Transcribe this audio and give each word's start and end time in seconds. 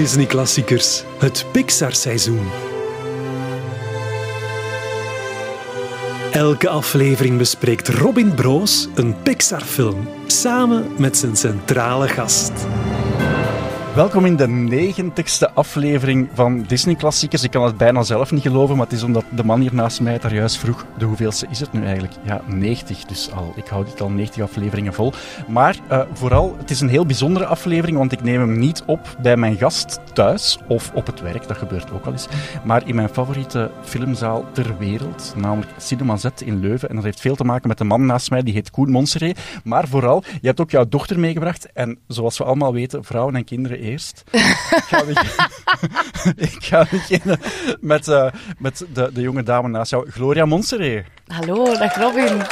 Disney-klassiekers, 0.00 1.02
het 1.18 1.46
Pixar-seizoen. 1.52 2.48
Elke 6.32 6.68
aflevering 6.68 7.38
bespreekt 7.38 7.88
Robin 7.88 8.34
Broos 8.34 8.88
een 8.94 9.22
Pixar-film 9.22 10.08
samen 10.26 10.86
met 10.98 11.16
zijn 11.16 11.36
centrale 11.36 12.08
gast. 12.08 12.52
Welkom 14.00 14.24
in 14.24 14.36
de 14.36 14.48
negentigste 14.48 15.50
aflevering 15.50 16.28
van 16.32 16.62
Disney 16.62 16.94
Klassiekers. 16.94 17.42
Ik 17.42 17.50
kan 17.50 17.64
het 17.64 17.76
bijna 17.76 18.02
zelf 18.02 18.30
niet 18.30 18.42
geloven, 18.42 18.76
maar 18.76 18.86
het 18.86 18.94
is 18.94 19.02
omdat 19.02 19.24
de 19.34 19.44
man 19.44 19.60
hier 19.60 19.74
naast 19.74 20.00
mij 20.00 20.18
daar 20.18 20.34
juist 20.34 20.58
vroeg. 20.58 20.86
De 20.98 21.04
hoeveelste 21.04 21.46
is 21.50 21.60
het 21.60 21.72
nu 21.72 21.84
eigenlijk? 21.84 22.12
Ja, 22.22 22.42
90 22.46 23.04
dus 23.04 23.30
al. 23.32 23.52
Ik 23.56 23.66
hou 23.66 23.84
dit 23.84 24.00
al 24.00 24.10
90 24.10 24.42
afleveringen 24.42 24.92
vol. 24.92 25.12
Maar 25.48 25.76
uh, 25.90 26.02
vooral, 26.12 26.56
het 26.58 26.70
is 26.70 26.80
een 26.80 26.88
heel 26.88 27.06
bijzondere 27.06 27.46
aflevering, 27.46 27.96
want 27.98 28.12
ik 28.12 28.22
neem 28.22 28.40
hem 28.40 28.58
niet 28.58 28.82
op 28.86 29.16
bij 29.22 29.36
mijn 29.36 29.56
gast 29.56 30.00
thuis 30.12 30.58
of 30.68 30.90
op 30.94 31.06
het 31.06 31.20
werk, 31.20 31.48
dat 31.48 31.56
gebeurt 31.56 31.92
ook 31.92 32.04
al 32.04 32.12
eens. 32.12 32.28
Maar 32.64 32.88
in 32.88 32.94
mijn 32.94 33.08
favoriete 33.08 33.70
filmzaal 33.82 34.44
ter 34.52 34.78
wereld, 34.78 35.34
namelijk 35.36 35.70
Cinema 35.76 36.16
Z 36.16 36.26
in 36.44 36.60
Leuven. 36.60 36.88
En 36.88 36.94
dat 36.94 37.04
heeft 37.04 37.20
veel 37.20 37.36
te 37.36 37.44
maken 37.44 37.68
met 37.68 37.78
de 37.78 37.84
man 37.84 38.06
naast 38.06 38.30
mij, 38.30 38.42
die 38.42 38.54
heet 38.54 38.70
Koen 38.70 38.90
Monseré. 38.90 39.32
Maar 39.64 39.88
vooral, 39.88 40.22
je 40.40 40.46
hebt 40.46 40.60
ook 40.60 40.70
jouw 40.70 40.88
dochter 40.88 41.18
meegebracht. 41.18 41.72
En 41.72 41.98
zoals 42.06 42.38
we 42.38 42.44
allemaal 42.44 42.72
weten, 42.72 43.04
vrouwen 43.04 43.36
en 43.36 43.44
kinderen 43.44 43.89
ik, 43.92 44.84
ga 44.86 45.04
beginnen, 45.04 45.48
ik 46.50 46.64
ga 46.64 46.86
beginnen 46.90 47.40
met, 47.80 48.08
uh, 48.08 48.32
met 48.58 48.86
de, 48.92 49.10
de 49.12 49.20
jonge 49.20 49.42
dame 49.42 49.68
naast 49.68 49.90
jou, 49.90 50.10
Gloria 50.10 50.44
Monseré. 50.44 51.04
Hallo, 51.26 51.64
dag 51.64 51.96
Robin. 51.96 52.42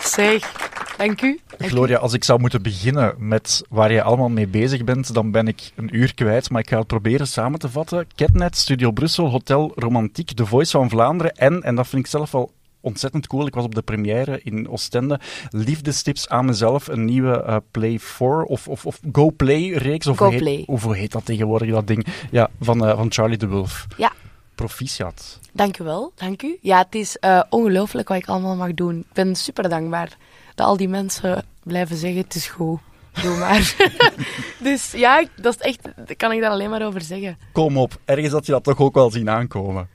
Zeg, 0.00 0.52
dank 0.96 1.22
u. 1.22 1.40
Gloria, 1.58 1.98
als 1.98 2.12
ik 2.12 2.24
zou 2.24 2.40
moeten 2.40 2.62
beginnen 2.62 3.14
met 3.18 3.64
waar 3.68 3.92
je 3.92 4.02
allemaal 4.02 4.28
mee 4.28 4.46
bezig 4.46 4.84
bent, 4.84 5.14
dan 5.14 5.30
ben 5.30 5.48
ik 5.48 5.72
een 5.76 5.96
uur 5.96 6.14
kwijt, 6.14 6.50
maar 6.50 6.60
ik 6.60 6.68
ga 6.68 6.78
het 6.78 6.86
proberen 6.86 7.26
samen 7.26 7.58
te 7.58 7.68
vatten. 7.68 8.06
Ketnet, 8.14 8.56
Studio 8.56 8.90
Brussel, 8.90 9.30
Hotel 9.30 9.72
Romantiek, 9.74 10.32
The 10.32 10.46
Voice 10.46 10.70
van 10.70 10.88
Vlaanderen 10.88 11.36
en, 11.36 11.62
en 11.62 11.74
dat 11.74 11.86
vind 11.88 12.04
ik 12.04 12.10
zelf 12.10 12.30
wel 12.30 12.50
ontzettend 12.80 13.26
cool. 13.26 13.46
Ik 13.46 13.54
was 13.54 13.64
op 13.64 13.74
de 13.74 13.82
première 13.82 14.40
in 14.42 14.68
Oostende. 14.68 15.20
Liefdestips 15.50 16.28
aan 16.28 16.44
mezelf, 16.44 16.88
een 16.88 17.04
nieuwe 17.04 17.44
uh, 17.46 17.56
Play 17.70 17.98
4 17.98 18.42
of, 18.42 18.68
of, 18.68 18.86
of 18.86 19.00
Go 19.12 19.30
Play 19.30 19.70
reeks. 19.70 20.06
Of 20.06 20.16
Go 20.16 20.24
hoe 20.24 20.32
heet, 20.32 20.42
Play. 20.42 20.62
Of 20.66 20.82
hoe 20.82 20.96
heet 20.96 21.12
dat 21.12 21.24
tegenwoordig, 21.24 21.70
dat 21.70 21.86
ding? 21.86 22.06
Ja, 22.30 22.50
van, 22.60 22.84
uh, 22.84 22.96
van 22.96 23.12
Charlie 23.12 23.38
de 23.38 23.48
Wolf. 23.48 23.86
Ja. 23.96 24.12
Proficiat. 24.54 25.38
Dank 25.52 25.78
u 25.78 25.84
wel, 25.84 26.12
dank 26.14 26.42
u. 26.42 26.58
Ja, 26.60 26.78
het 26.78 26.94
is 26.94 27.16
uh, 27.20 27.42
ongelooflijk 27.48 28.08
wat 28.08 28.16
ik 28.16 28.26
allemaal 28.26 28.56
mag 28.56 28.74
doen. 28.74 28.98
Ik 28.98 29.12
ben 29.12 29.34
super 29.36 29.68
dankbaar 29.68 30.16
dat 30.54 30.66
al 30.66 30.76
die 30.76 30.88
mensen 30.88 31.44
blijven 31.62 31.96
zeggen, 31.96 32.20
het 32.20 32.34
is 32.34 32.46
goed. 32.46 32.80
Doe 33.22 33.36
maar. 33.36 33.74
dus 34.62 34.92
ja, 34.92 35.24
dat 35.36 35.54
is 35.54 35.60
echt, 35.60 35.82
daar 35.82 36.16
kan 36.16 36.32
ik 36.32 36.40
daar 36.40 36.50
alleen 36.50 36.70
maar 36.70 36.86
over 36.86 37.00
zeggen. 37.00 37.38
Kom 37.52 37.76
op, 37.76 38.00
ergens 38.04 38.32
had 38.32 38.46
je 38.46 38.52
dat 38.52 38.64
toch 38.64 38.78
ook 38.78 38.94
wel 38.94 39.10
zien 39.10 39.30
aankomen? 39.30 39.88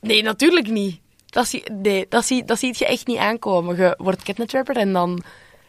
Nee, 0.00 0.22
natuurlijk 0.22 0.70
niet. 0.70 1.00
Dat, 1.30 1.48
zie, 1.48 1.72
nee, 1.72 2.06
dat, 2.08 2.24
zie, 2.24 2.44
dat 2.44 2.58
ziet 2.58 2.78
je 2.78 2.86
echt 2.86 3.06
niet 3.06 3.18
aankomen. 3.18 3.76
Je 3.76 3.94
wordt 3.98 4.22
catnetwerper 4.22 4.76
en 4.76 4.92
dan 4.92 5.22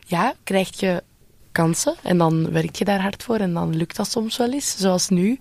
ja, 0.06 0.34
krijg 0.44 0.80
je 0.80 1.04
kansen. 1.52 1.96
En 2.04 2.18
dan 2.18 2.52
werk 2.52 2.76
je 2.76 2.86
daar 2.86 3.02
hard 3.02 3.24
voor 3.24 3.38
en 3.38 3.54
dan 3.54 3.76
lukt 3.76 3.96
dat 3.96 4.12
soms 4.12 4.38
wel 4.38 4.52
eens. 4.52 4.78
Zoals 4.78 5.10
nu. 5.10 5.40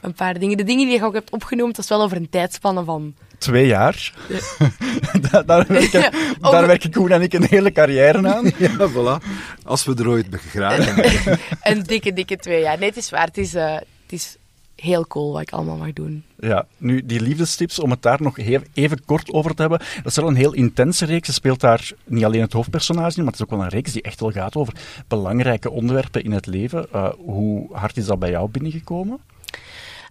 Een 0.00 0.14
paar 0.14 0.38
dingen. 0.38 0.56
De 0.56 0.64
dingen 0.64 0.86
die 0.86 0.98
je 0.98 1.04
ook 1.04 1.14
hebt 1.14 1.30
opgenoemd, 1.30 1.76
dat 1.76 1.84
is 1.84 1.90
wel 1.90 2.02
over 2.02 2.16
een 2.16 2.28
tijdspanne 2.28 2.84
van... 2.84 3.14
Twee 3.38 3.66
jaar. 3.66 4.12
Ja. 4.28 5.42
daar, 5.46 5.66
werken, 5.66 6.00
ja, 6.00 6.10
daar 6.50 6.66
werken 6.66 6.90
Koen 6.90 7.10
en 7.10 7.22
ik 7.22 7.32
een 7.32 7.46
hele 7.48 7.72
carrière 7.72 8.28
aan. 8.28 8.44
ja, 8.58 8.90
voilà. 8.90 9.24
Als 9.64 9.84
we 9.84 9.94
er 9.94 10.08
ooit 10.08 10.26
geraken. 10.30 11.04
een 11.62 11.82
dikke, 11.82 12.12
dikke 12.12 12.36
twee 12.36 12.60
jaar. 12.60 12.78
Nee, 12.78 12.88
het 12.88 12.96
is 12.96 13.10
waar. 13.10 13.26
Het 13.26 13.38
is, 13.38 13.54
uh, 13.54 13.74
het 13.74 13.84
is 14.06 14.36
heel 14.80 15.06
cool 15.06 15.32
wat 15.32 15.40
ik 15.40 15.50
allemaal 15.50 15.76
mag 15.76 15.92
doen. 15.92 16.24
Ja, 16.38 16.66
nu 16.76 17.06
die 17.06 17.20
liefdestips, 17.20 17.78
om 17.78 17.90
het 17.90 18.02
daar 18.02 18.22
nog 18.22 18.38
even 18.74 19.04
kort 19.04 19.32
over 19.32 19.54
te 19.54 19.60
hebben. 19.60 19.78
Dat 19.78 20.06
is 20.06 20.16
wel 20.16 20.28
een 20.28 20.34
heel 20.34 20.52
intense 20.52 21.04
reeks. 21.04 21.26
Ze 21.26 21.32
speelt 21.32 21.60
daar 21.60 21.92
niet 22.04 22.24
alleen 22.24 22.40
het 22.40 22.52
hoofdpersonage 22.52 23.16
in, 23.16 23.22
maar 23.24 23.32
het 23.32 23.40
is 23.40 23.46
ook 23.46 23.50
wel 23.50 23.62
een 23.62 23.68
reeks 23.68 23.92
die 23.92 24.02
echt 24.02 24.20
wel 24.20 24.30
gaat 24.30 24.56
over 24.56 24.74
belangrijke 25.08 25.70
onderwerpen 25.70 26.24
in 26.24 26.32
het 26.32 26.46
leven. 26.46 26.86
Uh, 26.94 27.08
hoe 27.18 27.66
hard 27.72 27.96
is 27.96 28.06
dat 28.06 28.18
bij 28.18 28.30
jou 28.30 28.50
binnengekomen? 28.50 29.20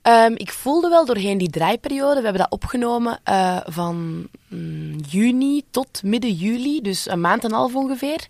Um, 0.03 0.33
ik 0.35 0.51
voelde 0.51 0.89
wel 0.89 1.05
doorheen 1.05 1.37
die 1.37 1.49
draaiperiode, 1.49 2.15
we 2.15 2.23
hebben 2.23 2.41
dat 2.41 2.51
opgenomen 2.51 3.19
uh, 3.29 3.57
van 3.65 4.27
mm, 4.47 4.95
juni 5.09 5.63
tot 5.71 6.03
midden 6.03 6.31
juli, 6.33 6.81
dus 6.81 7.09
een 7.09 7.21
maand 7.21 7.43
en 7.43 7.49
een 7.49 7.55
half 7.55 7.75
ongeveer. 7.75 8.27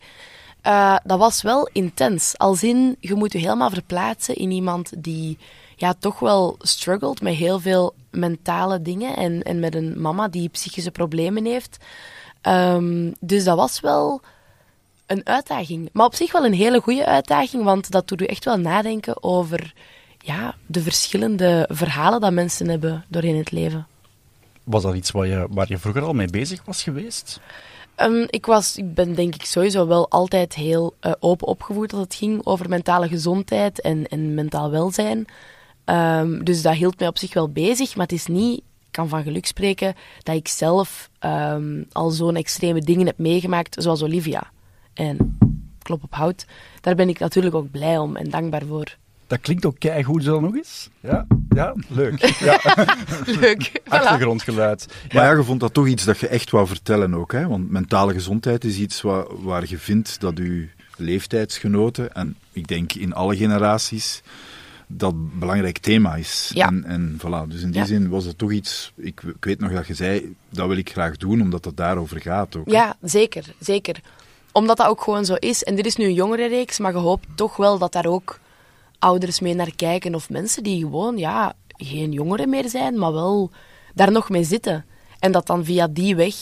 Uh, 0.68 0.96
dat 1.04 1.20
was 1.20 1.42
wel 1.42 1.70
intens. 1.74 2.38
Als 2.38 2.64
in, 2.64 2.96
je 3.00 3.14
moet 3.14 3.32
je 3.34 3.40
helemaal 3.40 3.70
verplaatsen 3.70 4.36
in 4.36 4.52
iemand 4.52 4.92
die 4.98 5.38
ja, 5.80 5.94
toch 6.00 6.20
wel 6.20 6.56
struggelt 6.60 7.22
met 7.22 7.34
heel 7.34 7.60
veel 7.60 7.94
mentale 8.12 8.82
dingen 8.82 9.16
en, 9.16 9.44
en 9.44 9.60
met 9.60 9.76
een 9.76 10.02
mama 10.02 10.28
die 10.28 10.50
psychische 10.50 10.92
problemen 10.92 11.46
heeft. 11.46 11.78
Um, 12.48 13.14
dus 13.20 13.44
dat 13.44 13.58
was 13.58 13.80
wel 13.80 14.22
een 15.06 15.26
uitdaging. 15.26 15.90
Maar 15.94 16.06
op 16.06 16.16
zich 16.16 16.32
wel 16.32 16.46
een 16.46 16.54
hele 16.54 16.82
goede 16.82 17.06
uitdaging, 17.06 17.64
want 17.64 17.92
dat 17.92 18.08
doet 18.08 18.22
u 18.22 18.26
echt 18.26 18.46
wel 18.46 18.58
nadenken 18.58 19.24
over 19.24 19.74
ja, 20.18 20.56
de 20.66 20.82
verschillende 20.82 21.66
verhalen 21.72 22.22
dat 22.22 22.32
mensen 22.32 22.70
hebben 22.70 23.06
doorheen 23.08 23.38
het 23.38 23.52
leven. 23.52 23.88
Was 24.64 24.84
dat 24.84 24.96
iets 24.96 25.12
waar 25.12 25.28
je, 25.28 25.48
waar 25.50 25.66
je 25.70 25.78
vroeger 25.78 26.04
al 26.04 26.14
mee 26.14 26.30
bezig 26.30 26.66
was 26.66 26.84
geweest? 26.84 27.40
Um, 27.98 28.26
ik, 28.30 28.46
was, 28.46 28.78
ik 28.78 28.94
ben 28.94 29.16
denk 29.16 29.36
ik 29.36 29.46
sowieso 29.46 29.88
wel 29.88 30.10
altijd 30.10 30.54
heel 30.54 30.96
uh, 31.02 31.12
open 31.20 31.48
opgevoed 31.48 31.94
als 31.94 32.02
het 32.02 32.16
ging 32.16 32.46
over 32.46 32.70
mentale 32.70 33.08
gezondheid 33.08 33.82
en, 33.82 34.08
en 34.08 34.34
mentaal 34.34 34.72
welzijn. 34.72 35.28
Um, 35.90 36.44
dus 36.44 36.62
dat 36.62 36.74
hield 36.74 37.00
mij 37.00 37.08
op 37.08 37.18
zich 37.18 37.34
wel 37.34 37.50
bezig, 37.50 37.96
maar 37.96 38.06
het 38.06 38.16
is 38.16 38.26
niet, 38.26 38.58
ik 38.58 38.92
kan 38.92 39.10
van 39.10 39.24
geluk 39.24 39.46
spreken, 39.46 39.96
dat 40.24 40.36
ik 40.36 40.48
zelf 40.48 41.10
um, 41.20 41.86
al 41.92 42.10
zo'n 42.10 42.36
extreme 42.36 42.82
dingen 42.82 43.06
heb 43.06 43.18
meegemaakt, 43.18 43.76
zoals 43.80 44.04
Olivia. 44.04 44.52
En 44.94 45.38
klop 45.82 46.04
op 46.04 46.14
hout, 46.14 46.46
daar 46.82 46.96
ben 46.96 47.10
ik 47.10 47.20
natuurlijk 47.20 47.56
ook 47.56 47.72
blij 47.72 47.98
om 47.98 48.16
en 48.16 48.30
dankbaar 48.30 48.66
voor. 48.66 48.98
Dat 49.28 49.40
klinkt 49.40 49.66
ook 49.66 49.80
keigoed 49.80 50.24
zo 50.24 50.40
nog 50.40 50.56
eens. 50.56 50.90
Ja, 51.00 51.26
ja 51.50 51.76
leuk. 51.88 52.20
Ja. 52.40 52.60
leuk. 53.42 53.70
Voilà. 53.70 53.84
Achtergrondgeluid. 53.88 54.88
Maar 55.14 55.24
ja, 55.24 55.32
je 55.32 55.44
vond 55.44 55.60
dat 55.60 55.74
toch 55.74 55.88
iets 55.88 56.06
dat 56.06 56.20
je 56.20 56.28
echt 56.28 56.50
wou 56.50 56.68
vertellen 56.68 57.14
ook. 57.14 57.32
Hè? 57.32 57.48
Want 57.48 57.70
mentale 57.70 58.14
gezondheid 58.14 58.64
is 58.64 58.78
iets 58.78 59.02
waar, 59.02 59.26
waar 59.44 59.64
je 59.68 59.78
vindt 59.78 60.20
dat 60.20 60.38
je 60.38 60.68
leeftijdsgenoten, 60.98 62.14
en 62.14 62.36
ik 62.52 62.68
denk 62.68 62.94
in 62.94 63.14
alle 63.14 63.36
generaties, 63.36 64.22
dat 64.92 65.14
een 65.14 65.32
belangrijk 65.40 65.78
thema 65.78 66.16
is. 66.16 66.52
Ja. 66.54 66.68
En, 66.68 66.84
en 66.84 67.18
voilà, 67.18 67.48
dus 67.48 67.62
in 67.62 67.72
die 67.72 67.80
Ja. 67.80 67.86
zin 67.86 68.10
was 68.10 68.26
het 68.26 68.38
toch 68.38 68.52
iets, 68.52 68.92
ik, 68.96 69.22
ik 69.22 69.46
weet 69.46 69.60
nog 69.60 69.72
dat 69.72 69.88
je 69.88 69.94
zei, 69.94 70.36
dat 70.50 70.68
wil 70.68 70.78
ik 70.78 70.92
graag 70.92 71.18
doen, 71.18 71.42
omdat 71.42 71.66
het 71.66 71.78
daarover 71.78 72.22
gaat 72.22 72.56
ook. 72.56 72.70
Ja, 72.70 72.96
zeker, 73.02 73.46
zeker. 73.60 74.02
Omdat 74.52 74.78
dat 74.78 74.88
ook 74.88 75.02
gewoon 75.02 75.26
zo 75.26 75.34
is. 75.36 75.64
En 75.64 75.76
dit 75.76 75.86
is 75.86 75.96
nu 75.96 76.06
een 76.06 76.14
jongere 76.14 76.48
reeks, 76.48 76.80
maar 76.80 76.92
je 76.92 76.98
hoopt 76.98 77.28
toch 77.36 77.56
wel 77.58 77.78
dat 77.78 77.92
daar 77.92 78.06
ook 78.06 78.40
ouders 79.00 79.40
mee 79.40 79.54
naar 79.54 79.76
kijken. 79.76 80.16
Of 80.16 80.30
mensen 80.30 80.64
die 80.64 80.80
gewoon, 80.80 81.18
ja, 81.18 81.54
geen 81.68 82.12
jongeren 82.12 82.50
meer 82.50 82.70
zijn, 82.70 83.00
maar 83.00 83.14
wel 83.14 83.52
daar 83.96 84.12
nog 84.12 84.30
mee 84.30 84.44
zitten. 84.44 84.86
En 85.20 85.32
dat 85.32 85.48
dan 85.48 85.66
via 85.66 85.88
die 85.88 86.16
weg 86.16 86.36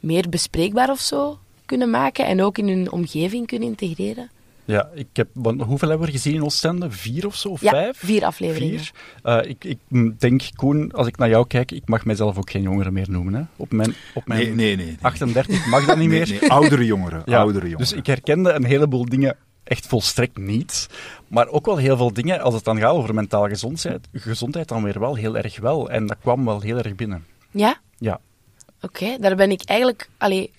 meer 0.00 0.28
bespreekbaar 0.28 0.90
of 0.90 1.00
zo 1.00 1.38
kunnen 1.66 1.90
maken. 1.90 2.26
En 2.26 2.42
ook 2.42 2.58
in 2.58 2.68
hun 2.68 2.90
omgeving 2.92 3.46
kunnen 3.46 3.68
integreren. 3.68 4.30
Ja, 4.70 4.88
ik 4.94 5.06
heb, 5.12 5.28
want 5.32 5.62
hoeveel 5.62 5.88
hebben 5.88 6.06
we 6.06 6.12
er 6.12 6.18
gezien 6.18 6.34
in 6.34 6.44
Oostende? 6.44 6.90
Vier 6.90 7.26
of 7.26 7.36
zo? 7.36 7.48
Of 7.48 7.60
Ja, 7.60 7.70
vijf? 7.70 7.98
vier 7.98 8.24
afleveringen. 8.24 8.78
Vier. 8.78 8.92
Uh, 9.24 9.38
ik, 9.50 9.64
ik 9.64 9.78
denk, 10.20 10.42
Koen, 10.56 10.92
als 10.92 11.06
ik 11.06 11.16
naar 11.16 11.28
jou 11.28 11.46
kijk, 11.46 11.72
ik 11.72 11.88
mag 11.88 12.04
mijzelf 12.04 12.38
ook 12.38 12.50
geen 12.50 12.62
jongere 12.62 12.90
meer 12.90 13.10
noemen. 13.10 13.34
Hè? 13.34 13.42
Op 13.56 13.72
mijn, 13.72 13.94
op 14.14 14.26
mijn 14.26 14.40
Nee, 14.40 14.54
nee, 14.54 14.76
nee. 14.76 14.86
nee. 14.86 14.96
38 15.00 15.66
mag 15.66 15.86
dat 15.86 15.96
niet 15.96 16.08
meer. 16.08 16.28
nee, 16.28 16.50
oudere 16.50 16.84
jongeren. 16.84 17.22
Ja, 17.24 17.38
oudere 17.38 17.68
jongeren. 17.68 17.88
Dus 17.88 17.92
ik 17.98 18.06
herkende 18.06 18.52
een 18.52 18.64
heleboel 18.64 19.04
dingen 19.04 19.36
echt 19.64 19.86
volstrekt 19.86 20.38
niet. 20.38 20.88
Maar 21.28 21.48
ook 21.48 21.66
wel 21.66 21.76
heel 21.76 21.96
veel 21.96 22.12
dingen, 22.12 22.40
als 22.40 22.54
het 22.54 22.64
dan 22.64 22.78
gaat 22.78 22.92
over 22.92 23.14
mentale 23.14 23.48
gezondheid, 23.48 24.08
gezondheid 24.12 24.68
dan 24.68 24.82
weer 24.82 25.00
wel 25.00 25.14
heel 25.14 25.36
erg 25.36 25.60
wel. 25.60 25.90
En 25.90 26.06
dat 26.06 26.16
kwam 26.20 26.44
wel 26.44 26.60
heel 26.60 26.78
erg 26.78 26.94
binnen. 26.94 27.24
Ja? 27.50 27.80
Ja. 27.98 28.20
Oké, 28.82 29.16
daar 29.20 29.36
ben 29.36 29.50
ik 29.50 29.62
eigenlijk 29.64 30.08
allee, 30.18 30.50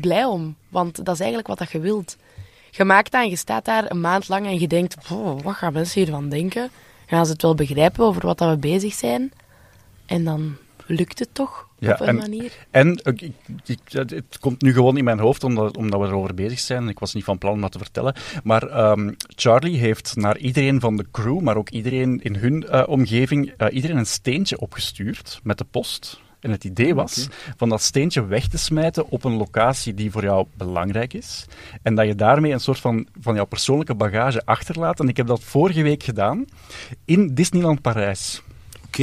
blij 0.00 0.24
om. 0.24 0.56
Want 0.68 1.04
dat 1.04 1.14
is 1.14 1.20
eigenlijk 1.20 1.48
wat 1.48 1.58
dat 1.58 1.70
je 1.70 1.80
wilt. 1.80 2.16
Je 2.70 2.84
maakt 2.84 3.12
dat 3.12 3.22
en 3.22 3.30
je 3.30 3.36
staat 3.36 3.64
daar 3.64 3.90
een 3.90 4.00
maand 4.00 4.28
lang 4.28 4.46
en 4.46 4.60
je 4.60 4.68
denkt, 4.68 5.08
"Wow, 5.08 5.42
wat 5.42 5.54
gaan 5.54 5.72
mensen 5.72 6.00
hiervan 6.02 6.28
denken? 6.28 6.70
Gaan 7.06 7.26
ze 7.26 7.32
het 7.32 7.42
wel 7.42 7.54
begrijpen 7.54 8.04
over 8.04 8.26
wat 8.26 8.38
dat 8.38 8.50
we 8.50 8.56
bezig 8.56 8.94
zijn? 8.94 9.32
En 10.06 10.24
dan 10.24 10.56
lukt 10.86 11.18
het 11.18 11.28
toch 11.32 11.68
Ja, 11.78 11.92
op 11.92 12.00
een 12.00 12.06
en- 12.06 12.16
manier. 12.16 12.52
En 12.70 13.00
ik, 13.04 13.30
ik, 13.66 13.78
het 13.92 14.38
komt 14.40 14.62
nu 14.62 14.72
gewoon 14.72 14.96
in 14.96 15.04
mijn 15.04 15.18
hoofd 15.18 15.44
omdat, 15.44 15.76
omdat 15.76 16.00
we 16.00 16.06
erover 16.06 16.34
bezig 16.34 16.58
zijn. 16.58 16.88
Ik 16.88 16.98
was 16.98 17.14
niet 17.14 17.24
van 17.24 17.38
plan 17.38 17.52
om 17.52 17.60
dat 17.60 17.72
te 17.72 17.78
vertellen. 17.78 18.14
Maar 18.44 18.62
ehm, 18.68 19.12
Charlie 19.34 19.78
heeft 19.78 20.16
naar 20.16 20.38
iedereen 20.38 20.80
van 20.80 20.96
de 20.96 21.06
crew, 21.12 21.40
maar 21.40 21.56
ook 21.56 21.68
iedereen 21.70 22.20
in 22.22 22.34
hun 22.36 22.68
eh, 22.68 22.82
omgeving, 22.88 23.52
eh, 23.56 23.74
iedereen 23.74 23.96
een 23.96 24.06
steentje 24.06 24.60
opgestuurd 24.60 25.40
met 25.42 25.58
de 25.58 25.64
post. 25.64 26.20
En 26.40 26.50
het 26.50 26.64
idee 26.64 26.94
was 26.94 27.28
van 27.56 27.68
dat 27.68 27.82
steentje 27.82 28.26
weg 28.26 28.48
te 28.48 28.58
smijten 28.58 29.10
op 29.10 29.24
een 29.24 29.36
locatie 29.36 29.94
die 29.94 30.10
voor 30.10 30.22
jou 30.22 30.46
belangrijk 30.56 31.14
is. 31.14 31.46
En 31.82 31.94
dat 31.94 32.06
je 32.06 32.14
daarmee 32.14 32.52
een 32.52 32.60
soort 32.60 32.78
van, 32.80 33.06
van 33.20 33.34
jouw 33.34 33.44
persoonlijke 33.44 33.94
bagage 33.94 34.42
achterlaat. 34.44 35.00
En 35.00 35.08
ik 35.08 35.16
heb 35.16 35.26
dat 35.26 35.42
vorige 35.42 35.82
week 35.82 36.02
gedaan 36.02 36.44
in 37.04 37.34
Disneyland 37.34 37.80
Parijs. 37.80 38.42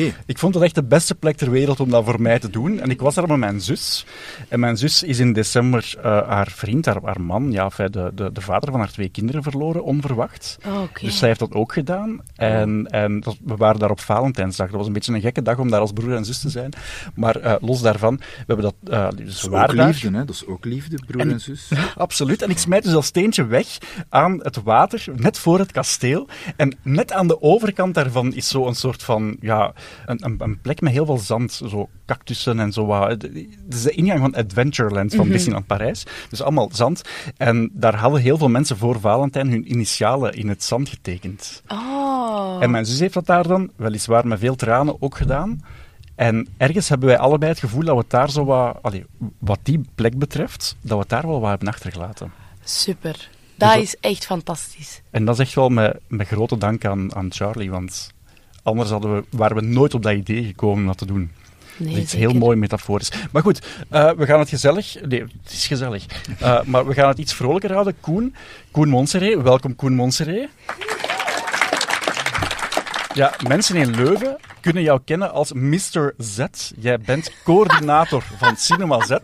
Oké. 0.06 0.14
Ik 0.26 0.38
vond 0.38 0.54
het 0.54 0.64
echt 0.64 0.76
de 0.76 0.84
beste 0.84 1.16
plek 1.16 1.38
ter 1.38 1.52
wereld 1.52 1.80
om 1.80 1.90
dat 1.90 2.06
voor 2.06 2.22
mij 2.22 2.40
te 2.40 2.50
doen. 2.50 2.80
En 2.80 2.90
ik 2.90 3.02
was 3.02 3.16
daar 3.16 3.28
met 3.28 3.38
mijn 3.38 3.62
zus. 3.62 4.06
En 4.50 4.60
mijn 4.60 4.78
zus 4.78 5.04
is 5.04 5.20
in 5.20 5.34
december 5.34 5.94
eh, 6.02 6.28
haar 6.28 6.52
vriend, 6.52 6.86
haar, 6.86 7.00
haar 7.04 7.22
man, 7.22 7.52
ja, 7.52 7.70
de, 7.76 8.12
de, 8.16 8.32
de 8.34 8.42
vader 8.42 8.72
van 8.72 8.80
haar 8.80 8.92
twee 8.92 9.10
kinderen 9.10 9.44
verloren, 9.44 9.84
onverwacht. 9.84 10.58
Oh. 10.66 10.82
Dus 11.02 11.18
zij 11.18 11.28
heeft 11.28 11.40
dat 11.40 11.52
ook 11.54 11.74
gedaan. 11.74 12.22
En, 12.36 12.88
en 12.90 13.20
dat- 13.20 13.38
we 13.44 13.56
waren 13.56 13.80
daar 13.80 13.90
op 13.92 14.00
Valentijnsdag. 14.00 14.68
Dat 14.68 14.78
was 14.78 14.88
een 14.88 14.94
beetje 14.94 15.14
een 15.14 15.22
gekke 15.22 15.42
dag 15.42 15.58
om 15.58 15.70
daar 15.70 15.80
als 15.80 15.92
broer 15.92 16.16
en 16.16 16.26
zus 16.26 16.40
te 16.40 16.50
zijn. 16.50 16.72
Maar 17.16 17.36
eh, 17.36 17.56
los 17.62 17.82
daarvan, 17.82 18.16
we 18.18 18.44
hebben 18.48 18.66
dat... 18.66 18.76
eh 18.94 19.08
dus 19.16 19.26
Dat 19.26 19.28
is 19.28 19.46
ook 19.46 19.52
daar. 19.76 19.86
liefde, 19.88 20.08
hè? 20.12 20.26
Dat 20.26 20.36
is 20.36 20.46
ook 20.46 20.66
liefde, 20.66 20.98
broer 21.08 21.22
en, 21.22 21.32
En- 21.32 21.40
zus. 21.40 21.72
Absoluut. 21.98 22.42
En 22.42 22.50
ik 22.50 22.58
smijt 22.58 22.84
dus 22.84 22.92
dat 22.92 23.06
steentje 23.06 23.46
weg 23.46 23.78
aan 24.10 24.40
het 24.44 24.64
water, 24.64 25.04
net 25.16 25.40
voor 25.40 25.60
het 25.60 25.72
kasteel. 25.72 26.28
En 26.56 26.76
net 26.82 27.12
aan 27.12 27.28
de 27.28 27.42
overkant 27.42 27.94
daarvan 27.94 28.34
is 28.34 28.48
zo 28.48 28.68
een 28.68 28.76
soort 28.76 29.04
van, 29.04 29.38
ja, 29.42 29.74
een, 30.06 30.26
een, 30.26 30.36
een 30.38 30.62
plek 30.62 30.82
met 30.82 30.92
heel 30.92 31.06
veel 31.06 31.18
zand. 31.18 31.52
Zo 31.52 31.90
cactussen 32.06 32.60
en 32.60 32.72
zo 32.72 32.86
wat. 32.86 33.10
Het 33.10 33.30
is 33.70 33.84
de 33.84 33.92
ingang 33.92 34.20
van 34.20 34.36
Adventureland 34.36 35.16
van 35.16 35.30
Disneyland 35.30 35.68
Parijs. 35.68 36.04
Dus 36.30 36.42
allemaal 36.42 36.70
zand. 36.74 37.02
En 37.38 37.70
daar 37.74 37.96
hadden 37.96 38.22
heel 38.22 38.38
veel 38.38 38.50
mensen 38.50 38.78
voor 38.78 39.00
Valentijn 39.00 39.50
hun 39.50 39.72
initialen 39.72 40.34
in 40.34 40.48
het 40.50 40.64
zand 40.64 40.90
getekend. 40.90 41.64
Oh. 41.68 42.58
En 42.60 42.72
mijn 42.72 42.86
zus 42.86 43.00
heeft 43.00 43.14
dat 43.14 43.26
daar 43.26 43.48
dan, 43.48 43.72
weliswaar 43.76 44.28
met 44.28 44.40
veel 44.40 44.56
tranen, 44.56 45.02
ook 45.02 45.18
gedaan. 45.18 45.62
En 46.16 46.48
ergens 46.58 46.90
hebben 46.90 47.08
wij 47.08 47.18
allebei 47.18 47.52
het 47.52 47.60
gevoel 47.60 47.84
dat 47.84 47.96
we 47.96 48.02
het 48.02 48.10
daar 48.10 48.30
zo 48.32 48.46
wat, 48.46 48.78
allee, 48.82 49.06
wat 49.38 49.60
die 49.64 49.82
plek 49.96 50.18
betreft, 50.18 50.76
dat 50.82 50.92
we 50.92 50.98
het 51.00 51.10
daar 51.10 51.28
wel 51.28 51.40
wat 51.40 51.50
hebben 51.50 51.68
achtergelaten. 51.68 52.32
Super. 52.64 53.30
Dat 53.56 53.74
dat- 53.74 53.82
is 53.82 53.96
echt 54.00 54.26
fantastisch. 54.26 55.02
En 55.12 55.26
dat 55.26 55.34
is 55.40 55.46
echt 55.46 55.56
wel 55.56 55.70
met, 55.70 56.00
met 56.08 56.28
grote 56.28 56.58
dank 56.58 56.86
aan, 56.86 57.16
aan 57.16 57.32
Charlie, 57.32 57.72
want 57.72 58.14
anders 58.68 58.90
hadden 58.90 59.16
we, 59.16 59.24
waren 59.30 59.56
we 59.56 59.62
nooit 59.62 59.94
op 59.94 60.04
dat 60.04 60.14
idee 60.14 60.44
gekomen 60.44 60.78
om 60.78 60.86
dat 60.86 60.98
te 60.98 61.06
doen. 61.06 61.32
Nee, 61.78 61.88
dat 61.88 61.98
is 61.98 62.04
iets 62.04 62.12
zeker. 62.12 62.30
heel 62.30 62.38
mooi 62.40 62.58
metaforisch. 62.58 63.12
Maar 63.32 63.42
goed, 63.42 63.62
eh, 63.90 64.12
we 64.12 64.26
gaan 64.26 64.40
het 64.40 64.50
gezellig... 64.50 64.96
Nee, 65.08 65.20
het 65.20 65.52
is 65.52 65.68
gezellig. 65.68 66.06
Eh, 66.40 66.62
maar 66.64 66.88
we 66.88 66.94
gaan 66.94 67.08
het 67.08 67.18
iets 67.18 67.34
vrolijker 67.34 67.72
houden. 67.72 68.00
Koen, 68.00 68.36
Koen 68.72 68.90
Monseré. 68.90 69.42
Welkom, 69.42 69.76
Koen 69.76 69.94
Monseré. 69.94 70.50
Ja, 73.14 73.34
mensen 73.48 73.76
in 73.76 73.96
Leuven 73.96 74.38
kunnen 74.62 74.84
jou 74.84 75.00
kennen 75.06 75.32
als 75.32 75.54
Mr. 75.54 76.14
Z. 76.18 76.46
Jij 76.80 77.00
bent 77.00 77.32
coördinator 77.44 78.24
van 78.38 78.56
Cinema 78.56 79.06
Z. 79.06 79.18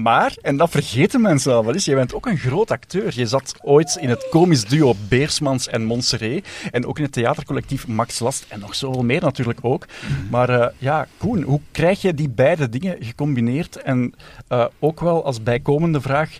Maar, 0.00 0.36
en 0.42 0.56
dat 0.56 0.70
vergeten 0.70 1.20
mensen 1.20 1.52
al 1.52 1.64
wel 1.64 1.74
eens, 1.74 1.84
jij 1.84 1.94
bent 1.94 2.14
ook 2.14 2.26
een 2.26 2.38
groot 2.38 2.70
acteur. 2.70 3.12
Je 3.14 3.26
zat 3.26 3.54
ooit 3.62 3.96
in 4.00 4.08
het 4.08 4.28
komisch 4.30 4.64
duo 4.64 4.94
Beersmans 5.08 5.68
en 5.68 5.84
Montserrat. 5.84 6.44
En 6.70 6.86
ook 6.86 6.98
in 6.98 7.04
het 7.04 7.12
theatercollectief 7.12 7.86
Max 7.86 8.18
Last. 8.18 8.46
En 8.48 8.60
nog 8.60 8.74
zoveel 8.74 9.04
meer 9.04 9.20
natuurlijk 9.20 9.58
ook. 9.62 9.86
Maar 10.30 10.48
eh, 10.48 10.68
ja, 10.78 11.06
Koen, 11.16 11.42
hoe 11.42 11.60
krijg 11.70 12.02
je 12.02 12.14
die 12.14 12.28
beide 12.28 12.68
dingen 12.68 12.96
gecombineerd? 13.00 13.76
En 13.76 14.14
eh, 14.48 14.66
ook 14.78 15.00
wel 15.00 15.24
als 15.24 15.42
bijkomende 15.42 16.00
vraag, 16.00 16.38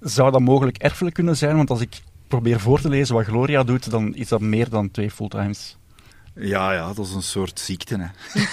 zou 0.00 0.30
dat 0.30 0.40
mogelijk 0.40 0.76
erfelijk 0.76 1.14
kunnen 1.14 1.36
zijn? 1.36 1.56
Want 1.56 1.70
als 1.70 1.80
ik 1.80 2.00
probeer 2.28 2.60
voor 2.60 2.80
te 2.80 2.88
lezen 2.88 3.14
wat 3.14 3.24
Gloria 3.24 3.62
doet, 3.62 3.90
dan 3.90 4.14
is 4.14 4.28
dat 4.28 4.40
meer 4.40 4.68
dan 4.68 4.90
twee 4.90 5.10
fulltimes. 5.10 5.78
Ja, 6.40 6.72
ja, 6.72 6.92
dat 6.92 7.06
is 7.06 7.12
een 7.14 7.22
soort 7.22 7.60
ziekte. 7.60 7.96
Hè. 7.98 8.08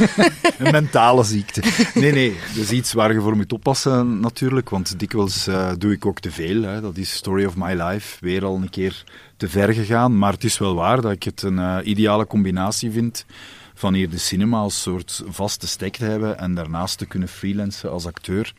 een 0.66 0.72
mentale 0.72 1.24
ziekte. 1.24 1.62
Nee, 1.94 2.12
nee, 2.12 2.38
dat 2.56 2.64
is 2.64 2.72
iets 2.72 2.94
waar 2.94 3.14
je 3.14 3.22
voor 3.22 3.36
moet 3.36 3.54
oppassen 3.54 4.20
natuurlijk. 4.20 4.70
Want 4.70 5.00
dikwijls 5.00 5.48
eh, 5.48 5.72
doe 5.78 5.92
ik 5.92 6.06
ook 6.06 6.20
te 6.20 6.32
veel. 6.32 6.62
Hè. 6.62 6.82
Dat 6.82 6.98
is 6.98 7.14
Story 7.14 7.46
of 7.46 7.56
My 7.56 7.82
Life. 7.82 8.18
Weer 8.20 8.46
al 8.46 8.56
een 8.56 8.70
keer 8.70 9.04
te 9.38 9.50
ver 9.50 9.74
gegaan. 9.74 10.18
Maar 10.18 10.32
het 10.32 10.44
is 10.44 10.58
wel 10.58 10.76
waar 10.76 11.02
dat 11.02 11.12
ik 11.12 11.24
het 11.24 11.42
een 11.42 11.60
eh, 11.60 11.78
ideale 11.84 12.28
combinatie 12.28 12.92
vind. 12.92 13.26
Van 13.74 13.94
hier 13.94 14.10
de 14.10 14.18
cinema 14.18 14.58
als 14.58 14.82
soort 14.82 15.24
vaste 15.28 15.68
stek 15.68 15.98
te 15.98 16.06
hebben. 16.06 16.38
En 16.40 16.54
daarnaast 16.54 16.98
te 16.98 17.06
kunnen 17.06 17.30
freelancen 17.30 17.92
als 17.92 18.06
acteur. 18.06 18.54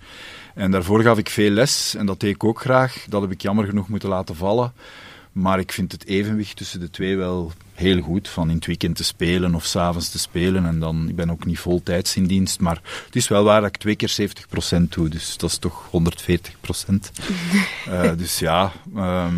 En 0.55 0.71
daarvoor 0.71 1.03
gaf 1.03 1.19
ik 1.19 1.31
veel 1.31 1.51
les. 1.51 1.95
En 1.95 2.07
dat 2.07 2.21
deed 2.21 2.35
ik 2.35 2.45
ook 2.45 2.61
graag. 2.61 3.05
Dat 3.09 3.21
heb 3.21 3.31
ik 3.31 3.43
jammer 3.43 3.65
genoeg 3.65 3.89
moeten 3.89 4.09
laten 4.09 4.37
vallen. 4.37 4.73
Maar 5.33 5.59
ik 5.59 5.73
vind 5.73 5.93
het 5.93 6.07
evenwicht 6.07 6.57
tussen 6.57 6.81
de 6.81 6.91
twee 6.91 7.17
wel 7.17 7.53
heel 7.79 8.01
goed. 8.01 8.29
Van 8.29 8.49
in 8.49 8.57
het 8.57 8.67
weekend 8.67 8.97
te 8.97 9.05
spelen 9.05 9.55
of 9.55 9.65
s'avonds 9.65 10.11
te 10.11 10.19
spelen. 10.19 10.67
En 10.67 10.79
dan, 10.79 11.09
ik 11.09 11.17
ben 11.17 11.31
ook 11.31 11.45
niet 11.45 11.59
voltijds 11.59 12.17
in 12.17 12.27
dienst. 12.27 12.61
Maar 12.61 12.81
het 13.05 13.17
is 13.17 13.29
wel 13.29 13.45
waar 13.45 13.61
dat 13.61 13.69
ik 13.69 13.77
twee 13.77 13.97
keer 13.97 14.17
70% 14.79 14.89
doe. 14.89 15.09
Dus 15.09 15.37
dat 15.37 15.51
is 15.51 15.59
toch 15.59 15.87
140%. 15.87 15.91
Eh, 17.89 18.11
dus 18.17 18.39
ja. 18.39 18.73
ehm, 18.97 19.35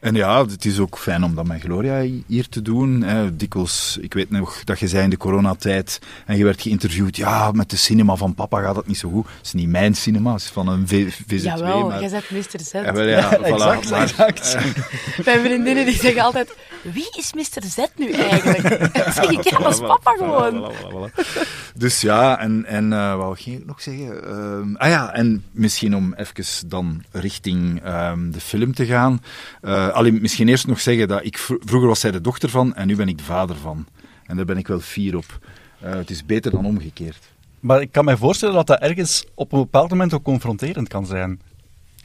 en 0.00 0.14
ja, 0.14 0.46
het 0.46 0.64
is 0.64 0.78
ook 0.78 0.98
fijn 0.98 1.24
om 1.24 1.34
dat 1.34 1.46
met 1.46 1.60
Gloria 1.60 2.04
hier 2.26 2.48
te 2.48 2.62
doen. 2.62 3.02
Hè. 3.02 3.36
Dikwijls, 3.36 3.98
ik 4.00 4.14
weet 4.14 4.30
nog 4.30 4.64
dat 4.64 4.78
je 4.78 4.88
zei 4.88 5.04
in 5.04 5.10
de 5.10 5.16
coronatijd 5.16 6.00
en 6.26 6.36
je 6.36 6.44
werd 6.44 6.62
geïnterviewd. 6.62 7.16
Ja, 7.16 7.52
met 7.52 7.70
de 7.70 7.76
cinema 7.76 8.14
van 8.14 8.34
papa 8.34 8.60
gaat 8.60 8.74
dat 8.74 8.86
niet 8.86 8.98
zo 8.98 9.10
goed. 9.10 9.26
Het 9.36 9.46
is 9.46 9.52
niet 9.52 9.68
mijn 9.68 9.94
cinema, 9.94 10.32
het 10.32 10.40
is 10.40 10.48
van 10.48 10.68
een 10.68 10.88
v 10.88 11.12
VZW. 11.26 11.44
Jawel, 11.44 11.88
maar... 11.88 12.00
jij 12.00 12.10
bent 12.10 12.30
Mr. 12.30 12.60
Z. 12.60 12.72
Ja, 12.72 12.92
wel, 12.92 13.06
ja, 13.06 13.38
voilà, 13.38 13.42
exact, 13.42 13.90
maar- 13.90 14.26
exact. 14.26 14.56
Mijn 15.24 15.40
vriendinnen 15.40 15.84
die 15.84 16.00
zeggen 16.00 16.22
altijd, 16.22 16.56
wie 16.82 17.08
is 17.16 17.32
Mr. 17.32 17.62
Z 17.62 17.78
nu 17.96 18.10
eigenlijk? 18.10 18.90
Zeg 19.14 19.30
ik, 19.30 19.48
ja, 19.48 19.58
dat 19.58 19.72
is 19.72 19.80
papa 19.80 20.12
gewoon. 20.12 20.72
Voilà, 20.72 20.76
voilà, 20.76 21.22
voilà. 21.22 21.48
Dus 21.74 22.00
ja, 22.00 22.40
en, 22.40 22.64
en 22.64 22.92
eh, 22.92 23.16
wat 23.16 23.40
ging 23.40 23.60
ik 23.60 23.66
nog 23.66 23.82
zeggen? 23.82 24.24
Ehm, 24.24 24.74
ah 24.74 24.88
ja, 24.88 25.12
en 25.12 25.44
misschien 25.50 25.96
om 25.96 26.14
even 26.14 26.68
dan 26.68 27.02
richting 27.12 27.82
ehm, 27.84 28.30
de 28.30 28.40
film 28.40 28.74
te 28.74 28.86
gaan. 28.86 29.20
Eh 29.88 29.94
allee, 29.94 30.12
misschien 30.12 30.48
eerst 30.48 30.66
nog 30.66 30.80
zeggen 30.80 31.08
dat 31.08 31.24
ik 31.24 31.38
vro- 31.38 31.58
vroeger 31.60 31.88
was 31.88 32.00
zij 32.00 32.10
de 32.10 32.20
dochter 32.20 32.48
van 32.48 32.74
en 32.74 32.86
nu 32.86 32.96
ben 32.96 33.08
ik 33.08 33.18
de 33.18 33.24
vader 33.24 33.56
van. 33.56 33.86
En 34.26 34.36
daar 34.36 34.44
ben 34.44 34.56
ik 34.58 34.68
wel 34.68 34.80
fier 34.80 35.16
op. 35.16 35.38
Eh, 35.80 35.92
het 35.94 36.10
is 36.10 36.24
beter 36.26 36.50
dan 36.50 36.66
omgekeerd. 36.66 37.28
Maar 37.60 37.80
ik 37.80 37.92
kan 37.92 38.04
me 38.04 38.16
voorstellen 38.16 38.54
dat 38.54 38.66
dat 38.66 38.80
ergens 38.80 39.24
op 39.34 39.52
een 39.52 39.58
bepaald 39.60 39.90
moment 39.90 40.14
ook 40.14 40.22
confronterend 40.22 40.88
kan 40.88 41.06
zijn. 41.06 41.40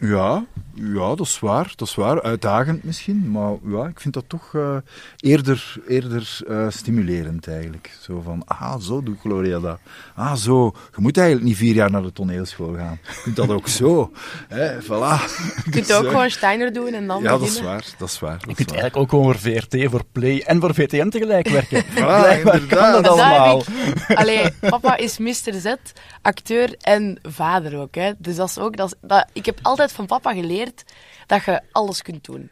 Ja, 0.08 0.46
ja, 0.74 1.16
dat 1.16 1.20
is 1.20 1.40
waar. 1.40 1.74
Dat 1.76 1.88
is 1.88 1.96
waar. 1.96 2.22
Uitdagend 2.22 2.84
misschien, 2.84 3.32
maar 3.32 3.54
ja, 3.66 3.86
ik 3.88 4.00
vind 4.00 4.14
dat 4.14 4.24
toch 4.28 4.56
eh, 4.56 4.76
eerder, 5.18 5.76
eerder 5.88 6.40
eh, 6.48 6.66
stimulerend 6.70 7.48
eigenlijk. 7.48 7.98
Zo 8.02 8.22
van, 8.22 8.42
ah, 8.46 8.80
zo 8.80 9.04
doet 9.04 9.20
Gloria 9.20 9.60
dat. 9.60 9.80
Ah, 10.16 10.34
zo. 10.36 10.66
Je 10.96 11.02
moet 11.02 11.18
eigenlijk 11.18 11.48
niet 11.48 11.58
vier 11.58 11.74
jaar 11.74 11.92
naar 11.92 12.02
de 12.02 12.12
toneelschool 12.14 12.74
gaan. 12.76 13.00
Je 13.04 13.22
kunt 13.24 13.36
dat 13.36 13.50
ook 13.50 13.68
zo. 13.68 14.12
Hè, 14.48 14.82
voilà. 14.82 15.22
Je 15.66 15.70
kunt 15.72 15.94
ook 15.94 16.08
gewoon 16.08 16.30
Steiner 16.30 16.74
doen 16.74 16.94
en 16.94 17.08
dan 17.08 17.22
Ja, 17.22 17.30
dat 17.30 17.42
is 17.42 17.62
waar. 17.62 17.86
Dat 17.98 18.10
is 18.10 18.20
waar. 18.20 18.38
Dat 18.38 18.44
Je 18.44 18.50
is 18.50 18.56
kunt 18.56 18.70
waar. 18.70 18.80
eigenlijk 18.80 18.98
ook 18.98 19.10
gewoon 19.20 19.26
voor 19.40 19.52
VRT, 19.52 19.90
voor 19.92 20.04
Play 20.12 20.40
en 20.46 20.60
voor 20.60 20.74
VTM 20.74 21.10
tegelijk 21.10 21.48
werken. 21.50 21.84
Voilà, 21.96 21.96
Blijkbaar 21.96 22.60
kan 22.60 22.62
inderdaad. 22.62 23.04
dat 23.04 23.12
allemaal. 23.20 23.64
ik. 24.08 24.18
Allee, 24.22 24.52
papa 24.60 24.98
is 24.98 25.18
Mr. 25.18 25.54
Z, 25.54 25.74
acteur 26.22 26.76
en 26.82 27.20
vader 27.22 27.80
ook. 27.80 27.96
Hè. 27.96 28.12
Dus 28.18 28.36
dat 28.36 28.50
is 28.50 28.58
ook, 28.58 28.78
dat 28.78 28.88
is, 28.88 29.08
dat, 29.10 29.26
ik 29.34 29.46
heb 29.46 29.60
altijd 29.62 29.92
van 29.94 30.06
papa 30.06 30.34
geleerd 30.34 30.84
dat 31.28 31.44
je 31.44 31.62
alles 31.72 32.02
kunt 32.02 32.26
doen. 32.26 32.50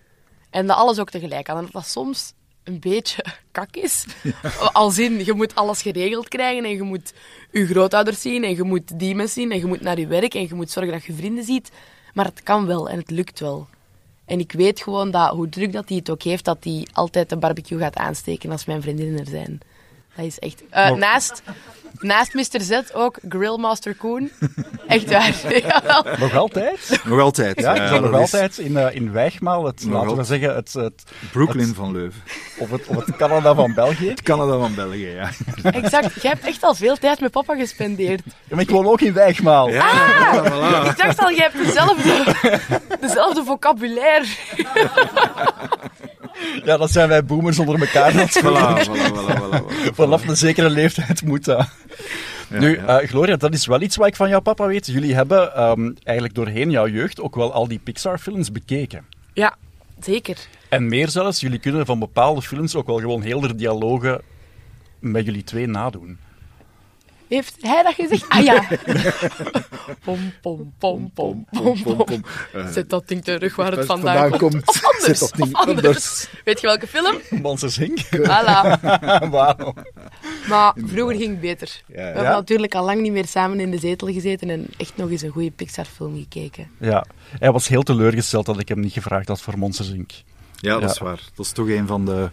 En 0.49 0.67
dat 0.67 0.77
alles 0.77 0.99
ook 0.99 1.09
tegelijk 1.09 1.45
kan. 1.45 1.57
En 1.57 1.63
dat 1.63 1.71
dat 1.71 1.87
soms 1.87 2.33
een 2.63 2.79
beetje 2.79 3.25
kak 3.51 3.75
is. 3.75 4.05
Als 4.73 4.97
in, 4.97 5.25
je 5.25 5.33
moet 5.33 5.55
alles 5.55 5.81
geregeld 5.81 6.27
krijgen 6.27 6.63
en 6.63 6.69
je 6.69 6.81
moet 6.81 7.13
je 7.51 7.65
grootouders 7.65 8.21
zien 8.21 8.43
en 8.43 8.55
je 8.55 8.63
moet 8.63 8.99
die 8.99 9.15
mensen 9.15 9.41
zien 9.41 9.51
en 9.51 9.57
je 9.57 9.65
moet 9.65 9.81
naar 9.81 9.99
je 9.99 10.07
werk 10.07 10.33
en 10.33 10.47
je 10.47 10.53
moet 10.53 10.71
zorgen 10.71 10.93
dat 10.93 11.03
je 11.03 11.13
vrienden 11.13 11.43
ziet. 11.43 11.71
Maar 12.13 12.25
het 12.25 12.43
kan 12.43 12.65
wel 12.65 12.89
en 12.89 12.97
het 12.97 13.09
lukt 13.09 13.39
wel. 13.39 13.67
En 14.25 14.39
ik 14.39 14.51
weet 14.51 14.81
gewoon 14.81 15.11
dat, 15.11 15.29
hoe 15.29 15.49
druk 15.49 15.71
dat 15.71 15.89
hij 15.89 15.97
het 15.97 16.09
ook 16.09 16.23
heeft, 16.23 16.45
dat 16.45 16.63
hij 16.63 16.87
altijd 16.93 17.29
de 17.29 17.37
barbecue 17.37 17.79
gaat 17.79 17.95
aansteken 17.95 18.51
als 18.51 18.65
mijn 18.65 18.81
vriendinnen 18.81 19.19
er 19.19 19.27
zijn. 19.27 19.59
Dat 20.15 20.25
is 20.25 20.39
echt... 20.39 20.63
Eh, 20.69 20.91
naast, 20.91 21.41
naast 21.99 22.33
Mr. 22.33 22.61
Z 22.61 22.81
ook 22.93 23.17
Grillmaster 23.29 23.95
Koen. 23.95 24.31
Echt 24.87 25.09
waar. 25.09 25.33
Ja. 25.61 26.03
Nog 26.19 26.35
altijd? 26.35 26.99
Nog 27.03 27.19
altijd. 27.19 27.59
Ja, 27.59 27.75
Ja, 27.75 27.83
ik 27.83 27.91
ben 27.91 28.01
nog 28.01 28.11
dat 28.11 28.21
is 28.21 28.33
altijd 28.33 28.57
in, 28.57 28.77
eh, 28.77 28.95
in 28.95 29.11
Wijgmaal, 29.11 29.65
het, 29.65 29.85
Nog 29.85 30.01
laten 30.01 30.17
we 30.17 30.23
zeggen, 30.23 30.55
het, 30.55 30.73
het, 30.73 31.03
Brooklyn 31.31 31.73
van 31.75 31.91
Leuven. 31.91 32.21
of, 32.57 32.71
het, 32.71 32.87
of 32.87 33.05
het 33.05 33.15
Canada 33.15 33.53
van 33.53 33.73
België. 33.73 34.13
Canada 34.23 34.57
van 34.57 34.75
België, 34.75 35.07
ja. 35.07 35.29
Exact. 35.63 36.21
Jij 36.21 36.31
hebt 36.31 36.45
echt 36.45 36.63
al 36.63 36.75
veel 36.75 36.95
tijd 36.97 37.19
met 37.19 37.31
papa 37.31 37.55
gespendeerd. 37.55 38.21
Ja, 38.25 38.31
maar 38.49 38.61
ik 38.61 38.69
woon 38.69 38.85
ook 38.87 39.01
in 39.01 39.13
Wijgmaal. 39.13 39.69
Ja, 39.69 40.43
voilà. 40.43 40.89
Ik 40.89 40.97
dacht 40.97 41.19
al, 41.19 41.31
jij 41.31 41.49
hebt 41.51 41.65
dezelfde, 41.65 42.35
dezelfde 42.99 43.43
vocabulaire. 43.43 44.25
Ja, 46.65 46.77
dat 46.77 46.91
zijn 46.91 47.09
wij 47.09 47.25
boomers 47.25 47.59
onder 47.59 47.79
elkaar. 47.79 48.13
Dat 48.13 48.41
Voilà, 48.43 48.85
voilà, 48.85 49.11
voilà, 49.11 49.39
voilà, 49.39 49.61
voilà. 49.61 49.93
Vanaf 50.01 50.27
een 50.27 50.37
zekere 50.37 50.69
leeftijd 50.69 51.21
moet 51.23 51.45
dat. 51.45 51.69
nu, 52.47 52.75
eh, 52.75 52.97
Gloria, 52.97 53.35
dat 53.35 53.53
is 53.53 53.65
wel 53.65 53.81
iets 53.81 53.95
wat 53.95 54.07
ik 54.07 54.15
van 54.15 54.29
jouw 54.29 54.39
papa 54.39 54.65
weet. 54.65 54.85
Jullie 54.85 55.15
hebben 55.15 55.55
ehm, 55.55 55.91
eigenlijk 56.03 56.35
doorheen 56.35 56.69
jouw 56.69 56.87
jeugd 56.87 57.21
ook 57.21 57.35
wel 57.35 57.53
al 57.53 57.67
die 57.67 57.79
Pixar-films 57.83 58.51
bekeken. 58.51 59.05
Ja, 59.33 59.55
zeker. 59.99 60.37
En 60.69 60.87
meer 60.87 61.09
zelfs, 61.09 61.39
jullie 61.39 61.59
kunnen 61.59 61.85
van 61.85 61.99
bepaalde 61.99 62.41
films 62.41 62.75
ook 62.75 62.87
wel 62.87 62.99
gewoon 62.99 63.21
heel 63.21 63.39
de 63.39 63.55
dialogen 63.55 64.21
met 64.99 65.25
jullie 65.25 65.43
twee 65.43 65.67
nadoen. 65.67 66.17
Heeft 67.31 67.55
hij 67.61 67.83
dat 67.83 67.93
gezegd? 67.93 68.25
Ah 68.29 68.43
ja. 68.43 68.67
Pom, 70.03 70.33
pom, 70.41 70.73
pom, 70.79 71.11
pom, 71.13 71.45
pom, 71.51 71.83
pom. 71.83 72.23
Eh, 72.53 72.67
Zet 72.67 72.89
dat 72.89 73.07
ding 73.07 73.23
terug 73.23 73.55
waar 73.55 73.71
het 73.71 73.85
vandaan, 73.85 74.17
vandaan 74.17 74.39
komt. 74.39 74.51
komt. 74.65 74.67
Of 74.67 74.83
anders. 74.85 75.05
Zet 75.05 75.19
dat 75.19 75.31
ding 75.35 75.55
of 75.55 75.59
anders. 75.67 75.85
anders. 75.85 76.27
Weet 76.43 76.61
je 76.61 76.67
welke 76.67 76.87
film? 76.87 77.15
Monsters 77.41 77.77
Inc. 77.77 77.99
Voilà. 78.15 78.79
Wauw. 79.31 79.73
Maar 80.47 80.73
vroeger 80.85 81.15
ging 81.15 81.29
het 81.31 81.39
beter. 81.41 81.81
Ja, 81.87 81.93
We 81.95 81.99
ja. 82.01 82.03
hebben 82.05 82.23
natuurlijk 82.31 82.75
al 82.75 82.85
lang 82.85 83.01
niet 83.01 83.11
meer 83.11 83.27
samen 83.27 83.59
in 83.59 83.71
de 83.71 83.79
zetel 83.79 84.07
gezeten 84.07 84.49
en 84.49 84.67
echt 84.77 84.97
nog 84.97 85.09
eens 85.09 85.21
een 85.21 85.29
goede 85.31 85.51
Pixar-film 85.51 86.15
gekeken. 86.17 86.69
Ja, 86.79 87.05
hij 87.39 87.51
was 87.51 87.67
heel 87.67 87.83
teleurgesteld 87.83 88.45
dat 88.45 88.59
ik 88.59 88.67
hem 88.67 88.79
niet 88.79 88.93
gevraagd 88.93 89.27
had 89.27 89.41
voor 89.41 89.57
Monsters 89.57 89.89
Inc. 89.89 90.11
Ja, 90.55 90.71
dat 90.73 90.81
Ja. 90.81 90.87
is 90.89 90.97
waar. 90.97 91.19
Dat 91.35 91.45
is 91.45 91.51
toch 91.51 91.67
een 91.67 91.87
van 91.87 92.05
de... 92.05 92.29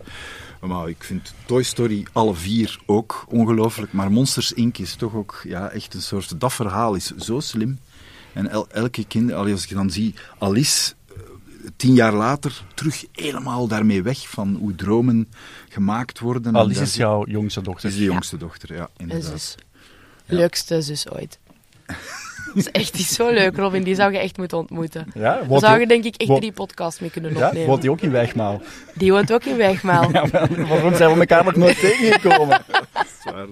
Maar 0.61 0.89
ik 0.89 1.05
vind 1.05 1.35
Toy 1.47 1.63
Story 1.63 2.07
alle 2.13 2.35
vier 2.35 2.79
ook 2.87 3.25
ongelooflijk. 3.29 3.93
Maar 3.93 4.11
Monsters 4.11 4.53
Inc. 4.53 4.79
is 4.79 4.95
toch 4.95 5.15
ook 5.15 5.41
ja, 5.45 5.71
echt 5.71 5.95
een 5.95 6.03
soort... 6.03 6.41
Dat 6.41 6.53
verhaal 6.53 6.95
is 6.95 7.07
zo 7.17 7.41
slim. 7.41 7.79
En 8.33 8.49
el- 8.49 8.69
elke 8.71 9.05
kind... 9.05 9.33
Als 9.33 9.65
ik 9.65 9.75
dan 9.75 9.91
zie 9.91 10.15
Alice... 10.39 10.93
eh, 11.09 11.15
Tien 11.77 11.95
jaar 11.95 12.13
later 12.13 12.65
terug 12.75 13.05
helemaal 13.13 13.67
daarmee 13.69 14.03
weg 14.03 14.29
van 14.29 14.55
hoe 14.61 14.75
dromen 14.75 15.29
gemaakt 15.69 16.19
worden. 16.19 16.55
En 16.55 16.61
Alice 16.61 16.83
is 16.83 16.95
jouw 16.95 17.27
jongste 17.27 17.61
dochter. 17.61 17.89
is 17.89 17.97
de 17.97 18.03
jongste 18.05 18.37
dochter, 18.37 18.75
ja, 18.75 18.83
Een 18.83 18.89
inderdaad. 19.11 19.31
zus. 19.41 19.55
Leukste 20.27 20.83
zus 20.83 21.11
ooit. 21.11 21.39
Dat 22.55 22.67
is 22.67 22.71
echt 22.71 22.95
niet 22.95 23.07
zo 23.07 23.31
leuk, 23.31 23.57
Robin. 23.57 23.83
Die 23.83 23.95
zou 23.95 24.13
je 24.13 24.19
echt 24.19 24.37
moeten 24.39 24.59
ontmoeten. 24.59 25.07
Ja, 25.15 25.41
Daar 25.49 25.59
zou 25.59 25.73
die- 25.73 25.81
je 25.81 25.87
denk 25.87 26.05
ik 26.05 26.17
echt 26.17 26.37
drie 26.41 26.53
podcasts 26.53 27.01
mee 27.01 27.11
kunnen 27.11 27.35
ja, 27.37 27.47
opnemen. 27.47 27.69
woont 27.69 27.83
hij 27.83 27.91
ook 27.91 28.01
in 28.01 28.11
Wijgmaal? 28.11 28.63
Die 28.95 29.13
woont 29.13 29.33
ook 29.33 29.45
in 29.45 29.57
Wegmaal. 29.57 30.11
Ja, 30.13 30.25
maar 30.33 30.67
waarom 30.69 30.95
zijn 30.95 31.13
we 31.15 31.19
elkaar 31.21 31.45
nog 31.45 31.57
nooit 31.57 31.81
tegengekomen? 31.81 32.61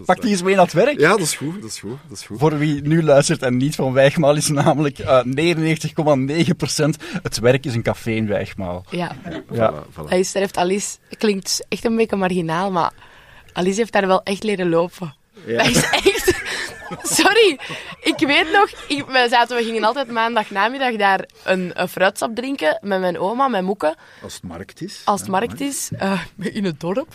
Pak 0.07 0.21
die 0.21 0.31
eens 0.31 0.43
mee 0.43 0.55
naar 0.55 0.65
het 0.65 0.73
werk. 0.73 1.01
Ja, 1.01 1.09
dat 1.11 1.21
is 1.21 1.35
goed, 1.35 1.61
dat 1.61 1.71
is 1.71 1.79
goed, 1.79 1.99
dat 2.09 2.19
is 2.19 2.25
goed. 2.27 2.39
Voor 2.39 2.59
wie 2.59 2.83
nu 2.83 3.03
luistert 3.03 3.43
en 3.43 3.57
niet 3.57 3.75
van 3.75 3.93
Wijgmaal 3.93 4.37
is 4.37 4.49
namelijk 4.49 4.99
eh 4.99 5.21
99,9% 5.25 7.03
het 7.23 7.39
werk 7.39 7.65
is 7.67 7.75
een 7.75 7.83
café 7.83 8.11
in 8.11 8.27
Wijgmaal. 8.27 8.85
Ja. 8.91 9.17
Ja. 9.53 9.73
Voilà, 9.73 9.87
voilà. 9.93 10.09
Hij 10.09 10.23
sterft 10.23 10.57
Alice. 10.57 10.97
Klinkt 11.19 11.65
echt 11.69 11.85
een 11.85 11.97
beetje 11.97 12.17
marginaal, 12.17 12.71
maar 12.71 12.93
Alice 13.53 13.79
heeft 13.81 13.93
daar 13.93 14.07
wel 14.07 14.23
echt 14.23 14.43
leren 14.43 14.69
lopen. 14.69 15.15
Ja. 15.47 15.57
Dat 15.57 15.67
is 15.67 15.83
echt... 15.91 16.45
Sorry, 17.03 17.59
ik 18.01 18.19
weet 18.19 18.53
nog, 18.53 18.69
ik, 18.89 19.07
we, 19.07 19.27
zaten, 19.31 19.57
we 19.57 19.63
gingen 19.65 19.85
altijd 19.85 20.11
maandag 20.11 20.51
namiddag 20.51 20.97
daar 20.97 21.29
een, 21.45 21.71
een 21.75 21.89
fruitsap 21.89 22.35
drinken 22.35 22.79
met 22.81 23.01
mijn 23.01 23.19
oma, 23.19 23.49
mijn 23.49 23.65
moeke, 23.65 23.97
Als 24.23 24.35
het 24.35 24.43
markt 24.43 24.83
is. 24.83 25.01
als 25.05 25.21
het 25.21 25.29
Ja, 25.31 25.37
markt 25.39 25.61
is, 25.61 25.91
eh, 25.99 26.21
in 26.37 26.65
het 26.65 26.81
dorp. 26.81 27.09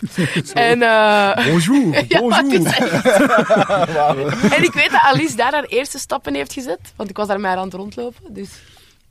En, 0.54 0.82
eh, 0.82 1.46
Bonjour, 1.46 1.94
het 1.96 2.08
bonjour. 2.08 2.52
is 2.52 2.76
en 4.56 4.62
ik 4.62 4.72
weet 4.72 4.90
dat 4.90 5.00
Alice 5.02 5.36
daar 5.36 5.52
haar 5.52 5.64
eerste 5.64 5.98
stappen 5.98 6.34
heeft 6.34 6.52
gezet, 6.52 6.92
want 6.96 7.10
ik 7.10 7.16
was 7.16 7.26
daar 7.26 7.40
maar 7.40 7.56
aan 7.56 7.64
het 7.64 7.74
rondlopen, 7.74 8.34
dus 8.34 8.48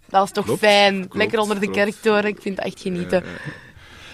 dat 0.10 0.20
was 0.20 0.32
toch 0.32 0.46
Klopt, 0.46 0.60
fijn. 0.60 1.00
klopt, 1.00 1.15
Lekker 1.15 1.39
onder 1.39 1.60
de 1.60 1.70
kerktoren, 1.72 2.25
ik 2.25 2.41
vind 2.41 2.56
dat 2.56 2.65
echt 2.65 2.80
genieten. 2.82 3.24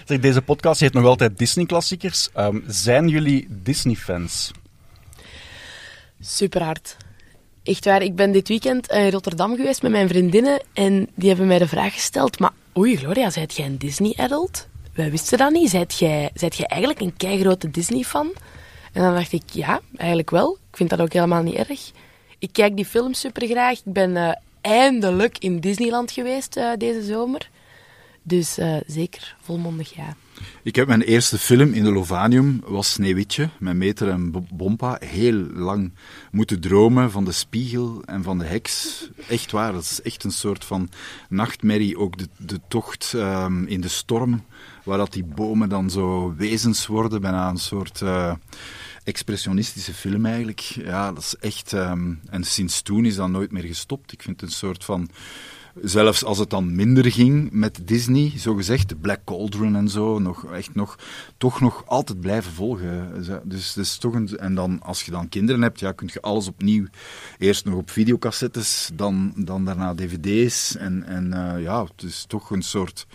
Zeg, 0.05 0.19
deze 0.19 0.41
podcast 0.41 0.79
heet 0.79 0.93
nog 0.93 1.05
altijd 1.05 1.37
Disney-klassiekers. 1.37 2.29
Ehm, 2.33 2.59
zijn 2.67 3.07
jullie 3.07 3.47
Disney-fans? 3.49 4.51
Super 6.19 6.63
hard. 6.63 6.97
Echt 7.63 7.85
waar, 7.85 8.01
ik 8.01 8.15
ben 8.15 8.31
dit 8.31 8.47
weekend 8.47 8.91
in 8.91 9.09
Rotterdam 9.09 9.55
geweest 9.55 9.81
met 9.81 9.91
mijn 9.91 10.07
vriendinnen 10.07 10.61
en 10.73 11.09
die 11.15 11.27
hebben 11.29 11.47
mij 11.47 11.57
de 11.57 11.67
vraag 11.67 11.93
gesteld, 11.93 12.39
maar 12.39 12.51
oei 12.77 12.97
Gloria, 12.97 13.29
zijt 13.29 13.53
jij 13.53 13.65
een 13.65 13.77
Disney-adult? 13.77 14.67
Wij 14.93 15.11
wisten 15.11 15.37
dat 15.37 15.51
niet. 15.51 15.69
Zijt 15.69 15.99
jij, 15.99 16.29
zijt 16.33 16.55
jij 16.55 16.65
eigenlijk 16.65 17.01
een 17.01 17.17
keigrote 17.17 17.71
Disney-fan? 17.71 18.33
En 18.93 19.01
dan 19.01 19.13
dacht 19.13 19.31
ik, 19.31 19.43
ja, 19.51 19.81
eigenlijk 19.95 20.29
wel. 20.29 20.57
Ik 20.69 20.77
vind 20.77 20.89
dat 20.89 21.01
ook 21.01 21.13
helemaal 21.13 21.43
niet 21.43 21.55
erg. 21.55 21.91
Ik 22.39 22.49
kijk 22.51 22.75
die 22.75 22.85
films 22.85 23.19
super 23.19 23.47
graag. 23.47 23.77
Ik 23.77 23.93
ben 23.93 24.17
eh, 24.17 24.31
eindelijk 24.61 25.37
in 25.37 25.59
Disneyland 25.59 26.11
geweest 26.11 26.55
eh, 26.55 26.71
deze 26.77 27.01
zomer. 27.01 27.49
Dus 28.21 28.57
eh, 28.57 28.75
zeker, 28.87 29.35
volmondig 29.41 29.95
ja. 29.95 30.15
Ik 30.63 30.75
heb 30.75 30.87
mijn 30.87 31.01
eerste 31.01 31.37
film 31.37 31.73
in 31.73 31.83
de 31.83 31.91
Lovanium, 31.91 32.61
was 32.65 32.91
Sneeuwwitje, 32.91 33.49
met 33.59 33.75
Meter 33.75 34.09
en 34.09 34.31
Bo- 34.31 34.45
Bompa. 34.53 34.97
Heel 35.05 35.33
lang 35.53 35.93
moeten 36.31 36.59
dromen 36.59 37.11
van 37.11 37.25
de 37.25 37.31
spiegel 37.31 38.01
en 38.05 38.23
van 38.23 38.37
de 38.37 38.45
heks. 38.45 39.07
Echt 39.27 39.51
waar, 39.51 39.73
dat 39.73 39.81
is 39.81 40.01
echt 40.01 40.23
een 40.23 40.31
soort 40.31 40.65
van 40.65 40.89
nachtmerrie. 41.29 41.97
Ook 41.97 42.17
de, 42.17 42.27
de 42.37 42.59
tocht 42.67 43.13
ehm, 43.15 43.63
in 43.63 43.81
de 43.81 43.87
storm, 43.87 44.43
waar 44.83 44.97
dat 44.97 45.13
die 45.13 45.23
bomen 45.23 45.69
dan 45.69 45.89
zo 45.89 46.33
wezens 46.37 46.87
worden, 46.87 47.21
bijna 47.21 47.49
een 47.49 47.57
soort... 47.57 48.01
eh, 48.01 48.33
expressionistische 49.03 49.93
film 49.93 50.25
eigenlijk. 50.25 50.59
Ja, 50.59 51.11
dat 51.13 51.23
is 51.23 51.35
echt... 51.39 51.73
ehm, 51.73 52.13
en 52.29 52.43
sinds 52.43 52.81
toen 52.81 53.05
is 53.05 53.15
dat 53.15 53.29
nooit 53.29 53.51
meer 53.51 53.63
gestopt. 53.63 54.11
Ik 54.11 54.21
vind 54.21 54.41
het 54.41 54.49
een 54.49 54.55
soort 54.55 54.83
van... 54.83 55.09
Zelfs 55.83 56.23
als 56.23 56.37
het 56.37 56.49
dan 56.49 56.75
minder 56.75 57.11
ging 57.11 57.51
met 57.51 57.79
Disney, 57.83 58.33
zo 58.37 58.55
gezegd, 58.55 58.89
de 58.89 58.95
Black 58.95 59.19
Cauldron 59.25 59.75
en 59.75 59.89
zo, 59.89 60.19
nog, 60.19 60.45
echt 60.45 60.75
nog, 60.75 60.97
toch 61.37 61.61
nog 61.61 61.83
altijd 61.85 62.21
blijven 62.21 62.51
volgen. 62.51 63.23
Dus 63.43 63.77
is 63.77 63.97
toch 63.97 64.13
een, 64.13 64.37
en 64.37 64.55
dan, 64.55 64.81
als 64.81 65.03
je 65.03 65.11
dan 65.11 65.29
kinderen 65.29 65.61
hebt, 65.61 65.79
ja, 65.79 65.91
kun 65.91 66.09
je 66.13 66.21
alles 66.21 66.47
opnieuw, 66.47 66.85
eerst 67.37 67.65
nog 67.65 67.75
op 67.75 67.89
videocassettes, 67.89 68.89
dan, 68.93 69.33
dan 69.35 69.65
daarna 69.65 69.95
dvd's. 69.95 70.75
En, 70.75 71.03
en 71.03 71.33
eh, 71.33 71.61
ja, 71.61 71.83
het 71.83 72.03
is 72.03 72.25
toch 72.27 72.51
een 72.51 72.61
soort 72.61 73.07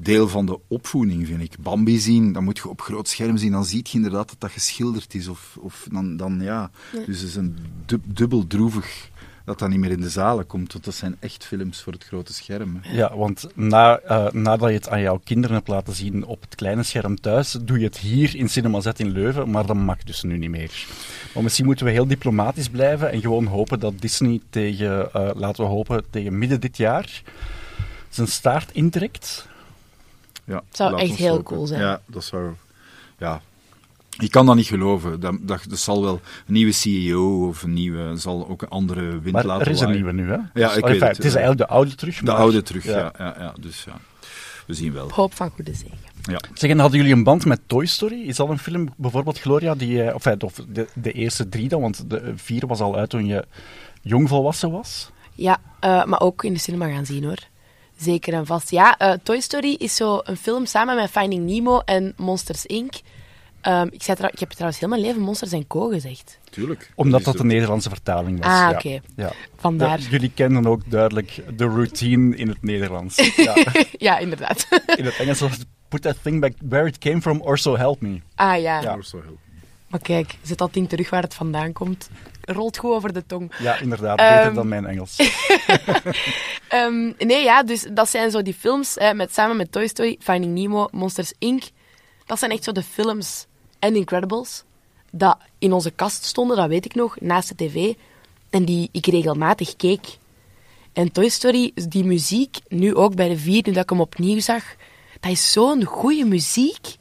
deel 0.00 0.28
van 0.28 0.46
de 0.46 0.58
opvoeding, 0.68 1.26
vind 1.26 1.40
ik. 1.40 1.58
Bambi 1.60 1.98
zien, 1.98 2.32
dan 2.32 2.44
moet 2.44 2.58
je 2.58 2.68
op 2.68 2.80
groot 2.80 3.08
scherm 3.08 3.36
zien, 3.36 3.52
dan 3.52 3.64
zie 3.64 3.80
je 3.82 3.96
inderdaad 3.96 4.28
dat 4.28 4.40
dat 4.40 4.50
geschilderd 4.50 5.14
is. 5.14 5.28
Of, 5.28 5.56
of 5.60 5.86
dan, 5.90 6.16
dan 6.16 6.40
ja, 6.40 6.70
dus 7.06 7.20
het 7.20 7.28
is 7.28 7.36
een 7.36 7.56
dub- 7.86 8.04
dubbel 8.16 8.46
droevig 8.46 9.10
dat 9.44 9.58
dat 9.58 9.68
niet 9.68 9.78
meer 9.78 9.90
in 9.90 10.00
de 10.00 10.08
zalen 10.08 10.46
komt, 10.46 10.72
want 10.72 10.84
dat 10.84 10.94
zijn 10.94 11.16
echt 11.20 11.44
films 11.44 11.80
voor 11.82 11.92
het 11.92 12.04
grote 12.04 12.32
scherm. 12.32 12.78
hè. 12.82 12.96
Ja, 12.96 13.16
want 13.16 13.46
na, 13.54 13.98
eh, 13.98 14.32
nadat 14.32 14.68
je 14.68 14.74
het 14.74 14.88
aan 14.88 15.00
jouw 15.00 15.20
kinderen 15.24 15.56
hebt 15.56 15.68
laten 15.68 15.94
zien 15.94 16.24
op 16.26 16.40
het 16.40 16.54
kleine 16.54 16.82
scherm 16.82 17.20
thuis, 17.20 17.56
doe 17.60 17.78
je 17.78 17.84
het 17.84 17.96
hier 17.98 18.36
in 18.36 18.48
Cinema 18.48 18.80
Z 18.80 18.86
in 18.96 19.10
Leuven, 19.10 19.50
maar 19.50 19.66
dat 19.66 19.76
mag 19.76 20.02
dus 20.02 20.22
nu 20.22 20.38
niet 20.38 20.50
meer. 20.50 20.86
Maar 21.34 21.42
misschien 21.42 21.64
moeten 21.64 21.86
we 21.86 21.92
heel 21.92 22.06
diplomatisch 22.06 22.68
blijven 22.68 23.10
en 23.12 23.20
gewoon 23.20 23.46
hopen 23.46 23.80
dat 23.80 24.00
Disney 24.00 24.40
tegen, 24.50 25.12
eh, 25.12 25.30
laten 25.34 25.64
we 25.64 25.70
hopen, 25.70 26.04
tegen 26.10 26.38
midden 26.38 26.60
dit 26.60 26.76
jaar 26.76 27.22
zijn 28.08 28.26
staart 28.28 28.70
intrekt. 28.72 29.46
Ja, 30.44 30.62
Zou 30.70 30.90
laat 30.90 31.00
echt 31.00 31.14
heel 31.14 31.28
hopen. 31.28 31.44
cool 31.44 31.66
zijn. 31.66 31.80
Ja, 31.80 32.00
dat 32.06 32.24
zou... 32.24 32.52
Ja. 33.18 33.40
Ik 34.18 34.30
kan 34.30 34.46
dat 34.46 34.56
niet 34.56 34.66
geloven. 34.66 35.20
Dat, 35.20 35.34
dat, 35.40 35.64
dat 35.68 35.78
zal 35.78 36.02
wel 36.02 36.20
een 36.46 36.52
nieuwe 36.52 36.72
CEO 36.72 37.48
of 37.48 37.62
een 37.62 37.72
nieuwe... 37.72 38.16
zal 38.16 38.48
ook 38.48 38.62
een 38.62 38.68
andere 38.68 39.20
wind 39.20 39.32
Maar 39.32 39.44
laten 39.44 39.66
er 39.66 39.72
is 39.72 39.80
een 39.80 39.90
nieuwe 39.90 40.12
nu, 40.12 40.28
hè? 40.28 40.34
Ja, 40.34 40.46
Dus, 40.52 40.62
ik 40.62 40.84
enfin, 40.84 40.90
weet 40.90 41.00
het. 41.00 41.16
Het 41.16 41.26
is 41.26 41.34
eigenlijk 41.34 41.68
de 41.68 41.74
oude 41.74 41.94
terug. 41.94 42.20
De 42.20 42.32
oude 42.32 42.62
terug, 42.62 42.84
Ja. 42.84 42.98
ja. 42.98 43.12
Ja, 43.18 43.34
ja, 43.38 43.54
Dus 43.60 43.84
ja, 43.84 43.98
we 44.66 44.74
zien 44.74 44.92
wel. 44.92 45.10
Hoop 45.10 45.34
van 45.34 45.50
goede 45.50 45.74
zegen. 45.74 45.98
Ja. 46.22 46.40
Zeg, 46.54 46.70
en 46.70 46.78
hadden 46.78 46.98
jullie 46.98 47.14
een 47.14 47.24
band 47.24 47.44
met 47.44 47.60
Toy 47.66 47.86
Story? 47.86 48.22
Is 48.22 48.36
dat 48.36 48.48
een 48.48 48.58
film, 48.58 48.88
bijvoorbeeld, 48.96 49.40
Gloria, 49.40 49.74
die, 49.74 50.02
eh, 50.02 50.14
of, 50.14 50.26
eh, 50.26 50.32
of 50.38 50.60
de, 50.68 50.88
de 50.94 51.12
eerste 51.12 51.48
drie 51.48 51.68
dan, 51.68 51.80
want 51.80 52.10
de 52.10 52.32
vier 52.36 52.66
was 52.66 52.80
al 52.80 52.96
uit 52.96 53.10
toen 53.10 53.26
je 53.26 53.44
jong 54.02 54.28
volwassen 54.28 54.70
was? 54.70 55.10
Ja, 55.34 55.58
eh, 55.80 56.04
maar 56.04 56.20
ook 56.20 56.44
in 56.44 56.52
de 56.52 56.58
cinema 56.58 56.88
gaan 56.88 57.06
zien 57.06 57.24
hoor. 57.24 57.38
Zeker 57.96 58.34
en 58.34 58.46
vast. 58.46 58.70
Ja, 58.70 58.98
eh, 58.98 59.12
Toy 59.22 59.40
Story 59.40 59.74
is 59.78 59.96
zo 59.96 60.20
een 60.24 60.36
film 60.36 60.66
samen 60.66 60.96
met 60.96 61.10
Finding 61.10 61.46
Nemo 61.46 61.78
en 61.78 62.12
Monsters 62.16 62.66
Inc. 62.66 62.94
Ehm, 63.64 63.86
ik, 63.90 64.02
zei 64.02 64.18
ik 64.32 64.38
heb 64.38 64.50
trouwens 64.50 64.80
heel 64.80 64.88
mijn 64.88 65.00
leven 65.00 65.20
Monsters 65.20 65.52
Co. 65.66 65.88
gezegd. 65.88 66.38
Tuurlijk. 66.50 66.92
Omdat 66.94 67.24
dat 67.24 67.36
de 67.36 67.44
Nederlandse 67.44 67.88
vertaling 67.88 68.38
was. 68.38 68.46
Ah, 68.46 68.52
ja. 68.52 68.70
oké. 68.70 69.00
Ja. 69.16 69.32
Vandaar. 69.56 70.00
Ja, 70.00 70.06
jullie 70.10 70.30
kennen 70.34 70.66
ook 70.66 70.90
duidelijk 70.90 71.42
de 71.56 71.64
routine 71.64 72.36
in 72.36 72.48
het 72.48 72.62
Nederlands. 72.62 73.32
Ja. 73.36 73.54
ja, 74.08 74.18
inderdaad. 74.18 74.66
In 74.96 75.04
het 75.04 75.16
Engels 75.16 75.40
was 75.40 75.50
het 75.50 75.66
put 75.88 76.02
that 76.02 76.16
thing 76.22 76.40
back 76.40 76.52
where 76.68 76.86
it 76.86 76.98
came 76.98 77.20
from 77.20 77.40
or 77.40 77.58
so 77.58 77.76
help 77.76 78.00
me. 78.00 78.20
ah 78.34 78.60
ja. 78.60 78.80
Ja. 78.80 78.94
Dat 78.94 79.04
is 79.04 79.12
wel 79.12 79.22
heel- 79.22 79.38
Maar 79.88 80.00
kijk, 80.00 80.34
zet 80.42 80.58
dat 80.58 80.72
ding 80.72 80.88
terug 80.88 81.10
waar 81.10 81.22
het 81.22 81.34
vandaan 81.34 81.72
komt. 81.72 82.08
Rolt 82.40 82.76
goed 82.76 82.90
over 82.90 83.12
de 83.12 83.26
tong. 83.26 83.52
Ja, 83.58 83.78
inderdaad. 83.80 84.18
Ehm. 84.18 84.36
Beter 84.36 84.54
dan 84.54 84.68
mijn 84.68 84.86
Engels. 84.86 85.16
Ehm, 86.68 87.12
nee, 87.18 87.42
ja, 87.42 87.62
dus 87.62 87.86
dat 87.92 88.08
zijn 88.08 88.30
zo 88.30 88.42
die 88.42 88.54
films, 88.54 88.94
hè, 88.94 89.14
met, 89.14 89.34
samen 89.34 89.56
met 89.56 89.72
Toy 89.72 89.86
Story, 89.86 90.16
Finding 90.20 90.54
Nemo, 90.54 90.88
Monsters 90.90 91.32
Inc. 91.38 91.62
Dat 92.26 92.38
zijn 92.38 92.50
echt 92.50 92.64
zo 92.64 92.72
de 92.72 92.82
films 92.82 93.46
en 93.84 93.96
Incredibles 93.96 94.64
dat 95.10 95.36
in 95.58 95.72
onze 95.72 95.90
kast 95.90 96.24
stonden, 96.24 96.56
dat 96.56 96.68
weet 96.68 96.84
ik 96.84 96.94
nog, 96.94 97.20
naast 97.20 97.48
de 97.48 97.54
tv. 97.54 97.94
En 98.50 98.64
die 98.64 98.88
ik 98.92 99.06
regelmatig 99.06 99.76
keek. 99.76 100.18
En 100.92 101.12
Toy 101.12 101.28
Story, 101.28 101.72
die 101.74 102.04
muziek, 102.04 102.56
nu 102.68 102.94
ook 102.94 103.14
bij 103.14 103.28
de 103.28 103.36
vier, 103.36 103.62
nu 103.66 103.72
dat 103.72 103.82
ik 103.82 103.90
hem 103.90 104.00
opnieuw 104.00 104.40
zag, 104.40 104.64
dat 105.20 105.30
is 105.30 105.52
zo'n 105.52 105.84
goede 105.84 106.24
muziek. 106.24 106.96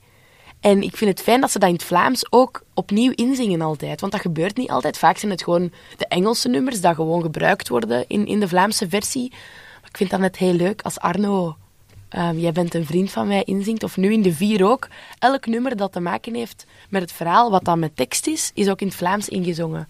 En 0.60 0.82
ik 0.82 0.98
vind 0.98 1.12
het 1.12 1.22
fijn 1.22 1.42
dat 1.42 1.52
ze 1.52 1.60
dat 1.60 1.70
in 1.70 1.76
het 1.76 1.84
Vlaams 1.84 2.32
ook 2.32 2.64
opnieuw 2.74 3.12
inzingen 3.16 3.62
altijd. 3.62 4.02
Want 4.02 4.12
dat 4.12 4.22
gebeurt 4.22 4.58
niet 4.58 4.70
altijd. 4.70 4.98
Vaak 4.98 5.18
zijn 5.18 5.32
het 5.32 5.44
gewoon 5.44 5.72
de 5.98 6.08
Engelse 6.08 6.50
nummers 6.50 6.82
dat 6.82 6.96
gewoon 6.96 7.22
gebruikt 7.22 7.70
worden 7.70 8.06
in, 8.08 8.26
in 8.26 8.40
de 8.40 8.48
Vlaamse 8.48 8.90
versie. 8.90 9.30
Maar 9.82 9.90
ik 9.90 9.98
vind 9.98 10.10
dat 10.10 10.20
net 10.20 10.38
heel 10.38 10.54
leuk 10.54 10.82
als 10.82 11.00
Arno, 11.00 11.56
ehm, 12.14 12.38
jij 12.38 12.52
bent 12.52 12.74
een 12.74 12.86
vriend 12.86 13.12
van 13.12 13.28
mij, 13.28 13.44
inzingt. 13.44 13.84
Of 13.84 13.98
nu 13.98 14.14
in 14.14 14.22
de 14.22 14.34
vier 14.34 14.66
ook. 14.66 14.88
Elk 15.20 15.46
nummer 15.46 15.76
dat 15.76 15.92
te 15.92 16.00
maken 16.00 16.34
heeft 16.36 16.66
met 16.90 17.02
het 17.02 17.12
verhaal, 17.12 17.52
wat 17.52 17.66
dan 17.66 17.80
met 17.80 17.96
tekst 17.96 18.28
is, 18.28 18.52
is 18.54 18.70
ook 18.70 18.82
in 18.82 18.88
het 18.88 18.96
Vlaams 18.96 19.30
ingezongen. 19.30 19.88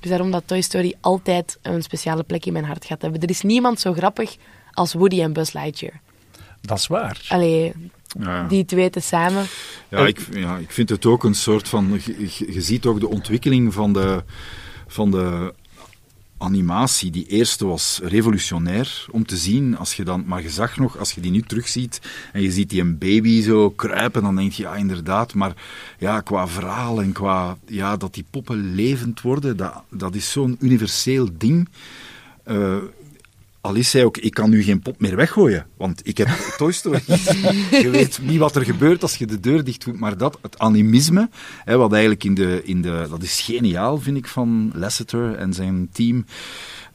Dus 0.00 0.10
daarom 0.10 0.30
dat 0.30 0.42
Toy 0.46 0.60
Story 0.60 0.94
altijd 1.00 1.58
een 1.62 1.82
speciale 1.82 2.22
plek 2.22 2.46
in 2.46 2.52
mijn 2.52 2.64
hart 2.64 2.84
gaat 2.84 3.02
hebben. 3.02 3.20
Er 3.20 3.30
is 3.30 3.42
niemand 3.42 3.80
zo 3.80 3.92
grappig 3.92 4.36
als 4.72 4.92
Woody 4.92 5.20
en 5.22 5.32
Buzz 5.32 5.52
Lightyear. 5.52 6.00
Dat 6.60 6.78
is 6.78 6.86
waar. 6.86 7.20
Allee, 7.28 7.72
Ja. 8.20 8.46
die 8.48 8.64
twee 8.64 8.90
tezamen. 8.90 9.44
Ja, 9.88 10.06
ik, 10.06 10.18
ja, 10.32 10.56
ik 10.56 10.70
vind 10.70 10.88
het 10.88 11.06
ook 11.06 11.24
een 11.24 11.34
soort 11.34 11.68
van. 11.68 12.00
Je, 12.04 12.28
je- 12.38 12.52
je 12.52 12.60
ziet 12.60 12.86
ook 12.86 13.00
de 13.00 13.08
ontwikkeling 13.08 13.74
van 13.74 13.92
de, 13.92 14.24
van 14.86 15.10
de 15.10 15.54
animatie. 16.38 17.10
Die 17.10 17.26
eerste 17.26 17.66
was 17.66 18.00
revolutionair 18.02 19.06
om 19.10 19.26
te 19.26 19.36
zien. 19.36 19.76
Als 19.76 19.94
je 19.94 20.04
dan, 20.04 20.24
maar 20.26 20.42
je 20.42 20.50
zag 20.50 20.76
nog, 20.76 20.98
als 20.98 21.12
je 21.12 21.20
die 21.20 21.30
nu 21.30 21.42
terugziet 21.42 22.00
en 22.32 22.42
je 22.42 22.50
ziet 22.50 22.70
die 22.70 22.80
een 22.80 22.98
baby 22.98 23.42
zo 23.42 23.70
kruipen, 23.70 24.22
dan 24.22 24.36
denk 24.36 24.52
je 24.52 24.62
ja, 24.62 24.74
inderdaad. 24.74 25.34
Maar 25.34 25.54
ja, 25.98 26.20
qua 26.20 26.48
verhaal 26.48 27.02
en 27.02 27.12
qua 27.12 27.56
ja, 27.66 27.96
dat 27.96 28.14
die 28.14 28.24
poppen 28.30 28.74
levend 28.74 29.20
worden, 29.20 29.56
dat, 29.56 29.82
dat 29.90 30.14
is 30.14 30.32
zo'n 30.32 30.56
universeel 30.60 31.28
ding. 31.38 31.68
Eh, 32.42 32.76
Alice 33.66 33.90
zei 33.90 34.04
ook, 34.04 34.16
ik 34.16 34.34
kan 34.34 34.50
nu 34.50 34.62
geen 34.62 34.80
pop 34.80 35.00
meer 35.00 35.16
weggooien, 35.16 35.66
want 35.76 36.00
ik 36.04 36.18
heb 36.18 36.28
Toy 36.58 36.72
Story. 36.72 37.00
Je 37.82 37.88
weet 37.90 38.18
niet 38.22 38.38
wat 38.38 38.56
er 38.56 38.64
gebeurt 38.64 39.02
als 39.02 39.16
je 39.16 39.26
de 39.26 39.40
deur 39.40 39.64
dicht 39.64 39.84
doet, 39.84 39.98
maar 39.98 40.16
dat, 40.18 40.38
het 40.42 40.58
animisme, 40.58 41.28
hè, 41.64 41.76
wat 41.76 41.90
eigenlijk 41.92 42.24
in 42.24 42.34
de, 42.34 42.60
in 42.64 42.82
de... 42.82 43.06
Dat 43.10 43.22
is 43.22 43.40
geniaal, 43.40 43.98
vind 43.98 44.16
ik, 44.16 44.26
van 44.26 44.70
Lasseter 44.74 45.34
en 45.34 45.52
zijn 45.52 45.88
team. 45.92 46.24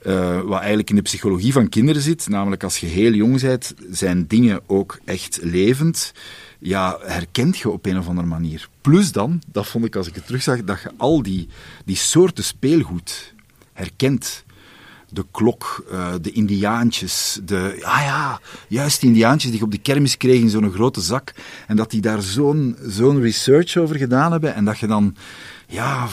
eh, 0.02 0.42
wat 0.42 0.60
eigenlijk 0.60 0.90
in 0.90 0.96
de 0.96 1.02
psychologie 1.02 1.54
van 1.54 1.70
kinderen 1.70 2.02
zit, 2.02 2.28
namelijk 2.30 2.64
als 2.64 2.78
je 2.78 2.88
heel 2.88 3.14
jong 3.14 3.42
bent, 3.42 3.74
zijn 3.92 4.28
dingen 4.28 4.60
ook 4.68 5.00
echt 5.06 5.40
levend. 5.42 6.14
Ja, 6.60 6.98
herkent 7.02 7.58
je 7.58 7.70
op 7.70 7.86
een 7.86 7.98
of 7.98 8.08
andere 8.08 8.28
manier. 8.28 8.70
Plus 8.82 9.12
dan, 9.12 9.42
dat 9.52 9.68
vond 9.68 9.86
ik 9.86 9.96
als 9.96 10.08
ik 10.08 10.16
het 10.16 10.26
terugzag, 10.26 10.64
dat 10.64 10.82
je 10.82 10.92
al 10.98 11.22
die, 11.22 11.48
die 11.86 11.96
soorten 11.96 12.44
speelgoed 12.44 13.34
herkent 13.74 14.44
de 15.14 15.26
klok, 15.32 15.86
eh, 15.92 16.14
de 16.22 16.32
indiaantjes, 16.32 17.40
de, 17.44 17.80
ah 17.82 18.02
ja, 18.02 18.40
juist 18.68 19.00
die 19.00 19.10
indiaantjes 19.10 19.50
die 19.52 19.60
je 19.60 19.66
op 19.66 19.72
de 19.72 19.78
kermis 19.78 20.18
kreeg 20.18 20.42
in 20.42 20.50
zo'n 20.50 20.72
grote 20.72 21.02
zak. 21.02 21.34
En 21.68 21.76
dat 21.76 21.92
die 21.92 22.02
daar 22.02 22.22
zo'n 22.22 22.78
zo'n 22.88 23.22
research 23.22 23.78
over 23.78 23.96
gedaan 23.96 24.32
hebben. 24.32 24.56
En 24.56 24.66
dat 24.66 24.80
je 24.80 24.88
dan, 24.88 25.16
ja, 25.68 26.08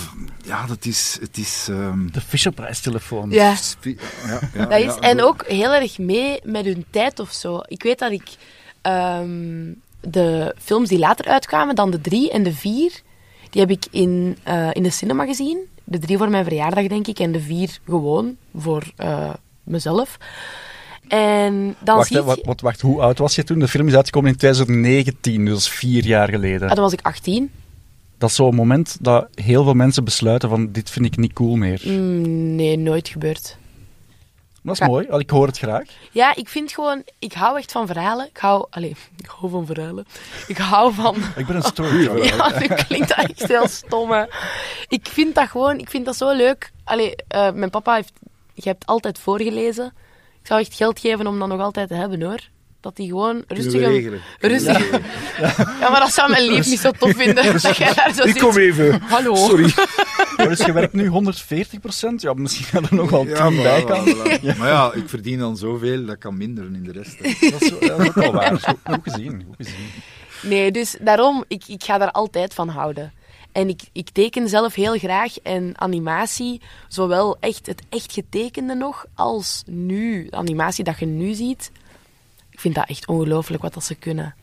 ja 0.45 0.67
dat 0.67 0.85
is, 0.85 1.19
het 1.21 1.37
is... 1.37 1.67
ehm, 1.71 2.07
De 2.11 2.21
Fisherprijstelefoon. 2.21 3.31
Ja. 3.31 3.55
ja, 3.83 4.41
ja, 4.55 4.67
Dat 4.67 4.79
is, 4.79 4.85
ja, 4.85 4.99
en 5.01 5.23
ook 5.23 5.47
heel 5.47 5.75
erg 5.75 5.99
mee 5.99 6.41
met 6.45 6.65
hun 6.65 6.85
tijd 6.91 7.21
of 7.21 7.33
zo. 7.33 7.61
Ik 7.67 7.83
weet 7.83 7.99
dat 7.99 8.13
ik 8.13 8.29
ehm, 8.83 9.73
de 10.01 10.55
films 10.59 10.89
die 10.89 10.99
later 10.99 11.25
uitkwamen, 11.27 11.75
dan 11.75 11.91
de 11.91 12.01
drie 12.01 12.31
en 12.31 12.43
de 12.43 12.53
vier, 12.53 12.93
die 13.51 13.61
heb 13.61 13.71
ik 13.71 13.87
in, 13.91 14.39
eh, 14.43 14.69
in 14.73 14.83
de 14.83 14.91
cinema 14.91 15.25
gezien. 15.25 15.59
De 15.91 15.99
drie 15.99 16.19
voor 16.19 16.31
mijn 16.31 16.45
verjaardag, 16.45 16.87
denk 16.87 17.07
ik, 17.07 17.19
en 17.19 17.33
de 17.33 17.41
vier 17.41 17.79
gewoon 17.87 18.37
voor 18.55 18.93
eh, 18.97 19.33
mezelf. 19.63 20.19
En 21.09 21.77
dan 21.85 21.97
Wacht, 21.97 22.09
zie 22.09 22.17
je... 22.17 22.25
wat, 22.43 22.61
wacht, 22.61 22.81
hoe 22.81 23.01
oud 23.01 23.19
was 23.19 23.35
je 23.35 23.45
toen? 23.45 23.59
De 23.59 23.69
film 23.69 23.89
is 23.89 23.95
uitgekomen 23.95 24.31
in 24.31 24.37
2019, 24.37 25.45
dus 25.45 25.69
vier 25.69 26.05
jaar 26.05 26.29
geleden. 26.29 26.69
Ah, 26.69 26.75
dan 26.75 26.85
was 26.85 26.93
ik 26.93 27.01
18. 27.03 27.51
Dat 28.19 28.31
is 28.31 28.37
zo'n 28.37 28.55
moment 28.55 28.97
dat 29.01 29.29
heel 29.35 29.65
veel 29.65 29.75
mensen 29.75 30.05
besluiten 30.05 30.49
van 30.49 30.73
dit 30.73 30.91
vind 30.91 31.05
ik 31.05 31.17
niet 31.17 31.33
cool 31.33 31.57
meer. 31.57 31.83
Mm, 31.85 32.55
nee, 32.55 32.79
nooit 32.79 33.09
gebeurd. 33.09 33.57
Dat 34.69 34.81
is 34.81 34.87
mooi, 34.87 35.07
ik 35.19 35.31
hoor 35.31 35.47
het 35.47 35.59
graag. 35.59 35.89
Ja, 36.11 36.35
ik 36.35 36.49
vind 36.49 36.73
gewoon... 36.73 37.03
Ik 37.19 37.33
hou 37.33 37.59
echt 37.59 37.73
van 37.73 37.87
verhalen. 37.87 38.27
Ik 38.27 38.37
hou... 38.37 38.67
Allee, 38.71 38.97
ik 39.17 39.27
hou 39.27 39.51
van 39.51 39.67
verhalen. 39.67 40.07
Ik 40.47 40.59
hou 40.59 40.95
van... 40.95 41.17
Ik 41.37 41.47
ben 41.47 41.57
een 41.57 41.63
storyteller. 41.75 42.25
Ja, 42.25 42.59
nu 42.59 42.67
klinkt 42.67 43.09
dat 43.09 43.19
echt 43.19 43.49
heel 43.49 43.69
stom, 43.69 44.11
hè. 44.11 44.25
Ik 44.89 45.09
vind 45.09 45.35
dat 45.35 45.49
gewoon... 45.49 45.79
Ik 45.79 45.91
vind 45.91 46.05
dat 46.05 46.17
zo 46.17 46.33
leuk. 46.33 46.73
Allee, 46.85 47.17
eh, 47.29 47.53
mijn 47.53 47.71
papa 47.71 47.95
heeft... 47.95 48.13
Je 48.55 48.69
hebt 48.69 48.87
altijd 48.87 49.19
voorgelezen. 49.19 49.87
Ik 50.41 50.47
zou 50.47 50.61
echt 50.61 50.75
geld 50.75 51.01
geven 51.01 51.27
om 51.27 51.39
dat 51.39 51.49
nog 51.49 51.61
altijd 51.61 51.89
te 51.89 51.95
hebben, 51.95 52.23
hoor. 52.23 52.41
Dat 52.81 52.97
hij 52.97 53.07
gewoon 53.07 53.45
rustig... 53.47 53.83
Een- 53.83 54.21
Rustig. 54.51 54.91
Ja, 55.81 55.91
maar 55.91 56.01
dat 56.01 56.13
zou 56.13 56.31
mijn 56.31 56.43
lief 56.49 56.67
niet 56.67 56.79
zo 56.79 56.91
tof 56.91 57.17
vinden. 57.17 57.45
Dat 57.63 57.77
jij 57.77 57.95
daar 57.95 58.13
zo 58.15 58.23
Ik 58.23 58.29
zit. 58.33 58.39
kom 58.43 58.57
even. 58.57 59.01
Hallo. 59.03 59.35
Sorry. 59.35 59.73
Maar 60.37 60.49
dus 60.49 60.65
je 60.65 60.73
werkt 60.73 60.93
nu 60.93 61.11
140% 61.11 61.11
Ja, 62.17 62.33
misschien 62.35 62.65
gaat 62.67 62.91
er 62.91 62.95
nog 62.95 63.11
wel 63.11 63.25
10 63.25 63.31
Ja, 63.35 63.51
bij 63.51 63.85
kan. 63.85 64.05
Maar 64.59 64.69
ja, 64.69 64.93
ik 64.95 65.09
verdien 65.09 65.39
dan 65.39 65.57
zoveel, 65.57 66.05
dat 66.07 66.19
kan 66.19 66.37
minderen 66.37 66.75
in 66.75 66.83
de 66.85 66.93
rest. 66.93 67.19
hè. 67.19 67.51
Dat 67.51 67.61
is, 67.63 67.69
ja, 67.81 67.97
dat 67.97 68.01
is 68.01 68.15
wel 68.15 68.33
waar. 68.33 68.51
Dat 68.51 68.59
is 68.59 68.65
Goed, 68.65 68.79
goed 68.85 69.01
gezien, 69.03 69.45
goed 69.47 69.57
gezien. 69.57 69.87
Nee, 70.43 70.71
dus 70.73 70.97
daarom, 71.01 71.45
ik, 71.49 71.63
ik 71.67 71.85
ga 71.85 71.99
daar 71.99 72.11
altijd 72.11 72.55
van 72.55 72.69
houden. 72.69 73.13
En 73.53 73.69
ik, 73.69 73.81
ik 73.93 74.09
teken 74.11 74.49
zelf 74.49 74.75
heel 74.75 74.99
graag 74.99 75.39
en 75.39 75.73
animatie, 75.75 76.61
zowel 76.89 77.37
echt 77.41 77.67
het 77.67 77.83
echt 77.89 78.13
getekende 78.13 78.75
nog, 78.75 79.05
als 79.15 79.63
nu, 79.67 80.27
de 80.31 80.37
animatie 80.37 80.85
dat 80.85 80.99
je 80.99 81.07
nu 81.07 81.35
ziet. 81.35 81.71
Ik 82.59 82.65
vind 82.65 82.75
dat 82.75 82.89
echt 82.89 83.07
ongelooflijk 83.07 83.63
wat 83.63 83.85
ze 83.85 83.95
kunnen. 83.95 84.35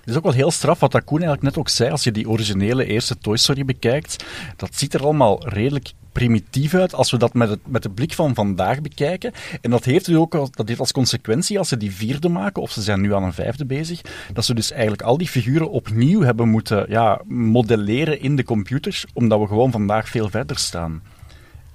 Het 0.00 0.08
is 0.08 0.16
ook 0.16 0.22
wel 0.22 0.32
heel 0.32 0.50
straf 0.50 0.80
wat 0.80 1.04
Koen 1.04 1.18
eigenlijk 1.18 1.42
net 1.42 1.58
ook 1.58 1.68
zei. 1.68 1.90
Als 1.90 2.04
je 2.04 2.12
die 2.12 2.28
originele 2.28 2.84
eerste 2.84 3.18
Toy 3.18 3.36
Story 3.36 3.64
bekijkt, 3.64 4.24
dat 4.56 4.74
ziet 4.74 4.94
er 4.94 5.02
allemaal 5.02 5.48
redelijk 5.48 5.92
primitief 6.12 6.74
uit 6.74 6.94
als 6.94 7.10
we 7.10 7.16
dat 7.16 7.34
met, 7.34 7.48
het, 7.48 7.58
met 7.66 7.82
de 7.82 7.90
blik 7.90 8.12
van 8.12 8.34
vandaag 8.34 8.80
bekijken. 8.80 9.32
En 9.60 9.70
dat 9.70 9.84
heeft 9.84 10.04
dus 10.04 10.16
ook 10.16 10.34
als, 10.34 10.50
dat 10.50 10.68
heeft 10.68 10.80
als 10.80 10.92
consequentie 10.92 11.58
als 11.58 11.68
ze 11.68 11.76
die 11.76 11.92
vierde 11.92 12.28
maken, 12.28 12.62
of 12.62 12.70
ze 12.70 12.82
zijn 12.82 13.00
nu 13.00 13.14
aan 13.14 13.22
een 13.22 13.32
vijfde 13.32 13.64
bezig, 13.64 14.00
dat 14.32 14.44
ze 14.44 14.54
dus 14.54 14.70
eigenlijk 14.70 15.02
al 15.02 15.18
die 15.18 15.28
figuren 15.28 15.70
opnieuw 15.70 16.20
hebben 16.20 16.48
moeten 16.48 16.86
ja, 16.88 17.20
modelleren 17.26 18.20
in 18.20 18.36
de 18.36 18.44
computers, 18.44 19.06
omdat 19.12 19.40
we 19.40 19.46
gewoon 19.46 19.70
vandaag 19.70 20.08
veel 20.08 20.28
verder 20.28 20.58
staan. 20.58 21.02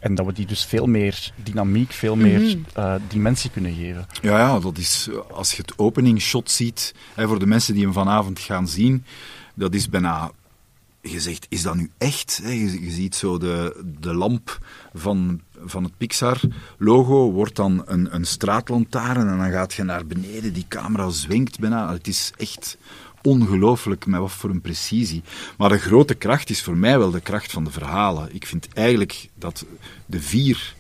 En 0.06 0.16
dat 0.16 0.26
we 0.26 0.34
die 0.34 0.46
dus 0.46 0.66
veel 0.66 0.86
meer 0.86 1.32
dynamiek, 1.44 1.92
veel 1.92 2.16
meer 2.16 2.58
eh, 2.74 2.96
dimensie 3.08 3.50
kunnen 3.50 3.74
geven. 3.74 4.08
Ja, 4.22 4.38
ja, 4.40 4.60
dat 4.60 4.78
is, 4.78 5.10
als 5.32 5.52
je 5.52 5.62
het 5.62 5.78
openingsshot 5.78 6.52
ziet, 6.52 6.94
hè, 7.14 7.28
voor 7.28 7.40
de 7.40 7.46
mensen 7.46 7.74
die 7.74 7.84
hem 7.84 7.94
vanavond 7.94 8.40
gaan 8.40 8.68
zien, 8.68 9.04
dat 9.54 9.74
is 9.74 9.90
bijna, 9.90 10.32
je 11.02 11.20
zegt, 11.20 11.46
is 11.50 11.62
dat 11.62 11.76
nu 11.76 11.90
echt? 11.98 12.40
Hè? 12.44 12.50
Je, 12.50 12.84
je 12.84 12.92
ziet 12.92 13.16
zo 13.16 13.38
de, 13.38 13.84
de 14.00 14.14
lamp 14.14 14.60
van, 14.94 15.42
van 15.66 15.84
het 15.84 15.98
Pixar-logo, 15.98 17.32
wordt 17.32 17.56
dan 17.56 17.84
een, 17.86 18.16
een 18.16 18.26
straatlantaarn 18.26 19.28
en 19.28 19.38
dan 19.38 19.52
gaat 19.52 19.74
je 19.74 19.84
naar 19.84 20.06
beneden, 20.06 20.54
die 20.54 20.66
camera 20.68 21.10
zwenkt 21.10 21.60
bijna. 21.60 21.92
Het 21.92 22.08
is 22.08 22.32
echt 22.38 22.78
ongelooflijk 23.26 24.06
met 24.06 24.20
wat 24.20 24.32
voor 24.32 24.50
een 24.50 24.62
precisie. 24.62 25.24
Maar 25.58 25.70
de 25.70 25.78
grote 25.78 26.14
kracht 26.16 26.50
is 26.50 26.62
voor 26.62 26.78
mij 26.78 26.98
wel 26.98 27.12
de 27.12 27.20
kracht 27.20 27.52
van 27.52 27.64
de 27.64 27.72
verhalen. 27.72 28.30
Ik 28.32 28.46
vind 28.46 28.68
eigenlijk 28.74 29.30
dat 29.36 29.66
de 30.06 30.22
vier 30.22 30.74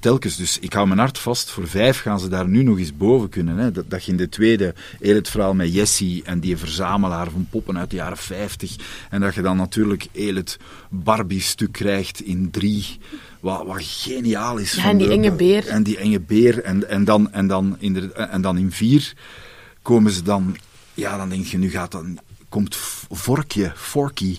telkens. 0.00 0.36
Dus 0.36 0.58
ik 0.58 0.72
hou 0.72 0.86
mijn 0.86 0.98
hart 0.98 1.18
vast. 1.18 1.50
Voor 1.50 1.68
vijf 1.68 2.00
gaan 2.00 2.20
ze 2.20 2.28
daar 2.28 2.48
nu 2.48 2.62
nog 2.62 2.78
eens 2.78 2.96
boven 2.96 3.28
kunnen. 3.28 3.56
Hè. 3.56 3.72
Dat, 3.72 3.90
dat 3.90 4.04
je 4.04 4.10
in 4.10 4.16
de 4.16 4.28
tweede 4.28 4.74
heel 5.00 5.14
het 5.14 5.28
verhaal 5.28 5.54
met 5.54 5.74
Jessie 5.74 6.22
en 6.24 6.40
die 6.40 6.56
verzamelaar 6.56 7.30
van 7.30 7.46
poppen 7.50 7.78
uit 7.78 7.90
de 7.90 7.96
jaren 7.96 8.16
50. 8.16 8.76
En 9.10 9.20
dat 9.20 9.34
je 9.34 9.42
dan 9.42 9.56
natuurlijk 9.56 10.06
heel 10.12 10.34
het 10.34 10.58
Barbie-stuk 10.88 11.72
krijgt 11.72 12.20
in 12.20 12.50
drie. 12.50 12.98
Wat, 13.40 13.66
wat 13.66 13.82
geniaal 13.82 14.56
is. 14.56 14.72
Ja, 14.72 14.82
van 14.82 14.90
en 14.90 14.96
die 14.98 15.06
de- 15.06 15.12
enge 15.12 15.32
beer. 15.32 15.66
En 15.66 15.82
die 15.82 15.96
enge 15.98 16.20
beer. 16.20 16.62
En, 16.62 16.88
en, 16.88 17.04
dan, 17.04 17.32
en, 17.32 17.46
dan 17.46 17.76
in 17.78 17.92
de, 17.92 18.12
en 18.12 18.40
dan 18.40 18.58
in 18.58 18.72
vier 18.72 19.12
komen 19.82 20.12
ze 20.12 20.22
dan. 20.22 20.56
Ja, 20.98 21.16
dan 21.16 21.28
denk 21.28 21.46
je, 21.46 21.58
nu 21.58 21.70
gaat 21.70 21.92
dan. 21.92 22.18
Komt 22.48 22.76
Vorkje, 23.10 23.72
Forky. 23.76 24.38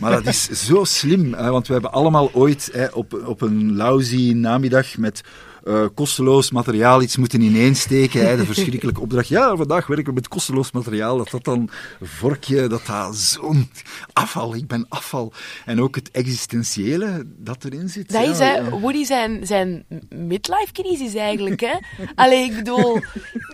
Maar 0.00 0.10
dat 0.10 0.26
is 0.26 0.48
zo 0.48 0.84
slim, 0.84 1.30
want 1.30 1.66
we 1.66 1.72
hebben 1.72 1.92
allemaal 1.92 2.30
ooit 2.32 2.70
hè, 2.72 2.86
op, 2.86 3.22
op 3.26 3.40
een 3.40 3.76
lousy 3.76 4.32
namiddag 4.32 4.96
met 4.96 5.22
eh, 5.64 5.84
kosteloos 5.94 6.50
materiaal 6.50 7.02
iets 7.02 7.16
moeten 7.16 7.40
ineensteken. 7.40 8.26
Hè, 8.26 8.36
de 8.36 8.44
verschrikkelijke 8.44 9.00
opdracht. 9.00 9.28
Ja, 9.28 9.56
vandaag 9.56 9.86
werken 9.86 10.06
we 10.06 10.12
met 10.12 10.28
kosteloos 10.28 10.72
materiaal. 10.72 11.16
Dat 11.16 11.30
dat 11.30 11.44
dan 11.44 11.68
vorkje, 12.02 12.66
dat 12.66 12.86
dat 12.86 13.16
zo'n 13.16 13.70
afval, 14.12 14.54
ik 14.54 14.66
ben 14.66 14.86
afval. 14.88 15.32
En 15.64 15.80
ook 15.80 15.94
het 15.94 16.10
existentiële 16.10 17.22
dat 17.26 17.64
erin 17.64 17.88
zit. 17.88 18.12
Dat 18.12 18.24
ja, 18.24 18.30
is, 18.30 18.38
hè. 18.38 18.70
Woody 18.70 19.04
zijn, 19.04 19.46
zijn 19.46 19.84
midlife-crisis 20.08 21.14
eigenlijk, 21.14 21.60
hè. 21.60 21.74
Allee, 22.14 22.44
ik 22.44 22.54
bedoel, 22.54 22.98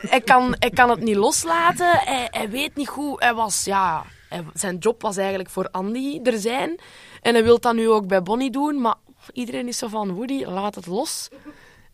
hij 0.09 0.21
kan, 0.21 0.55
hij 0.59 0.71
kan 0.71 0.91
het 0.91 1.01
niet 1.01 1.17
loslaten, 1.17 1.91
hij, 1.91 2.29
hij 2.31 2.51
weet 2.51 2.77
niet 2.77 2.89
hoe, 2.89 3.17
hij 3.19 3.35
was, 3.35 3.65
ja... 3.65 4.05
hij- 4.29 4.45
zijn 4.55 4.77
job 4.79 5.03
was 5.03 5.17
eigenlijk 5.17 5.51
voor 5.51 5.69
Andy 5.71 6.21
er 6.23 6.39
zijn. 6.39 6.81
En 7.23 7.35
hij 7.35 7.45
wil 7.45 7.61
dat 7.61 7.75
nu 7.75 7.89
ook 7.89 8.07
bij 8.07 8.23
Bonnie 8.23 8.51
doen, 8.51 8.81
maar 8.81 8.95
iedereen 9.33 9.69
is 9.69 9.79
zo 9.79 9.89
van, 9.89 10.13
Woody, 10.13 10.45
laat 10.45 10.75
het 10.75 10.87
los. 10.87 11.29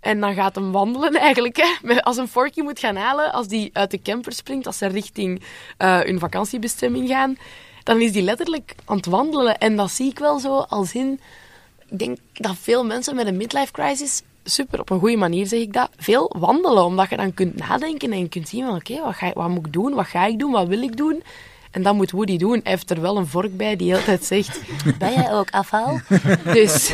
En 0.07 0.21
dan 0.21 0.35
gaat 0.35 0.55
hem 0.55 0.73
wandelen 0.73 1.15
eigenlijk. 1.29 1.57
Hè. 1.57 2.03
Als 2.03 2.17
een 2.17 2.29
Forky 2.29 2.61
moet 2.61 2.79
gaan 2.79 2.97
halen, 2.97 3.33
als 3.33 3.49
die 3.49 3.71
uit 3.73 3.91
de 3.91 4.03
camper 4.03 4.33
springt, 4.33 4.67
als 4.67 4.79
ze 4.79 4.87
richting 4.87 5.43
eh, 5.77 6.01
hun 6.01 6.19
vakantiebestemming 6.19 7.09
gaan, 7.09 7.37
dan 7.83 8.01
is 8.01 8.13
die 8.13 8.23
letterlijk 8.23 8.75
aan 8.85 8.97
het 8.97 9.07
wandelen. 9.07 9.59
En 9.59 9.77
dat 9.77 9.91
zie 9.91 10.11
ik 10.11 10.19
wel 10.19 10.39
zo 10.39 10.59
als 10.59 10.95
in... 10.95 11.21
Ik 11.89 11.99
denk 11.99 12.19
dat 12.33 12.57
veel 12.61 12.85
mensen 12.85 13.15
met 13.15 13.27
een 13.27 13.37
midlife 13.37 13.73
crisis, 13.73 14.23
super, 14.45 14.81
op 14.81 14.91
een 14.91 14.99
goede 14.99 15.17
manier 15.17 15.47
zeg 15.47 15.61
ik 15.61 15.73
dat, 15.73 15.91
veel 15.97 16.35
wandelen. 16.39 16.85
Omdat 16.85 17.11
je 17.11 17.17
dan 17.17 17.35
kunt 17.35 17.57
nadenken 17.57 18.13
en 18.13 18.29
kunt 18.29 18.49
zien 18.49 18.65
van, 18.65 18.75
oké, 18.75 19.01
wat 19.01 19.21
wat, 19.21 19.33
wat 19.35 19.49
moet 19.49 19.67
ik 19.67 19.73
doen? 19.73 19.95
Wat 19.95 20.07
ga 20.07 20.27
ik 20.27 20.39
doen? 20.39 20.53
Wat 20.53 20.69
wil 20.69 20.83
ik 20.83 20.97
doen? 20.97 21.23
En 21.77 21.83
dat 21.83 21.95
moet 21.95 22.11
Woody 22.11 22.37
doen. 22.37 22.61
Hij 22.63 22.73
heeft 22.73 22.91
er 22.91 23.01
wel 23.01 23.17
een 23.17 23.27
vork 23.27 23.57
bij 23.57 23.77
die 23.77 23.95
altijd 23.95 24.25
zegt, 24.25 24.61
ben 24.99 25.13
jij 25.13 25.33
ook 25.33 25.51
afval? 25.51 26.01
dus 26.45 26.93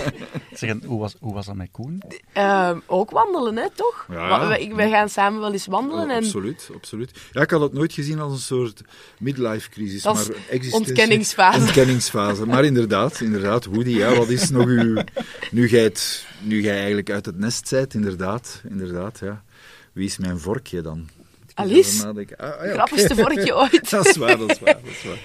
Zeggen, 0.52 0.82
hoe, 0.86 1.00
was, 1.00 1.14
hoe 1.20 1.34
was 1.34 1.46
dat 1.46 1.54
met 1.54 1.68
Koen? 1.70 2.02
ehm, 2.32 2.78
ook 2.86 3.10
wandelen, 3.10 3.56
hè, 3.56 3.70
toch? 3.74 4.06
Ja, 4.10 4.48
wij 4.74 4.90
gaan 4.90 5.08
samen 5.08 5.40
wel 5.40 5.52
eens 5.52 5.66
wandelen. 5.66 6.04
Oh, 6.04 6.10
en 6.10 6.24
absoluut, 6.24 6.70
absoluut. 6.74 7.10
Ja, 7.32 7.40
ik 7.40 7.50
had 7.50 7.60
het 7.60 7.72
nooit 7.72 7.92
gezien 7.92 8.20
als 8.20 8.32
een 8.32 8.38
soort 8.38 8.82
midlife 9.18 9.70
crisis, 9.70 10.02
Dat 10.02 10.14
maar 10.14 10.70
ontkenningsfase. 10.70 11.58
Ontkenningsfase. 11.58 12.46
Maar 12.46 12.64
inderdaad, 12.64 13.20
inderdaad, 13.20 13.64
Woody, 13.64 13.90
ja, 13.96 14.14
wat 14.14 14.28
is 14.28 14.50
nog 14.50 14.66
uw... 14.66 15.02
Nu 15.50 15.68
jij, 15.68 15.82
het, 15.82 16.26
nu 16.40 16.62
jij 16.62 16.76
eigenlijk 16.76 17.10
uit 17.10 17.26
het 17.26 17.38
nest 17.38 17.68
zijt, 17.68 17.94
inderdaad, 17.94 18.62
inderdaad, 18.68 19.18
ja. 19.18 19.42
Wie 19.92 20.06
is 20.06 20.18
mijn 20.18 20.38
vorkje 20.38 20.80
dan? 20.80 21.08
Alice? 21.54 22.04
nadenken. 22.04 22.36
Ah, 22.36 22.60
ah, 22.60 22.66
ja, 22.66 22.72
grappigste 22.72 23.12
oké. 23.12 23.22
vorkje 23.22 23.56
ooit. 23.56 23.90
Dat 23.90 24.06
is 24.06 24.16
waar, 24.16 24.38
dat 24.38 24.50
is 24.50 24.58
waar, 24.60 24.74
dat 24.82 24.90
is 24.90 25.04
waar. 25.04 25.18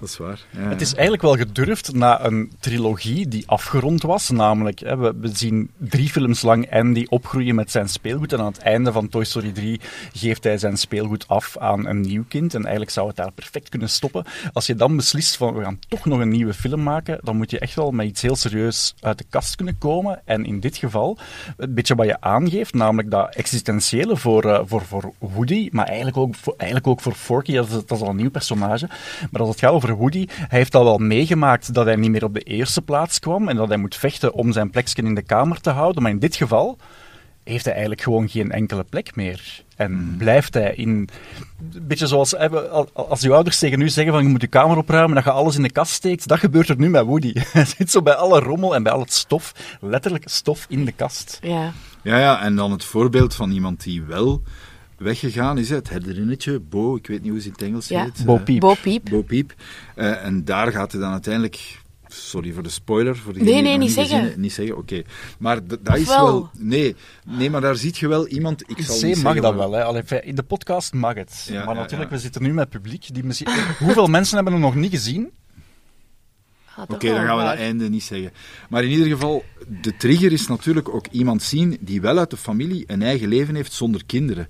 Dat 0.00 0.08
is 0.08 0.16
waar. 0.16 0.40
Ja, 0.50 0.68
Het 0.68 0.80
is 0.80 0.92
eigenlijk 0.92 1.22
wel 1.22 1.36
gedurfd 1.36 1.92
na 1.92 2.24
een 2.24 2.52
trilogie 2.60 3.28
die 3.28 3.42
afgerond 3.46 4.02
was. 4.02 4.30
Namelijk, 4.30 4.78
hè, 4.80 4.96
we, 4.96 5.14
we 5.20 5.28
zien 5.28 5.70
drie 5.76 6.08
films 6.08 6.42
lang 6.42 6.72
Andy 6.72 7.06
opgroeien 7.08 7.54
met 7.54 7.70
zijn 7.70 7.88
speelgoed. 7.88 8.32
En 8.32 8.38
aan 8.38 8.46
het 8.46 8.58
einde 8.58 8.92
van 8.92 9.08
Toy 9.08 9.24
Story 9.24 9.52
3 9.52 9.80
geeft 10.12 10.44
hij 10.44 10.58
zijn 10.58 10.76
speelgoed 10.76 11.28
af 11.28 11.56
aan 11.58 11.86
een 11.86 12.00
nieuw 12.00 12.24
kind. 12.28 12.54
En 12.54 12.60
eigenlijk 12.62 12.90
zou 12.90 13.06
het 13.06 13.16
daar 13.16 13.32
perfect 13.32 13.68
kunnen 13.68 13.88
stoppen. 13.88 14.24
Als 14.52 14.66
je 14.66 14.74
dan 14.74 14.96
beslist 14.96 15.36
van 15.36 15.54
we 15.54 15.62
gaan 15.62 15.78
toch 15.88 16.04
nog 16.04 16.20
een 16.20 16.28
nieuwe 16.28 16.54
film 16.54 16.82
maken, 16.82 17.18
dan 17.22 17.36
moet 17.36 17.50
je 17.50 17.58
echt 17.58 17.74
wel 17.74 17.90
met 17.90 18.06
iets 18.06 18.22
heel 18.22 18.36
serieus 18.36 18.94
uit 19.00 19.18
de 19.18 19.24
kast 19.30 19.56
kunnen 19.56 19.78
komen. 19.78 20.22
En 20.24 20.44
in 20.44 20.60
dit 20.60 20.76
geval, 20.76 21.18
een 21.56 21.74
beetje 21.74 21.94
wat 21.94 22.06
je 22.06 22.20
aangeeft, 22.20 22.74
namelijk 22.74 23.10
dat 23.10 23.34
existentiële 23.34 24.16
voor, 24.16 24.44
eh, 24.44 24.60
voor, 24.64 24.82
voor 24.82 25.12
Woody, 25.18 25.68
maar 25.74 25.86
eigenlijk 25.86 26.16
ook 26.16 26.34
voor, 26.34 26.54
eigenlijk 26.56 26.90
ook 26.90 27.00
voor 27.00 27.12
Forky, 27.12 27.52
dat 27.52 27.66
is, 27.66 27.72
dat 27.72 27.90
is 27.90 28.00
al 28.00 28.08
een 28.08 28.16
nieuw 28.16 28.30
personage. 28.30 28.88
Maar 29.30 29.40
als 29.40 29.50
het 29.50 29.58
gaat 29.58 29.72
over 29.72 29.96
Woody, 29.96 30.26
hij 30.28 30.58
heeft 30.58 30.74
al 30.74 30.84
wel 30.84 30.98
meegemaakt 30.98 31.74
dat 31.74 31.84
hij 31.84 31.96
niet 31.96 32.10
meer 32.10 32.24
op 32.24 32.34
de 32.34 32.40
eerste 32.40 32.82
plaats 32.82 33.18
kwam 33.18 33.48
en 33.48 33.56
dat 33.56 33.68
hij 33.68 33.76
moet 33.76 33.96
vechten 33.96 34.34
om 34.34 34.52
zijn 34.52 34.70
plekje 34.70 35.02
in 35.02 35.14
de 35.14 35.22
kamer 35.22 35.60
te 35.60 35.70
houden. 35.70 36.02
Maar 36.02 36.10
in 36.10 36.18
dit 36.18 36.36
geval 36.36 36.78
heeft 37.44 37.64
hij 37.64 37.72
eigenlijk 37.72 38.02
gewoon 38.02 38.28
geen 38.28 38.52
enkele 38.52 38.84
plek 38.84 39.16
meer. 39.16 39.62
En 39.76 40.14
blijft 40.18 40.54
hij 40.54 40.74
in... 40.74 41.08
Een 41.74 41.86
beetje 41.86 42.06
zoals 42.06 42.36
als 42.92 43.20
je 43.20 43.32
ouders 43.32 43.58
tegen 43.58 43.80
u 43.80 43.88
zeggen 43.88 44.12
van 44.12 44.22
je 44.22 44.28
moet 44.28 44.40
je 44.40 44.46
kamer 44.46 44.76
opruimen, 44.76 45.14
dat 45.14 45.24
je 45.24 45.30
alles 45.30 45.56
in 45.56 45.62
de 45.62 45.72
kast 45.72 45.92
steekt. 45.92 46.28
Dat 46.28 46.38
gebeurt 46.38 46.68
er 46.68 46.78
nu 46.78 46.88
met 46.88 47.04
Woody. 47.04 47.32
Hij 47.52 47.64
zit 47.64 47.90
zo 47.90 48.02
bij 48.02 48.14
alle 48.14 48.40
rommel 48.40 48.74
en 48.74 48.82
bij 48.82 48.92
al 48.92 49.00
het 49.00 49.12
stof, 49.12 49.52
letterlijk 49.80 50.28
stof 50.28 50.66
in 50.68 50.84
de 50.84 50.92
kast. 50.92 51.38
Ja. 51.42 51.72
Ja, 52.02 52.18
ja, 52.18 52.42
en 52.42 52.56
dan 52.56 52.70
het 52.70 52.84
voorbeeld 52.84 53.34
van 53.34 53.50
iemand 53.50 53.82
die 53.82 54.02
wel 54.02 54.42
weggegaan 55.04 55.58
is, 55.58 55.70
het 55.70 55.90
herderinnetje, 55.90 56.60
Bo, 56.60 56.96
ik 56.96 57.06
weet 57.06 57.22
niet 57.22 57.30
hoe 57.30 57.40
ze 57.40 57.46
in 57.46 57.52
het 57.52 57.62
Engels 57.62 57.88
Ja. 57.88 58.02
heet. 58.02 58.24
Bo 58.24 58.36
eh, 58.36 58.42
Peep. 58.42 58.60
Bo 58.60 58.74
Peep. 58.82 59.10
Bo 59.10 59.22
Peep. 59.22 59.54
Eh, 59.94 60.24
en 60.24 60.44
daar 60.44 60.72
gaat 60.72 60.92
hij 60.92 61.00
dan 61.00 61.12
uiteindelijk... 61.12 61.82
Sorry 62.08 62.52
voor 62.52 62.62
de 62.62 62.68
spoiler. 62.68 63.16
Voor 63.16 63.32
Nee, 63.32 63.44
nee, 63.44 63.62
die 63.62 63.78
niet 63.78 63.92
gezien 63.92 64.06
zeggen. 64.06 64.40
Niet 64.40 64.52
zeggen, 64.52 64.76
oké. 64.76 65.02
Maar 65.38 65.66
dat 65.66 65.96
is 65.96 66.06
wel... 66.06 66.50
Nee, 66.58 66.96
nee, 67.26 67.50
maar 67.50 67.60
daar 67.60 67.76
ziet 67.76 67.98
je 67.98 68.08
wel 68.08 68.26
iemand... 68.26 68.62
Ik 68.66 68.80
zal 68.80 68.98
C 68.98 69.02
niet 69.02 69.22
mag 69.22 69.32
zeggen 69.32 69.42
dat 69.42 69.54
wel. 69.54 69.72
Hè. 69.72 69.84
Allee, 69.84 70.02
in 70.22 70.34
de 70.34 70.42
podcast 70.42 70.92
mag 70.92 71.14
het. 71.14 71.46
Ja, 71.48 71.64
maar 71.64 71.74
ja, 71.74 71.80
natuurlijk, 71.80 72.10
ja. 72.10 72.16
we 72.16 72.22
zitten 72.22 72.42
nu 72.42 72.52
met 72.52 72.68
publiek. 72.68 73.14
Die 73.14 73.24
misschien... 73.24 73.52
Hoeveel 73.78 74.06
mensen 74.06 74.34
hebben 74.34 74.52
hem 74.52 74.62
nog 74.62 74.74
niet 74.74 74.90
gezien? 74.90 75.30
Ah, 76.76 76.84
Oké, 76.88 77.08
dan 77.08 77.26
gaan 77.26 77.36
we 77.36 77.42
dat 77.44 77.56
einde 77.56 77.88
niet 77.88 78.02
zeggen. 78.02 78.32
Maar 78.68 78.84
in 78.84 78.90
ieder 78.90 79.06
geval, 79.06 79.44
de 79.82 79.96
trigger 79.96 80.32
is 80.32 80.46
natuurlijk 80.46 80.94
ook 80.94 81.06
iemand 81.10 81.42
zien 81.42 81.76
die 81.80 82.00
wel 82.00 82.18
uit 82.18 82.30
de 82.30 82.36
familie 82.36 82.84
een 82.86 83.02
eigen 83.02 83.28
leven 83.28 83.54
heeft 83.54 83.72
zonder 83.72 84.04
kinderen. 84.06 84.48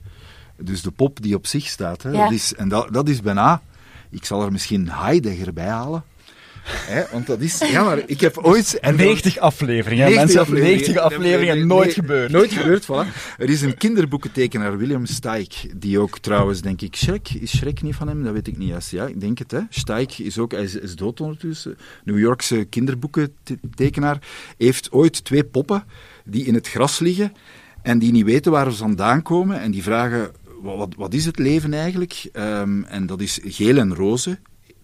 Dus 0.56 0.82
de 0.82 0.90
pop 0.90 1.22
die 1.22 1.34
op 1.34 1.46
zich 1.46 1.66
staat. 1.66 2.02
Hè, 2.02 2.10
Ja. 2.10 2.22
dat, 2.22 2.32
is, 2.32 2.54
en 2.54 2.68
dat, 2.68 2.92
dat 2.92 3.08
is 3.08 3.20
bijna... 3.20 3.62
Ik 4.10 4.24
zal 4.24 4.42
er 4.42 4.52
misschien 4.52 4.90
Heidegger 4.90 5.52
bij 5.52 5.66
halen. 5.68 6.04
Hè, 6.64 7.02
want 7.12 7.26
dat 7.26 7.40
is... 7.40 7.58
Ja, 7.58 7.84
maar 7.84 8.02
ik 8.06 8.20
heb 8.20 8.38
ooit... 8.38 8.78
En 8.80 8.96
90 8.96 9.38
afleveringen. 9.38 10.04
90 10.04 10.24
Mensen, 10.24 10.40
afleveringen. 10.40 10.76
90 10.76 11.02
afleveringen, 11.02 11.56
Nee, 11.56 11.64
nooit 11.64 11.84
nee, 11.84 11.94
gebeurd. 11.94 12.30
Nooit 12.30 12.52
gebeurd, 12.52 12.84
voilà. 12.84 13.36
Er 13.38 13.50
is 13.50 13.62
een 13.62 13.76
kinderboekentekenaar, 13.76 14.78
William 14.78 15.06
Steig, 15.06 15.66
die 15.76 15.98
ook 15.98 16.18
trouwens, 16.18 16.60
denk 16.60 16.80
ik, 16.80 16.96
Shrek, 16.96 17.28
is 17.28 17.56
Shrek 17.56 17.82
niet 17.82 17.94
van 17.94 18.08
hem? 18.08 18.24
Dat 18.24 18.32
weet 18.32 18.46
ik 18.46 18.58
niet 18.58 18.68
juist. 18.68 18.90
Ja, 18.90 19.06
ik 19.06 19.20
denk 19.20 19.38
het, 19.38 19.50
hè. 19.50 19.60
Steig 19.68 20.20
is 20.20 20.38
ook, 20.38 20.52
hij 20.52 20.62
is, 20.62 20.74
is 20.74 20.96
dood 20.96 21.20
ondertussen, 21.20 21.78
New 22.04 22.18
Yorkse 22.18 22.64
kinderboekentekenaar, 22.64 24.18
heeft 24.58 24.92
ooit 24.92 25.24
twee 25.24 25.44
poppen 25.44 25.84
die 26.24 26.44
in 26.44 26.54
het 26.54 26.68
gras 26.68 26.98
liggen 26.98 27.32
en 27.82 27.98
die 27.98 28.12
niet 28.12 28.24
weten 28.24 28.52
waar 28.52 28.70
ze 28.70 28.76
vandaan 28.76 29.22
komen 29.22 29.60
en 29.60 29.70
die 29.70 29.82
vragen, 29.82 30.30
wat, 30.64 30.94
wat, 30.96 31.14
is 31.14 31.24
het 31.24 31.38
leven 31.38 31.74
eigenlijk? 31.74 32.28
Ehm, 32.32 32.82
en 32.82 33.06
dat 33.06 33.20
is 33.20 33.38
geel 33.42 33.76
en 33.76 33.94
roze, 33.94 34.38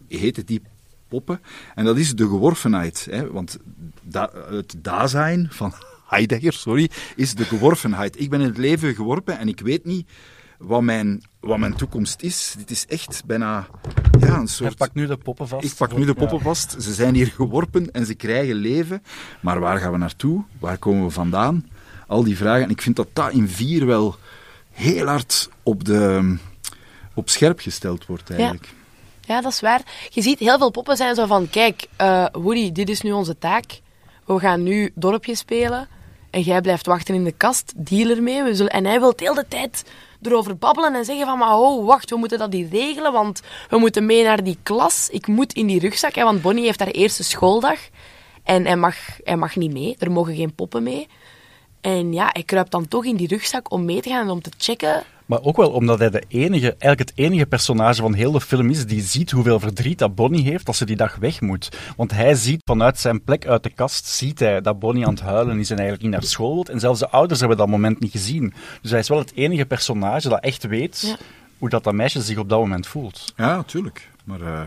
heet 0.08 0.36
het 0.36 0.46
die 0.46 0.62
poppen. 1.08 1.40
En 1.74 1.84
dat 1.84 1.96
is 1.96 2.14
de 2.14 2.28
geworvenheid. 2.28 3.06
Hè? 3.10 3.32
Want 3.32 3.58
da, 4.02 4.30
het 4.50 4.74
Dasein 4.78 5.48
van 5.50 5.72
Heidegger, 6.08 6.52
sorry, 6.52 6.90
is 7.16 7.34
de 7.34 7.44
geworvenheid. 7.44 8.20
Ik 8.20 8.30
ben 8.30 8.40
in 8.40 8.46
het 8.46 8.58
leven 8.58 8.94
geworpen 8.94 9.38
en 9.38 9.48
ik 9.48 9.60
weet 9.60 9.84
niet 9.84 10.08
wat 10.58 10.82
mijn, 10.82 11.22
wat 11.40 11.58
mijn 11.58 11.74
toekomst 11.74 12.22
is. 12.22 12.54
Dit 12.58 12.70
is 12.70 12.86
echt 12.86 13.22
bijna 13.26 13.66
ja, 14.20 14.38
een 14.38 14.48
soort... 14.48 14.76
pakt 14.76 14.94
nu 14.94 15.06
de 15.06 15.16
poppen 15.16 15.48
vast. 15.48 15.64
Ik 15.64 15.74
pak 15.76 15.96
nu 15.96 16.04
de 16.04 16.14
poppen 16.14 16.40
vast. 16.40 16.76
Ze 16.82 16.94
zijn 16.94 17.14
hier 17.14 17.26
geworpen 17.26 17.90
en 17.92 18.06
ze 18.06 18.14
krijgen 18.14 18.54
leven. 18.54 19.02
Maar 19.40 19.60
waar 19.60 19.78
gaan 19.78 19.92
we 19.92 19.98
naartoe? 19.98 20.44
Waar 20.58 20.78
komen 20.78 21.04
we 21.04 21.10
vandaan? 21.10 21.68
Al 22.06 22.24
die 22.24 22.36
vragen. 22.36 22.64
En 22.64 22.70
ik 22.70 22.82
vind 22.82 22.96
dat 22.96 23.08
dat 23.12 23.32
in 23.32 23.48
vier 23.48 23.86
wel 23.86 24.16
heel 24.70 25.06
hard 25.06 25.48
op, 25.62 25.84
de, 25.84 26.36
op 27.14 27.28
scherp 27.28 27.60
gesteld 27.60 28.06
wordt 28.06 28.30
eigenlijk. 28.30 28.68
Ja, 29.20 29.40
dat 29.40 29.52
is 29.52 29.60
waar. 29.60 29.82
Je 30.08 30.22
ziet, 30.22 30.38
heel 30.38 30.58
veel 30.58 30.70
poppen 30.70 30.96
zijn 30.96 31.14
zo 31.14 31.26
van, 31.26 31.50
kijk, 31.50 31.86
eh, 31.96 32.26
Woody, 32.32 32.72
dit 32.72 32.88
is 32.88 33.00
nu 33.00 33.12
onze 33.12 33.38
taak. 33.38 33.80
We 34.24 34.38
gaan 34.38 34.62
nu 34.62 34.92
dorpje 34.94 35.34
spelen. 35.34 35.88
En 36.30 36.40
jij 36.40 36.60
blijft 36.60 36.86
wachten 36.86 37.14
in 37.14 37.24
de 37.24 37.32
kast, 37.32 37.72
deal 37.76 38.10
ermee. 38.10 38.42
We 38.42 38.54
zullen... 38.54 38.72
En 38.72 38.84
hij 38.84 39.00
wil 39.00 39.16
de 39.16 39.24
hele 39.24 39.44
tijd 39.48 39.84
erover 40.22 40.56
babbelen 40.56 40.94
en 40.94 41.04
zeggen 41.04 41.26
van, 41.26 41.38
maar 41.38 41.58
oh, 41.58 41.86
wacht, 41.86 42.10
we 42.10 42.16
moeten 42.16 42.38
dat 42.38 42.52
hier 42.52 42.68
regelen, 42.68 43.12
want 43.12 43.40
we 43.68 43.78
moeten 43.78 44.06
mee 44.06 44.24
naar 44.24 44.44
die 44.44 44.58
klas. 44.62 45.08
Ik 45.10 45.26
moet 45.26 45.52
in 45.52 45.66
die 45.66 45.80
rugzak, 45.80 46.14
hè, 46.14 46.24
want 46.24 46.42
Bonnie 46.42 46.64
heeft 46.64 46.80
haar 46.80 46.88
eerste 46.88 47.24
schooldag. 47.24 47.78
En 48.42 48.66
hij 48.66 48.76
mag, 48.76 48.96
hij 49.24 49.36
mag 49.36 49.56
niet 49.56 49.72
mee, 49.72 49.96
er 49.98 50.10
mogen 50.10 50.34
geen 50.34 50.54
poppen 50.54 50.82
mee. 50.82 51.08
En 51.80 52.12
ja, 52.12 52.28
hij 52.32 52.42
kruipt 52.42 52.70
dan 52.70 52.88
toch 52.88 53.04
in 53.04 53.16
die 53.16 53.28
rugzak 53.28 53.72
om 53.72 53.84
mee 53.84 54.00
te 54.00 54.08
gaan 54.08 54.22
en 54.24 54.30
om 54.30 54.42
te 54.42 54.50
checken 54.58 55.02
Maar 55.26 55.42
ook 55.42 55.56
wel 55.56 55.70
omdat 55.70 55.98
hij 55.98 56.10
de 56.10 56.22
enige, 56.28 56.68
eigenlijk 56.68 56.98
het 56.98 57.12
enige 57.14 57.46
personage 57.46 58.00
van 58.02 58.14
heel 58.14 58.32
de 58.32 58.40
film 58.40 58.70
is 58.70 58.86
die 58.86 59.00
ziet 59.02 59.30
hoeveel 59.30 59.60
verdriet 59.60 59.98
dat 59.98 60.14
Bonnie 60.14 60.44
heeft 60.44 60.66
als 60.66 60.78
ze 60.78 60.84
die 60.86 60.96
dag 60.96 61.16
weg 61.16 61.40
moet. 61.40 61.68
Want 61.96 62.10
hij 62.10 62.34
ziet 62.34 62.60
vanuit 62.64 62.98
zijn 62.98 63.24
plek 63.24 63.46
uit 63.46 63.62
de 63.62 63.70
kast, 63.70 64.06
ziet 64.06 64.38
hij 64.38 64.60
dat 64.60 64.78
Bonnie 64.78 65.06
aan 65.06 65.14
het 65.14 65.22
huilen 65.22 65.58
is 65.58 65.70
en 65.70 65.76
eigenlijk 65.78 66.02
niet 66.02 66.12
naar 66.20 66.30
school 66.30 66.54
wil. 66.54 66.64
En 66.74 66.80
zelfs 66.80 67.00
de 67.00 67.08
ouders 67.10 67.40
hebben 67.40 67.58
dat 67.58 67.68
moment 67.68 68.00
niet 68.00 68.10
gezien. 68.10 68.52
Dus 68.82 68.90
hij 68.90 69.00
is 69.00 69.08
wel 69.08 69.18
het 69.18 69.32
enige 69.34 69.66
personage 69.66 70.28
dat 70.28 70.40
echt 70.40 70.66
weet 70.66 71.00
Ja. 71.00 71.16
hoe 71.58 71.68
dat, 71.68 71.84
dat 71.84 71.94
meisje 71.94 72.20
zich 72.22 72.38
op 72.38 72.48
dat 72.48 72.58
moment 72.58 72.86
voelt. 72.86 73.32
Ja, 73.36 73.56
natuurlijk. 73.56 74.08
Maar 74.24 74.40
eh, 74.40 74.60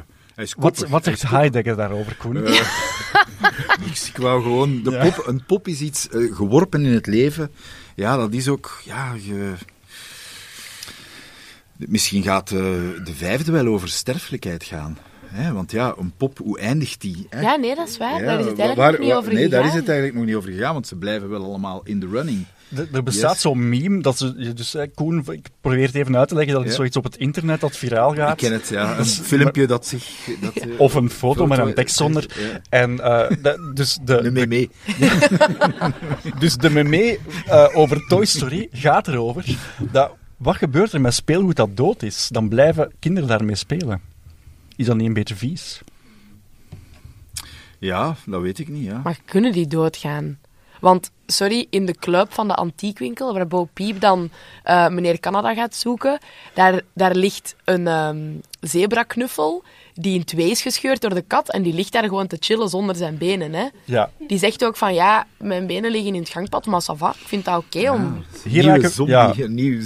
Wat, 0.58 0.86
wat 0.89 1.04
zegt. 1.04 1.22
Heidegger 1.22 1.76
daarover, 1.76 2.15
Koen? 2.15 2.34
Niks. 3.80 4.08
Ik 4.13 4.17
wou 4.17 4.41
gewoon... 4.41 4.84
De 4.84 4.91
Ja. 4.91 5.10
pop, 5.10 5.28
een 5.28 5.46
pop 5.46 5.67
is 5.67 5.80
iets 5.82 6.10
eh, 6.10 6.36
geworpen 6.36 6.86
in 6.86 6.93
het 6.93 7.08
leven. 7.08 7.52
Ja, 7.96 8.17
dat 8.17 8.34
is 8.34 8.48
ook... 8.48 8.82
Ja, 8.86 9.13
je... 9.22 9.54
Misschien 11.78 12.24
gaat 12.24 12.52
eh, 12.52 12.58
de 13.04 13.13
vijfde 13.15 13.52
wel 13.52 13.67
over 13.67 13.89
sterfelijkheid 13.89 14.63
gaan. 14.63 14.98
Hè? 15.26 15.52
Want 15.54 15.72
ja, 15.72 15.93
een 15.98 16.13
pop, 16.17 16.38
hoe 16.38 16.60
eindigt 16.60 17.02
die? 17.02 17.28
Hè? 17.30 17.41
Ja, 17.41 17.56
nee, 17.56 17.76
dat 17.76 17.88
is 17.88 17.98
waar. 17.98 18.19
Ja, 18.22 18.26
daar 18.26 18.39
is 18.39 18.46
het 18.46 18.60
eigenlijk 18.60 18.76
waar- 18.78 18.91
nog 18.91 19.00
niet 19.02 19.13
over 19.13 19.34
Nee, 19.34 19.48
daar 19.50 19.60
is 19.60 19.65
gegaan. 19.65 19.80
het 19.80 19.88
eigenlijk 19.89 20.17
nog 20.17 20.28
niet 20.28 20.36
over 20.36 20.52
gegaan, 20.52 20.74
want 20.74 20.88
ze 20.88 20.96
blijven 20.96 21.30
wel 21.30 21.43
allemaal 21.43 21.82
in 21.84 22.00
de 22.00 22.08
running. 22.12 22.46
Er- 22.76 22.88
Er 22.93 23.04
bestaat 23.04 23.32
Yes. 23.32 23.41
zo'n 23.41 23.69
meme, 23.69 24.02
dat 24.02 24.17
ze, 24.17 24.54
dus, 24.54 24.76
Koen, 24.95 25.23
ik 25.32 25.47
probeer 25.62 25.86
het 25.86 25.95
even 25.95 26.17
uit 26.17 26.28
te 26.28 26.36
leggen, 26.36 26.54
dat 26.54 26.63
is 26.63 26.69
Ja. 26.69 26.76
zoiets 26.76 26.97
op 26.97 27.04
het 27.04 27.17
internet 27.17 27.60
dat 27.60 27.78
viraal 27.78 28.13
gaat. 28.13 28.32
Ik 28.32 28.38
ken 28.38 28.52
het, 28.54 28.67
ja. 28.67 28.97
Een 28.97 29.06
filmpje 29.06 29.67
dat 29.67 29.86
zich... 29.88 30.28
Dat, 30.41 30.56
eh, 30.56 30.80
Of 30.80 30.93
een 30.93 31.10
foto 31.10 31.47
met 31.47 31.58
een 31.60 31.73
tekst 31.73 31.95
zonder. 31.95 32.26
Ja. 32.39 32.62
En 32.69 32.99
eh, 32.99 33.30
de- 33.41 33.71
dus 33.73 33.99
de, 34.04 34.32
meme. 34.32 34.69
Dus 36.39 36.56
de 36.58 36.69
meme 36.69 37.19
eh, 37.45 37.67
over 37.73 38.06
Toy 38.08 38.26
Story 38.26 38.67
gaat 38.71 39.08
erover 39.08 39.45
dat 39.91 40.12
wat 40.38 40.56
gebeurt 40.56 40.91
er 40.93 41.02
met 41.02 41.13
speelgoed 41.13 41.56
dat 41.56 41.78
dood 41.78 42.04
is? 42.04 42.28
Dan 42.32 42.49
blijven 42.49 42.91
kinderen 42.99 43.30
daarmee 43.30 43.56
spelen. 43.56 44.02
Is 44.76 44.86
dat 44.86 44.95
niet 44.97 45.08
een 45.08 45.13
beetje 45.13 45.36
vies? 45.36 45.82
Ja, 47.80 48.15
dat 48.26 48.41
weet 48.41 48.60
ik 48.60 48.67
niet, 48.67 48.86
ja. 48.86 49.02
Maar 49.04 49.19
kunnen 49.26 49.52
die 49.52 49.67
doodgaan? 49.67 50.39
Want, 50.80 51.12
sorry, 51.34 51.67
in 51.69 51.86
de 51.86 51.93
club 51.93 52.34
van 52.34 52.48
de 52.48 52.56
antiekwinkel, 52.56 53.34
waar 53.34 53.48
Bo 53.48 53.67
Piep 53.74 54.00
dan 54.00 54.30
eh, 54.63 54.88
meneer 54.88 55.19
Canada 55.19 55.54
gaat 55.54 55.76
zoeken, 55.76 56.19
daar, 56.54 56.82
daar 56.93 57.15
ligt 57.15 57.56
een 57.63 57.88
ehm 57.88 58.17
zebraknuffel 58.60 59.63
die 59.95 60.15
in 60.15 60.23
twee 60.23 60.49
is 60.49 60.62
gescheurd 60.62 61.01
door 61.01 61.13
de 61.13 61.21
kat 61.21 61.49
en 61.51 61.62
die 61.62 61.73
ligt 61.73 61.91
daar 61.91 62.03
gewoon 62.03 62.27
te 62.27 62.38
chillen 62.39 62.69
zonder 62.69 62.95
zijn 62.95 63.17
benen. 63.17 63.53
Hè. 63.53 63.65
Ja. 63.86 64.10
Die 64.27 64.38
zegt 64.38 64.65
ook 64.65 64.77
van, 64.77 64.93
ja, 64.93 65.27
mijn 65.38 65.67
benen 65.67 65.91
liggen 65.91 66.13
in 66.15 66.19
het 66.21 66.29
gangpad, 66.29 66.65
maar 66.65 66.82
ça 66.82 66.97
va, 66.97 67.10
ik 67.10 67.27
vind 67.27 67.45
dat 67.45 67.58
oké 67.58 67.91
om... 67.91 68.23
Hier 68.43 68.51
nieuwe 68.62 68.67
raken- 68.67 68.89
zombie, 68.89 69.15
ja. 69.15 69.34
nieuwe. 69.47 69.86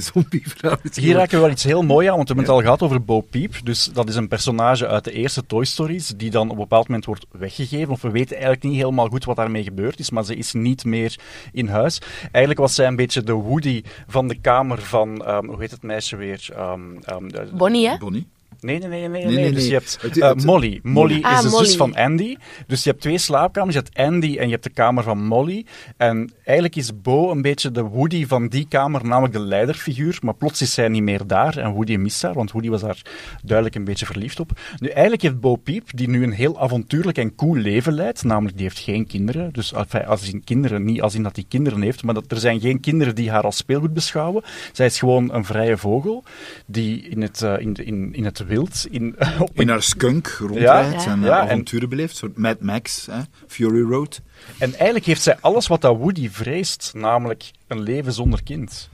Hier 0.94 1.16
raken 1.16 1.36
we 1.36 1.42
wel 1.42 1.50
iets 1.52 1.64
heel 1.64 1.84
moois 1.84 2.08
aan, 2.08 2.16
want 2.16 2.28
we 2.30 2.34
hebben 2.36 2.46
het 2.46 2.54
al 2.54 2.62
gehad 2.62 2.82
over 2.82 3.04
Bo 3.04 3.22
Peep. 3.22 3.56
Dus 3.64 3.86
dat 3.94 4.10
is 4.10 4.16
een 4.16 4.28
personage 4.28 4.88
uit 4.88 5.04
de 5.04 5.12
eerste 5.12 5.46
Toy 5.46 5.66
Stories, 5.66 6.14
die 6.18 6.30
dan 6.30 6.46
op 6.46 6.52
een 6.52 6.58
bepaald 6.58 6.88
moment 6.88 7.06
wordt 7.06 7.26
weggegeven. 7.32 7.94
Of 7.94 8.02
we 8.02 8.10
weten 8.10 8.36
eigenlijk 8.36 8.64
niet 8.64 8.76
helemaal 8.76 9.08
goed 9.08 9.26
wat 9.26 9.36
daarmee 9.36 9.64
gebeurd 9.64 10.00
is, 10.00 10.10
maar 10.10 10.24
ze 10.26 10.36
is 10.36 10.54
niet 10.54 10.86
meer 10.86 11.16
in 11.52 11.68
huis. 11.68 12.02
Eigenlijk 12.22 12.60
was 12.60 12.76
zij 12.76 12.88
een 12.88 12.96
beetje 12.96 13.24
de 13.24 13.34
Woody 13.34 13.84
van 14.08 14.28
de 14.28 14.40
kamer 14.40 14.82
van, 14.82 15.26
ehm, 15.26 15.46
hoe 15.46 15.60
heet 15.60 15.72
het 15.72 15.84
meisje 15.84 16.16
weer? 16.16 16.48
Ehm, 16.56 16.82
ehm, 17.04 17.28
de- 17.28 17.50
Bonnie, 17.54 17.88
hè? 17.90 17.98
Bonnie. 17.98 18.28
Nee, 18.60 18.80
nee, 18.80 18.88
nee, 18.88 19.08
nee. 19.08 19.26
Nee, 19.26 19.36
nee, 19.36 19.52
Dus 19.52 19.68
je 19.68 19.74
hebt 19.74 20.18
eh, 20.20 20.34
Molly. 20.34 20.80
Molly 20.84 21.22
Ah, 21.22 21.34
is 21.38 21.42
de 21.42 21.50
Molly. 21.50 21.66
zus 21.66 21.76
van 21.76 21.96
Andy. 21.96 22.36
Dus 22.68 22.84
je 22.84 22.90
hebt 22.90 23.02
twee 23.02 23.18
slaapkamers. 23.18 23.76
Je 23.76 23.82
hebt 23.82 23.98
Andy 23.98 24.38
en 24.38 24.46
je 24.46 24.52
hebt 24.52 24.64
de 24.64 24.70
kamer 24.70 25.04
van 25.04 25.26
Molly. 25.26 25.66
En 25.98 26.32
eigenlijk 26.44 26.76
is 26.76 27.02
Bo 27.02 27.32
een 27.32 27.42
beetje 27.42 27.72
de 27.72 27.82
Woody 27.82 28.26
van 28.26 28.48
die 28.48 28.68
kamer, 28.68 29.06
namelijk 29.06 29.34
de 29.34 29.40
leiderfiguur. 29.40 30.18
Maar 30.22 30.34
plots 30.34 30.62
is 30.62 30.74
zij 30.74 30.88
niet 30.88 31.04
meer 31.04 31.28
daar 31.28 31.58
en 31.58 31.72
Woody 31.72 31.96
mist 31.96 32.22
haar, 32.22 32.34
want 32.34 32.52
Woody 32.52 32.70
was 32.70 32.82
daar 32.82 33.02
duidelijk 33.44 33.76
een 33.76 33.84
beetje 33.84 34.06
verliefd 34.06 34.40
op. 34.40 34.52
Nu, 34.80 34.88
eigenlijk 34.88 35.22
heeft 35.22 35.40
Bo 35.40 35.56
Peep, 35.56 35.84
die 35.96 36.10
nu 36.10 36.24
een 36.24 36.32
heel 36.32 36.60
avontuurlijk 36.60 37.18
en 37.18 37.36
cool 37.36 37.56
leven 37.56 37.94
leidt, 37.94 38.24
namelijk 38.24 38.56
die 38.58 38.66
heeft 38.66 38.80
geen 38.80 39.08
kinderen. 39.08 39.54
Dus 39.54 39.74
enfin, 39.74 40.06
als 40.06 40.32
in 40.34 40.44
kinderen, 40.44 40.84
niet 40.84 41.02
als 41.02 41.16
in 41.16 41.24
dat 41.24 41.36
hij 41.36 41.46
kinderen 41.48 41.82
heeft, 41.82 42.04
maar 42.04 42.14
dat, 42.14 42.32
er 42.32 42.38
zijn 42.40 42.60
geen 42.60 42.80
kinderen 42.80 43.16
die 43.16 43.32
haar 43.32 43.44
als 43.44 43.58
speelgoed 43.58 43.94
beschouwen. 43.94 44.44
Zij 44.72 44.86
is 44.86 45.00
gewoon 45.00 45.34
een 45.34 45.46
vrije 45.46 45.78
vogel 45.78 46.24
die 46.66 47.02
in 47.10 47.22
het, 47.22 47.42
eh, 47.42 47.54
in, 47.60 47.74
in, 47.74 48.14
in 48.14 48.26
het 48.26 48.40
wild, 48.48 48.86
in, 48.90 49.16
op 49.40 49.50
In 49.62 49.70
haar 49.70 49.82
skunk 49.84 50.28
rondrijdt 50.28 51.04
Ja. 51.04 51.12
en 51.12 51.22
Ja, 51.22 51.38
eh, 51.38 51.44
en- 51.44 51.50
avonturen 51.50 51.90
beleeft. 51.90 52.16
Soort 52.16 52.38
Mad 52.38 52.62
Max, 52.62 53.06
hè? 53.06 53.20
Fury 53.48 53.82
Road. 53.82 54.22
En 54.58 54.74
eigenlijk 54.74 55.06
heeft 55.06 55.22
zij 55.22 55.38
alles 55.42 55.68
wat 55.68 55.82
dat 55.82 55.98
Woody 55.98 56.30
vreest, 56.30 56.92
namelijk 56.96 57.52
een 57.68 57.82
leven 57.82 58.14
zonder 58.14 58.44
kind. 58.44 58.90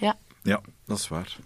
Ja. 0.00 0.16
Ja, 0.42 0.60
dat 0.86 0.98
is 0.98 1.08
waar. 1.08 1.36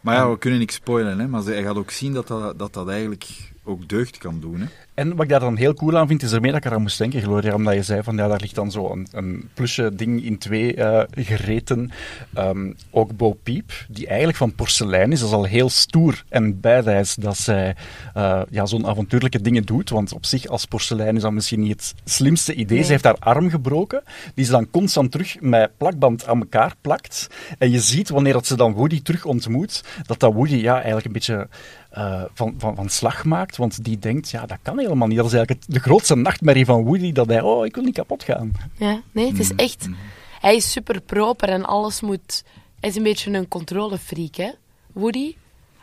Maar 0.00 0.14
ja, 0.14 0.30
we 0.30 0.38
kunnen 0.38 0.58
niks 0.58 0.74
spoilen, 0.74 1.18
hè? 1.18 1.28
maar 1.28 1.42
ze- 1.42 1.50
hij 1.52 1.62
gaat 1.62 1.76
ook 1.76 1.90
zien 1.90 2.12
dat 2.12 2.26
dat, 2.28 2.58
dat, 2.58 2.72
dat 2.72 2.88
eigenlijk 2.88 3.26
ook 3.68 3.88
deugd 3.88 4.18
kan 4.18 4.40
doen. 4.40 4.60
Hè? 4.60 4.66
En 4.94 5.08
wat 5.14 5.22
ik 5.24 5.28
daar 5.28 5.40
dan 5.40 5.56
heel 5.56 5.74
cool 5.74 5.98
aan 5.98 6.06
vind, 6.06 6.22
is 6.22 6.32
ermee 6.32 6.50
dat 6.50 6.64
ik 6.64 6.66
eraan 6.66 6.82
moest 6.82 6.98
denken, 6.98 7.22
Gloria, 7.22 7.54
omdat 7.54 7.74
je 7.74 7.82
zei 7.82 8.02
van 8.02 8.16
ja, 8.16 8.28
daar 8.28 8.40
ligt 8.40 8.54
dan 8.54 8.70
zo 8.70 8.90
een, 8.90 9.08
een 9.10 9.48
plusje 9.54 9.94
ding 9.94 10.24
in 10.24 10.38
twee 10.38 10.74
eh, 10.74 11.02
gereten. 11.10 11.90
Ehm, 12.34 12.72
ook 12.90 13.16
Bo 13.16 13.32
Peep, 13.32 13.72
die 13.88 14.06
eigenlijk 14.06 14.38
van 14.38 14.54
porselein 14.54 15.12
is, 15.12 15.20
dat 15.20 15.28
is 15.28 15.34
al 15.34 15.44
heel 15.44 15.68
stoer 15.68 16.24
en 16.28 16.60
badass 16.60 17.14
dat 17.14 17.36
zij 17.36 17.76
eh, 18.14 18.42
ja, 18.50 18.66
zo'n 18.66 18.86
avontuurlijke 18.86 19.40
dingen 19.40 19.64
doet. 19.64 19.90
Want 19.90 20.12
op 20.12 20.26
zich, 20.26 20.46
als 20.46 20.64
porselein 20.64 21.16
is 21.16 21.22
dat 21.22 21.32
misschien 21.32 21.60
niet 21.60 21.70
het 21.70 21.94
slimste 22.04 22.54
idee. 22.54 22.76
Nee. 22.76 22.86
Ze 22.86 22.92
heeft 22.92 23.04
haar 23.04 23.18
arm 23.18 23.50
gebroken, 23.50 24.02
die 24.34 24.44
ze 24.44 24.50
dan 24.50 24.70
constant 24.70 25.10
terug 25.10 25.40
met 25.40 25.70
plakband 25.76 26.26
aan 26.26 26.40
elkaar 26.40 26.74
plakt. 26.80 27.26
En 27.58 27.70
je 27.70 27.80
ziet, 27.80 28.08
wanneer 28.08 28.32
dat 28.32 28.46
ze 28.46 28.56
dan 28.56 28.72
Woody 28.72 29.02
terug 29.02 29.24
ontmoet, 29.24 29.84
dat 30.06 30.20
dat 30.20 30.32
Woody 30.32 30.56
ja, 30.56 30.74
eigenlijk 30.74 31.06
een 31.06 31.12
beetje 31.12 31.48
eh, 31.98 32.22
van, 32.34 32.54
van, 32.58 32.74
van 32.74 32.88
slag 32.88 33.24
maakt. 33.24 33.56
Want 33.56 33.84
die 33.84 33.98
denkt, 33.98 34.30
ja, 34.30 34.46
dat 34.46 34.58
kan 34.62 34.78
helemaal 34.78 35.08
niet. 35.08 35.16
Dat 35.16 35.26
is 35.26 35.32
eigenlijk 35.32 35.64
het- 35.66 35.74
de 35.74 35.80
grootste 35.80 36.14
nachtmerrie 36.14 36.64
van 36.64 36.84
Woody, 36.84 37.12
dat 37.12 37.26
hij, 37.26 37.40
oh, 37.40 37.66
ik 37.66 37.74
wil 37.74 37.84
niet 37.84 37.94
kapot 37.94 38.22
gaan. 38.22 38.52
Ja, 38.76 39.00
nee, 39.12 39.26
het 39.28 39.38
is 39.38 39.54
echt... 39.54 39.88
Hij 40.40 40.56
is 40.56 40.70
super 40.72 41.00
proper 41.00 41.48
en 41.48 41.64
alles 41.64 42.00
moet... 42.00 42.44
Hij 42.80 42.90
is 42.90 42.96
een 42.96 43.02
beetje 43.02 43.32
een 43.32 43.48
controlefreak, 43.48 44.34
hè, 44.34 44.50
Woody? 44.92 45.36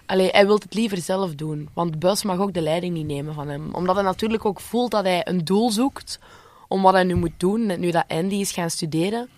Allee, 0.06 0.30
hij 0.32 0.46
wil 0.46 0.56
het 0.56 0.74
liever 0.74 0.98
zelf 0.98 1.36
doen, 1.36 1.70
want 1.74 2.00
Buzz 2.00 2.24
mag 2.24 2.40
ook 2.40 2.54
de 2.54 2.62
leiding 2.62 2.94
niet 2.94 3.06
nemen 3.06 3.34
van 3.34 3.48
hem. 3.48 3.70
Omdat 3.74 3.96
hij 3.96 4.04
natuurlijk 4.04 4.46
ook 4.46 4.60
voelt 4.60 4.92
dat 4.92 5.04
hij 5.04 5.28
een 5.28 5.46
doel 5.46 5.72
zoekt 5.72 6.20
om 6.68 6.82
wat 6.82 6.94
hij 6.94 7.04
nu 7.04 7.16
moet 7.16 7.32
doen, 7.38 7.80
nu 7.80 7.92
dat 7.92 8.04
Andy 8.08 8.36
is 8.36 8.52
gaan 8.52 8.70
studeren. 8.70 9.30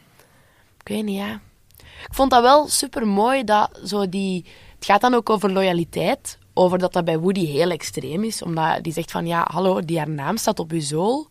Ik 0.79 0.87
weet 0.87 1.03
niet, 1.03 1.17
ja. 1.17 1.39
Ik 1.77 2.13
vond 2.13 2.31
dat 2.31 2.41
wel 2.41 2.67
super 2.67 3.07
mooi 3.07 3.43
dat 3.43 3.79
zo 3.85 4.09
die... 4.09 4.45
Het 4.75 4.85
gaat 4.85 5.01
dan 5.01 5.13
ook 5.13 5.29
over 5.29 5.51
loyaliteit, 5.51 6.37
over 6.57 6.77
dat 6.77 6.93
dat 6.93 7.05
bij 7.05 7.19
Woody 7.19 7.45
heel 7.45 7.69
extreem 7.69 8.23
is, 8.23 8.41
omdat 8.41 8.83
die 8.83 8.93
zegt 8.93 9.11
van, 9.11 9.27
ja, 9.27 9.47
hallo, 9.51 9.81
die 9.81 9.97
haar 9.97 10.09
naam 10.09 10.37
staat 10.37 10.59
op 10.59 10.71
uw 10.71 10.81
zool. 10.81 11.27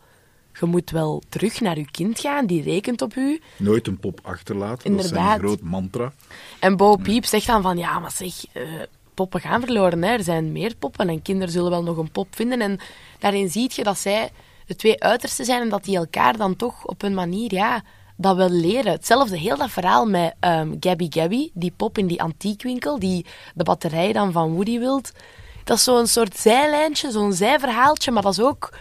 Je 0.60 0.66
moet 0.66 0.90
wel 0.90 1.22
terug 1.28 1.60
naar 1.60 1.76
uw 1.76 1.84
kind 1.90 2.20
gaan, 2.20 2.46
die 2.46 2.62
rekent 2.62 3.02
op 3.02 3.14
u. 3.14 3.40
Nooit 3.56 3.86
een 3.86 3.98
pop 3.98 4.20
achterlaten, 4.22 4.90
dat 4.90 5.00
is 5.04 5.06
Inderdaad. 5.06 5.26
zijn 5.26 5.38
groot 5.38 5.60
mantra. 5.60 6.12
En 6.60 6.76
Bo 6.76 6.96
Peep 6.96 7.24
zegt 7.24 7.46
dan 7.46 7.62
van, 7.62 7.78
ja, 7.78 7.98
maar 7.98 8.10
zeg, 8.10 8.44
eh, 8.52 8.62
poppen 9.14 9.40
gaan 9.40 9.60
verloren. 9.60 10.02
Hè. 10.02 10.10
Er 10.12 10.22
zijn 10.22 10.52
meer 10.52 10.74
poppen 10.78 11.08
en 11.08 11.22
kinderen 11.22 11.52
zullen 11.52 11.70
wel 11.70 11.82
nog 11.82 11.96
een 11.96 12.10
pop 12.10 12.28
vinden. 12.30 12.60
En 12.60 12.78
daarin 13.18 13.48
zie 13.48 13.70
je 13.74 13.82
dat 13.82 13.98
zij 13.98 14.30
de 14.66 14.76
twee 14.76 15.02
uitersten 15.02 15.44
zijn 15.44 15.62
en 15.62 15.68
dat 15.68 15.84
die 15.84 15.96
elkaar 15.96 16.36
dan 16.36 16.56
toch 16.56 16.86
op 16.86 17.02
een 17.02 17.14
manier, 17.14 17.54
ja, 17.54 17.82
dat 18.16 18.36
wel 18.36 18.50
leren. 18.50 18.92
Hetzelfde, 18.92 19.38
heel 19.38 19.56
dat 19.56 19.70
verhaal 19.70 20.06
met 20.06 20.34
ehm, 20.40 20.74
Gabby 20.80 21.06
Gabby, 21.10 21.50
die 21.54 21.72
pop 21.76 21.98
in 21.98 22.06
die 22.06 22.22
antiekwinkel, 22.22 22.98
die 22.98 23.26
de 23.54 23.64
batterij 23.64 24.12
dan 24.12 24.32
van 24.32 24.52
Woody 24.52 24.78
wilt. 24.78 25.12
Dat 25.64 25.76
is 25.76 25.84
zo'n 25.84 26.06
soort 26.06 26.36
zijlijntje, 26.36 27.10
zo'n 27.10 27.32
zijverhaaltje, 27.32 28.10
maar 28.10 28.22
dat 28.22 28.32
is 28.32 28.40
ook, 28.40 28.72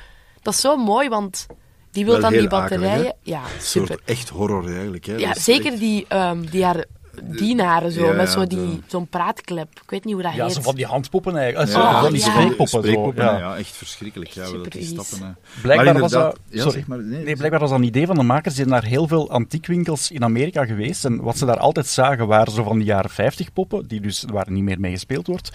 dat 0.41 0.53
is 0.53 0.59
zo 0.61 0.77
mooi, 0.77 1.09
want 1.09 1.45
die 1.91 2.05
wil 2.05 2.19
dan 2.19 2.31
die 2.31 2.41
akelig, 2.41 2.59
batterijen... 2.59 3.15
ja, 3.21 3.41
Een 3.41 3.61
super. 3.61 3.87
soort 3.87 4.01
echt 4.05 4.29
horror 4.29 4.73
eigenlijk. 4.75 5.05
Hè? 5.05 5.15
Ja, 5.15 5.33
zeker 5.33 5.71
echt- 5.71 5.79
die, 5.79 6.05
ehm, 6.07 6.41
die 6.45 6.63
haar 6.65 6.85
dienaren 7.23 7.91
zo, 7.91 8.05
Ja, 8.05 8.11
met 8.11 8.25
ja, 8.25 8.31
zo 8.31 8.47
die, 8.47 8.57
de- 8.59 8.79
zo'n 8.87 9.07
praatklep. 9.07 9.67
Ik 9.83 9.89
weet 9.89 10.03
niet 10.05 10.13
hoe 10.13 10.23
dat 10.23 10.33
Ja, 10.33 10.45
heet. 10.45 10.53
zo 10.53 10.61
van 10.61 10.75
die 10.75 10.85
handpoppen 10.85 11.35
eigenlijk. 11.37 11.71
Ja, 11.71 11.93
Zo 11.93 11.99
van 12.01 12.11
die 12.13 12.21
ja. 12.21 12.29
spreekpoppen. 12.31 12.67
Spreekpoppen, 12.79 13.23
zo, 13.23 13.29
hè, 13.29 13.37
ja. 13.37 13.39
ja, 13.39 13.57
echt 13.57 13.75
verschrikkelijk. 13.75 14.29
Ja, 14.31 14.45
die 14.69 14.83
stappen. 14.83 15.37
Blijkbaar 15.61 15.93
Maar 15.93 16.01
was 16.01 16.11
dat... 16.11 16.39
Ja, 16.49 16.57
sorry. 16.61 16.77
zeg 16.77 16.87
maar, 16.87 17.03
nee, 17.03 17.23
nee, 17.23 17.35
blijkbaar 17.35 17.59
was 17.59 17.69
dat 17.69 17.79
een 17.79 17.85
idee 17.85 18.05
van 18.05 18.15
de 18.15 18.23
makers. 18.23 18.55
Die 18.55 18.63
zijn 18.65 18.69
naar 18.81 18.89
heel 18.89 19.07
veel 19.07 19.29
antiekwinkels 19.29 20.11
in 20.11 20.23
Amerika 20.23 20.65
geweest. 20.65 21.05
En 21.05 21.21
wat 21.21 21.37
ze 21.37 21.45
daar 21.45 21.57
altijd 21.59 21.87
zagen 21.87 22.27
waren 22.27 22.53
zo 22.53 22.63
van 22.63 22.77
die 22.77 22.87
jaren 22.87 23.09
50 23.09 23.53
poppen, 23.53 23.87
die 23.87 24.01
dus 24.01 24.25
waar 24.31 24.51
niet 24.51 24.63
meer 24.63 24.79
mee 24.79 24.91
gespeeld 24.91 25.27
wordt. 25.27 25.51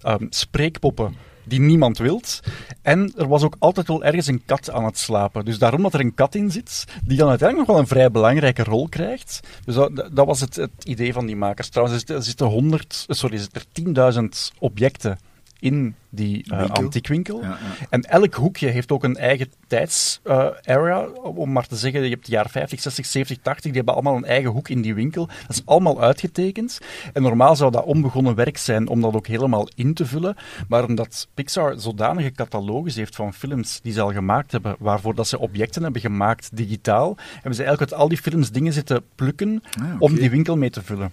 Ehm, 0.00 0.26
spreekpoppen 0.30 1.14
die 1.48 1.60
niemand 1.60 1.98
wilt. 1.98 2.40
En 2.82 3.12
er 3.16 3.28
was 3.28 3.42
ook 3.42 3.56
altijd 3.58 3.88
wel 3.88 4.04
ergens 4.04 4.26
een 4.26 4.42
kat 4.44 4.70
aan 4.70 4.84
het 4.84 4.98
slapen. 4.98 5.44
Dus 5.44 5.58
daarom 5.58 5.82
dat 5.82 5.94
er 5.94 6.00
een 6.00 6.14
kat 6.14 6.34
in 6.34 6.50
zit, 6.50 6.84
die 7.04 7.16
dan 7.16 7.28
uiteindelijk 7.28 7.68
nog 7.68 7.76
wel 7.76 7.84
een 7.84 7.90
vrij 7.90 8.10
belangrijke 8.10 8.64
rol 8.64 8.88
krijgt. 8.88 9.40
Dus 9.64 9.74
dat, 10.12 10.26
was 10.26 10.40
het, 10.40 10.56
het 10.56 10.84
idee 10.84 11.12
van 11.12 11.26
die 11.26 11.36
makers. 11.36 11.68
Trouwens, 11.68 11.94
er 11.94 12.06
zitten- 12.06 12.16
er 12.16 12.28
zitten 12.28 12.46
100, 12.46 13.04
sorry, 13.08 13.34
er 13.34 13.40
zitten 13.40 13.62
er 13.94 14.22
10.000 14.52 14.58
objecten 14.58 15.18
in 15.60 15.94
die 16.10 16.44
eh, 16.44 16.58
Winkel. 16.58 16.76
antiekwinkel. 16.76 17.40
Ja, 17.42 17.48
ja. 17.48 17.86
En 17.90 18.02
elk 18.02 18.34
hoekje 18.34 18.68
heeft 18.68 18.92
ook 18.92 19.04
een 19.04 19.16
eigen 19.16 19.52
tijdsarea. 19.66 21.06
om 21.22 21.52
maar 21.52 21.66
te 21.66 21.76
zeggen, 21.76 22.02
je 22.02 22.08
hebt 22.08 22.26
de 22.26 22.32
jaren 22.32 22.50
50, 22.50 22.80
60, 22.80 23.06
70, 23.06 23.38
80, 23.42 23.62
die 23.62 23.72
hebben 23.72 23.94
allemaal 23.94 24.16
een 24.16 24.24
eigen 24.24 24.50
hoek 24.50 24.68
in 24.68 24.82
die 24.82 24.94
winkel. 24.94 25.26
Dat 25.26 25.56
is 25.56 25.62
allemaal 25.64 26.00
uitgetekend. 26.02 26.78
En 27.12 27.22
normaal 27.22 27.56
zou 27.56 27.70
dat 27.70 27.84
onbegonnen 27.84 28.34
werk 28.34 28.58
zijn 28.58 28.88
om 28.88 29.00
dat 29.00 29.14
ook 29.14 29.26
helemaal 29.26 29.68
in 29.74 29.94
te 29.94 30.06
vullen. 30.06 30.36
Maar 30.68 30.84
omdat 30.84 31.28
Pixar 31.34 31.80
zodanige 31.80 32.32
catalogus 32.32 32.94
heeft 32.94 33.16
van 33.16 33.34
films 33.34 33.80
die 33.82 33.92
ze 33.92 34.00
al 34.00 34.12
gemaakt 34.12 34.52
hebben, 34.52 34.76
waarvoor 34.78 35.14
dat 35.14 35.28
ze 35.28 35.38
objecten 35.38 35.82
hebben 35.82 36.00
gemaakt 36.00 36.56
digitaal, 36.56 37.16
hebben 37.34 37.54
ze 37.54 37.62
eigenlijk 37.62 37.92
uit 37.92 38.00
al 38.00 38.08
die 38.08 38.18
films 38.18 38.50
dingen 38.50 38.72
zitten 38.72 39.02
plukken 39.14 39.62
Ah, 39.80 39.84
om 39.98 40.14
die 40.14 40.30
winkel 40.30 40.56
mee 40.56 40.70
te 40.70 40.82
vullen. 40.82 41.12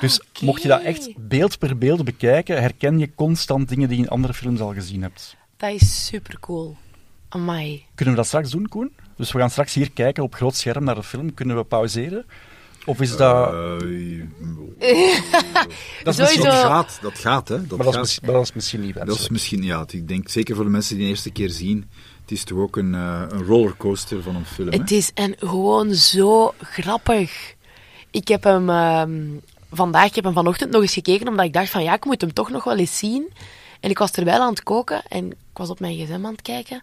Dus 0.00 0.20
oké. 0.20 0.44
mocht 0.44 0.62
je 0.62 0.68
dat 0.68 0.82
echt 0.82 1.08
beeld 1.16 1.58
per 1.58 1.78
beeld 1.78 2.04
bekijken, 2.04 2.60
herken 2.60 2.98
je 2.98 3.14
constant 3.14 3.68
dingen 3.68 3.88
die 3.88 3.96
je 3.98 4.04
in 4.04 4.10
andere 4.10 4.34
films 4.34 4.60
al 4.60 4.72
gezien 4.74 5.02
hebt. 5.02 5.36
Dat 5.56 5.70
is 5.70 6.06
super 6.06 6.40
cool. 6.40 6.76
Amai. 7.28 7.84
Kunnen 7.94 8.14
we 8.14 8.20
dat 8.20 8.28
straks 8.28 8.50
doen, 8.50 8.68
Koen? 8.68 8.92
Dus 9.16 9.32
we 9.32 9.38
gaan 9.38 9.50
straks 9.50 9.74
hier 9.74 9.90
kijken 9.92 10.22
op 10.22 10.34
groot 10.34 10.56
scherm 10.56 10.84
naar 10.84 10.94
de 10.94 11.02
film. 11.02 11.34
Kunnen 11.34 11.56
we 11.56 11.64
pauzeren? 11.64 12.24
Of 12.86 13.00
is 13.00 13.16
dat... 13.16 13.52
Eh, 13.52 14.20
dat, 16.04 16.18
is 16.18 16.36
dat 16.36 16.54
gaat, 16.54 16.98
dat 17.02 17.18
gaat, 17.18 17.48
hè. 17.48 17.66
Dat 17.66 17.78
maar, 17.78 17.86
dat 17.86 17.86
is, 17.86 17.92
gaat. 17.92 18.00
misschien- 18.00 18.26
maar 18.26 18.34
dat 18.34 18.44
is 18.44 18.52
misschien 18.52 18.80
niet 18.80 18.94
Dat 18.94 19.18
is 19.18 19.28
misschien, 19.28 19.62
ja, 19.62 19.84
ik 19.90 20.08
denk 20.08 20.28
zeker 20.28 20.54
voor 20.54 20.64
de 20.64 20.70
mensen 20.70 20.94
die 20.94 21.04
de 21.04 21.10
eerste 21.10 21.30
keer 21.30 21.50
zien, 21.50 21.90
het 22.20 22.30
is 22.30 22.44
toch 22.44 22.58
ook 22.58 22.76
een, 22.76 22.94
eh, 22.94 23.22
een 23.28 23.42
rollercoaster 23.44 24.22
van 24.22 24.36
een 24.36 24.44
film. 24.44 24.68
hè? 24.68 24.78
Het 24.78 24.90
is 24.90 25.10
en 25.14 25.34
gewoon 25.38 25.94
zo 25.94 26.54
grappig. 26.60 27.54
Ik 28.10 28.28
heb 28.28 28.44
hem 28.44 28.70
ehm, 28.70 29.22
vandaag, 29.76 30.06
ik 30.06 30.14
heb 30.14 30.24
hem 30.24 30.32
vanochtend 30.32 30.70
nog 30.70 30.82
eens 30.82 30.92
gekeken, 30.92 31.28
omdat 31.28 31.44
ik 31.44 31.52
dacht 31.52 31.70
van 31.70 31.82
ja, 31.82 31.94
ik 31.94 32.04
moet 32.04 32.20
hem 32.20 32.32
toch 32.32 32.50
nog 32.50 32.64
wel 32.64 32.76
eens 32.76 32.98
zien. 32.98 33.32
En 33.80 33.90
ik 33.90 33.98
was 33.98 34.10
terwijl 34.10 34.40
aan 34.40 34.50
het 34.50 34.62
koken 34.62 35.02
en 35.08 35.30
ik 35.30 35.36
was 35.52 35.70
op 35.70 35.80
mijn 35.80 35.94
gsm 35.94 36.12
aan 36.12 36.32
het 36.32 36.42
kijken. 36.42 36.82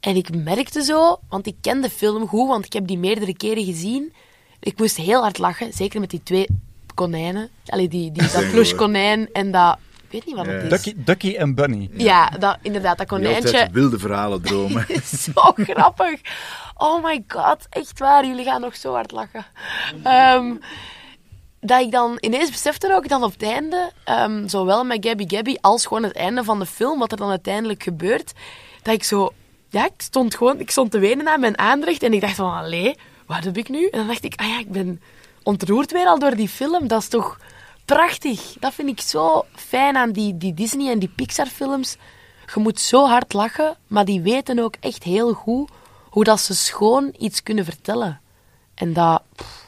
En 0.00 0.16
ik 0.16 0.34
merkte 0.34 0.82
zo, 0.82 1.20
want 1.28 1.46
ik 1.46 1.56
ken 1.60 1.80
de 1.80 1.90
film 1.90 2.28
goed, 2.28 2.48
want 2.48 2.64
ik 2.64 2.72
heb 2.72 2.86
die 2.86 2.98
meerdere 2.98 3.36
keren 3.36 3.64
gezien. 3.64 4.12
Ik 4.60 4.78
moest 4.78 4.96
heel 4.96 5.20
hard 5.20 5.38
lachen, 5.38 5.72
zeker 5.72 6.00
met 6.00 6.10
die 6.10 6.22
twee 6.22 6.46
konijnen. 6.94 7.48
Allee, 7.66 7.88
die, 7.88 8.12
die, 8.12 8.30
dat 8.32 8.50
pluskonijn 8.50 9.28
en 9.32 9.50
dat... 9.50 9.78
Ik 10.08 10.10
weet 10.10 10.26
niet 10.26 10.46
wat 10.46 10.46
het 10.46 10.62
is. 10.62 10.68
Ducky, 10.68 11.02
Ducky 11.04 11.34
en 11.36 11.54
Bunny. 11.54 11.90
Ja, 11.92 12.28
dat, 12.28 12.58
inderdaad, 12.62 12.98
dat 12.98 13.06
konijntje. 13.06 13.68
wilde 13.72 13.98
verhalen 13.98 14.42
dromen. 14.42 14.86
Zo 15.34 15.52
grappig. 15.56 16.20
Oh 16.74 17.04
my 17.04 17.24
god, 17.28 17.66
echt 17.70 17.98
waar. 17.98 18.26
Jullie 18.26 18.44
gaan 18.44 18.60
nog 18.60 18.76
zo 18.76 18.92
hard 18.92 19.10
lachen. 19.10 19.44
Ehm, 20.02 20.54
dat 21.66 21.80
ik 21.80 21.90
dan 21.90 22.16
ineens 22.20 22.50
besefte 22.50 22.94
ook 22.94 23.08
dan 23.08 23.22
op 23.24 23.32
het 23.32 23.42
einde, 23.42 23.92
ehm, 24.04 24.48
zowel 24.48 24.84
met 24.84 25.06
Gabby 25.06 25.24
Gabby 25.28 25.56
als 25.60 25.86
gewoon 25.86 26.02
het 26.02 26.16
einde 26.16 26.44
van 26.44 26.58
de 26.58 26.66
film, 26.66 26.98
wat 26.98 27.12
er 27.12 27.18
dan 27.18 27.30
uiteindelijk 27.30 27.82
gebeurt, 27.82 28.32
dat 28.82 28.94
ik 28.94 29.04
zo, 29.04 29.32
ja, 29.68 29.84
ik 29.84 29.92
stond 29.96 30.34
gewoon, 30.34 30.60
ik 30.60 30.70
stond 30.70 30.90
te 30.90 30.98
wenen 30.98 31.28
aan 31.28 31.40
mijn 31.40 31.58
aanrecht 31.58 32.02
en 32.02 32.12
ik 32.12 32.20
dacht 32.20 32.34
van, 32.34 32.52
allee, 32.52 32.94
wat 33.26 33.44
heb 33.44 33.56
ik 33.56 33.68
nu? 33.68 33.86
En 33.86 33.98
dan 33.98 34.06
dacht 34.06 34.24
ik, 34.24 34.40
ah 34.40 34.48
ja, 34.48 34.58
ik 34.58 34.70
ben 34.70 35.00
ontroerd 35.42 35.92
weer 35.92 36.06
al 36.06 36.18
door 36.18 36.36
die 36.36 36.48
film. 36.48 36.88
Dat 36.88 37.00
is 37.00 37.08
toch 37.08 37.38
prachtig. 37.84 38.56
Dat 38.60 38.74
vind 38.74 38.88
ik 38.88 39.00
zo 39.00 39.44
fijn 39.54 39.96
aan 39.96 40.12
die, 40.12 40.36
die 40.36 40.54
Disney 40.54 40.90
en 40.90 40.98
die 40.98 41.12
Pixar 41.16 41.46
films. 41.46 41.96
Je 42.54 42.60
moet 42.60 42.80
zo 42.80 43.06
hard 43.06 43.32
lachen, 43.32 43.76
maar 43.86 44.04
die 44.04 44.20
weten 44.20 44.58
ook 44.58 44.74
echt 44.80 45.02
heel 45.02 45.32
goed 45.32 45.70
hoe 46.10 46.24
dat 46.24 46.40
ze 46.40 46.54
schoon 46.54 47.14
iets 47.18 47.42
kunnen 47.42 47.64
vertellen. 47.64 48.20
En 48.74 48.92
dat, 48.92 49.22
pff, 49.36 49.63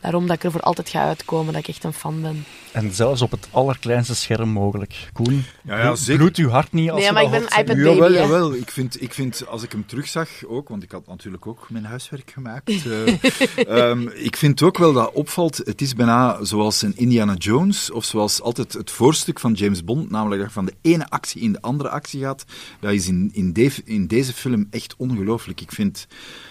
daarom 0.00 0.26
dat 0.26 0.36
ik 0.36 0.44
er 0.44 0.50
voor 0.52 0.60
altijd 0.60 0.88
ga 0.88 1.02
uitkomen, 1.06 1.52
dat 1.52 1.62
ik 1.62 1.68
echt 1.68 1.84
een 1.84 1.92
fan 1.92 2.22
ben. 2.22 2.44
En 2.72 2.92
zelfs 2.92 3.22
op 3.22 3.30
het 3.30 3.48
allerkleinste 3.50 4.14
scherm 4.14 4.48
mogelijk. 4.48 5.08
Koen, 5.12 5.44
Ja, 5.64 5.76
ja, 5.78 5.82
blo- 5.82 5.94
zeker. 5.94 6.16
bloedt 6.20 6.36
uw 6.36 6.48
hart 6.48 6.72
niet 6.72 6.90
als 6.90 6.98
Nee, 6.98 7.08
je 7.08 7.12
maar 7.14 7.22
ik 7.22 7.30
ben 7.30 7.40
zeggen? 7.40 7.60
iPad 7.62 7.76
baby, 7.76 7.88
Jawel, 7.88 8.12
jawel. 8.12 8.54
Ik 8.54 8.70
vind, 8.70 9.02
ik 9.02 9.14
vind, 9.14 9.46
als 9.46 9.62
ik 9.62 9.72
hem 9.72 9.86
terugzag 9.86 10.28
ook, 10.46 10.68
want 10.68 10.82
ik 10.82 10.90
had 10.90 11.06
natuurlijk 11.06 11.46
ook 11.46 11.66
mijn 11.70 11.84
huiswerk 11.84 12.30
gemaakt. 12.30 12.68
eh, 12.86 13.08
ehm, 13.90 14.08
ik 14.08 14.36
vind 14.36 14.62
ook 14.62 14.78
wel 14.78 14.92
dat 14.92 15.12
opvalt, 15.12 15.56
het 15.56 15.80
is 15.80 15.94
bijna 15.94 16.44
zoals 16.44 16.82
een 16.82 16.96
Indiana 16.96 17.34
Jones, 17.34 17.90
of 17.90 18.04
zoals 18.04 18.40
altijd 18.42 18.72
het 18.72 18.90
voorstuk 18.90 19.40
van 19.40 19.52
James 19.52 19.84
Bond, 19.84 20.10
namelijk 20.10 20.40
dat 20.40 20.48
je 20.50 20.54
van 20.54 20.64
de 20.64 20.74
ene 20.82 21.08
actie 21.08 21.42
in 21.42 21.52
de 21.52 21.60
andere 21.60 21.88
actie 21.88 22.20
gaat. 22.20 22.44
Dat 22.80 22.92
is 22.92 23.06
in, 23.08 23.30
in, 23.32 23.52
de- 23.52 23.82
in 23.84 24.06
deze 24.06 24.32
film 24.32 24.66
echt 24.70 24.94
ongelooflijk. 24.96 25.60
Ik 25.60 25.72
vind 25.72 26.06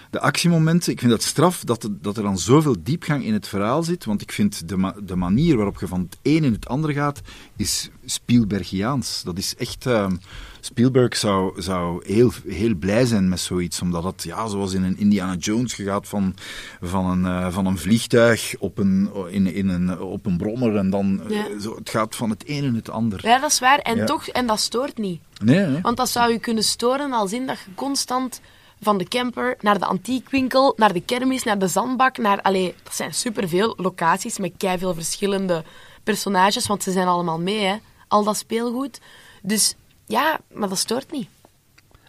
de 0.09 0.19
actiemomenten, 0.19 0.91
ik 0.91 0.99
vind 0.99 1.11
dat 1.11 1.23
straf 1.23 1.63
dat, 1.63 1.83
er- 1.83 2.01
dat 2.01 2.17
er 2.17 2.23
dan 2.23 2.37
zoveel 2.37 2.75
diepgang 2.83 3.23
in 3.23 3.33
het 3.33 3.47
verhaal 3.47 3.83
zit, 3.83 4.05
want 4.05 4.21
ik 4.21 4.31
vind 4.31 4.69
de, 4.69 4.77
ma- 4.77 4.95
de 5.03 5.15
manier 5.15 5.55
waarop 5.55 5.79
je 5.79 5.87
van 5.87 5.99
het 5.99 6.17
een 6.21 6.43
in 6.43 6.51
het 6.53 6.67
ander 6.67 6.91
gaat, 6.93 7.21
is 7.55 7.89
Spielbergiaans. 8.05 9.21
Dat 9.23 9.37
is 9.37 9.55
echt... 9.55 9.85
ehm, 9.85 10.15
Spielberg 10.61 11.15
zou, 11.17 11.61
zou 11.61 12.05
heel, 12.05 12.31
heel 12.47 12.75
blij 12.75 13.05
zijn 13.05 13.29
met 13.29 13.39
zoiets, 13.39 13.81
omdat 13.81 14.03
het, 14.03 14.23
ja, 14.23 14.47
zoals 14.47 14.73
in 14.73 14.83
een 14.83 14.97
Indiana 14.97 15.35
Jones, 15.35 15.75
je 15.75 15.83
gaat 15.83 16.07
van, 16.07 16.35
van, 16.81 17.05
een, 17.05 17.25
eh, 17.25 17.51
van 17.53 17.65
een 17.65 17.77
vliegtuig 17.77 18.55
op 18.59 18.77
een, 18.77 19.09
in, 19.29 19.53
in 19.53 19.67
een, 19.69 19.99
op 19.99 20.25
een 20.25 20.37
brommer 20.37 20.75
en 20.75 20.89
dan, 20.89 21.21
eh, 21.29 21.37
zo, 21.61 21.75
het 21.75 21.89
gaat 21.89 22.15
van 22.15 22.29
het 22.29 22.43
een 22.47 22.63
in 22.63 22.75
het 22.75 22.89
ander. 22.89 23.19
Ja, 23.27 23.39
dat 23.39 23.51
is 23.51 23.59
waar. 23.59 23.79
En 23.79 23.95
Ja. 23.97 24.05
toch, 24.05 24.27
en 24.27 24.47
dat 24.47 24.59
stoort 24.59 24.97
niet. 24.97 25.21
Nee, 25.43 25.65
nee. 25.65 25.81
Want 25.81 25.97
dat 25.97 26.09
zou 26.09 26.31
je 26.31 26.39
kunnen 26.39 26.63
storen 26.63 27.11
als 27.13 27.33
in 27.33 27.45
dat 27.47 27.57
je 27.59 27.73
constant 27.75 28.41
van 28.81 28.97
de 28.97 29.03
camper 29.03 29.57
naar 29.61 29.79
de 29.79 29.85
antiekwinkel, 29.85 30.73
naar 30.77 30.93
de 30.93 31.01
kermis, 31.01 31.43
naar 31.43 31.59
de 31.59 31.67
zandbak, 31.67 32.17
naar... 32.17 32.41
Allee, 32.41 32.75
dat 32.83 32.95
zijn 32.95 33.13
superveel 33.13 33.73
locaties 33.77 34.37
met 34.37 34.51
veel 34.57 34.93
verschillende 34.93 35.63
personages, 36.03 36.67
want 36.67 36.83
ze 36.83 36.91
zijn 36.91 37.07
allemaal 37.07 37.39
mee, 37.39 37.65
hè. 37.65 37.75
Al 38.07 38.23
dat 38.23 38.37
speelgoed. 38.37 38.99
Dus 39.41 39.75
ja, 40.05 40.39
maar 40.53 40.69
dat 40.69 40.77
stoort 40.77 41.11
niet. 41.11 41.29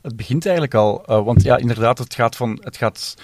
Het 0.02 0.16
begint 0.16 0.44
eigenlijk 0.44 0.74
al, 0.74 1.04
eh, 1.06 1.24
want 1.24 1.42
ja, 1.42 1.56
inderdaad, 1.56 1.98
het 1.98 2.14
gaat 2.14 2.36
van, 2.36 2.58
het 2.62 2.76
gaat, 2.76 3.14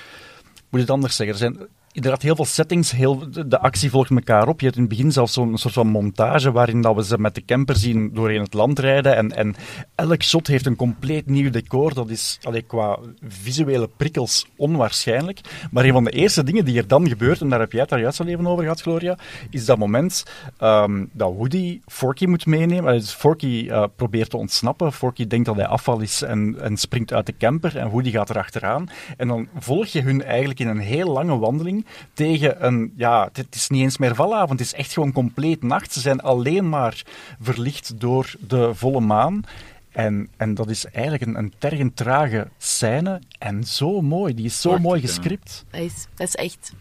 moet 0.68 0.80
het 0.80 0.90
anders 0.90 1.16
zeggen, 1.16 1.34
er 1.34 1.40
zijn 1.40 1.68
inderdaad 1.96 2.22
heel 2.22 2.36
veel 2.36 2.44
settings, 2.44 2.90
heel, 2.90 3.30
de, 3.46 3.58
actie 3.58 3.90
volgt 3.90 4.10
elkaar 4.10 4.48
op. 4.48 4.60
Je 4.60 4.66
hebt 4.66 4.78
in 4.78 4.84
het 4.84 4.96
begin 4.96 5.12
zelfs 5.12 5.32
zo'n 5.32 5.58
soort 5.58 5.74
van 5.74 5.86
montage 5.86 6.52
waarin 6.52 6.80
dat 6.80 6.94
we 6.94 7.04
ze 7.04 7.18
met 7.18 7.34
de 7.34 7.44
camper 7.44 7.76
zien 7.76 8.10
doorheen 8.14 8.40
het 8.40 8.54
land 8.54 8.78
rijden 8.78 9.16
en, 9.16 9.36
en 9.36 9.54
elk 9.94 10.22
shot 10.22 10.46
heeft 10.46 10.66
een 10.66 10.76
compleet 10.76 11.26
nieuw 11.26 11.50
decor. 11.50 11.94
Dat 11.94 12.10
is 12.10 12.38
allee, 12.42 12.62
qua 12.62 12.98
visuele 13.28 13.88
prikkels 13.96 14.46
onwaarschijnlijk. 14.56 15.40
Maar 15.70 15.84
een 15.84 15.92
van 15.92 16.04
de 16.04 16.10
eerste 16.10 16.44
dingen 16.44 16.64
die 16.64 16.78
er 16.78 16.86
dan 16.86 17.08
gebeurt, 17.08 17.40
en 17.40 17.48
daar 17.48 17.60
heb 17.60 17.72
jij 17.72 17.80
het 17.80 17.90
daar 17.90 18.00
juist 18.00 18.20
al 18.20 18.26
even 18.26 18.46
over 18.46 18.62
gehad, 18.62 18.80
Gloria, 18.80 19.18
is 19.50 19.64
dat 19.64 19.78
moment 19.78 20.24
ehm, 20.58 21.04
dat 21.12 21.32
Woody 21.34 21.80
Forky 21.86 22.26
moet 22.26 22.46
meenemen. 22.46 22.92
Dus 22.92 23.12
Forky 23.12 23.68
eh, 23.68 23.84
probeert 23.96 24.30
te 24.30 24.36
ontsnappen. 24.36 24.92
Forky 24.92 25.26
denkt 25.26 25.46
dat 25.46 25.56
hij 25.56 25.66
afval 25.66 26.00
is 26.00 26.22
en, 26.22 26.56
en 26.60 26.76
springt 26.76 27.12
uit 27.12 27.26
de 27.26 27.36
camper. 27.38 27.76
En 27.76 27.88
Woody 27.88 28.10
gaat 28.10 28.30
erachteraan. 28.30 28.88
En 29.16 29.28
dan 29.28 29.48
volg 29.58 29.86
je 29.86 30.02
hun 30.02 30.22
eigenlijk 30.22 30.60
in 30.60 30.68
een 30.68 30.78
heel 30.78 31.12
lange 31.12 31.38
wandeling 31.38 31.85
tegen 32.12 32.64
een... 32.66 32.92
Ja, 32.96 33.28
het 33.32 33.54
is 33.54 33.68
niet 33.68 33.82
eens 33.82 33.98
meer 33.98 34.14
valavond. 34.14 34.58
Het 34.58 34.68
is 34.68 34.74
echt 34.74 34.92
gewoon 34.92 35.12
compleet 35.12 35.62
nacht. 35.62 35.92
Ze 35.92 36.00
zijn 36.00 36.20
alleen 36.20 36.68
maar 36.68 37.02
verlicht 37.40 38.00
door 38.00 38.34
de 38.40 38.74
volle 38.74 39.00
maan. 39.00 39.44
En, 39.92 40.28
en 40.36 40.54
dat 40.54 40.70
is 40.70 40.84
eigenlijk 40.84 41.26
een, 41.26 41.38
een 41.38 41.52
tergend 41.58 41.96
trage 41.96 42.48
scène. 42.58 43.20
En 43.38 43.64
zo 43.64 44.00
mooi. 44.00 44.34
Die 44.34 44.44
is 44.44 44.60
zo 44.60 44.68
Prachtig, 44.68 44.88
mooi 44.88 45.00
ja. 45.00 45.06
gescript. 45.06 45.64
Dat 45.70 45.80
is, 45.80 46.06
dat 46.14 46.28
is 46.28 46.34
echt... 46.34 46.72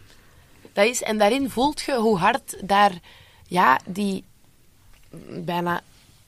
Dat 0.72 0.86
is, 0.86 1.02
en 1.02 1.18
daarin 1.18 1.50
voelt 1.50 1.80
je 1.80 1.94
hoe 1.94 2.18
hard 2.18 2.56
daar... 2.64 2.92
Ja, 3.48 3.80
die 3.86 4.24
bijna 5.44 5.80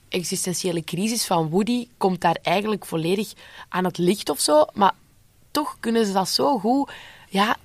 existentiële 0.09 0.85
crisis 0.85 1.27
van 1.27 1.49
Woody 1.49 1.89
komt 1.97 2.21
daar 2.21 2.39
eigenlijk 2.43 2.87
volledig 2.87 3.33
aan 3.69 3.85
het 3.85 3.99
licht 3.99 4.29
of 4.29 4.41
zo. 4.41 4.65
Maar 4.75 4.93
toch 5.51 5.77
kunnen 5.81 6.07
ze 6.07 6.13
dat 6.13 6.29
zo 6.29 6.59
goed 6.59 6.91
ja, 7.29 7.57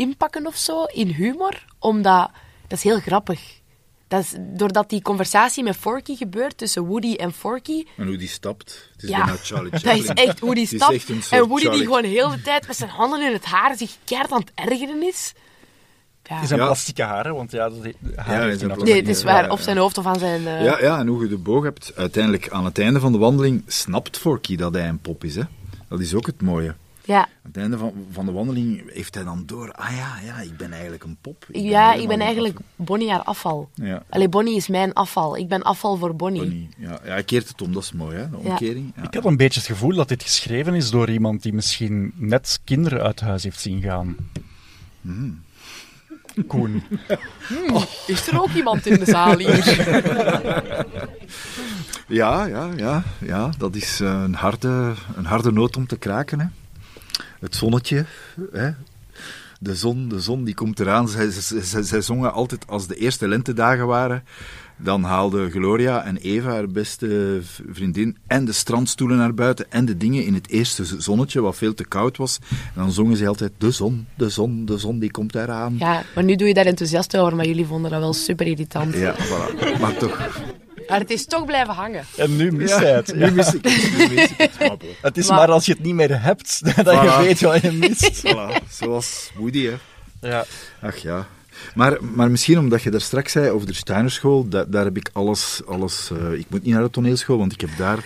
inpakken 0.00 0.46
of 0.46 0.56
zo 0.56 0.84
in 0.84 1.08
humor. 1.08 1.64
Omdat... 1.78 2.30
Dat 2.68 2.78
is 2.78 2.84
heel 2.84 3.00
grappig. 3.00 3.40
Dat 4.08 4.22
is, 4.22 4.34
doordat 4.38 4.88
die 4.90 5.02
conversatie 5.02 5.62
met 5.64 5.76
Forky 5.76 6.16
gebeurt 6.16 6.58
tussen 6.58 6.82
Woody 6.84 7.14
en 7.14 7.32
Forky... 7.32 7.84
En 7.96 8.06
hoe 8.06 8.16
die 8.16 8.28
stapt, 8.28 8.88
het 8.92 9.02
is 9.02 9.08
Ja, 9.08 9.24
bijna 9.24 9.38
Charlie 9.42 9.70
dat 9.84 9.96
is 9.96 10.06
echt 10.06 10.40
hoe 10.40 10.54
die 10.54 10.64
Het 10.64 10.72
is 10.72 10.78
stapt. 10.82 11.08
een 11.08 11.22
En 11.38 11.48
Woody 11.48 11.68
die 11.70 11.82
gewoon 11.84 12.04
heel 12.04 12.28
de 12.30 12.42
tijd 12.42 12.66
met 12.66 12.76
zijn 12.76 12.90
handen 12.90 13.22
in 13.26 13.32
het 13.32 13.44
haar 13.44 13.76
zich 13.76 13.90
keihard 14.04 14.32
aan 14.32 14.40
het 14.40 14.52
ergeren 14.54 15.02
is. 15.02 15.32
Ja. 16.22 16.36
Het 16.38 16.48
zijn 16.48 16.60
Ja. 16.60 16.66
plastieke 16.66 17.02
haren, 17.02 17.34
want 17.34 17.50
ja, 17.50 17.68
de 17.68 17.94
haar 18.16 18.50
Ja, 18.50 18.56
zijn 18.56 18.78
Nee, 18.78 18.94
het 18.96 19.08
is 19.08 19.22
waar. 19.22 19.50
ja. 19.50 19.56
zijn 19.56 19.76
hoofd 19.76 19.98
of 19.98 20.06
aan 20.06 20.18
zijn... 20.18 20.46
eh, 20.46 20.64
Ja, 20.64 20.80
ja, 20.80 20.98
en 20.98 21.06
hoe 21.06 21.22
je 21.22 21.28
de 21.28 21.36
boog 21.38 21.64
hebt, 21.64 21.92
uiteindelijk 21.96 22.48
aan 22.48 22.64
het 22.64 22.78
einde 22.78 23.00
van 23.00 23.12
de 23.12 23.18
wandeling 23.18 23.62
snapt 23.66 24.18
Forky 24.18 24.56
dat 24.56 24.74
hij 24.74 24.88
een 24.88 25.00
pop 25.00 25.24
is. 25.24 25.34
Hè? 25.34 25.42
Dat 25.88 26.00
is 26.00 26.14
ook 26.14 26.26
het 26.26 26.42
mooie. 26.42 26.74
Ja. 27.10 27.20
Aan 27.20 27.28
het 27.42 27.56
einde 27.56 27.78
van, 27.78 27.92
van 28.10 28.26
de 28.26 28.32
wandeling 28.32 28.92
heeft 28.92 29.14
hij 29.14 29.24
dan 29.24 29.42
door, 29.46 29.72
ah 29.72 29.96
ja, 29.96 30.18
ja, 30.24 30.40
ik 30.40 30.56
ben 30.56 30.72
eigenlijk 30.72 31.04
een 31.04 31.16
pop. 31.20 31.44
Ik 31.50 31.62
Ja, 31.62 31.94
ik 31.94 32.08
ben 32.08 32.20
eigenlijk 32.20 32.58
Bonnie 32.76 33.10
haar 33.10 33.22
afval. 33.22 33.70
Ja. 33.74 34.02
Allee, 34.08 34.28
Bonnie 34.28 34.56
is 34.56 34.68
mijn 34.68 34.92
afval. 34.92 35.36
Ik 35.36 35.48
ben 35.48 35.62
afval 35.62 35.96
voor 35.96 36.16
Bonnie. 36.16 36.40
Bonnie. 36.40 36.68
Ja, 36.76 37.00
ja, 37.04 37.10
hij 37.10 37.22
keert 37.22 37.48
het 37.48 37.62
om, 37.62 37.72
dat 37.72 37.82
is 37.82 37.92
mooi, 37.92 38.16
hè? 38.16 38.30
de 38.30 38.36
omkering. 38.36 38.92
Ja. 38.96 39.02
Ik 39.02 39.14
had 39.14 39.24
een 39.24 39.36
beetje 39.36 39.60
het 39.60 39.68
gevoel 39.68 39.94
dat 39.94 40.08
dit 40.08 40.22
geschreven 40.22 40.74
is 40.74 40.90
door 40.90 41.10
iemand 41.10 41.42
die 41.42 41.52
misschien 41.52 42.12
net 42.16 42.60
kinderen 42.64 43.02
uit 43.02 43.20
huis 43.20 43.42
heeft 43.42 43.60
zien 43.60 43.82
gaan. 43.82 44.16
Hmm. 45.00 45.42
Koen. 46.46 46.82
Is 48.06 48.28
er 48.28 48.42
ook 48.42 48.50
iemand 48.50 48.86
in 48.86 48.98
de 48.98 49.04
zaal 49.04 49.38
hier? 49.38 49.64
Ja, 52.10 52.44
ja, 52.44 52.68
ja, 52.76 53.02
ja, 53.18 53.50
dat 53.58 53.74
is 53.74 54.00
eh, 54.00 54.22
een 54.24 54.34
harde, 54.34 54.94
een 55.16 55.24
harde 55.24 55.52
noot 55.52 55.76
om 55.76 55.86
te 55.86 55.96
kraken. 55.96 56.40
Hè. 56.40 56.46
Het 57.40 57.54
zonnetje, 57.54 58.04
hè. 58.52 58.70
De 59.60 59.74
zon, 59.74 60.08
de 60.08 60.20
zon 60.20 60.44
die 60.44 60.54
komt 60.54 60.80
eraan. 60.80 61.08
Zij, 61.08 61.30
zij, 61.30 61.62
zij, 61.62 61.82
zij 61.82 62.00
zongen 62.00 62.32
altijd 62.32 62.66
als 62.66 62.86
de 62.86 62.96
eerste 62.96 63.28
lentedagen 63.28 63.86
waren. 63.86 64.24
Dan 64.76 65.02
haalden 65.02 65.50
Gloria 65.50 66.04
en 66.04 66.16
Eva, 66.16 66.50
haar 66.50 66.68
beste 66.68 67.40
vriendin, 67.70 68.16
en 68.26 68.44
de 68.44 68.52
strandstoelen 68.52 69.16
naar 69.16 69.34
buiten 69.34 69.72
en 69.72 69.84
de 69.84 69.96
dingen 69.96 70.24
in 70.24 70.34
het 70.34 70.48
eerste 70.48 70.84
zonnetje, 70.84 71.40
wat 71.40 71.56
veel 71.56 71.74
te 71.74 71.84
koud 71.84 72.16
was. 72.16 72.38
En 72.50 72.80
dan 72.80 72.92
zongen 72.92 73.16
ze 73.16 73.28
altijd: 73.28 73.52
De 73.58 73.70
zon, 73.70 74.06
de 74.14 74.28
zon, 74.28 74.64
de 74.64 74.78
zon 74.78 74.98
die 74.98 75.10
komt 75.10 75.34
eraan. 75.34 75.76
Ja, 75.78 76.02
maar 76.14 76.24
nu 76.24 76.36
doe 76.36 76.48
je 76.48 76.54
daar 76.54 76.66
enthousiast 76.66 77.16
over, 77.16 77.36
maar 77.36 77.46
jullie 77.46 77.66
vonden 77.66 77.90
dat 77.90 78.00
wel 78.00 78.12
super 78.12 78.46
irritant. 78.46 78.94
Ja, 78.94 79.14
voilà. 79.14 79.80
Maar 79.80 79.96
toch. 79.96 80.30
Maar 80.90 81.00
het 81.00 81.10
is 81.10 81.24
toch 81.26 81.44
blijven 81.44 81.74
hangen. 81.74 82.04
En 82.16 82.36
nu 82.36 82.52
mist 82.52 82.76
hij 82.76 82.92
het. 82.92 83.14
Nu 83.14 83.30
mis 83.30 83.54
ik 83.54 83.64
het. 83.64 83.92
Nu 83.98 84.14
mis 84.14 84.30
ik 84.30 84.34
het. 84.36 84.58
Maar 84.68 84.76
bon. 84.76 84.88
Het 85.02 85.18
is 85.18 85.28
Maar- 85.28 85.36
maar 85.38 85.50
als 85.50 85.66
je 85.66 85.72
het 85.72 85.82
niet 85.82 85.94
meer 85.94 86.22
hebt, 86.22 86.60
dat 86.84 87.02
je 87.02 87.16
weet 87.20 87.40
wat 87.40 87.62
je 87.62 87.72
mist. 87.72 88.22
Voilà, 88.26 88.68
zoals 88.70 89.30
Woody, 89.34 89.66
hè. 89.66 89.74
Ja. 90.28 90.44
Ach 90.80 90.96
ja. 90.96 91.26
Maar, 91.74 91.96
maar 92.04 92.30
misschien 92.30 92.58
omdat 92.58 92.82
je 92.82 92.90
daar 92.90 93.00
straks 93.00 93.32
zei 93.32 93.50
over 93.50 93.66
de 93.66 93.72
Steinerschool, 93.72 94.48
da, 94.48 94.64
daar 94.64 94.84
heb 94.84 94.96
ik 94.96 95.10
alles... 95.12 95.62
alles 95.66 96.10
eh, 96.10 96.32
ik 96.32 96.46
moet 96.48 96.62
niet 96.62 96.74
naar 96.74 96.82
de 96.82 96.90
toneelschool, 96.90 97.38
want 97.38 97.52
ik 97.52 97.60
heb 97.60 97.70
daar... 97.76 98.04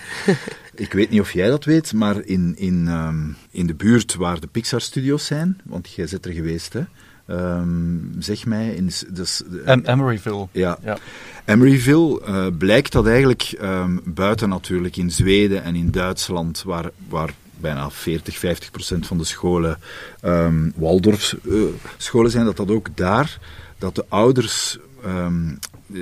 ik 0.75 0.93
weet 0.93 1.09
niet 1.09 1.21
of 1.21 1.31
jij 1.33 1.47
dat 1.47 1.63
weet, 1.63 1.93
maar 1.93 2.21
in, 2.25 2.53
in, 2.57 2.87
ehm, 2.87 3.27
in 3.51 3.67
de 3.67 3.73
buurt 3.73 4.15
waar 4.15 4.39
de 4.39 4.47
Pixar-studio's 4.47 5.25
zijn, 5.25 5.59
want 5.63 5.93
jij 5.93 6.07
bent 6.11 6.25
er 6.25 6.31
geweest, 6.33 6.73
hè? 6.73 6.81
Ehm, 7.25 7.97
zeg 8.19 8.45
mij... 8.45 8.69
In, 8.69 8.89
dus, 9.09 9.43
En 9.65 9.91
Emeryville. 9.91 10.47
ja. 10.51 10.77
Ja. 10.83 10.97
Emeryville 11.45 12.21
eh, 12.21 12.47
blijkt 12.57 12.91
dat 12.91 13.07
eigenlijk 13.07 13.41
ehm, 13.59 13.97
buiten 14.03 14.49
natuurlijk 14.49 14.97
in 14.97 15.11
Zweden 15.11 15.63
en 15.63 15.75
in 15.75 15.91
Duitsland, 15.91 16.63
waar, 16.63 16.91
waar 17.09 17.33
bijna 17.59 17.89
40, 17.89 18.37
50 18.37 18.71
procent 18.71 19.07
van 19.07 19.17
de 19.17 19.23
scholen 19.23 19.79
ehm 20.21 20.69
Waldorf 20.75 21.35
eh, 21.49 21.53
scholen 21.97 22.31
zijn, 22.31 22.45
dat 22.45 22.57
dat 22.57 22.71
ook 22.71 22.87
daar, 22.95 23.39
dat 23.77 23.95
de 23.95 24.05
ouders, 24.07 24.77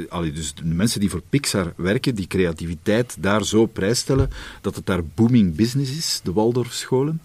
allee, 0.09 0.31
dus 0.31 0.53
de 0.53 0.65
mensen 0.65 0.99
die 0.99 1.09
voor 1.09 1.21
Pixar 1.29 1.73
werken, 1.75 2.15
die 2.15 2.27
creativiteit 2.27 3.15
daar 3.19 3.45
zo 3.45 3.65
prijsstellen, 3.65 4.29
dat 4.61 4.75
het 4.75 4.85
daar 4.85 5.05
booming 5.05 5.55
business 5.55 5.97
is, 5.97 6.19
de 6.23 6.33
Waldorf 6.33 6.73
scholen. 6.73 7.21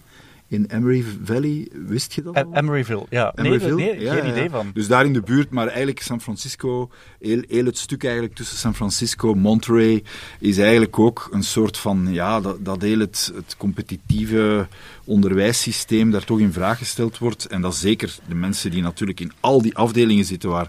In 0.49 0.67
Emery 0.69 1.05
Valley, 1.25 1.69
wist 1.73 2.13
je 2.13 2.23
dat 2.23 2.37
E- 2.37 2.41
al? 2.43 2.55
Emeryville, 2.55 3.07
ja. 3.11 3.33
Nee, 3.37 3.47
Emeryville? 3.47 3.75
nee, 3.77 4.01
Ja, 4.01 4.15
geen 4.15 4.25
ja, 4.25 4.31
idee 4.31 4.51
van. 4.51 4.71
Dus 4.75 4.87
daar 4.89 5.05
in 5.05 5.13
de 5.13 5.21
buurt, 5.21 5.51
maar 5.51 5.67
eigenlijk 5.67 6.01
San 6.03 6.21
Francisco, 6.21 6.91
heel, 7.21 7.43
heel 7.49 7.65
het 7.65 7.79
stuk 7.79 8.05
eigenlijk 8.05 8.35
tussen 8.35 8.57
San 8.57 8.75
Francisco 8.75 9.33
en 9.33 9.39
Monterey 9.39 10.03
is 10.39 10.59
eigenlijk 10.59 10.99
ook 10.99 11.29
een 11.31 11.43
soort 11.43 11.77
van, 11.79 12.09
ja, 12.11 12.41
dat, 12.41 12.65
dat 12.65 12.83
heel 12.83 12.99
het, 12.99 13.33
het 13.35 13.57
competitieve 13.57 14.67
onderwijssysteem 15.05 16.11
daar 16.11 16.25
toch 16.25 16.41
in 16.41 16.53
vraag 16.53 16.79
gesteld 16.79 17.19
wordt. 17.19 17.47
En 17.47 17.61
dat 17.61 17.77
zeker 17.77 18.17
de 18.29 18.35
mensen 18.35 18.71
die 18.71 18.83
natuurlijk 18.83 19.21
in 19.21 19.33
al 19.41 19.63
die 19.63 19.77
afdelingen 19.77 20.25
zitten 20.25 20.51
waar 20.51 20.69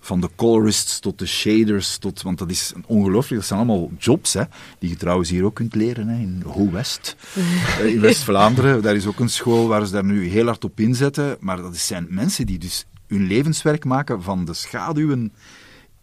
van 0.00 0.20
de 0.20 0.30
colorists 0.36 0.98
tot 0.98 1.18
de 1.18 1.26
shaders, 1.26 1.96
tot, 1.96 2.22
want 2.22 2.38
dat 2.38 2.50
is 2.50 2.72
ongelooflijk. 2.86 3.34
Dat 3.40 3.44
zijn 3.44 3.58
allemaal 3.58 3.90
jobs 3.98 4.32
hè, 4.32 4.42
die 4.78 4.90
je 4.90 4.96
trouwens 4.96 5.30
hier 5.30 5.44
ook 5.44 5.54
kunt 5.54 5.74
leren 5.74 6.08
hè, 6.08 6.20
in 6.20 6.42
Ho 6.46 6.70
West. 6.70 7.16
Eh, 7.78 7.86
in 7.86 8.00
West-Vlaanderen, 8.00 8.82
daar 8.82 8.94
is 8.94 9.06
ook 9.06 9.18
een 9.20 9.28
school 9.28 9.68
waar 9.68 9.86
ze 9.86 9.92
daar 9.92 10.04
nu 10.04 10.28
heel 10.28 10.46
hard 10.46 10.64
op 10.64 10.80
inzetten. 10.80 11.36
Maar 11.40 11.56
dat 11.56 11.76
zijn 11.76 12.06
mensen 12.10 12.46
die 12.46 12.58
dus 12.58 12.86
hun 13.06 13.26
levenswerk 13.26 13.84
maken 13.84 14.22
van 14.22 14.44
de 14.44 14.54
schaduwen 14.54 15.32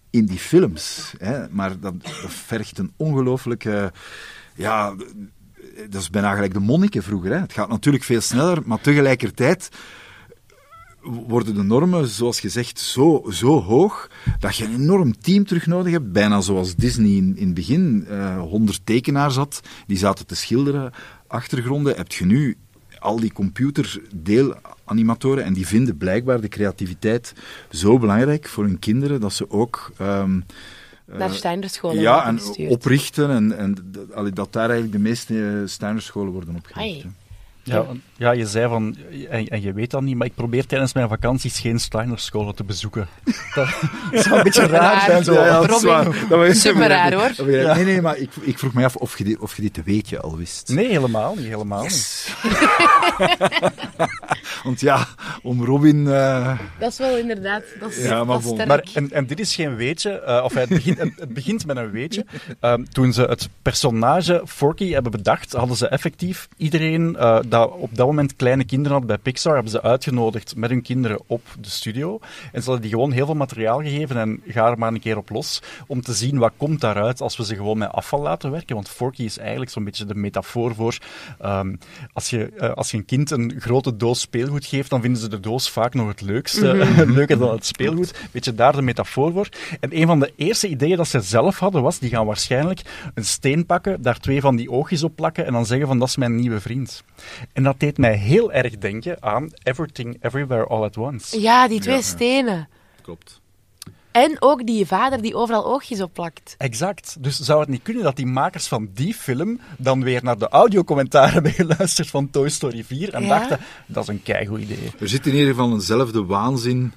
in 0.10 0.26
die 0.26 0.40
films. 0.40 1.14
Hè. 1.18 1.50
Maar 1.50 1.80
dat, 1.80 2.04
dat 2.04 2.14
vergt 2.28 2.78
een 2.78 2.92
ongelooflijke... 2.98 3.92
Ja, 4.56 4.96
dat 5.90 6.02
is 6.02 6.10
bijna 6.10 6.34
gelijk 6.34 6.54
de 6.54 6.60
monniken 6.60 7.04
vroeger. 7.04 7.32
Hè. 7.32 7.40
Het 7.40 7.54
gaat 7.54 7.70
natuurlijk 7.70 8.04
veel 8.04 8.22
sneller, 8.22 8.62
maar 8.66 8.82
tegelijkertijd 8.82 9.70
worden 11.28 11.56
de 11.56 11.64
normen, 11.64 12.08
zoals 12.08 12.40
gezegd, 12.40 12.80
zo, 12.80 13.24
zo 13.32 13.62
hoog 13.62 14.10
dat 14.40 14.56
je 14.56 14.66
een 14.66 14.74
enorm 14.74 15.20
team 15.20 15.46
terug 15.46 15.66
nodig 15.66 15.92
hebt. 15.92 16.12
Bijna 16.12 16.42
zoals 16.42 16.76
Disney 16.76 17.12
in, 17.12 17.38
in 17.38 17.46
het 17.46 17.54
begin 17.54 18.06
eh 18.10 18.40
100 18.40 18.82
tekenaars 18.84 19.36
had, 19.36 19.60
die 19.88 19.98
zaten 19.98 20.26
te 20.28 20.36
schilderen, 20.36 20.92
achtergronden. 21.28 21.96
Heb 21.96 22.12
je 22.12 22.26
nu 22.26 22.58
al 23.00 23.20
die 23.20 23.34
computerdeelanimatoren 23.34 25.44
en 25.44 25.54
die 25.54 25.68
vinden 25.68 25.98
blijkbaar 25.98 26.42
de 26.42 26.48
creativiteit 26.48 27.34
zo 27.72 28.00
belangrijk 28.00 28.48
voor 28.48 28.64
hun 28.64 28.80
kinderen 28.80 29.20
dat 29.20 29.34
ze 29.34 29.50
ook... 29.50 29.92
ehm, 29.98 30.40
Naar 31.06 31.34
Steinerscholen 31.34 32.02
ja, 32.02 32.26
en 32.28 32.40
gestuurd. 32.40 32.72
oprichten 32.72 33.30
en, 33.30 33.58
en 33.58 33.76
dat 34.34 34.54
daar 34.54 34.70
eigenlijk 34.70 34.92
de 34.92 35.00
meeste 35.10 35.48
eh, 35.48 35.54
Steinerscholen 35.66 36.32
worden 36.34 36.56
opgericht. 36.56 37.06
Ja, 37.68 37.86
ja, 38.18 38.32
je 38.32 38.46
zei 38.48 38.68
van, 38.68 38.96
en, 39.30 39.48
en 39.48 39.62
je 39.62 39.74
weet 39.74 39.92
dat 39.92 40.02
niet, 40.02 40.16
maar 40.16 40.28
ik 40.28 40.36
probeer 40.36 40.66
tijdens 40.66 40.94
mijn 40.94 41.08
vakanties 41.10 41.60
geen 41.60 41.80
Steinerscholen 41.80 42.56
te 42.56 42.64
bezoeken. 42.64 43.08
Dat 43.56 44.24
zou 44.24 44.38
een 44.38 44.44
beetje 44.44 44.66
raar 44.68 45.02
zijn. 45.02 45.24
Zo. 45.24 45.34
Ja, 45.34 45.62
dat 46.30 46.46
is 46.46 46.62
super 46.62 46.88
raar, 46.88 47.14
hoor. 47.14 47.46
Nee, 47.48 47.86
nee, 47.86 48.02
maar 48.02 48.18
ik, 48.18 48.30
ik 48.42 48.60
vroeg 48.60 48.74
me 48.74 48.84
af 48.86 48.96
of 48.96 49.18
je 49.18 49.24
dit, 49.24 49.40
of 49.40 49.56
je 49.56 49.62
dit 49.62 49.74
te 49.74 49.82
weetje 49.86 50.20
al 50.20 50.38
wist. 50.38 50.70
Nee, 50.70 50.88
helemaal 50.88 51.36
niet. 51.36 51.46
Helemaal 51.46 51.84
niet. 51.84 52.36
Want 54.64 54.80
ja, 54.80 55.08
om 55.44 55.64
Robin... 55.66 56.08
eh, 56.08 56.60
Dat 56.80 56.92
is 56.92 56.98
wel 56.98 57.18
inderdaad. 57.18 57.64
Dat 57.80 57.92
is, 57.92 58.04
Ja, 58.04 58.24
maar 58.24 58.26
dat 58.26 58.40
is 58.40 58.44
bon. 58.46 58.54
sterk. 58.54 58.68
Maar, 58.68 58.84
en, 58.94 59.12
en 59.12 59.26
dit 59.26 59.40
is 59.40 59.56
geen 59.56 59.76
weetje, 59.76 60.12
eh, 60.20 60.44
of 60.44 60.54
het 60.54 60.70
begint, 60.70 60.98
het, 60.98 61.12
het 61.20 61.34
begint 61.34 61.66
met 61.66 61.78
een 61.78 61.92
weetje. 61.92 62.26
Ehm, 62.60 62.84
toen 62.92 63.14
ze 63.14 63.22
het 63.22 63.50
personage 63.62 64.42
Forky 64.46 64.92
hebben 64.92 65.12
bedacht, 65.12 65.54
hadden 65.54 65.78
ze 65.78 65.88
effectief 65.88 66.48
iedereen 66.58 67.16
eh, 67.16 67.40
dat 67.56 67.72
op 67.78 67.96
dat 67.96 68.08
moment 68.08 68.36
kleine 68.36 68.66
kinderen 68.66 68.98
had 68.98 69.08
bij 69.08 69.18
Pixar, 69.18 69.54
hebben 69.54 69.72
ze 69.72 69.82
uitgenodigd 69.82 70.56
met 70.56 70.70
hun 70.70 70.82
kinderen 70.82 71.20
op 71.28 71.42
de 71.60 71.70
studio. 71.70 72.20
En 72.52 72.62
ze 72.62 72.70
hadden 72.70 72.82
die 72.82 72.92
gewoon 72.92 73.12
heel 73.12 73.26
veel 73.26 73.36
materiaal 73.36 73.82
gegeven 73.82 74.18
en 74.18 74.42
ga 74.48 74.70
er 74.70 74.78
maar 74.78 74.94
een 74.94 75.00
keer 75.00 75.18
op 75.18 75.30
los, 75.30 75.62
om 75.88 76.02
te 76.02 76.14
zien 76.14 76.38
wat 76.38 76.52
komt 76.58 76.82
daaruit 76.82 77.22
als 77.22 77.38
we 77.38 77.46
ze 77.46 77.56
gewoon 77.56 77.78
met 77.78 77.92
afval 77.92 78.22
laten 78.22 78.52
werken. 78.52 78.76
Want 78.76 78.90
Forky 78.90 79.24
is 79.24 79.38
eigenlijk 79.38 79.72
zo'n 79.72 79.84
beetje 79.84 80.06
de 80.06 80.16
metafoor 80.16 80.76
voor 80.76 80.98
ehm, 81.40 81.76
als, 82.14 82.30
je, 82.30 82.46
eh, 82.46 82.74
als 82.74 82.92
je 82.92 82.98
een 82.98 83.06
kind 83.06 83.32
een 83.32 83.54
grote 83.58 83.98
doos 83.98 84.20
speelgoed 84.20 84.66
geeft, 84.66 84.90
dan 84.90 85.02
vinden 85.02 85.22
ze 85.22 85.30
de 85.30 85.40
doos 85.40 85.70
vaak 85.70 85.94
nog 85.94 86.08
het 86.08 86.22
leukste, 86.22 86.74
leuker 87.18 87.38
dan 87.38 87.52
het 87.52 87.66
speelgoed. 87.66 88.14
Weet 88.32 88.46
je, 88.46 88.56
daar 88.56 88.76
de 88.76 88.82
metafoor 88.82 89.32
voor. 89.32 89.50
En 89.80 89.98
een 89.98 90.08
van 90.08 90.20
de 90.20 90.34
eerste 90.36 90.68
ideeën 90.68 90.98
dat 90.98 91.08
ze 91.08 91.22
zelf 91.22 91.60
hadden 91.60 91.82
was, 91.82 92.00
die 92.00 92.10
gaan 92.10 92.26
waarschijnlijk 92.26 92.82
een 93.14 93.26
steen 93.26 93.66
pakken, 93.66 94.02
daar 94.02 94.20
twee 94.20 94.42
van 94.42 94.56
die 94.56 94.72
oogjes 94.72 95.04
op 95.04 95.16
plakken 95.16 95.46
en 95.46 95.54
dan 95.54 95.66
zeggen 95.66 95.88
van, 95.88 96.00
dat 96.00 96.08
is 96.08 96.18
mijn 96.18 96.36
nieuwe 96.36 96.60
vriend. 96.62 97.04
En 97.54 97.64
dat 97.64 97.80
deed 97.80 97.98
mij 97.98 98.16
heel 98.16 98.52
erg 98.52 98.78
denken 98.78 99.24
aan 99.24 99.50
Everything, 99.64 100.18
Everywhere, 100.24 100.66
All 100.66 100.84
at 100.84 100.98
Once. 100.98 101.40
Ja, 101.42 101.68
die 101.68 101.80
twee 101.80 101.96
Ja, 101.96 102.02
stenen. 102.02 102.68
klopt. 103.02 103.42
En 104.12 104.36
ook 104.40 104.66
die 104.66 104.86
vader 104.86 105.22
die 105.22 105.36
overal 105.36 105.66
oogjes 105.66 106.02
op 106.02 106.14
plakt. 106.14 106.56
Exact. 106.58 107.16
Dus 107.20 107.40
zou 107.40 107.60
het 107.60 107.70
niet 107.70 107.82
kunnen 107.84 108.04
dat 108.04 108.16
die 108.16 108.26
makers 108.26 108.68
van 108.68 108.90
die 108.94 109.14
film 109.14 109.60
dan 109.78 110.04
weer 110.04 110.24
naar 110.24 110.38
de 110.38 110.48
audiocommentaren 110.50 111.34
hebben 111.34 111.52
geluisterd 111.52 112.08
van 112.08 112.30
Toy 112.30 112.50
Story 112.50 112.84
4 112.84 113.14
en 113.14 113.22
Ja. 113.24 113.28
dachten, 113.40 113.60
dat 113.86 114.04
is 114.04 114.10
een 114.10 114.24
keigoed 114.24 114.62
idee. 114.62 114.92
Er 115.00 115.10
zit 115.10 115.26
in 115.28 115.34
ieder 115.34 115.50
geval 115.50 115.72
eenzelfde 115.72 116.26
waanzin. 116.26 116.94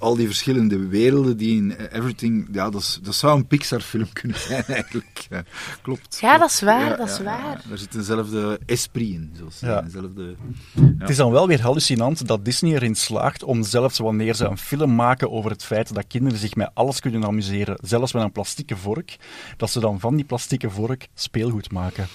Al 0.00 0.16
die 0.16 0.26
verschillende 0.26 0.78
werelden 0.86 1.36
die 1.36 1.56
in 1.56 1.76
eh, 1.76 1.98
Everything... 1.98 2.48
Ja, 2.52 2.70
dat, 2.70 2.80
is, 2.80 2.98
dat 3.02 3.14
zou 3.14 3.36
een 3.36 3.46
Pixar-film 3.46 4.12
kunnen 4.12 4.38
zijn, 4.48 4.64
eigenlijk. 4.64 5.26
Ja, 5.30 5.42
klopt. 5.82 6.18
Ja, 6.20 6.38
dat 6.38 6.50
is 6.50 6.60
waar, 6.60 6.90
Ja, 6.90 6.96
dat 6.96 7.08
is 7.10 7.16
ja, 7.16 7.22
waar. 7.24 7.62
ja. 7.64 7.70
Er 7.70 7.78
zit 7.78 7.94
eenzelfde 7.94 8.60
esprit 8.66 9.08
in, 9.08 9.30
zoals 9.36 9.60
Ja. 9.60 9.82
eenzelfde... 9.82 10.34
Het 10.98 11.08
is 11.10 11.16
dan 11.16 11.30
wel 11.30 11.46
weer 11.46 11.60
hallucinant 11.62 12.26
dat 12.26 12.44
Disney 12.44 12.72
erin 12.74 12.94
slaagt 12.94 13.42
om 13.42 13.62
zelfs 13.62 13.98
wanneer 13.98 14.34
ze 14.34 14.44
een 14.44 14.58
film 14.58 14.94
maken 14.94 15.30
over 15.30 15.50
het 15.50 15.64
feit 15.64 15.94
dat 15.94 16.06
kinderen 16.06 16.38
zich 16.38 16.54
met 16.54 16.70
alles 16.74 17.00
kunnen 17.00 17.24
amuseren, 17.24 17.78
zelfs 17.82 18.12
met 18.12 18.22
een 18.22 18.32
plastieke 18.32 18.76
vork, 18.76 19.16
dat 19.56 19.70
ze 19.70 19.80
dan 19.80 20.00
van 20.00 20.16
die 20.16 20.24
plastieke 20.24 20.70
vork 20.70 21.06
speelgoed 21.14 21.72
maken. 21.72 22.06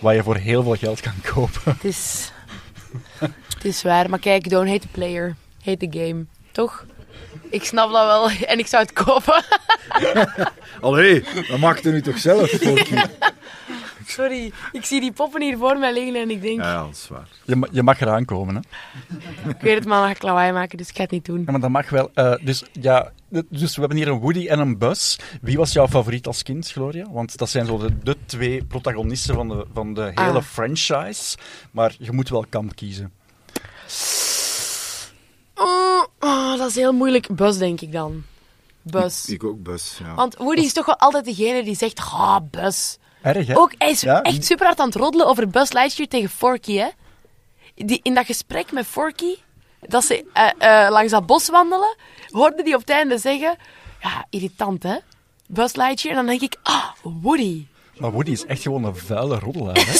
Waar 0.00 0.14
je 0.14 0.22
voor 0.22 0.36
heel 0.36 0.62
veel 0.62 0.76
geld 0.76 1.00
kan 1.00 1.14
kopen. 1.32 1.60
Het 1.64 1.84
is... 1.84 2.32
het 3.54 3.64
is 3.64 3.82
waar. 3.82 4.10
Maar 4.10 4.18
kijk, 4.18 4.50
don't 4.50 4.68
hate 4.68 4.80
the 4.80 4.88
player. 4.88 5.36
Hate 5.64 5.88
the 5.88 5.98
game. 5.98 6.24
Toch? 6.52 6.86
Ik 7.50 7.64
snap 7.64 7.90
dat 7.92 8.06
wel. 8.06 8.30
En 8.52 8.58
ik 8.58 8.66
zou 8.66 8.82
het 8.82 8.92
kopen. 8.92 9.44
Allee, 10.80 11.24
dat 11.48 11.58
maakt 11.58 11.86
er 11.86 11.92
nu 11.92 12.02
toch 12.02 12.18
zelf, 12.18 12.50
Forky? 12.60 12.96
Sorry. 14.06 14.52
Ik 14.72 14.84
zie 14.84 15.00
die 15.00 15.12
poppen 15.12 15.42
hier 15.42 15.58
voor 15.58 15.78
mij 15.78 15.92
liggen 15.92 16.14
en 16.14 16.30
ik 16.30 16.42
denk... 16.42 16.60
Ja, 16.60 16.70
ja, 16.72 16.82
dat 16.82 16.90
is 16.92 17.08
waar. 17.08 17.28
Je, 17.44 17.56
ma- 17.56 17.68
je 17.70 17.82
mag 17.82 18.00
eraan 18.00 18.24
komen, 18.24 18.54
hè. 18.54 18.60
Ik 19.48 19.60
weet 19.60 19.74
het, 19.74 19.84
maar 19.84 20.04
ga 20.04 20.10
ik 20.10 20.22
lawaai 20.22 20.52
maken, 20.52 20.78
dus 20.78 20.88
ik 20.88 20.96
ga 20.96 21.02
het 21.02 21.10
niet 21.10 21.24
doen. 21.24 21.42
Ja, 21.46 21.50
maar 21.50 21.60
dat 21.60 21.70
mag 21.70 21.88
wel. 21.90 22.10
Eh, 22.14 22.34
dus, 22.42 22.62
ja, 22.72 23.12
dus 23.48 23.74
we 23.74 23.80
hebben 23.80 23.98
hier 23.98 24.08
een 24.08 24.18
Woody 24.18 24.46
en 24.48 24.58
een 24.58 24.78
Buzz. 24.78 25.16
Wie 25.40 25.56
was 25.56 25.72
jouw 25.72 25.88
favoriet 25.88 26.26
als 26.26 26.42
kind, 26.42 26.70
Gloria? 26.70 27.06
Want 27.10 27.36
dat 27.38 27.48
zijn 27.50 27.66
zo 27.66 27.78
de, 27.78 27.98
de 28.02 28.16
twee 28.26 28.64
protagonisten 28.64 29.34
van 29.34 29.48
de, 29.48 29.66
van 29.72 29.94
de 29.94 30.02
hele 30.14 30.38
Ah. 30.38 30.42
franchise. 30.42 31.36
Maar 31.70 31.94
je 31.98 32.12
moet 32.12 32.28
wel 32.28 32.44
kamp 32.48 32.76
kiezen. 32.76 33.12
Oh, 35.62 36.02
oh, 36.20 36.56
dat 36.58 36.68
is 36.68 36.74
heel 36.74 36.92
moeilijk. 36.92 37.34
Bus, 37.36 37.58
denk 37.58 37.80
ik 37.80 37.92
dan. 37.92 38.22
Bus. 38.82 39.26
Ik 39.26 39.44
ook, 39.44 39.62
Bus. 39.62 39.96
Ja. 40.04 40.14
Want 40.14 40.36
Woody 40.36 40.60
is 40.60 40.72
toch 40.72 40.86
wel 40.86 40.98
altijd 40.98 41.24
degene 41.24 41.62
die 41.64 41.76
zegt, 41.76 41.98
ah, 42.00 42.36
Bus. 42.50 42.98
Erg, 43.22 43.46
hè? 43.46 43.56
Ook, 43.56 43.72
hij 43.78 43.90
is 43.90 44.00
Ja? 44.00 44.22
echt 44.22 44.44
super 44.44 44.66
hard 44.66 44.78
aan 44.80 44.86
het 44.86 44.94
roddelen 44.96 45.26
over 45.26 45.48
Buzz 45.48 45.72
Lightyear 45.72 46.08
tegen 46.08 46.28
Forky, 46.28 46.76
hè. 46.76 46.88
Die, 47.74 48.00
in 48.02 48.14
dat 48.14 48.26
gesprek 48.26 48.72
met 48.72 48.86
Forky, 48.86 49.34
dat 49.80 50.04
ze 50.04 50.24
eh, 50.32 50.84
eh, 50.84 50.90
langs 50.90 51.10
dat 51.12 51.26
bos 51.26 51.48
wandelen, 51.48 51.96
hoorde 52.30 52.62
die 52.62 52.74
op 52.74 52.80
het 52.80 52.90
einde 52.90 53.18
zeggen, 53.18 53.56
ja, 54.02 54.26
irritant, 54.30 54.82
hè. 54.82 54.96
Buzz 55.46 55.74
Lightyear. 55.74 56.16
En 56.18 56.26
dan 56.26 56.38
denk 56.38 56.52
ik, 56.52 56.58
ah, 56.62 56.84
Woody. 57.02 57.66
Maar 57.98 58.12
Woody 58.12 58.30
is 58.30 58.44
echt 58.46 58.62
gewoon 58.62 58.84
een 58.84 58.96
vuile 58.96 59.38
roddelaar, 59.38 59.76
hè? 59.86 59.92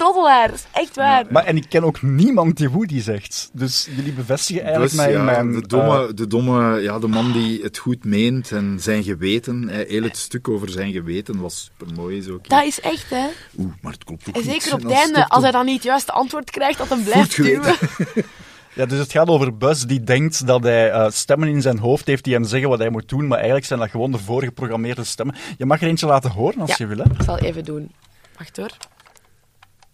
Is 0.00 0.06
echt 0.06 0.14
een 0.14 0.14
roddelaar. 0.14 0.48
Dat 0.48 0.56
is 0.58 0.66
echt 0.72 0.96
waar. 0.96 1.24
Maar, 1.30 1.44
en 1.44 1.56
ik 1.56 1.66
ken 1.68 1.84
ook 1.84 2.02
niemand 2.02 2.56
die 2.56 2.70
Woody 2.70 3.00
zegt. 3.00 3.50
Dus 3.52 3.88
jullie 3.96 4.12
bevestigen 4.12 4.62
eigenlijk 4.62 4.92
Bus, 4.92 5.00
mij 5.04 5.12
ja, 5.12 5.22
mijn... 5.22 5.52
de, 5.52 5.66
domme, 5.66 6.06
eh, 6.06 6.14
de 6.14 6.26
domme, 6.26 6.80
ja, 6.80 6.98
de 6.98 7.06
man 7.08 7.32
die 7.32 7.62
het 7.62 7.78
goed 7.78 8.04
meent 8.04 8.52
en 8.52 8.76
zijn 8.80 9.02
geweten, 9.02 9.68
eh, 9.68 9.88
heel 9.88 10.02
het 10.02 10.16
stuk 10.16 10.48
over 10.48 10.68
zijn 10.70 10.92
geweten 10.92 11.40
was 11.40 11.70
supermooi. 11.78 12.16
Is 12.16 12.28
ook, 12.28 12.48
Dat 12.48 12.64
is 12.64 12.80
echt, 12.80 13.10
hè. 13.10 13.26
Oeh, 13.58 13.72
maar 13.80 13.92
het 13.92 14.04
klopt 14.04 14.28
ook 14.28 14.34
En 14.34 14.40
niet. 14.40 14.50
zeker 14.50 14.72
op 14.74 14.82
het 14.82 14.92
einde, 14.92 15.28
als 15.28 15.42
hij 15.42 15.52
dan 15.52 15.64
niet 15.64 15.74
het 15.74 15.82
juiste 15.84 16.12
antwoord 16.12 16.50
krijgt, 16.50 16.78
dat 16.78 16.88
hem 16.88 17.04
blijft 17.04 17.36
duwen. 17.36 17.74
ja, 18.74 18.86
dus 18.86 18.98
het 18.98 19.10
gaat 19.12 19.28
over 19.28 19.56
Buzz 19.56 19.84
die 19.84 20.04
denkt 20.04 20.46
dat 20.46 20.62
hij 20.62 20.90
eh, 20.90 21.10
stemmen 21.10 21.48
in 21.48 21.62
zijn 21.62 21.78
hoofd 21.78 22.06
heeft 22.06 22.24
die 22.24 22.34
hem 22.34 22.44
zeggen 22.44 22.68
wat 22.68 22.78
hij 22.78 22.90
moet 22.90 23.08
doen, 23.08 23.26
maar 23.26 23.36
eigenlijk 23.36 23.66
zijn 23.66 23.78
dat 23.80 23.90
gewoon 23.90 24.10
de 24.12 24.18
voorgeprogrammeerde 24.18 25.04
stemmen. 25.04 25.34
Je 25.58 25.66
mag 25.66 25.80
er 25.82 25.88
eentje 25.88 26.06
laten 26.06 26.30
horen 26.30 26.60
als 26.60 26.70
Ja. 26.70 26.76
je 26.78 26.86
wil, 26.86 26.96
hè? 27.04 27.04
Ik 27.04 27.22
zal 27.24 27.38
even 27.38 27.64
doen. 27.64 27.90
Wacht 28.38 28.56
hoor. 28.56 28.70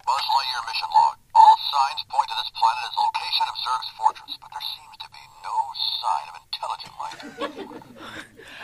Buzz 0.07 0.25
Lightyear 0.35 0.63
mission 0.69 0.89
log. 0.99 1.13
All 1.39 1.55
signs 1.73 2.01
point 2.13 2.27
to 2.31 2.35
this 2.41 2.51
planet 2.59 2.83
as 2.89 2.95
location 3.05 3.45
of 3.51 3.55
Zurg's 3.65 3.89
fortress, 3.99 4.33
but 4.41 4.49
there 4.53 4.67
seems 4.75 4.95
to 5.03 5.07
be 5.17 5.23
no 5.47 5.55
sign 6.01 6.25
of 6.31 6.35
intelligent 6.45 6.93
life. 7.01 7.17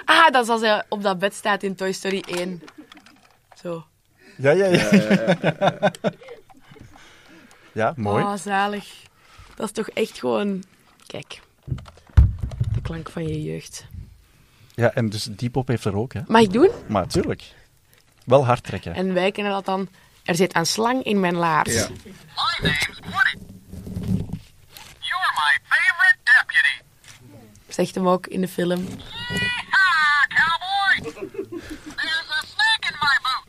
Ah, 0.05 0.31
dat 0.31 0.43
is 0.43 0.49
als 0.49 0.61
hij 0.61 0.83
op 0.89 1.01
dat 1.01 1.19
bed 1.19 1.33
staat 1.33 1.63
in 1.63 1.75
Toy 1.75 1.91
Story 1.91 2.23
1. 2.27 2.61
Zo. 3.61 3.85
Ja, 4.37 4.51
ja, 4.51 4.65
ja. 4.65 5.91
Ja, 7.73 7.93
mooi. 7.95 8.23
Ah, 8.23 8.37
zalig. 8.37 9.03
Dat 9.55 9.65
is 9.65 9.71
toch 9.71 9.89
echt 9.89 10.19
gewoon... 10.19 10.63
Kijk. 11.07 11.41
De 12.73 12.81
klank 12.81 13.09
van 13.09 13.27
je 13.27 13.43
jeugd. 13.43 13.85
Ja, 14.75 14.91
en 14.93 15.09
dus 15.09 15.23
Depop 15.23 15.67
heeft 15.67 15.85
er 15.85 15.95
ook, 15.97 16.13
hè? 16.13 16.21
Mag 16.27 16.41
ik 16.41 16.53
doen? 16.53 16.69
Maar 16.87 17.01
natuurlijk. 17.01 17.53
Wel 18.25 18.45
hard 18.45 18.63
trekken. 18.63 18.93
En 18.93 19.13
wij 19.13 19.31
kennen 19.31 19.53
dat 19.53 19.65
dan... 19.65 19.87
Er 20.24 20.36
zit 20.36 20.55
een 20.55 20.65
slang 20.65 21.03
in 21.03 21.19
mijn 21.19 21.36
laars. 21.36 21.74
Ja. 21.74 21.89
My 22.61 22.74
Zegt 27.67 27.95
hem 27.95 28.07
ook 28.07 28.28
in 28.28 28.41
de 28.41 28.47
film. 28.47 28.88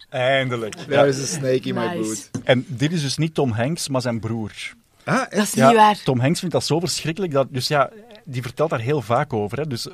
Eindelijk. 0.08 0.74
There 0.74 1.06
is 1.06 1.22
a 1.22 1.26
snake 1.26 1.68
in 1.68 1.74
my 1.74 1.98
boot. 1.98 2.30
En 2.44 2.64
dit 2.68 2.92
is 2.92 3.02
dus 3.02 3.16
niet 3.16 3.34
Tom 3.34 3.50
Hanks, 3.50 3.88
maar 3.88 4.00
zijn 4.00 4.20
broer. 4.20 4.52
Ah, 5.04 5.30
dat 5.30 5.32
is 5.32 5.54
niet 5.54 5.74
waar. 5.74 6.02
Tom 6.04 6.20
Hanks 6.20 6.38
vindt 6.38 6.54
dat 6.54 6.64
zo 6.64 6.80
verschrikkelijk. 6.80 7.32
Dat, 7.32 7.46
dus 7.50 7.68
ja, 7.68 7.90
die 8.24 8.42
vertelt 8.42 8.70
daar 8.70 8.80
heel 8.80 9.02
vaak 9.02 9.32
over. 9.32 9.58
Hè. 9.58 9.66
Dus 9.66 9.88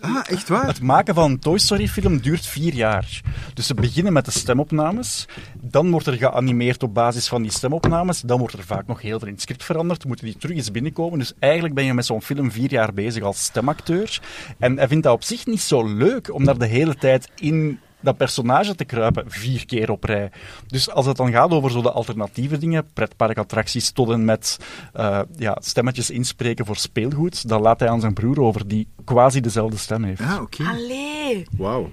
Ah, 0.00 0.30
echt 0.30 0.48
waar? 0.48 0.66
Het 0.66 0.82
maken 0.82 1.14
van 1.14 1.30
een 1.30 1.38
Toy 1.38 1.58
Story 1.58 1.88
film 1.88 2.18
duurt 2.20 2.46
vier 2.46 2.74
jaar. 2.74 3.20
Dus 3.54 3.66
ze 3.66 3.74
beginnen 3.74 4.12
met 4.12 4.24
de 4.24 4.30
stemopnames. 4.30 5.26
Dan 5.60 5.90
wordt 5.90 6.06
er 6.06 6.16
geanimeerd 6.16 6.82
op 6.82 6.94
basis 6.94 7.28
van 7.28 7.42
die 7.42 7.50
stemopnames. 7.50 8.20
Dan 8.20 8.38
wordt 8.38 8.54
er 8.54 8.64
vaak 8.64 8.86
nog 8.86 9.02
heel 9.02 9.18
veel 9.18 9.28
in 9.28 9.34
het 9.34 9.42
script 9.42 9.64
veranderd. 9.64 10.04
Moeten 10.04 10.24
die 10.24 10.36
terug 10.36 10.56
eens 10.56 10.70
binnenkomen. 10.70 11.18
Dus 11.18 11.32
eigenlijk 11.38 11.74
ben 11.74 11.84
je 11.84 11.94
met 11.94 12.06
zo'n 12.06 12.22
film 12.22 12.50
vier 12.52 12.70
jaar 12.70 12.92
bezig 12.92 13.22
als 13.22 13.44
stemacteur. 13.44 14.20
En 14.58 14.76
hij 14.76 14.88
vindt 14.88 15.04
dat 15.04 15.14
op 15.14 15.24
zich 15.24 15.46
niet 15.46 15.60
zo 15.60 15.86
leuk 15.86 16.34
om 16.34 16.44
daar 16.44 16.58
de 16.58 16.66
hele 16.66 16.94
tijd 16.94 17.30
in 17.36 17.80
dat 18.00 18.16
personage 18.16 18.74
te 18.74 18.84
kruipen, 18.84 19.24
vier 19.30 19.66
keer 19.66 19.90
op 19.90 20.04
rij. 20.04 20.30
Dus 20.66 20.90
als 20.90 21.06
het 21.06 21.16
dan 21.16 21.32
gaat 21.32 21.50
over 21.50 21.70
zo 21.70 21.82
de 21.82 21.90
alternatieve 21.92 22.58
dingen, 22.58 22.86
pretparkattracties 22.92 23.90
tot 23.90 24.10
en 24.10 24.24
met 24.24 24.56
eh, 24.92 25.20
ja, 25.36 25.56
stemmetjes 25.60 26.10
inspreken 26.10 26.66
voor 26.66 26.76
speelgoed, 26.76 27.48
dan 27.48 27.60
laat 27.62 27.80
hij 27.80 27.88
aan 27.88 28.00
zijn 28.00 28.14
broer 28.14 28.40
over, 28.40 28.68
die 28.68 28.88
quasi 29.04 29.40
dezelfde 29.40 29.76
stem 29.76 30.04
heeft. 30.04 30.20
Ja, 30.20 30.40
oké. 30.40 30.64
Allee. 30.64 31.46
Wauw. 31.56 31.90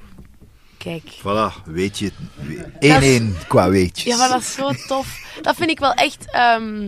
Kijk. 0.77 1.03
Voilà, 1.19 1.63
weet 1.65 1.99
je. 1.99 2.11
1-1 3.43 3.47
qua 3.47 3.69
weetjes. 3.69 4.03
Ja, 4.03 4.17
maar 4.17 4.29
dat 4.29 4.41
is 4.41 4.53
zo 4.53 4.71
tof. 4.87 5.37
Dat 5.41 5.55
vind 5.55 5.69
ik 5.69 5.79
wel 5.79 5.93
echt... 5.93 6.31
ehm 6.31 6.87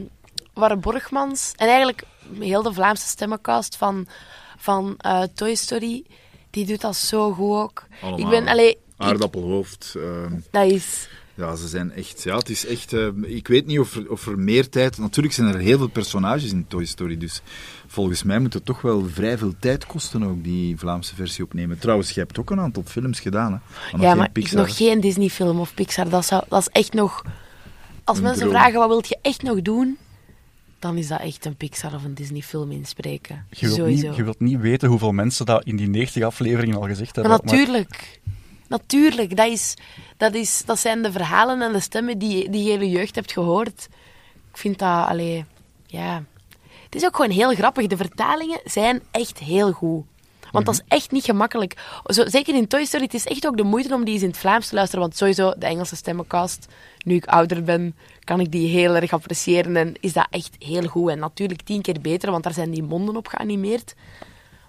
Warre 0.54 0.78
Borgmans 0.78 1.54
en 1.56 1.68
eigenlijk 1.68 2.04
heel 2.40 2.62
de 2.64 2.74
Vlaamse 2.74 3.08
stemmencast 3.08 3.76
van, 3.76 4.08
van 4.58 4.94
eh, 4.98 5.22
Toy 5.34 5.56
Story, 5.56 6.06
die 6.50 6.66
doet 6.66 6.82
dat 6.82 6.96
zo 6.96 7.32
goed 7.34 7.56
ook. 7.56 7.84
Allemaal. 8.02 8.20
Ik 8.20 8.30
ben... 8.30 8.48
Allee, 8.48 8.70
ik- 8.70 8.78
Aardappelhoofd. 9.08 9.96
ehm, 9.98 10.34
dat 10.52 10.72
is... 10.72 11.10
ja, 11.36 11.56
ze 11.56 11.68
zijn 11.68 11.92
echt... 11.92 12.24
Ja, 12.24 12.38
het 12.38 12.50
is 12.50 12.66
echt... 12.66 12.94
eh, 12.94 13.08
ik 13.22 13.48
weet 13.48 13.66
niet 13.66 13.80
of 13.80 13.96
er, 13.96 14.12
of 14.12 14.28
er 14.28 14.40
meer 14.40 14.70
tijd... 14.70 14.98
Natuurlijk 14.98 15.34
zijn 15.36 15.48
er 15.54 15.60
heel 15.60 15.78
veel 15.78 15.88
personages 15.90 16.52
in 16.52 16.66
Toy 16.68 16.86
Story, 16.86 17.18
dus 17.18 17.42
volgens 17.88 18.24
mij 18.24 18.40
moet 18.40 18.54
het 18.54 18.66
toch 18.66 18.82
wel 18.82 19.06
vrij 19.14 19.38
veel 19.38 19.54
tijd 19.60 19.86
kosten 19.86 20.24
ook, 20.24 20.44
die 20.44 20.78
Vlaamse 20.78 21.16
versie 21.16 21.44
opnemen. 21.44 21.80
Trouwens, 21.80 22.12
jij 22.12 22.24
hebt 22.28 22.40
ook 22.40 22.50
een 22.52 22.60
aantal 22.60 22.84
films 22.86 23.20
gedaan, 23.20 23.52
hè? 23.52 23.58
Maar 23.92 24.02
ja, 24.02 24.08
geen 24.10 24.18
maar 24.18 24.30
Pixar. 24.32 24.58
nog 24.60 24.78
geen 24.78 25.00
Disney-film 25.02 25.60
of 25.60 25.74
Pixar. 25.74 26.10
Dat, 26.10 26.26
zou, 26.26 26.44
dat 26.50 26.60
is 26.62 26.68
echt 26.68 26.94
nog... 26.94 27.24
Als 28.04 28.18
Een 28.18 28.24
mensen 28.24 28.42
droom. 28.48 28.54
vragen, 28.56 28.80
wat 28.80 28.88
wilt 28.88 29.08
je 29.08 29.18
echt 29.22 29.42
nog 29.42 29.62
doen? 29.62 29.98
Dan 30.80 30.98
is 30.98 31.08
dat 31.08 31.20
echt 31.22 31.46
een 31.46 31.56
Pixar 31.56 31.94
of 31.94 32.04
een 32.04 32.14
Disney-film 32.14 32.72
inspreken. 32.72 33.46
Je 33.50 33.66
wilt, 33.66 33.78
Sowieso. 33.78 34.08
niet, 34.08 34.16
je 34.16 34.24
wilt 34.24 34.40
niet 34.40 34.60
weten 34.60 34.90
hoeveel 34.90 35.12
mensen 35.12 35.46
dat 35.46 35.64
in 35.66 35.76
die 35.76 35.88
90 35.90 36.24
afleveringen 36.24 36.76
al 36.78 36.88
gezegd 36.88 37.16
hebben. 37.16 37.34
Maar 37.34 37.42
natuurlijk. 37.44 38.20
Natuurlijk. 38.70 39.36
Dat, 39.36 39.48
is, 39.48 39.74
dat, 40.18 40.34
is, 40.34 40.64
dat 40.66 40.80
zijn 40.80 41.02
de 41.02 41.12
verhalen 41.12 41.62
en 41.62 41.72
de 41.72 41.80
stemmen 41.80 42.18
die, 42.18 42.50
die 42.50 42.64
je 42.64 42.70
hele 42.70 42.90
jeugd 42.90 43.16
hebt 43.16 43.32
gehoord. 43.32 43.88
Ik 44.52 44.58
vind 44.58 44.80
dat... 44.80 45.08
Allee, 45.08 45.46
ja... 45.86 46.24
Het 46.90 47.02
is 47.02 47.06
ook 47.06 47.16
gewoon 47.16 47.32
heel 47.32 47.54
grappig. 47.54 47.88
De 47.88 47.98
vertalingen 47.98 48.60
zijn 48.64 49.02
echt 49.12 49.38
heel 49.38 49.72
goed. 49.72 50.06
Want 50.52 50.66
dat 50.66 50.74
is 50.74 50.82
echt 50.88 51.12
niet 51.12 51.24
gemakkelijk. 51.24 52.02
Zo, 52.06 52.28
zeker 52.28 52.56
in 52.56 52.68
Toy 52.68 52.86
Story, 52.86 53.04
het 53.04 53.14
is 53.14 53.26
echt 53.26 53.48
ook 53.48 53.58
de 53.58 53.64
moeite 53.64 53.94
om 53.94 54.04
die 54.04 54.14
eens 54.14 54.24
in 54.24 54.30
het 54.30 54.38
Vlaams 54.38 54.68
te 54.68 54.76
luisteren. 54.76 55.02
Want 55.02 55.18
sowieso, 55.18 55.54
de 55.58 55.66
Engelse 55.66 55.96
stemmencast, 55.96 56.68
nu 57.06 57.16
ik 57.16 57.26
ouder 57.26 57.64
ben, 57.64 57.96
kan 58.24 58.40
ik 58.40 58.52
die 58.52 58.68
heel 58.68 58.96
erg 58.96 59.14
appreciëren. 59.14 59.76
En 59.76 59.94
is 60.00 60.14
dat 60.14 60.28
echt 60.30 60.56
heel 60.60 60.88
goed. 60.88 61.10
En 61.10 61.20
natuurlijk 61.20 61.62
tien 61.62 61.82
keer 61.82 62.02
beter, 62.02 62.32
want 62.32 62.44
daar 62.44 62.54
zijn 62.54 62.72
die 62.72 62.84
monden 62.84 63.16
op 63.16 63.28
geanimeerd. 63.28 63.96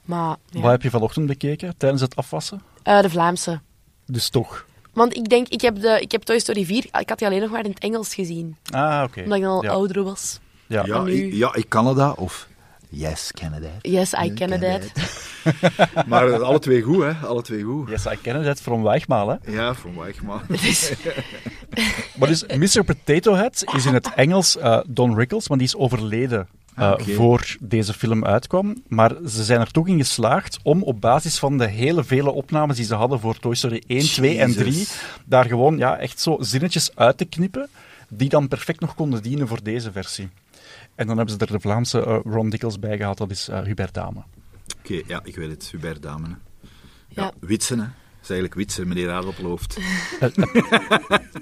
Maar 0.04 0.36
ja. 0.46 0.60
Wat 0.60 0.70
heb 0.70 0.82
je 0.82 0.90
vanochtend 0.90 1.26
bekeken 1.26 1.76
tijdens 1.76 2.02
het 2.02 2.16
afwassen? 2.16 2.62
Eh, 2.82 3.00
de 3.00 3.10
Vlaamse. 3.10 3.60
Dus 4.10 4.28
toch. 4.28 4.66
Want 4.92 5.16
ik 5.16 5.28
denk, 5.28 5.48
ik 5.48 5.60
heb, 5.60 5.80
de, 5.80 6.00
ik 6.00 6.12
heb 6.12 6.22
Toy 6.22 6.38
Story 6.38 6.64
4, 6.64 6.84
ik 6.98 7.08
had 7.08 7.18
die 7.18 7.28
alleen 7.28 7.40
nog 7.40 7.50
maar 7.50 7.64
in 7.64 7.70
het 7.70 7.78
Engels 7.78 8.14
gezien. 8.14 8.56
Ah, 8.70 9.02
oké. 9.06 9.20
Omdat 9.22 9.36
ik 9.38 9.44
dan 9.44 9.52
al 9.52 9.62
ja. 9.62 9.70
ouder 9.70 10.02
was. 10.02 10.38
Ja. 10.66 10.82
Ja, 10.86 11.02
nu- 11.02 11.12
ik, 11.12 11.32
ja, 11.32 11.54
ik 11.54 11.68
Canada 11.68 12.10
of 12.10 12.48
Yes, 12.92 13.30
Canada. 13.32 13.68
Yes, 13.82 14.12
I 14.12 14.32
can 14.34 14.50
that. 14.60 14.92
Maar 16.06 16.42
alle 16.42 16.58
twee 16.58 16.82
goed, 16.82 17.02
hè? 17.02 17.12
Alle 17.26 17.42
twee 17.42 17.62
goed. 17.62 17.88
Yes, 17.88 18.06
I 18.06 18.30
it 18.50 18.60
from 18.60 18.82
Weichmaal, 18.82 19.28
hè. 19.28 19.52
Ja, 19.52 19.74
van 19.74 19.96
Weichman. 19.96 20.40
Dus, 20.62 20.92
Maar 22.18 22.28
dus 22.28 22.44
Mr. 22.46 22.84
Potato 22.84 23.34
Head 23.34 23.64
is 23.74 23.86
in 23.86 23.94
het 23.94 24.14
Engels 24.14 24.56
eh, 24.56 24.80
Don 24.86 25.16
Rickles, 25.16 25.48
maar 25.48 25.58
die 25.58 25.66
is 25.66 25.76
overleden 25.76 26.48
eh, 26.80 26.90
Ah, 26.92 27.00
voor 27.16 27.56
deze 27.60 27.92
film 27.92 28.24
uitkwam. 28.24 28.82
Maar 28.88 29.12
ze 29.26 29.44
zijn 29.44 29.60
er 29.60 29.70
toch 29.70 29.88
in 29.88 29.98
geslaagd 29.98 30.58
om 30.62 30.82
op 30.82 31.00
basis 31.00 31.38
van 31.38 31.58
de 31.58 31.66
hele 31.66 32.04
vele 32.04 32.30
opnames 32.30 32.76
die 32.76 32.84
ze 32.84 32.94
hadden 32.94 33.20
voor 33.20 33.38
Toy 33.38 33.54
Story 33.54 33.82
1, 33.86 34.00
2 34.00 34.38
en 34.38 34.52
3, 34.52 34.64
Jezus. 34.72 35.02
daar 35.24 35.44
gewoon 35.44 35.78
ja, 35.78 35.98
echt 35.98 36.20
zo 36.20 36.36
zinnetjes 36.40 36.96
uit 36.96 37.18
te 37.18 37.24
knippen, 37.24 37.68
die 38.08 38.28
dan 38.28 38.48
perfect 38.48 38.80
nog 38.80 38.94
konden 38.94 39.22
dienen 39.22 39.48
voor 39.48 39.62
deze 39.62 39.92
versie. 39.92 40.28
En 40.94 41.06
dan 41.06 41.16
hebben 41.16 41.34
ze 41.34 41.40
er 41.46 41.52
de 41.52 41.60
Vlaamse 41.60 42.04
eh, 42.04 42.18
Ron 42.24 42.50
Dickels 42.50 42.78
bij 42.78 42.96
gehad, 42.96 43.18
dat 43.18 43.30
is 43.30 43.48
eh, 43.48 43.62
Hubert 43.62 43.94
Dame. 43.94 44.22
Oké, 44.78 45.00
ja, 45.06 45.20
ik 45.24 45.36
weet 45.36 45.50
het. 45.50 45.68
Hubert 45.72 46.02
Damen. 46.02 46.30
hè. 46.30 46.36
Ja, 47.08 47.22
Ja. 47.22 47.32
Witsen, 47.40 47.78
hè. 47.78 47.84
Dat 47.84 48.28
is 48.30 48.30
eigenlijk 48.30 48.54
Witsen, 48.54 48.88
meneer 48.88 49.10
Aardappelhoofd. 49.10 49.78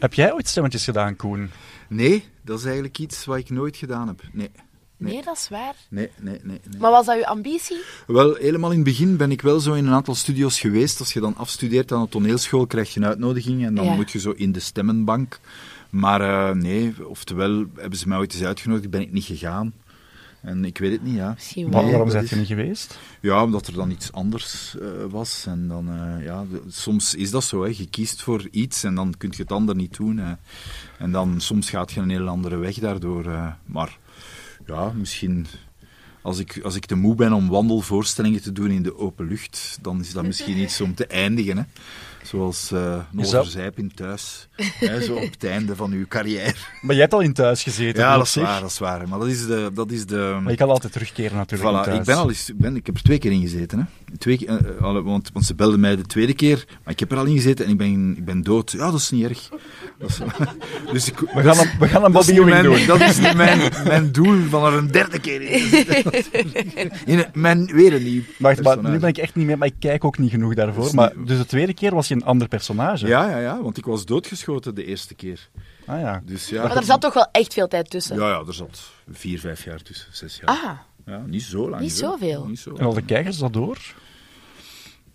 Heb 0.01 0.15
jij 0.15 0.33
ooit 0.33 0.49
stemmetjes 0.49 0.85
gedaan, 0.85 1.17
Koen? 1.17 1.51
Nee, 1.89 2.25
dat 2.43 2.59
is 2.59 2.65
eigenlijk 2.65 2.99
iets 2.99 3.25
wat 3.25 3.39
ik 3.39 3.51
nooit 3.51 3.77
gedaan 3.77 4.07
heb. 4.07 4.23
Nee, 4.33 4.51
nee, 4.99 5.23
dat 5.25 5.37
is 5.37 5.49
waar. 5.49 5.75
nee, 5.89 6.11
nee, 6.21 6.39
nee. 6.43 6.61
nee. 6.69 6.81
Maar 6.81 6.91
was 6.91 7.07
dat 7.07 7.17
uw 7.17 7.25
ambitie? 7.25 7.77
Wel, 8.07 8.35
helemaal 8.35 8.71
in 8.71 8.77
het 8.77 8.85
begin 8.87 9.17
ben 9.17 9.31
ik 9.31 9.43
wel 9.43 9.61
zo 9.61 9.73
in 9.73 9.87
een 9.87 9.93
aantal 9.93 10.15
studio's 10.15 10.61
geweest. 10.61 11.01
Als 11.01 11.13
je 11.13 11.21
dan 11.21 11.37
afstudeert 11.37 11.93
aan 11.93 12.03
de 12.03 12.09
toneelschool, 12.09 12.67
krijg 12.67 12.95
je 12.95 13.01
een 13.01 13.07
uitnodiging 13.07 13.65
en 13.65 13.75
dan 13.75 13.85
Ja. 13.85 13.95
moet 13.95 14.11
je 14.11 14.19
zo 14.21 14.31
in 14.31 14.53
de 14.53 14.61
stemmenbank. 14.61 15.41
Maar 15.91 16.21
eh, 16.21 16.55
nee, 16.55 17.09
oftewel 17.09 17.65
hebben 17.77 17.99
ze 17.99 18.09
mij 18.09 18.19
ooit 18.19 18.35
eens 18.35 18.43
uitgenodigd, 18.43 18.91
ben 18.91 19.01
ik 19.01 19.13
niet 19.13 19.25
gegaan. 19.25 19.73
En 20.43 20.65
ik 20.65 20.79
weet 20.79 20.93
het 20.93 21.03
niet, 21.03 21.15
ja. 21.15 21.33
Misschien 21.35 21.65
Wa- 21.65 21.71
wel. 21.71 21.81
Nee, 21.83 21.91
waarom 21.91 22.11
zijn 22.11 22.27
je 22.29 22.37
niet 22.37 22.47
geweest? 22.47 22.99
Ja, 23.21 23.43
omdat 23.45 23.67
er 23.67 23.73
dan 23.73 23.91
iets 23.91 24.13
anders 24.13 24.77
eh, 24.81 24.89
was. 25.11 25.45
En 25.47 25.69
dan, 25.69 25.89
eh, 25.89 26.25
ja, 26.25 26.45
de- 26.51 26.63
soms 26.69 27.15
is 27.15 27.31
dat 27.31 27.45
zo. 27.45 27.63
Hè. 27.63 27.69
Je 27.77 27.87
kiest 27.91 28.23
voor 28.23 28.49
iets 28.51 28.85
en 28.85 28.95
dan 28.95 29.15
kun 29.19 29.31
je 29.37 29.43
het 29.43 29.53
ander 29.53 29.75
niet 29.75 29.97
doen. 29.97 30.17
Hè. 30.17 30.35
En 30.99 31.13
dan 31.13 31.41
soms 31.41 31.71
gaat 31.71 31.93
je 31.93 32.01
een 32.01 32.11
heel 32.11 32.29
andere 32.29 32.57
weg 32.57 32.75
daardoor. 32.79 33.27
eh. 33.27 33.53
maar 33.65 33.99
ja, 34.69 34.93
misschien 34.95 35.47
als 36.29 36.39
ik, 36.39 36.61
als 36.63 36.75
ik 36.75 36.87
te 36.87 36.95
moe 36.95 37.15
ben 37.15 37.33
om 37.33 37.49
wandelvoorstellingen 37.49 38.43
te 38.43 38.53
doen 38.53 38.71
in 38.71 38.83
de 38.83 38.99
open 38.99 39.29
lucht, 39.29 39.79
dan 39.83 40.01
is 40.01 40.13
dat 40.13 40.25
misschien 40.25 40.59
iets 40.65 40.81
om 40.81 40.95
te 40.95 41.07
eindigen. 41.07 41.57
Hè. 41.57 41.63
Zoals 42.23 42.71
eh 42.73 42.79
Je 42.79 43.25
zou- 43.25 43.33
Noorderzijp 43.35 43.79
in 43.79 43.93
thuis. 43.95 44.49
hè, 44.57 45.03
zo 45.03 45.15
op 45.15 45.31
het 45.31 45.45
einde 45.45 45.77
van 45.77 45.93
uw 45.93 46.07
carrière. 46.09 46.55
Maar 46.81 46.91
jij 46.95 47.01
hebt 47.01 47.13
al 47.15 47.21
in 47.21 47.33
thuis 47.33 47.63
gezeten. 47.63 48.03
Ja, 48.03 48.17
dat 48.17 48.27
is 48.27 48.35
waar. 48.35 48.61
Dat 48.61 48.71
is 48.71 48.79
waar. 48.79 49.09
Maar 49.09 49.19
dat 49.19 49.29
is 49.29 49.47
de... 49.47 49.71
Dat 49.75 49.91
is 49.91 50.07
de 50.07 50.39
Maar 50.43 50.51
je 50.51 50.57
kan 50.57 50.69
altijd 50.69 50.93
terugkeren 50.93 51.37
natuurlijk 51.37 51.71
in 51.71 51.77
Voilà, 51.81 51.85
thuis. 51.85 51.99
ik 51.99 52.05
ben 52.05 52.17
al 52.17 52.29
eens, 52.29 52.51
ben, 52.55 52.77
ik 52.77 52.87
heb 52.87 52.95
er 52.97 53.03
twee 53.03 53.19
keer 53.19 53.33
in 53.33 53.41
gezeten. 53.41 53.79
Hè. 53.79 54.17
Twee, 54.19 54.37
keer, 54.39 54.49
eh, 54.49 55.03
want, 55.03 55.31
want 55.33 55.45
ze 55.47 55.55
belden 55.55 55.81
mij 55.81 55.97
de 55.97 56.03
tweede 56.03 56.35
keer, 56.35 56.65
maar 56.85 56.93
ik 56.93 57.01
heb 57.01 57.13
er 57.13 57.19
al 57.19 57.25
in 57.25 57.35
gezeten 57.37 57.65
en 57.65 57.71
ik 57.71 57.77
ben, 57.79 58.15
ik 58.17 58.25
ben 58.25 58.43
dood. 58.43 58.71
Ja, 58.73 58.91
dat 58.91 59.01
is 59.01 59.11
niet 59.11 59.25
erg. 59.25 59.49
Dat 59.99 60.09
is, 60.09 60.19
dus 60.93 61.09
ik, 61.09 61.19
We 61.19 61.43
gaan 61.43 61.59
een, 61.59 61.71
we 61.79 61.89
gaan 61.89 62.05
een 62.05 62.13
dat 62.13 62.29
is 62.29 62.35
Bobby 62.35 62.51
niet 62.51 62.53
Ewing 62.61 62.69
mijn, 62.69 62.87
doen. 62.87 62.99
dat 62.99 63.09
is 63.09 63.19
niet 63.19 63.35
mijn, 63.35 63.73
mijn 63.85 64.13
doel 64.13 64.43
van 64.49 64.65
er 64.65 64.73
een 64.79 64.91
derde 64.91 65.19
keer 65.19 65.43
in 65.43 65.71
te 65.71 65.85
zitten. 65.93 66.18
In 67.05 67.19
een- 67.19 67.27
mijn, 67.35 67.67
weer 67.67 67.95
een 67.95 68.03
nieuw 68.03 68.23
Wacht, 68.39 68.63
maar 68.63 68.83
nu 68.91 68.99
ben 68.99 69.09
ik 69.09 69.19
echt 69.19 69.35
niet 69.35 69.47
meer, 69.47 69.59
maar 69.59 69.69
ik 69.69 69.75
kijk 69.79 70.05
ook 70.05 70.19
niet 70.19 70.31
genoeg 70.31 70.55
daarvoor. 70.55 70.95
Maar, 70.95 71.13
niet- 71.17 71.27
dus 71.29 71.39
de 71.39 71.47
tweede 71.47 71.75
keer 71.75 71.95
was 71.95 72.09
je 72.09 72.15
een 72.15 72.25
ander 72.25 72.49
personage. 72.49 73.07
Ja, 73.07 73.31
ja, 73.31 73.39
ja, 73.39 73.63
want 73.63 73.77
ik 73.77 73.85
was 73.85 74.05
doodgeschoten 74.05 74.75
de 74.75 74.85
eerste 74.85 75.15
keer. 75.15 75.49
Ah 75.87 76.01
ja. 76.01 76.23
Dus 76.25 76.49
ja, 76.49 76.63
Maar 76.67 76.77
er 76.77 76.83
zat 76.85 77.01
toch 77.01 77.15
wel 77.15 77.29
echt 77.33 77.53
veel 77.55 77.69
tijd 77.69 77.91
tussen. 77.91 78.17
ja, 78.17 78.29
ja, 78.29 78.43
er 78.47 78.55
zat 78.55 78.81
vier, 79.13 79.39
vijf 79.41 79.65
jaar 79.65 79.83
tussen, 79.83 80.07
zes 80.11 80.37
jaar. 80.41 80.49
Ah, 80.57 80.71
Ja, 81.07 81.23
niet 81.27 81.43
zo 81.43 81.71
lang. 81.71 81.83
Niet 81.83 81.93
zoveel. 81.93 82.47
Niet 82.47 82.59
zo 82.59 82.75
En 82.77 82.85
al 82.87 82.93
de 82.93 83.03
kijkers 83.03 83.39
dat 83.39 83.53
door? 83.53 83.79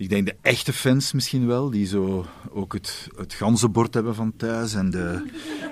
Ik 0.03 0.09
denk 0.09 0.25
de 0.25 0.35
echte 0.41 0.73
fans 0.73 1.11
misschien 1.13 1.47
wel, 1.47 1.69
die 1.69 1.87
zo 1.87 2.25
ook 2.49 2.73
het, 2.73 3.07
het 3.17 3.33
ganzenbord 3.33 3.93
hebben 3.93 4.15
van 4.15 4.33
thuis. 4.37 4.73
En, 4.73 4.89
de, 4.89 5.25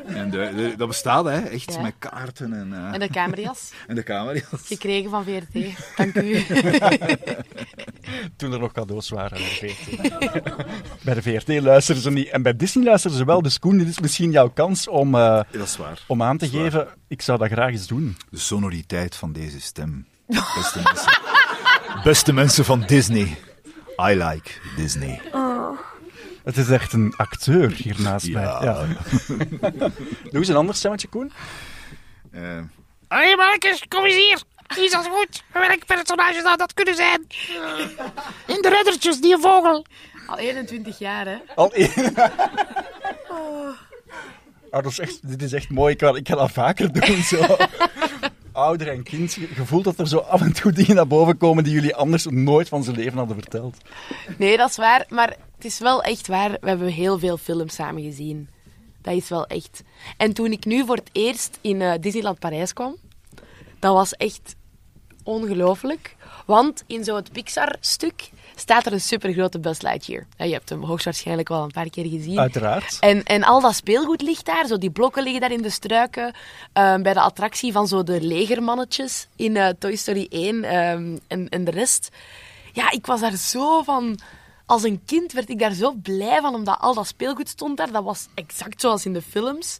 en 0.06 0.30
de, 0.30 0.52
de- 0.56 0.74
dat 0.78 0.88
bestaat, 0.88 1.26
hè, 1.26 1.40
echt 1.40 1.74
Ja. 1.74 1.82
met 1.82 1.94
kaarten 2.00 2.54
en, 2.54 2.74
eh, 2.74 2.94
en 2.94 3.00
de 3.00 3.08
camera's 3.10 3.72
en 3.88 3.96
de 3.96 4.04
camera's. 4.04 4.44
gekregen 4.64 5.10
van 5.10 5.24
VRT. 5.24 5.64
Dank 5.96 6.16
u. 6.16 6.44
Toen 8.38 8.52
er 8.54 8.60
nog 8.60 8.72
cadeaus 8.72 9.10
waren 9.10 9.38
bij 9.38 9.48
de 9.60 9.74
VRT. 9.76 10.00
bij 11.06 11.14
de 11.14 11.22
VRT 11.22 11.62
luisteren 11.62 12.02
ze 12.02 12.12
niet. 12.12 12.30
En 12.30 12.42
bij 12.42 12.56
Disney 12.56 12.86
luisteren 12.86 13.18
ze 13.18 13.26
wel. 13.26 13.42
Dus 13.42 13.60
Koen, 13.60 13.78
dit 13.78 13.88
is 13.88 14.00
misschien 14.00 14.32
jouw 14.32 14.50
kans 14.50 14.88
om, 14.88 15.16
eh, 15.16 15.42
Dat 15.52 15.68
is 15.68 15.78
waar. 15.78 16.04
om 16.08 16.22
aan 16.24 16.38
te 16.38 16.46
Dat 16.46 16.54
is 16.54 16.62
waar. 16.62 16.72
geven. 16.72 16.88
Ik 17.08 17.22
zou 17.22 17.38
dat 17.40 17.50
graag 17.52 17.72
eens 17.72 17.88
doen. 17.88 18.18
De 18.30 18.38
sonoriteit 18.40 19.16
van 19.16 19.32
deze 19.32 19.62
stem. 19.62 20.06
Beste 20.28 20.80
mensen. 20.84 21.20
Beste 22.04 22.34
mensen 22.34 22.66
van 22.66 22.84
Disney. 22.88 23.38
I 24.10 24.16
like 24.16 24.52
Disney. 24.76 25.22
Het 26.44 26.58
is 26.58 26.70
echt 26.70 26.94
een 26.94 27.14
acteur 27.18 27.72
hier 27.72 27.96
naast 28.02 28.26
Ja. 28.26 28.34
mij. 28.40 28.68
Ja. 28.68 28.86
Doe 29.70 29.92
eens 30.40 30.48
een 30.48 30.56
ander 30.56 30.76
stemmetje, 30.76 31.08
Koen. 31.08 31.32
Eh, 32.32 32.42
Allee, 33.08 33.36
mannetjes, 33.36 33.84
kom 33.88 34.06
eens 34.06 34.16
hier. 34.16 34.42
Kies 34.68 34.94
als 34.94 35.08
goed. 35.08 35.44
Welk 35.54 35.86
personage 35.86 36.42
zou 36.42 36.58
dat 36.58 36.74
kunnen 36.74 36.96
zijn? 36.96 37.28
In 38.48 38.62
de 38.62 38.70
reddertjes, 38.70 39.22
die 39.22 39.38
vogel. 39.38 39.86
Al 40.28 40.38
21 40.38 41.00
jaar, 41.00 41.26
hè? 41.26 41.38
Al 41.56 41.74
één. 41.74 42.14
Ah, 44.72 44.84
dat 44.84 44.92
is 44.92 45.00
echt, 45.00 45.30
dit 45.30 45.42
is 45.42 45.54
echt 45.54 45.70
mooi. 45.70 45.92
Ik 45.92 45.98
kan, 45.98 46.16
ik 46.16 46.24
kan 46.24 46.38
dat 46.38 46.52
vaker 46.52 46.92
doen. 46.94 47.22
Zo. 47.24 47.38
Ouder 48.52 48.88
en 48.88 49.04
kind. 49.04 49.34
Je 49.34 49.66
voelt 49.66 49.84
dat 49.84 50.00
er 50.00 50.08
zo 50.08 50.18
af 50.18 50.42
en 50.42 50.54
toe 50.54 50.72
dingen 50.72 50.96
naar 50.96 51.08
boven 51.08 51.38
komen 51.38 51.64
die 51.64 51.74
jullie 51.74 51.96
anders 51.96 52.26
nooit 52.26 52.68
van 52.68 52.84
zijn 52.84 52.96
leven 52.96 53.18
hadden 53.18 53.36
verteld. 53.36 53.78
Nee, 54.38 54.58
dat 54.58 54.70
is 54.70 54.78
waar. 54.78 55.06
Maar 55.10 55.36
het 55.56 55.66
is 55.66 55.80
wel 55.80 56.04
echt 56.04 56.28
waar. 56.28 56.52
We 56.52 56.68
hebben 56.68 56.88
heel 56.88 57.20
veel 57.20 57.38
films 57.38 57.76
samen 57.76 58.04
gezien. 58.04 58.50
Dat 59.02 59.14
is 59.14 59.30
wel 59.30 59.48
echt. 59.48 59.84
En 60.18 60.34
toen 60.34 60.52
ik 60.52 60.66
nu 60.66 60.86
voor 60.86 60.96
het 60.96 61.10
eerst 61.12 61.58
in 61.62 61.82
eh, 61.82 61.94
Disneyland 62.00 62.40
Parijs 62.40 62.74
kwam, 62.74 62.96
dat 63.80 63.94
was 63.94 64.14
echt 64.14 64.56
ongelooflijk. 65.24 66.16
Want 66.46 66.84
in 66.88 67.04
zo'n 67.04 67.26
Pixar-stuk 67.32 68.30
staat 68.62 68.86
er 68.86 68.94
een 68.94 69.02
supergrote 69.02 69.60
Buzz 69.60 69.82
Lightyear. 69.82 70.26
Ja, 70.38 70.46
je 70.46 70.54
hebt 70.54 70.70
hem 70.70 70.84
hoogstwaarschijnlijk 70.84 71.48
wel 71.50 71.64
een 71.64 71.72
paar 71.72 71.90
keer 71.90 72.06
gezien. 72.10 72.40
Uiteraard. 72.40 72.98
En, 73.00 73.24
en 73.24 73.44
al 73.44 73.62
dat 73.62 73.76
speelgoed 73.76 74.22
ligt 74.22 74.46
daar, 74.46 74.68
zo 74.68 74.78
die 74.78 74.92
blokken 74.92 75.24
liggen 75.24 75.42
daar 75.42 75.52
in 75.52 75.62
de 75.62 75.70
struiken. 75.70 76.34
Ehm, 76.74 77.02
bij 77.02 77.14
de 77.14 77.22
attractie 77.22 77.72
van 77.72 77.88
zo 77.88 78.04
de 78.04 78.22
legermannetjes 78.22 79.28
in 79.36 79.56
eh, 79.58 79.68
Toy 79.80 79.96
Story 79.96 80.26
1 80.30 80.64
ehm, 80.64 81.18
en, 81.28 81.50
en 81.50 81.64
de 81.64 81.72
rest. 81.72 82.10
Ja, 82.74 82.92
ik 82.92 83.06
was 83.06 83.20
daar 83.20 83.36
zo 83.36 83.82
van... 83.84 84.20
Als 84.66 84.84
een 84.84 85.02
kind 85.06 85.32
werd 85.32 85.50
ik 85.50 85.60
daar 85.60 85.74
zo 85.74 85.92
blij 85.94 86.42
van, 86.42 86.56
omdat 86.56 86.78
al 86.80 86.94
dat 86.94 87.08
speelgoed 87.08 87.50
stond 87.50 87.78
daar. 87.78 87.92
Dat 87.92 88.04
was 88.04 88.28
exact 88.34 88.82
zoals 88.82 89.06
in 89.06 89.14
de 89.14 89.22
films. 89.22 89.80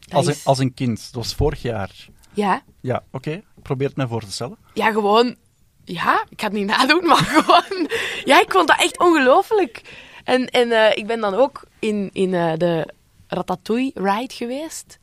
Dat 0.00 0.14
Als 0.14 0.26
een, 0.26 0.32
is- 0.32 0.44
als 0.44 0.58
een 0.58 0.74
kind. 0.74 0.98
Dat 1.12 1.24
was 1.24 1.34
vorig 1.34 1.62
jaar. 1.62 1.90
Ja, 2.32 2.62
Ja, 2.80 3.02
oké. 3.12 3.42
Probeer 3.62 3.88
het 3.88 3.96
me 3.96 4.06
voor 4.08 4.20
te 4.24 4.32
stellen. 4.32 4.56
ja, 4.74 4.90
gewoon... 4.92 5.36
Ja, 5.84 6.24
ik 6.28 6.40
ga 6.40 6.46
het 6.46 6.56
niet 6.56 6.66
nadoen, 6.66 7.06
maar 7.06 7.24
gewoon... 7.34 7.90
Ja, 8.24 8.40
ik 8.40 8.52
vond 8.52 8.68
dat 8.68 8.80
echt 8.80 8.98
ongelooflijk. 8.98 9.82
En, 10.24 10.48
en 10.48 10.70
eh, 10.72 10.96
ik 10.96 11.06
ben 11.06 11.20
dan 11.20 11.34
ook 11.34 11.62
in, 11.78 12.10
in 12.12 12.34
eh, 12.34 12.52
de 12.56 12.94
Ratatouille-ride 13.26 14.34
geweest. 14.34 14.98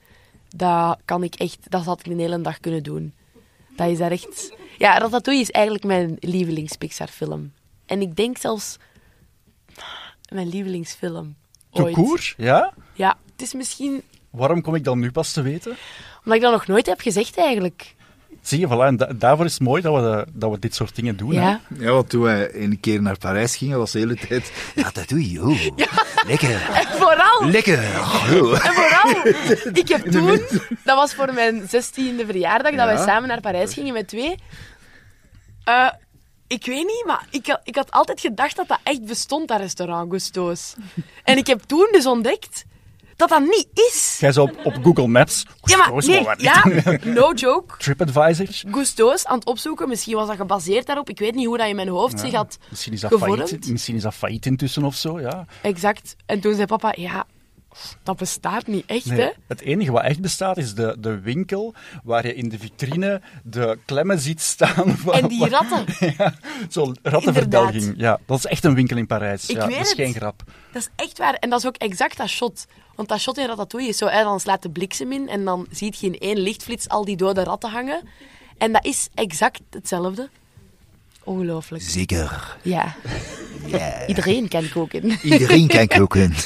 Dat 0.49 0.97
kan 1.05 1.23
ik 1.23 1.35
echt... 1.35 1.57
Dat 1.69 1.85
had 1.85 1.99
ik 1.99 2.05
een 2.11 2.19
hele 2.19 2.41
dag 2.41 2.59
kunnen 2.59 2.83
doen. 2.83 3.13
Dat 3.75 3.89
is 3.89 3.97
daar 3.97 4.11
echt... 4.11 4.55
Ja, 4.77 4.97
Ratatouille 4.97 5.43
is 5.43 5.51
eigenlijk 5.51 5.85
mijn 5.85 6.17
lievelings-Pixar-film. 6.19 7.51
En 7.85 8.01
ik 8.01 8.15
denk 8.15 8.37
zelfs... 8.37 8.77
Mijn 10.29 10.49
lievelingsfilm. 10.49 11.35
Ooit. 11.71 11.93
court? 11.93 12.33
Ja? 12.37 12.73
Ja, 12.93 13.17
het 13.31 13.41
is 13.41 13.53
misschien... 13.53 14.03
Waarom 14.29 14.61
kom 14.61 14.75
ik 14.75 14.83
dan 14.83 14.99
nu 14.99 15.11
pas 15.11 15.33
te 15.33 15.41
weten? 15.41 15.77
Omdat 16.17 16.35
ik 16.35 16.41
dat 16.41 16.51
nog 16.51 16.67
nooit 16.67 16.85
heb 16.85 16.99
gezegd, 16.99 17.37
eigenlijk. 17.37 17.95
Zie 18.47 18.59
je, 18.59 18.67
voilà. 18.67 18.85
En 18.85 18.97
da- 18.97 19.11
daarvoor 19.15 19.45
is 19.45 19.53
het 19.53 19.61
mooi 19.61 19.81
dat 19.81 19.95
we, 19.95 20.01
de- 20.01 20.25
dat 20.33 20.51
we 20.51 20.59
dit 20.59 20.75
soort 20.75 20.95
dingen 20.95 21.17
doen. 21.17 21.31
Ja. 21.31 21.61
Hè? 21.67 21.85
Ja, 21.85 21.91
want 21.91 22.09
toen 22.09 22.21
wij 22.21 22.55
een 22.55 22.79
keer 22.79 23.01
naar 23.01 23.17
Parijs 23.17 23.55
gingen, 23.55 23.77
was 23.77 23.91
de 23.91 23.99
hele 23.99 24.15
tijd... 24.15 24.51
Ja, 24.75 24.89
dat 24.93 25.07
doe 25.09 25.31
je. 25.31 25.41
Oh. 25.41 25.61
Lekker. 26.27 26.61
En 26.73 26.87
vooral... 26.97 27.45
Lekker. 27.49 27.77
Oh. 27.79 28.65
En 28.65 28.73
vooral, 28.73 29.25
ik 29.81 29.87
heb 29.87 30.05
toen, 30.11 30.41
dat 30.83 30.95
was 30.97 31.13
voor 31.15 31.33
mijn 31.33 31.61
16e 31.61 32.25
verjaardag, 32.25 32.75
dat 32.75 32.85
wij 32.85 32.97
samen 32.97 33.27
naar 33.29 33.41
Parijs 33.41 33.73
gingen 33.73 33.93
met 33.93 34.07
twee. 34.07 34.35
Eh, 35.63 35.89
ik 36.47 36.65
weet 36.65 36.85
niet, 36.85 37.03
maar 37.05 37.25
ik, 37.29 37.47
had- 37.47 37.61
ik 37.63 37.75
had 37.75 37.91
altijd 37.91 38.19
gedacht 38.19 38.55
dat 38.55 38.67
dat 38.67 38.79
echt 38.83 39.05
bestond, 39.05 39.47
dat 39.47 39.59
restaurant 39.59 40.11
Gusto's. 40.11 40.73
En 41.23 41.37
ik 41.37 41.47
heb 41.47 41.61
toen 41.61 41.87
dus 41.91 42.05
ontdekt 42.05 42.65
dat 43.17 43.29
dat 43.29 43.41
niet 43.41 43.67
is. 43.73 44.17
Jij 44.19 44.31
zou 44.31 44.49
op, 44.51 44.65
op 44.65 44.83
Google 44.83 45.07
Maps... 45.07 45.45
Ja, 45.63 45.77
maar 45.77 46.05
nee, 46.05 46.25
ja, 46.37 46.63
no 47.19 47.33
joke. 47.33 47.77
TripAdvisor. 47.77 48.47
Gusto's 48.71 49.25
aan 49.25 49.37
het 49.37 49.47
opzoeken, 49.47 49.87
misschien 49.89 50.15
was 50.15 50.27
dat 50.27 50.35
gebaseerd 50.35 50.85
daarop. 50.85 51.09
Ik 51.09 51.19
weet 51.19 51.35
niet 51.35 51.45
hoe 51.45 51.57
dat 51.57 51.67
in 51.67 51.75
mijn 51.75 51.87
hoofd 51.87 52.19
zich 52.19 52.33
had 52.33 52.57
Misschien 52.69 52.93
is, 52.93 53.01
dat 53.01 53.11
gevormd. 53.11 53.37
failliet, 53.37 53.69
misschien 53.69 53.95
is 53.95 54.01
dat 54.01 54.13
failliet 54.13 54.45
intussen 54.45 54.83
of 54.83 54.95
zo, 54.95 55.19
ja. 55.19 55.45
Exact. 55.61 56.15
En 56.25 56.39
toen 56.39 56.53
zei 56.53 56.65
papa, 56.65 56.93
ja, 56.97 57.25
dat 58.03 58.17
bestaat 58.17 58.67
niet 58.67 58.85
echt, 58.85 59.05
Nee, 59.05 59.19
hè. 59.21 59.29
het 59.47 59.61
enige 59.61 59.91
wat 59.91 60.03
echt 60.03 60.21
bestaat 60.21 60.57
is 60.57 60.73
de, 60.73 60.95
de 60.99 61.19
winkel 61.19 61.73
waar 62.03 62.25
je 62.25 62.33
in 62.35 62.49
de 62.49 62.59
vitrine 62.59 63.21
de 63.43 63.77
klemmen 63.85 64.19
ziet 64.19 64.41
staan. 64.41 64.97
Van, 64.97 65.13
En 65.13 65.27
die 65.27 65.49
ratten. 65.49 65.85
ja, 66.17 66.33
zo'n 66.69 66.97
rattenverdelging. 67.03 67.93
Ja, 67.97 68.19
dat 68.25 68.37
is 68.37 68.45
echt 68.45 68.63
een 68.63 68.75
winkel 68.75 68.97
in 68.97 69.07
Parijs. 69.07 69.49
Ik 69.49 69.55
ja, 69.55 69.67
weet 69.67 69.75
dat 69.75 69.85
is 69.85 69.89
het. 69.91 69.99
geen 69.99 70.13
grap. 70.13 70.43
Dat 70.71 70.81
is 70.81 70.89
echt 71.05 71.17
waar. 71.17 71.33
En 71.33 71.49
dat 71.49 71.59
is 71.59 71.65
ook 71.65 71.75
exact 71.75 72.17
dat 72.17 72.27
shot. 72.27 72.65
Want 72.97 73.09
dat 73.09 73.19
shot 73.19 73.37
in 73.37 73.47
Ratatouille 73.47 73.89
is 73.89 73.97
zo, 73.97 74.07
hè, 74.07 74.23
dan 74.23 74.39
slaat 74.39 74.61
de 74.61 74.69
bliksem 74.69 75.11
in 75.11 75.29
en 75.29 75.45
dan 75.45 75.67
ziet 75.71 75.99
je 75.99 76.07
in 76.07 76.19
één 76.19 76.37
lichtflits 76.37 76.89
al 76.89 77.05
die 77.05 77.15
dode 77.15 77.43
ratten 77.43 77.69
hangen. 77.69 78.01
En 78.57 78.71
dat 78.71 78.85
is 78.85 79.09
exact 79.13 79.61
hetzelfde. 79.69 80.29
Ongelooflijk. 81.27 81.83
Zeker. 81.83 82.57
Ja. 82.61 82.95
Iedereen 84.07 84.47
kan 84.47 84.69
koken. 84.69 85.19
Iedereen 85.23 85.67
kan 85.67 85.87
koken. 85.87 86.33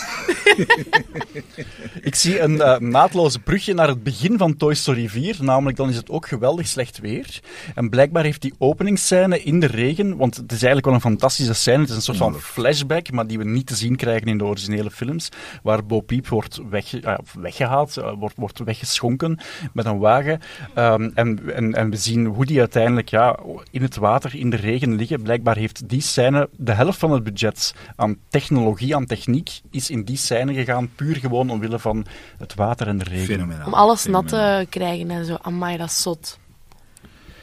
Ik 2.01 2.15
zie 2.15 2.39
een 2.39 2.61
eh, 2.61 2.79
naadloos 2.79 3.37
brugje 3.37 3.73
naar 3.73 3.87
het 3.87 4.03
begin 4.03 4.37
van 4.37 4.57
Toy 4.57 4.73
Story 4.73 5.09
4. 5.09 5.37
Namelijk, 5.39 5.77
dan 5.77 5.89
is 5.89 5.95
het 5.95 6.09
ook 6.09 6.27
geweldig 6.27 6.67
slecht 6.67 6.99
weer. 6.99 7.39
En 7.75 7.89
blijkbaar 7.89 8.23
heeft 8.23 8.41
die 8.41 8.53
openingsscène 8.57 9.43
in 9.43 9.59
de 9.59 9.67
regen... 9.67 10.17
Want 10.17 10.35
het 10.35 10.45
is 10.45 10.63
eigenlijk 10.63 10.85
wel 10.85 10.93
een 10.93 11.01
fantastische 11.01 11.53
scène. 11.53 11.79
Het 11.79 11.89
is 11.89 11.95
een 11.95 12.01
soort 12.01 12.17
van 12.17 12.35
flashback, 12.39 13.11
maar 13.11 13.27
die 13.27 13.37
we 13.37 13.43
niet 13.43 13.67
te 13.67 13.75
zien 13.75 13.95
krijgen 13.95 14.27
in 14.27 14.37
de 14.37 14.43
originele 14.43 14.91
films. 14.91 15.29
Waar 15.63 15.85
Bo 15.85 16.01
Peep 16.01 16.27
wordt 16.27 16.59
wegge- 16.69 17.01
ah, 17.03 17.17
weggehaald, 17.39 17.97
eh, 17.97 18.13
wordt, 18.17 18.35
wordt 18.37 18.59
weggeschonken 18.59 19.39
met 19.73 19.85
een 19.85 19.99
wagen. 19.99 20.39
Ehm, 20.73 21.09
en, 21.13 21.55
en, 21.55 21.73
en 21.73 21.89
we 21.89 21.97
zien 21.97 22.27
Woody 22.33 22.59
uiteindelijk 22.59 23.09
ja, 23.09 23.39
in 23.71 23.81
het 23.81 23.95
water, 23.95 24.35
in 24.35 24.49
de 24.49 24.55
regen 24.55 24.70
liggen. 24.79 25.21
Blijkbaar 25.21 25.55
heeft 25.55 25.89
die 25.89 26.01
scène 26.01 26.49
de 26.57 26.71
helft 26.73 26.99
van 26.99 27.11
het 27.11 27.23
budget 27.23 27.73
aan 27.95 28.17
technologie, 28.29 28.95
aan 28.95 29.05
techniek, 29.05 29.61
is 29.71 29.89
in 29.89 30.03
die 30.03 30.17
scène 30.17 30.53
gegaan. 30.53 30.89
Puur 30.95 31.15
gewoon 31.15 31.49
omwille 31.49 31.79
van 31.79 32.05
het 32.37 32.53
water 32.55 32.87
en 32.87 32.97
de 32.97 33.03
regen. 33.03 33.25
Fenomenaal. 33.25 33.65
Om 33.65 33.73
alles 33.73 34.05
nat 34.05 34.27
te 34.27 34.65
krijgen 34.69 35.11
en 35.11 35.25
zo. 35.25 35.37
Amai, 35.41 35.77
dat 35.77 35.87
is 35.89 36.01
zot. 36.01 36.39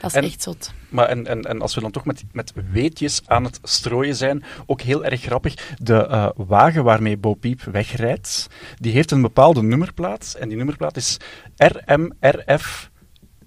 Dat 0.01 0.11
is 0.11 0.17
En- 0.17 0.25
echt 0.25 0.43
zot. 0.43 0.73
Maar 0.89 1.09
en, 1.09 1.27
en, 1.27 1.43
en 1.43 1.61
als 1.61 1.75
we 1.75 1.81
dan 1.81 1.91
toch 1.91 2.05
met, 2.05 2.25
met 2.33 2.53
weetjes 2.71 3.23
aan 3.27 3.45
het 3.45 3.59
strooien 3.63 4.17
zijn, 4.17 4.45
ook 4.67 4.81
heel 4.81 5.05
erg 5.05 5.21
grappig, 5.21 5.77
de 5.79 6.07
eh, 6.07 6.29
wagen 6.37 6.85
waarmee 6.85 7.17
Bo 7.17 7.35
Peep 7.35 7.63
wegrijdt, 7.63 8.47
die 8.77 8.93
heeft 8.93 9.11
een 9.11 9.23
bepaalde 9.23 9.63
nummerplaat. 9.63 10.37
En 10.39 10.49
die 10.49 10.57
nummerplaat 10.57 10.97
is 10.97 11.17
RMRF 11.57 12.91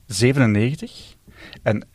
97. 0.05 1.15
En 1.63 1.87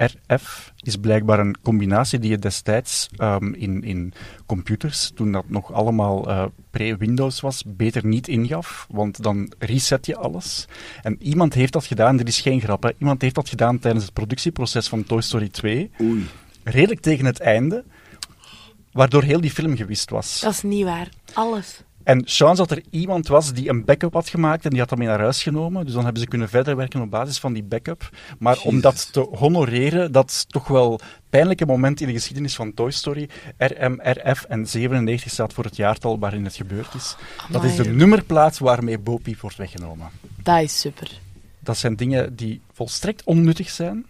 RMRF 0.00 0.72
is 0.80 0.96
blijkbaar 0.96 1.38
een 1.38 1.56
combinatie 1.62 2.18
die 2.18 2.30
je 2.30 2.38
destijds 2.38 3.08
ehm, 3.16 3.52
in, 3.52 3.82
in 3.84 4.12
computers, 4.46 5.10
toen 5.14 5.32
dat 5.32 5.48
nog 5.48 5.72
allemaal 5.72 6.28
eh, 6.28 6.44
pre-Windows 6.70 7.40
was, 7.40 7.62
beter 7.66 8.06
niet 8.06 8.28
ingaf, 8.28 8.86
want 8.90 9.22
dan 9.22 9.52
reset 9.58 10.06
je 10.06 10.16
alles. 10.16 10.66
En 11.02 11.16
iemand 11.22 11.54
heeft 11.54 11.72
dat 11.72 11.84
gedaan, 11.84 12.16
dit 12.16 12.28
is 12.28 12.40
geen 12.40 12.60
grap, 12.60 12.82
hè. 12.82 12.90
iemand 12.98 13.22
heeft 13.22 13.34
dat 13.34 13.48
gedaan 13.48 13.78
tijdens 13.78 14.04
het 14.04 14.12
productieproces 14.12 14.88
van 14.88 15.04
Toy 15.04 15.20
Story 15.20 15.48
2, 15.48 15.90
Oei. 16.00 16.26
redelijk 16.64 17.00
tegen 17.00 17.24
het 17.24 17.40
einde, 17.40 17.84
waardoor 18.92 19.22
heel 19.22 19.40
die 19.40 19.50
film 19.50 19.76
gewist 19.76 20.10
was. 20.10 20.40
Dat 20.40 20.52
is 20.52 20.62
niet 20.62 20.84
waar. 20.84 21.08
Alles. 21.32 21.82
En 22.02 22.22
chance 22.24 22.56
dat 22.56 22.70
er 22.70 22.82
iemand 22.90 23.28
was 23.28 23.52
die 23.52 23.68
een 23.68 23.84
backup 23.84 24.12
had 24.12 24.28
gemaakt 24.28 24.64
en 24.64 24.70
die 24.70 24.78
had 24.78 24.88
dat 24.88 24.98
mee 24.98 25.08
naar 25.08 25.20
huis 25.20 25.42
genomen. 25.42 25.84
Dus 25.84 25.94
dan 25.94 26.04
hebben 26.04 26.22
ze 26.22 26.28
kunnen 26.28 26.48
verder 26.48 26.76
werken 26.76 27.00
op 27.00 27.10
basis 27.10 27.38
van 27.38 27.52
die 27.52 27.62
backup. 27.62 28.10
Maar 28.38 28.58
om 28.64 28.80
dat 28.80 29.12
te 29.12 29.20
honoreren, 29.20 30.12
dat 30.12 30.30
is 30.30 30.44
toch 30.48 30.68
wel 30.68 31.00
pijnlijke 31.30 31.66
moment 31.66 32.00
in 32.00 32.06
de 32.06 32.12
geschiedenis 32.12 32.54
van 32.54 32.74
Toy 32.74 32.90
Story. 32.90 33.28
RMRF 33.58 34.44
en 34.48 34.66
97 34.66 35.32
staat 35.32 35.52
voor 35.52 35.64
het 35.64 35.76
jaartal 35.76 36.18
waarin 36.18 36.44
het 36.44 36.54
gebeurd 36.54 36.94
is. 36.94 37.16
Dat 37.48 37.64
is 37.64 37.76
de 37.76 37.82
Amai. 37.82 37.96
nummerplaat 37.96 38.58
waarmee 38.58 38.98
Bo 38.98 39.16
Peep 39.16 39.40
wordt 39.40 39.56
weggenomen. 39.56 40.08
Dat 40.42 40.62
is 40.62 40.80
super. 40.80 41.10
Dat 41.58 41.76
zijn 41.76 41.96
dingen 41.96 42.36
die 42.36 42.60
volstrekt 42.72 43.24
onnuttig 43.24 43.70
zijn, 43.70 44.06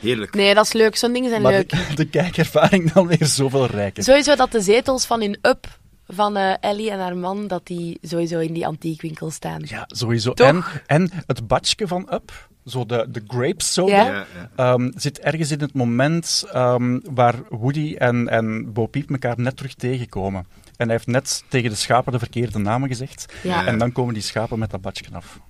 Heerlijk. 0.00 0.34
Nee, 0.34 0.54
dat 0.54 0.64
is 0.64 0.72
leuk. 0.72 0.96
Zo'n 0.96 1.12
dingen 1.12 1.30
zijn 1.30 1.42
maar 1.42 1.52
leuk. 1.52 1.70
de, 1.70 1.94
de 1.94 2.08
kijkervaring 2.08 2.92
dan 2.92 3.06
weer 3.06 3.26
zoveel 3.26 3.66
rijker. 3.66 4.02
Sowieso 4.02 4.36
dat 4.36 4.52
de 4.52 4.60
zetels 4.60 5.06
van 5.06 5.22
in 5.22 5.38
Up 5.42 5.77
van 6.08 6.36
eh, 6.36 6.54
Ellie 6.60 6.90
en 6.90 6.98
haar 6.98 7.16
man, 7.16 7.46
dat 7.46 7.66
die 7.66 7.98
sowieso 8.02 8.38
in 8.38 8.52
die 8.52 8.66
antiekwinkel 8.66 9.30
staan. 9.30 9.62
Ja, 9.66 9.84
sowieso. 9.86 10.32
Toch? 10.34 10.46
En, 10.46 10.64
en 10.86 11.10
het 11.26 11.46
badje 11.46 11.86
van 11.86 12.08
Up, 12.12 12.48
zo 12.64 12.86
de, 12.86 13.06
de 13.10 13.22
grape 13.26 13.62
soda, 13.64 13.92
Ja. 13.92 14.04
Ja, 14.12 14.26
ja. 14.34 14.50
Ehm, 14.56 14.90
zit 14.94 15.18
ergens 15.20 15.50
in 15.50 15.60
het 15.60 15.74
moment 15.74 16.44
ehm, 16.52 16.98
waar 17.10 17.34
Woody 17.48 17.94
en, 17.98 18.28
en 18.28 18.72
Bo 18.72 18.86
Peep 18.86 19.10
elkaar 19.10 19.40
net 19.40 19.56
terug 19.56 19.74
tegenkomen. 19.74 20.46
En 20.76 20.86
hij 20.86 20.94
heeft 20.96 21.06
net 21.06 21.44
tegen 21.48 21.70
de 21.70 21.76
schapen 21.76 22.12
de 22.12 22.18
verkeerde 22.18 22.58
namen 22.58 22.88
gezegd. 22.88 23.32
Ja. 23.42 23.66
En 23.66 23.78
dan 23.78 23.92
komen 23.92 24.14
die 24.14 24.22
schapen 24.22 24.58
met 24.58 24.70
dat 24.70 24.80
badje 24.80 25.04
af. 25.12 25.40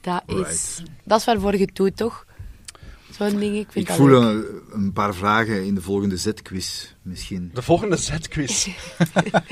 Dat 0.00 0.22
is, 0.26 0.34
Right. 0.36 0.82
dat 1.04 1.18
is 1.18 1.24
waarvoor 1.24 1.52
je 1.56 1.64
het 1.64 1.76
doet, 1.76 1.96
toch? 1.96 2.26
Zo'n 3.16 3.38
ding, 3.38 3.56
ik 3.56 3.66
vind 3.70 3.74
Ik 3.74 3.86
dat 3.86 3.96
voel 3.96 4.22
een, 4.22 4.44
een 4.72 4.92
paar 4.92 5.14
vragen 5.14 5.64
in 5.64 5.74
de 5.74 5.80
volgende 5.82 6.16
Z-quiz, 6.16 6.94
misschien. 7.02 7.50
De 7.54 7.62
volgende 7.62 7.96
zetquiz. 7.96 8.68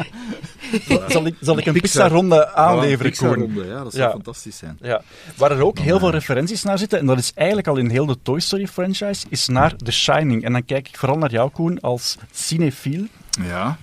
zal, 1.09 1.27
ik, 1.27 1.35
zal 1.41 1.59
ik 1.59 1.67
een 1.67 1.73
Pixar. 1.73 1.73
Pixar-ronde 1.73 2.55
aanleveren, 2.55 3.17
Koen? 3.17 3.29
Pixar-ronde, 3.29 3.65
ja, 3.67 3.83
dat 3.83 3.93
zou 3.93 4.05
Ja. 4.05 4.11
fantastisch 4.11 4.57
zijn. 4.57 4.79
Ja, 4.81 5.03
waar 5.37 5.51
er 5.51 5.65
ook 5.65 5.79
heel 5.79 5.95
eh, 5.95 6.01
veel 6.01 6.11
referenties 6.11 6.63
naar 6.63 6.79
zitten, 6.79 6.99
en 6.99 7.07
dat 7.07 7.19
is 7.19 7.33
eigenlijk 7.35 7.67
al 7.69 7.77
in 7.77 7.91
heel 7.91 8.07
de 8.07 8.17
Toy 8.23 8.41
Story 8.41 8.67
franchise, 8.67 9.27
is 9.29 9.49
naar 9.49 9.77
The 9.77 9.93
Shining. 9.93 10.45
En 10.45 10.53
dan 10.53 10.65
kijk 10.65 10.89
ik 10.89 10.97
vooral 10.97 11.19
naar 11.19 11.31
jou, 11.31 11.51
Koen, 11.51 11.81
als 11.81 12.17
cinefiel. 12.31 13.05
Ja. 13.43 13.79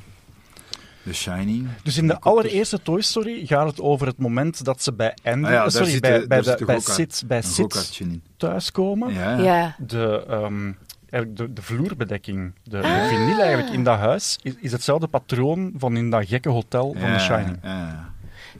The 1.07 1.13
Shining. 1.13 1.67
Dus 1.83 1.97
in 1.97 2.07
de 2.07 2.19
allereerste 2.19 2.81
Toy 2.81 3.01
Story 3.01 3.45
gaat 3.45 3.67
het 3.67 3.81
over 3.81 4.07
het 4.07 4.17
moment 4.17 4.63
dat 4.65 4.83
ze 4.83 4.93
bij 4.93 5.13
Andy, 5.23 5.45
Ah 5.45 5.51
ja, 5.51 5.69
sorry, 5.69 5.89
zit 5.89 6.01
bij, 6.01 6.19
de- 6.19 6.27
bij, 6.27 6.41
de, 6.41 6.65
bij. 6.65 6.79
Sid, 6.79 7.23
bij 7.27 7.41
Sid 7.41 7.95
thuiskomen. 8.37 9.13
Ja, 9.13 9.37
ja. 9.37 9.75
De, 9.79 10.25
ehm, 10.27 10.71
eigenlijk 11.09 11.35
de, 11.37 11.53
de 11.53 11.61
vloerbedekking, 11.61 12.53
de, 12.63 12.77
Ah. 12.81 12.83
de 13.01 13.07
vinyl 13.07 13.39
eigenlijk 13.41 13.73
in 13.73 13.83
dat 13.83 13.97
huis, 13.99 14.39
is, 14.41 14.53
is 14.59 14.71
hetzelfde 14.71 15.07
patroon 15.07 15.73
van 15.77 15.97
in 15.97 16.09
dat 16.09 16.27
gekke 16.27 16.49
hotel 16.49 16.95
van 16.99 17.13
The 17.13 17.19
Shining. 17.19 17.57
Ja, 17.63 18.13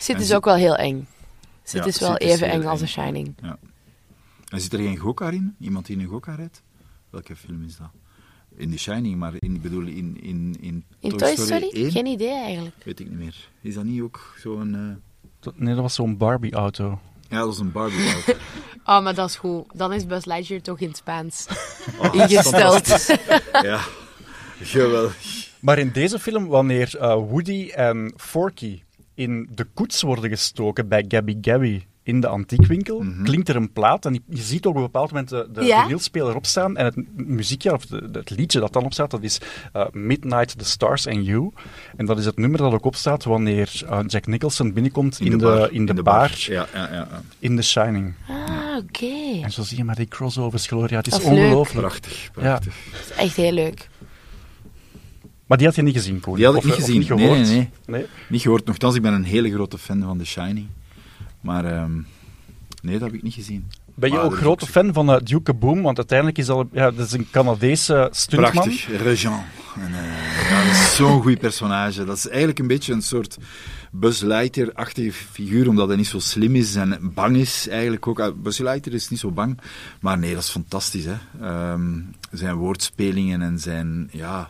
En 0.07 0.17
is 0.17 0.33
ook 0.33 0.45
wel 0.45 0.55
heel 0.55 0.75
eng. 0.75 1.07
Zit 1.63 1.81
Ja, 1.81 1.87
is 1.87 1.99
wel 1.99 2.11
Sid 2.11 2.21
even 2.21 2.49
eng 2.49 2.63
als. 2.63 2.79
The 2.79 2.87
Shining. 2.87 3.35
En 4.49 4.61
zit 4.61 4.73
er 4.73 4.79
geen 4.79 4.97
gokar 4.97 5.33
in? 5.33 5.55
Iemand 5.59 5.85
die 5.85 5.97
een 5.99 6.05
gokar 6.05 6.35
rijdt? 6.35 6.61
Welke 7.09 7.35
film 7.35 7.63
is 7.63 7.77
dat? 7.77 7.89
In 8.57 8.71
The 8.71 8.77
Shining, 8.77 9.15
maar 9.17 9.33
in, 9.39 9.55
ik 9.55 9.61
bedoel 9.61 9.85
in, 9.85 10.17
in, 10.21 10.55
in, 10.59 10.83
In 10.99 11.17
Toy 11.17 11.35
Story? 11.35 11.69
1? 11.71 11.91
Geen 11.91 12.05
idee 12.05 12.33
eigenlijk. 12.33 12.75
Weet 12.83 12.99
ik 12.99 13.09
niet 13.09 13.17
meer. 13.17 13.35
Is 13.61 13.73
dat 13.73 13.83
niet 13.83 14.01
ook 14.01 14.35
zo'n... 14.39 15.01
Dat- 15.39 15.57
Nee, 15.59 15.73
dat 15.73 15.81
was 15.83 15.93
zo'n 15.93 16.17
Barbie-auto. 16.17 16.99
Ja, 17.29 17.39
dat 17.39 17.53
is 17.53 17.59
een 17.59 17.71
Barbie 17.71 18.11
auto. 18.13 18.33
Oh, 18.85 19.01
maar 19.03 19.15
dat 19.15 19.29
is 19.29 19.35
goed. 19.35 19.65
Dan 19.73 19.93
is 19.93 20.05
Buzz 20.05 20.25
Lightyear 20.25 20.61
toch 20.61 20.79
in 20.79 20.87
het 20.87 20.97
Spaans 20.97 21.47
Oh, 22.01 22.13
ingesteld. 22.15 22.87
ja, 23.51 23.79
geweldig. 24.61 25.17
Maar 25.59 25.77
in 25.79 25.91
deze 25.91 26.19
film, 26.19 26.47
wanneer 26.47 26.97
eh, 26.97 27.13
Woody 27.13 27.69
en 27.69 28.13
Forky 28.17 28.81
in 29.13 29.49
de 29.55 29.63
koets 29.73 30.01
worden 30.01 30.29
gestoken 30.29 30.87
bij 30.87 31.05
Gabby 31.07 31.37
Gabby 31.41 31.83
in 32.07 32.19
de 32.19 32.27
antiekwinkel, 32.27 32.99
Mhm. 33.01 33.23
klinkt 33.23 33.49
er 33.49 33.55
een 33.55 33.71
plaat 33.71 34.05
en 34.05 34.13
je 34.13 34.41
ziet 34.41 34.65
ook 34.65 34.71
op 34.71 34.77
een 34.77 34.83
bepaald 34.85 35.11
moment 35.11 35.29
de, 35.29 35.47
de 35.53 35.63
Ja. 35.63 35.81
vinylspeler 35.83 36.35
opstaan 36.35 36.77
en 36.77 36.85
het 36.85 36.95
muziekje, 37.27 37.73
of 37.73 37.85
de- 37.85 38.11
de- 38.11 38.19
het 38.19 38.29
liedje 38.29 38.59
dat 38.59 38.73
dan 38.73 38.83
opstaat, 38.85 39.11
dat 39.11 39.23
is 39.23 39.41
eh, 39.73 39.85
Midnight, 39.91 40.57
The 40.57 40.65
Stars 40.65 41.07
and 41.07 41.25
You. 41.25 41.51
En 41.97 42.05
dat 42.05 42.17
is 42.19 42.25
het 42.25 42.37
nummer 42.37 42.59
dat 42.59 42.73
ook 42.73 42.85
opstaat 42.85 43.23
wanneer 43.23 43.81
eh, 43.89 43.99
Jack 44.07 44.25
Nicholson 44.27 44.73
binnenkomt 44.73 45.19
in, 45.19 45.37
de, 45.37 45.67
in 45.71 45.85
de, 45.85 46.03
bar, 46.03 46.31
Ja, 46.37 46.67
ja, 46.73 46.87
ja. 46.87 46.93
ja. 46.93 47.21
in 47.39 47.55
The 47.55 47.61
Shining. 47.61 48.13
Ah, 48.29 48.77
oké. 48.77 49.41
En 49.43 49.51
zo 49.51 49.63
zie 49.63 49.77
je 49.77 49.83
maar 49.83 49.95
die 49.95 50.07
crossovers, 50.07 50.67
Gloria. 50.67 50.97
Het 50.97 51.07
is, 51.07 51.13
Dat 51.13 51.21
is 51.21 51.27
leuk. 51.27 51.37
ongelooflijk. 51.37 51.79
Prachtig, 51.87 52.29
prachtig. 52.33 52.75
Dat 52.91 52.99
is 53.09 53.23
echt 53.23 53.35
heel 53.35 53.51
leuk. 53.51 53.89
Maar 55.45 55.57
die 55.57 55.67
had 55.67 55.75
je 55.75 55.81
niet 55.81 55.95
gezien, 55.95 56.19
Koen? 56.19 56.35
Die 56.35 56.45
had 56.45 56.53
ik 56.53 56.59
Of- 56.59 56.65
niet 56.65 56.73
of 56.73 56.79
gezien. 56.79 56.97
Nee, 56.99 57.07
gehoord? 57.07 57.39
nee, 57.39 57.55
nee. 57.55 57.69
nee? 57.85 58.05
Niet 58.29 58.41
gehoord. 58.41 58.65
Nogthans, 58.65 58.95
ik 58.95 59.01
ben 59.01 59.13
een 59.13 59.23
hele 59.23 59.51
grote 59.51 59.77
fan 59.77 60.01
van 60.01 60.17
The 60.17 60.25
Shining. 60.25 60.67
Maar 61.47 61.65
ehm, 61.65 61.91
nee, 62.81 62.93
dat 62.99 63.01
heb 63.01 63.13
ik 63.13 63.23
niet 63.23 63.33
gezien. 63.33 63.67
Ben 63.95 64.09
je 64.09 64.15
Maar 64.15 64.25
ook 64.25 64.31
is 64.33 64.37
grote 64.39 64.63
ook- 64.65 64.69
fan 64.71 64.93
van 64.93 65.09
uh, 65.09 65.17
Duke 65.23 65.53
Boom? 65.53 65.81
Want 65.81 65.97
uiteindelijk 65.97 66.37
is 66.37 66.45
dat, 66.45 66.67
ja, 66.71 66.91
dat 66.91 67.05
is 67.05 67.11
een 67.11 67.27
Canadese 67.31 68.07
stuntman. 68.11 68.51
Prachtig, 68.51 68.87
Regent. 69.01 69.41
En, 69.75 69.93
eh, 69.93 70.49
ja, 70.49 70.63
dat 70.63 70.71
is 70.71 70.95
zo'n 70.95 71.21
goed 71.21 71.39
personage. 71.39 72.05
Dat 72.05 72.17
is 72.17 72.27
eigenlijk 72.27 72.59
een 72.59 72.67
beetje 72.67 72.93
een 72.93 73.01
soort 73.01 73.37
Buzz 73.91 74.21
Lightyear-achtige 74.21 75.11
figuur, 75.11 75.67
omdat 75.69 75.87
hij 75.87 75.97
niet 75.97 76.07
zo 76.07 76.19
slim 76.19 76.55
is 76.55 76.75
en 76.75 76.99
bang 77.13 77.35
is 77.37 77.67
eigenlijk 77.67 78.07
ook. 78.07 78.33
Buzz 78.43 78.59
Lightyear 78.59 78.95
is 78.97 79.09
niet 79.09 79.19
zo 79.19 79.31
bang, 79.31 79.59
maar 80.01 80.17
nee, 80.17 80.33
dat 80.33 80.43
is 80.43 80.49
fantastisch. 80.49 81.05
Hè? 81.05 81.15
Ehm, 81.41 81.99
zijn 82.31 82.55
woordspelingen 82.55 83.41
en 83.41 83.59
zijn 83.59 84.09
ja, 84.11 84.49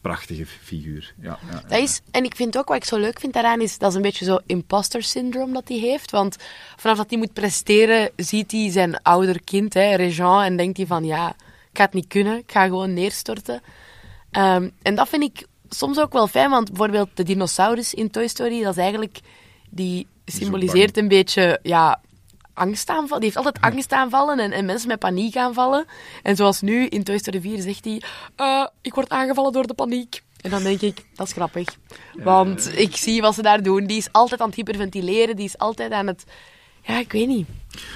prachtige 0.00 0.46
figuur. 0.46 1.14
Ja, 1.20 1.38
ja. 1.50 1.62
Dat 1.68 1.78
is, 1.78 2.00
en 2.10 2.24
ik 2.24 2.36
vind 2.36 2.58
ook 2.58 2.68
wat 2.68 2.76
ik 2.76 2.84
zo 2.84 2.98
leuk 2.98 3.20
vind 3.20 3.32
daaraan 3.32 3.60
is, 3.60 3.78
dat 3.78 3.90
is 3.90 3.96
een 3.96 4.02
beetje 4.02 4.24
zo 4.24 4.38
imposter 4.46 5.02
syndroom 5.02 5.52
dat 5.52 5.68
hij 5.68 5.78
heeft. 5.78 6.10
Want 6.10 6.36
vanaf 6.76 6.96
dat 6.96 7.10
hij 7.10 7.18
moet 7.18 7.32
presteren, 7.32 8.10
ziet 8.16 8.52
hij 8.52 8.70
zijn 8.70 9.02
ouder 9.02 9.42
kind, 9.44 9.74
hè, 9.74 9.94
Regent, 9.94 10.44
en 10.44 10.56
denkt 10.56 10.76
hij 10.76 10.86
van 10.86 11.04
ja, 11.04 11.28
ik 11.70 11.78
ga 11.78 11.84
het 11.84 11.92
niet 11.92 12.06
kunnen, 12.06 12.38
ik 12.38 12.52
ga 12.52 12.64
gewoon 12.64 12.94
neerstorten. 12.94 13.60
Ehm, 14.30 14.68
en 14.82 14.94
dat 14.94 15.08
vind 15.08 15.22
ik 15.22 15.46
soms 15.68 15.98
ook 15.98 16.12
wel 16.12 16.26
fijn, 16.26 16.50
want 16.50 16.68
bijvoorbeeld 16.68 17.08
de 17.14 17.22
dinosaurus 17.22 17.94
in 17.94 18.10
Toy 18.10 18.28
Story, 18.28 18.62
dat 18.62 18.76
is 18.76 18.82
eigenlijk, 18.82 19.20
die 19.70 20.06
symboliseert 20.24 20.96
een 20.96 21.08
beetje, 21.08 21.58
ja, 21.62 22.00
angstaanvallen. 22.60 23.20
Die 23.22 23.32
heeft 23.32 23.46
altijd 23.46 23.64
angstaanvallen 23.72 24.38
en, 24.38 24.52
en 24.52 24.64
mensen 24.64 24.88
met 24.88 24.98
paniekaanvallen. 24.98 25.84
En 26.22 26.36
zoals 26.36 26.60
nu 26.60 26.86
in 26.86 27.04
Toy 27.04 27.18
Story 27.18 27.40
4 27.40 27.60
zegt 27.60 27.84
hij, 27.84 28.02
"Eh, 28.36 28.66
ik 28.82 28.94
word 28.94 29.08
aangevallen 29.08 29.52
door 29.52 29.66
de 29.66 29.74
paniek. 29.74 30.22
En 30.40 30.50
dan 30.50 30.62
denk 30.62 30.80
ik, 30.80 31.04
dat 31.14 31.26
is 31.26 31.32
grappig. 31.32 31.68
Want 32.14 32.78
ik 32.78 32.96
zie 32.96 33.20
wat 33.20 33.34
ze 33.34 33.42
daar 33.42 33.62
doen. 33.62 33.86
Die 33.86 33.96
is 33.96 34.12
altijd 34.12 34.40
aan 34.40 34.46
het 34.46 34.56
hyperventileren, 34.56 35.36
die 35.36 35.44
is 35.44 35.58
altijd 35.58 35.92
aan 35.92 36.06
het... 36.06 36.24
Ja, 36.82 36.98
ik 36.98 37.12
weet 37.12 37.28
niet. 37.28 37.46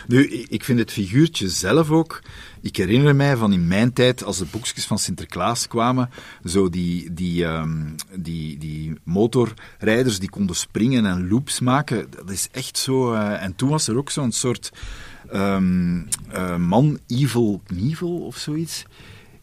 Nu, 0.06 0.28
ik 0.28 0.64
vind 0.64 0.78
het 0.78 0.92
figuurtje 0.92 1.48
zelf 1.48 1.90
ook. 1.90 2.22
Ik 2.60 2.76
herinner 2.76 3.16
mij 3.16 3.36
van 3.36 3.52
in 3.52 3.66
mijn 3.68 3.92
tijd, 3.92 4.24
als 4.24 4.38
de 4.38 4.46
boekjes 4.50 4.84
van 4.84 4.98
Sinterklaas 4.98 5.68
kwamen, 5.68 6.10
zo 6.44 6.68
die, 6.68 7.12
die, 7.12 7.44
ehm, 7.44 7.82
die, 8.14 8.58
die 8.58 8.92
motorrijders 9.02 10.18
die 10.18 10.30
konden 10.30 10.56
springen 10.56 11.06
en 11.06 11.28
loops 11.28 11.60
maken. 11.60 12.10
Dat 12.10 12.30
is 12.30 12.48
echt 12.52 12.78
zo. 12.78 13.12
eh, 13.12 13.42
en 13.42 13.56
toen 13.56 13.68
was 13.68 13.88
er 13.88 13.96
ook 13.96 14.10
zo'n 14.10 14.32
soort 14.32 14.70
ehm, 15.30 16.02
eh, 16.28 16.56
man, 16.56 16.98
Evil 17.06 17.60
Knievel 17.66 18.16
of 18.18 18.36
zoiets. 18.36 18.84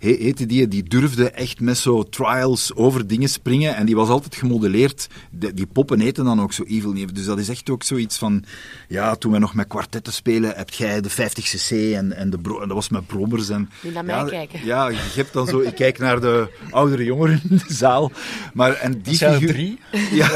He- 0.02 0.18
heette 0.20 0.46
die, 0.46 0.68
die 0.68 0.84
durfde 0.84 1.30
echt 1.32 1.60
met 1.60 1.78
zo 1.78 2.04
trials 2.04 2.76
over 2.76 3.08
dingen 3.08 3.30
springen. 3.30 3.76
En 3.76 3.86
die 3.86 3.96
was 3.96 4.10
altijd 4.10 4.36
gemodelleerd. 4.36 5.08
De- 5.30 5.54
die 5.54 5.66
poppen 5.66 6.00
heten 6.00 6.26
dan 6.26 6.42
ook 6.42 6.54
zo 6.54 6.64
Evil. 6.64 6.94
Dus 7.14 7.26
dat 7.26 7.40
is 7.40 7.50
echt 7.50 7.70
ook 7.70 7.84
zoiets 7.84 8.18
van... 8.18 8.44
Ja, 8.88 9.16
toen 9.16 9.32
wij 9.32 9.40
nog 9.40 9.54
met 9.54 9.68
kwartetten 9.68 10.14
spelen, 10.14 10.54
heb 10.56 10.70
jij 10.70 11.02
de 11.02 11.10
50cc 11.12 11.96
en, 11.96 12.14
en, 12.16 12.30
de 12.30 12.38
bro- 12.38 12.60
en 12.62 12.68
dat 12.68 12.76
was 12.78 12.90
met 12.90 13.08
brommers. 13.08 13.50
En, 13.50 13.70
Moet 13.82 13.94
naar 13.94 14.06
mij 14.06 14.16
ja, 14.16 14.26
kijken. 14.26 14.66
Ja, 14.66 14.88
je 14.90 14.98
hebt 15.16 15.34
dan 15.34 15.48
zo... 15.48 15.60
Ik 15.60 15.76
kijk 15.76 15.98
naar 15.98 16.22
de 16.22 16.48
oudere 16.72 17.04
jongeren 17.04 17.42
in 17.50 17.58
de 17.68 17.74
zaal. 17.74 18.12
Maar, 18.54 18.74
en 18.74 18.92
die 18.92 19.02
Dat 19.04 19.16
zijn 19.16 19.34
figuur- 19.34 19.54
drie. 19.54 19.80
ja. 20.20 20.30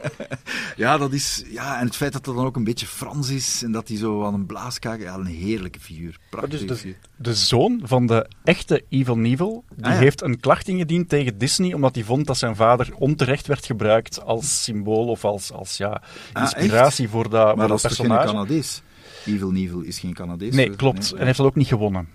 ja, 0.76 0.98
dat 0.98 1.12
is... 1.12 1.44
Ja, 1.50 1.78
en 1.80 1.86
het 1.86 1.96
feit 1.96 2.12
dat 2.12 2.24
dat 2.24 2.34
dan 2.34 2.44
ook 2.44 2.56
een 2.56 2.64
beetje 2.64 2.86
Frans 2.86 3.28
is 3.28 3.62
en 3.62 3.72
dat 3.72 3.88
hij 3.88 3.96
zo 3.96 4.24
aan 4.24 4.34
een 4.34 4.46
blaaskaak... 4.46 5.00
Ja, 5.00 5.14
een 5.14 5.26
heerlijke 5.26 5.80
figuur. 5.80 6.16
Prachtige 6.30 6.56
Dus 6.56 6.66
de, 6.68 6.76
figuur. 6.76 6.96
De 7.22 7.34
zoon 7.34 7.80
van 7.84 8.06
de 8.06 8.26
echte 8.44 8.84
Evil 8.88 9.14
Knievel, 9.14 9.64
die 9.74 9.84
Ah, 9.86 9.92
ja. 9.92 9.98
heeft 9.98 10.22
een 10.22 10.40
klacht 10.40 10.68
ingediend 10.68 11.08
tegen 11.08 11.38
Disney, 11.38 11.72
omdat 11.74 11.94
hij 11.94 12.04
vond 12.04 12.26
dat 12.26 12.38
zijn 12.38 12.56
vader 12.56 12.88
onterecht 12.98 13.46
werd 13.46 13.66
gebruikt 13.66 14.22
als 14.24 14.62
symbool 14.62 15.06
of 15.06 15.24
als, 15.24 15.52
als 15.52 15.76
ja, 15.76 16.02
Ah, 16.32 16.42
inspiratie 16.42 17.08
voor 17.08 17.30
dat, 17.30 17.56
Maar 17.56 17.68
dat 17.68 17.80
toch 17.80 17.94
geen 17.96 18.06
personage. 18.06 18.32
Canadees? 18.32 18.82
Evil 19.26 19.48
Knievel 19.48 19.80
is 19.80 19.98
geen 19.98 20.14
Canadees? 20.14 20.54
Nee, 20.54 20.66
dus- 20.66 20.76
klopt. 20.76 21.10
En 21.10 21.16
hij 21.16 21.26
heeft 21.26 21.38
dat 21.38 21.46
ook 21.46 21.54
niet 21.54 21.66
gewonnen. 21.66 22.08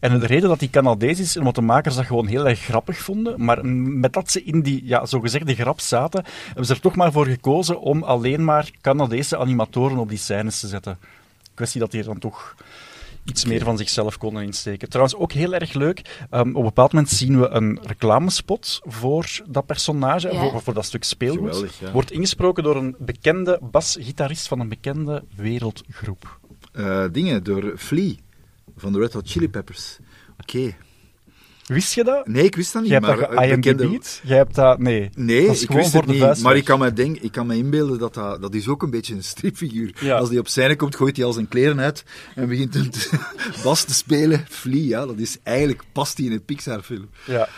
En 0.00 0.18
de 0.18 0.26
reden 0.26 0.48
dat 0.48 0.58
hij 0.60 0.68
Canadees 0.68 1.18
is, 1.18 1.36
omdat 1.36 1.54
de 1.54 1.60
makers 1.60 1.94
dat 1.94 2.06
gewoon 2.06 2.26
heel 2.26 2.48
erg 2.48 2.60
grappig 2.60 2.98
vonden. 2.98 3.44
Maar 3.44 3.66
met 3.66 4.12
dat 4.12 4.30
ze 4.30 4.42
in 4.44 4.60
die 4.62 4.80
ja, 4.84 5.06
zogezegde 5.06 5.54
grap 5.54 5.80
zaten, 5.80 6.24
hebben 6.46 6.64
ze 6.66 6.74
er 6.74 6.80
toch 6.80 6.96
maar 6.96 7.12
voor 7.12 7.26
gekozen 7.26 7.80
om 7.80 8.02
alleen 8.02 8.44
maar 8.44 8.70
Canadese 8.80 9.38
animatoren 9.38 9.98
op 9.98 10.08
die 10.08 10.18
scènes 10.18 10.60
te 10.60 10.68
zetten. 10.68 10.98
Kwestie 11.54 11.80
dat 11.80 11.92
er 11.92 12.04
dan 12.04 12.18
toch 12.18 12.54
iets 13.28 13.44
meer 13.44 13.64
van 13.64 13.76
zichzelf 13.76 14.18
konden 14.18 14.42
insteken. 14.42 14.88
Trouwens, 14.88 15.16
ook 15.16 15.32
heel 15.32 15.54
erg 15.54 15.72
leuk. 15.72 16.26
ehm, 16.30 16.48
op 16.48 16.56
een 16.56 16.62
bepaald 16.62 16.92
moment 16.92 17.12
zien 17.12 17.40
we 17.40 17.48
een 17.48 17.78
reclamespot 17.82 18.80
voor 18.84 19.40
dat 19.48 19.66
personage, 19.66 20.32
Ja. 20.32 20.50
voor, 20.50 20.62
voor 20.62 20.74
dat 20.74 20.84
stuk 20.84 21.04
speelgoed. 21.04 21.46
Geweldig, 21.48 21.80
ja. 21.80 21.92
Wordt 21.92 22.10
ingesproken 22.12 22.62
door 22.62 22.76
een 22.76 22.96
bekende 22.98 23.58
basgitarist 23.62 24.48
van 24.48 24.60
een 24.60 24.68
bekende 24.68 25.24
wereldgroep. 25.36 26.38
Eh, 26.72 27.04
dingen, 27.12 27.44
door 27.44 27.72
Flea 27.76 28.14
van 28.76 28.92
de 28.92 28.98
Red 28.98 29.12
Hot 29.12 29.30
Chili 29.30 29.48
Peppers. 29.48 29.98
Oké. 30.40 30.76
Wist 31.68 31.94
je 31.94 32.04
dat? 32.04 32.26
Nee, 32.26 32.44
ik 32.44 32.56
wist 32.56 32.72
dat 32.72 32.82
niet. 32.82 32.90
Jij 32.90 33.00
hebt 33.00 33.10
maar 33.10 33.28
dat 33.28 33.46
bekende- 33.50 33.84
geIMDb'd? 33.86 34.20
Jij 34.24 34.36
hebt 34.36 34.54
dat... 34.54 34.78
Nee. 34.78 35.10
Nee, 35.14 35.46
dat 35.46 35.60
ik 35.60 35.70
wist 35.70 35.90
voor 35.90 36.00
het 36.02 36.18
de 36.18 36.26
niet. 36.26 36.42
Maar 36.42 36.56
ik 36.56 36.64
kan, 36.64 36.78
me 36.78 36.92
denk, 36.92 37.16
ik 37.18 37.32
kan 37.32 37.46
me 37.46 37.56
inbeelden 37.56 37.98
dat 37.98 38.14
dat... 38.14 38.40
Dat 38.40 38.54
is 38.54 38.68
ook 38.68 38.82
een 38.82 38.90
beetje 38.90 39.14
een 39.14 39.24
stripfiguur. 39.24 39.92
Ja. 40.00 40.16
Als 40.18 40.28
die 40.28 40.38
op 40.38 40.48
scène 40.48 40.76
komt, 40.76 40.96
gooit 40.96 41.16
hij 41.16 41.24
al 41.24 41.32
zijn 41.32 41.48
kleren 41.48 41.80
uit 41.80 42.04
en 42.34 42.48
begint 42.48 42.74
een 42.74 42.92
bas 43.64 43.84
te 43.84 43.94
spelen. 43.94 44.44
Flea, 44.48 44.82
ja, 45.00 45.06
dat 45.06 45.18
is 45.18 45.36
eigenlijk... 45.42 45.82
Past 45.92 46.16
hij 46.16 46.26
in 46.26 46.32
een 46.32 46.44
Pixar-film. 46.44 47.08
Ja. 47.26 47.48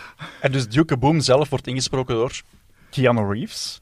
En 0.41 0.51
dus 0.51 0.67
Duke 0.67 0.97
Boom 0.97 1.19
zelf 1.19 1.49
wordt 1.49 1.67
ingesproken 1.67 2.15
door 2.15 2.41
Keanu 2.89 3.33
Reeves. 3.33 3.80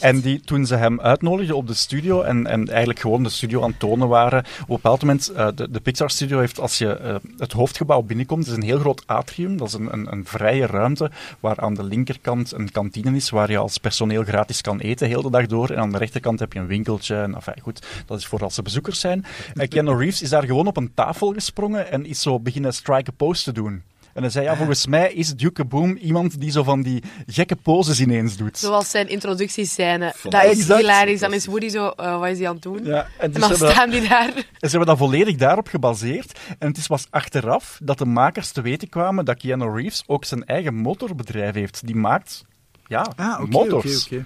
En 0.00 0.20
die, 0.20 0.40
toen 0.40 0.66
ze 0.66 0.76
hem 0.76 1.00
uitnodigden 1.00 1.56
op 1.56 1.66
de 1.66 1.74
studio 1.74 2.22
en, 2.22 2.46
en 2.46 2.68
eigenlijk 2.68 2.98
gewoon 2.98 3.22
de 3.22 3.28
studio 3.28 3.62
aan 3.62 3.70
het 3.70 3.78
tonen 3.78 4.08
waren, 4.08 4.38
op 4.38 4.58
een 4.58 4.66
bepaald 4.66 5.00
moment, 5.00 5.28
eh, 5.28 5.48
de, 5.54 5.80
Pixar 5.80 6.10
Studio 6.10 6.38
heeft, 6.38 6.60
als 6.60 6.78
je 6.78 6.96
eh, 6.96 7.14
het 7.38 7.52
hoofdgebouw 7.52 8.02
binnenkomt, 8.02 8.46
is 8.46 8.52
een 8.52 8.62
heel 8.62 8.78
groot 8.78 9.02
atrium, 9.06 9.56
dat 9.56 9.68
is 9.68 9.74
een, 9.74 9.92
een, 9.92 10.12
een 10.12 10.26
vrije 10.26 10.66
ruimte, 10.66 11.10
waar 11.40 11.60
aan 11.60 11.74
de 11.74 11.84
linkerkant 11.84 12.52
een 12.52 12.70
kantine 12.70 13.16
is, 13.16 13.30
waar 13.30 13.50
je 13.50 13.58
als 13.58 13.78
personeel 13.78 14.22
gratis 14.22 14.60
kan 14.60 14.78
eten 14.78 15.08
heel 15.08 15.22
de 15.22 15.30
dag 15.30 15.46
door, 15.46 15.70
en 15.70 15.78
aan 15.78 15.92
de 15.92 15.98
rechterkant 15.98 16.38
heb 16.38 16.52
je 16.52 16.58
een 16.58 16.66
winkeltje, 16.66 17.16
en 17.16 17.34
enfin, 17.34 17.60
goed, 17.62 17.86
dat 18.06 18.18
is 18.18 18.26
voor 18.26 18.42
als 18.42 18.56
er 18.56 18.62
bezoekers 18.62 19.00
zijn. 19.00 19.24
En 19.54 19.98
Reeves 19.98 20.22
is 20.22 20.28
daar 20.28 20.44
gewoon 20.44 20.66
op 20.66 20.76
een 20.76 20.94
tafel 20.94 21.32
gesprongen 21.32 21.90
en 21.90 22.06
is 22.06 22.22
zo 22.22 22.40
beginnen 22.40 22.74
strike 22.74 23.10
a 23.10 23.14
pose 23.16 23.42
te 23.42 23.52
doen. 23.52 23.82
En 24.14 24.22
hij 24.22 24.30
zei, 24.30 24.44
ja, 24.44 24.56
volgens 24.56 24.86
mij 24.86 25.12
is 25.12 25.34
Duke 25.34 25.64
Boom 25.64 25.96
iemand 25.96 26.40
die 26.40 26.50
zo 26.50 26.62
van 26.62 26.82
die 26.82 27.02
gekke 27.26 27.56
poses 27.56 28.00
ineens 28.00 28.36
doet. 28.36 28.58
Zoals 28.58 28.90
zijn 28.90 29.08
introductiescène. 29.08 30.14
Dat 30.22 30.44
is 30.44 30.50
Exact. 30.58 30.80
hilarisch. 30.80 31.20
Dan 31.20 31.32
is 31.32 31.46
Woody 31.46 31.68
zo, 31.68 31.88
eh, 31.88 32.18
wat 32.18 32.28
is 32.28 32.38
hij 32.38 32.48
aan 32.48 32.54
het 32.54 32.62
doen? 32.62 32.84
Ja, 32.84 33.06
en, 33.18 33.34
En 33.34 33.40
dan 33.40 33.54
staan 33.54 33.90
die 33.90 34.08
daar. 34.08 34.28
En 34.36 34.44
ze 34.60 34.76
hebben 34.76 34.86
dat 34.86 34.98
volledig 34.98 35.36
daarop 35.36 35.66
gebaseerd. 35.68 36.38
En 36.58 36.68
het 36.68 36.76
is 36.76 36.86
pas 36.86 37.06
achteraf 37.10 37.78
dat 37.82 37.98
de 37.98 38.04
makers 38.04 38.50
te 38.50 38.60
weten 38.60 38.88
kwamen 38.88 39.24
dat 39.24 39.36
Keanu 39.36 39.74
Reeves 39.74 40.02
ook 40.06 40.24
zijn 40.24 40.44
eigen 40.44 40.74
motorbedrijf 40.74 41.54
heeft. 41.54 41.86
Die 41.86 41.96
maakt 41.96 42.44
ja, 42.86 43.12
Ah, 43.16 43.40
oké, 43.40 43.50
motors. 43.50 44.04
oké, 44.04 44.14
oké. 44.14 44.24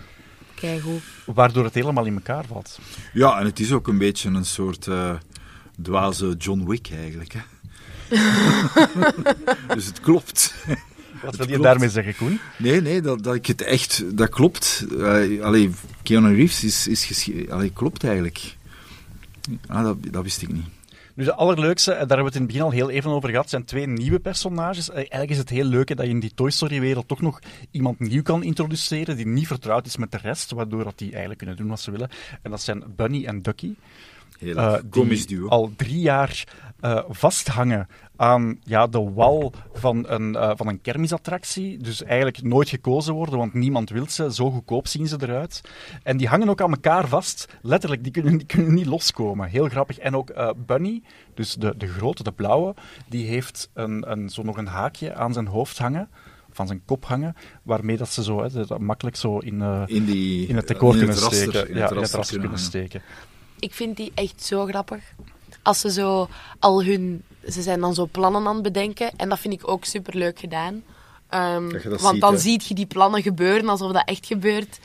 Kijk 0.55 0.80
hoe. 0.80 0.99
Waardoor 1.24 1.64
het 1.64 1.74
helemaal 1.74 2.05
in 2.07 2.14
elkaar 2.14 2.45
valt. 2.45 2.78
Ja, 3.12 3.39
en 3.39 3.45
het 3.45 3.61
is 3.61 3.72
ook 3.72 3.89
een 3.89 3.99
beetje 3.99 4.28
een 4.28 4.45
soort 4.45 4.87
eh 4.87 5.11
dwaze 5.82 6.34
John 6.39 6.64
Wick 6.68 6.89
eigenlijk. 6.99 7.32
Hè? 7.32 7.41
dus 9.74 9.86
het 9.86 10.00
klopt. 10.00 10.54
Wat 11.22 11.36
wil 11.36 11.48
je 11.48 11.59
daarmee 11.59 11.88
zeggen, 11.88 12.16
Koen? 12.16 12.40
Nee, 12.59 12.80
nee, 12.80 13.00
dat, 13.00 13.22
dat 13.22 13.34
ik 13.34 13.46
het 13.46 13.62
echt... 13.62 14.16
Dat 14.16 14.28
klopt. 14.28 14.86
Uh, 14.92 15.44
allee, 15.44 15.70
Keanu 16.02 16.34
Reeves 16.34 16.64
is, 16.64 17.09
is 17.09 17.30
allee, 17.50 17.70
klopt 17.72 18.04
eigenlijk. 18.04 18.57
Ah, 19.66 19.84
dat, 19.84 19.96
dat 20.11 20.22
wist 20.22 20.42
ik 20.42 20.52
niet. 20.52 20.64
Nu, 21.14 21.24
de 21.24 21.34
allerleukste, 21.34 21.92
en 21.92 22.09
daar 22.09 22.16
hebben 22.16 22.18
we 22.18 22.24
het 22.24 22.34
in 22.34 22.40
het 22.42 22.50
begin 22.50 22.62
al 22.64 22.70
heel 22.70 22.90
even 22.90 23.11
over 23.11 23.28
gehad, 23.30 23.50
zijn 23.50 23.64
twee 23.64 23.86
nieuwe 23.86 24.18
personages. 24.18 24.88
Eh, 24.88 24.96
Eigenlijk 24.96 25.30
is 25.30 25.38
het 25.38 25.48
heel 25.48 25.64
leuk 25.64 25.88
hè, 25.88 25.94
dat 25.94 26.04
je 26.04 26.11
in 26.11 26.20
die 26.20 26.34
Toy 26.34 26.50
Story-wereld 26.50 27.09
toch 27.09 27.20
nog 27.20 27.38
iemand 27.70 27.98
nieuw 27.98 28.22
kan 28.22 28.42
introduceren 28.42 29.16
die 29.16 29.26
niet 29.26 29.46
vertrouwd 29.46 29.86
is 29.86 29.96
met 29.96 30.12
de 30.12 30.18
rest, 30.18 30.50
waardoor 30.50 30.84
dat 30.84 30.98
die 30.98 31.09
eigenlijk 31.09 31.38
kunnen 31.38 31.57
doen 31.57 31.68
wat 31.68 31.80
ze 31.80 31.90
willen. 31.90 32.09
En 32.42 32.50
dat 32.50 32.62
zijn 32.62 32.84
Bunny 32.96 33.24
en 33.24 33.42
Ducky. 33.42 33.74
Heel 34.39 34.57
eh. 34.57 34.74
Komisch 34.91 35.26
duo. 35.26 35.49
al 35.49 35.72
drie 35.76 36.01
jaar 36.01 36.45
eh, 36.80 37.03
vasthangen 37.09 37.89
aan 38.16 38.59
ja, 38.62 38.87
de 38.87 39.11
wal 39.14 39.53
van 39.72 40.05
een, 40.09 40.37
eh, 40.37 40.51
van 40.55 40.68
een 40.68 40.80
kermisattractie. 40.80 41.78
Dus 41.78 42.03
eigenlijk 42.03 42.43
nooit 42.43 42.68
gekozen 42.68 43.14
worden, 43.14 43.39
want 43.39 43.55
niemand 43.55 43.91
wil 43.91 44.07
ze. 44.09 44.34
Zo 44.34 44.51
goedkoop 44.51 44.87
zien 44.87 45.07
ze 45.07 45.16
eruit. 45.20 45.61
En 46.03 46.16
die 46.16 46.28
hangen 46.28 46.49
ook 46.49 46.61
aan 46.61 46.70
elkaar 46.70 47.09
vast. 47.09 47.49
Letterlijk, 47.62 48.03
die 48.03 48.12
kunnen, 48.12 48.37
die 48.39 48.47
kunnen 48.47 48.74
niet 48.74 48.87
loskomen. 48.87 49.49
Heel 49.49 49.68
grappig. 49.68 49.99
En 49.99 50.16
ook 50.16 50.55
Bunny, 50.66 51.03
dus 51.34 51.55
de, 51.55 51.74
de 51.76 51.87
grote, 51.87 52.22
de 52.22 52.32
blauwe, 52.32 52.74
die 53.09 53.26
heeft 53.26 53.70
een, 53.74 54.11
een, 54.11 54.30
zo 54.30 54.43
nog 54.43 54.57
een 54.57 54.66
haakje 54.66 55.14
aan 55.14 55.32
zijn 55.32 55.47
hoofd 55.47 55.78
hangen. 55.78 56.09
Van 56.51 56.66
zijn 56.66 56.82
kop 56.84 57.05
hangen, 57.05 57.37
waarmee 57.62 57.97
dat 57.97 58.09
ze 58.09 58.22
zo 58.22 58.43
hè, 58.43 58.66
dat 58.66 58.78
makkelijk 58.78 59.16
zo 59.16 59.39
in, 59.39 59.62
In, 59.87 60.05
die, 60.05 60.47
in 60.47 60.57
het 60.57 60.68
decor 60.68 60.93
in 60.93 60.99
kunnen 60.99 61.16
raster- 61.16 61.37
steken. 61.53 61.68
in 61.68 61.76
ja, 61.76 61.82
het 61.82 61.91
in 61.91 61.97
het 61.97 61.97
raster 61.97 62.18
raster 62.18 62.39
kunnen 62.41 62.59
steken. 62.59 63.03
Ik 63.59 63.74
vind 63.74 63.96
die 63.96 64.12
echt 64.14 64.44
zo 64.44 64.66
grappig. 64.66 65.02
Als 65.62 65.80
ze 65.80 65.92
zo 65.92 66.28
al 66.59 66.84
hun... 66.84 67.22
Ze 67.48 67.62
zijn 67.62 67.80
dan 67.80 67.94
zo 67.94 68.09
plannen 68.11 68.46
aan 68.46 68.54
het 68.54 68.62
bedenken. 68.62 69.12
En 69.16 69.28
dat 69.28 69.38
vind 69.38 69.54
ik 69.54 69.68
ook 69.68 69.84
superleuk 69.84 70.38
gedaan. 70.38 70.82
Ehm, 71.28 71.68
Dat 71.68 71.82
dat 71.82 72.00
want 72.00 72.12
ziet, 72.12 72.20
dan 72.20 72.32
hè. 72.32 72.38
zie 72.38 72.62
je 72.64 72.74
die 72.74 72.86
plannen 72.86 73.22
gebeuren 73.22 73.68
alsof 73.68 73.92
dat 73.92 74.09
echt 74.09 74.26
gebeurt. 74.26 74.78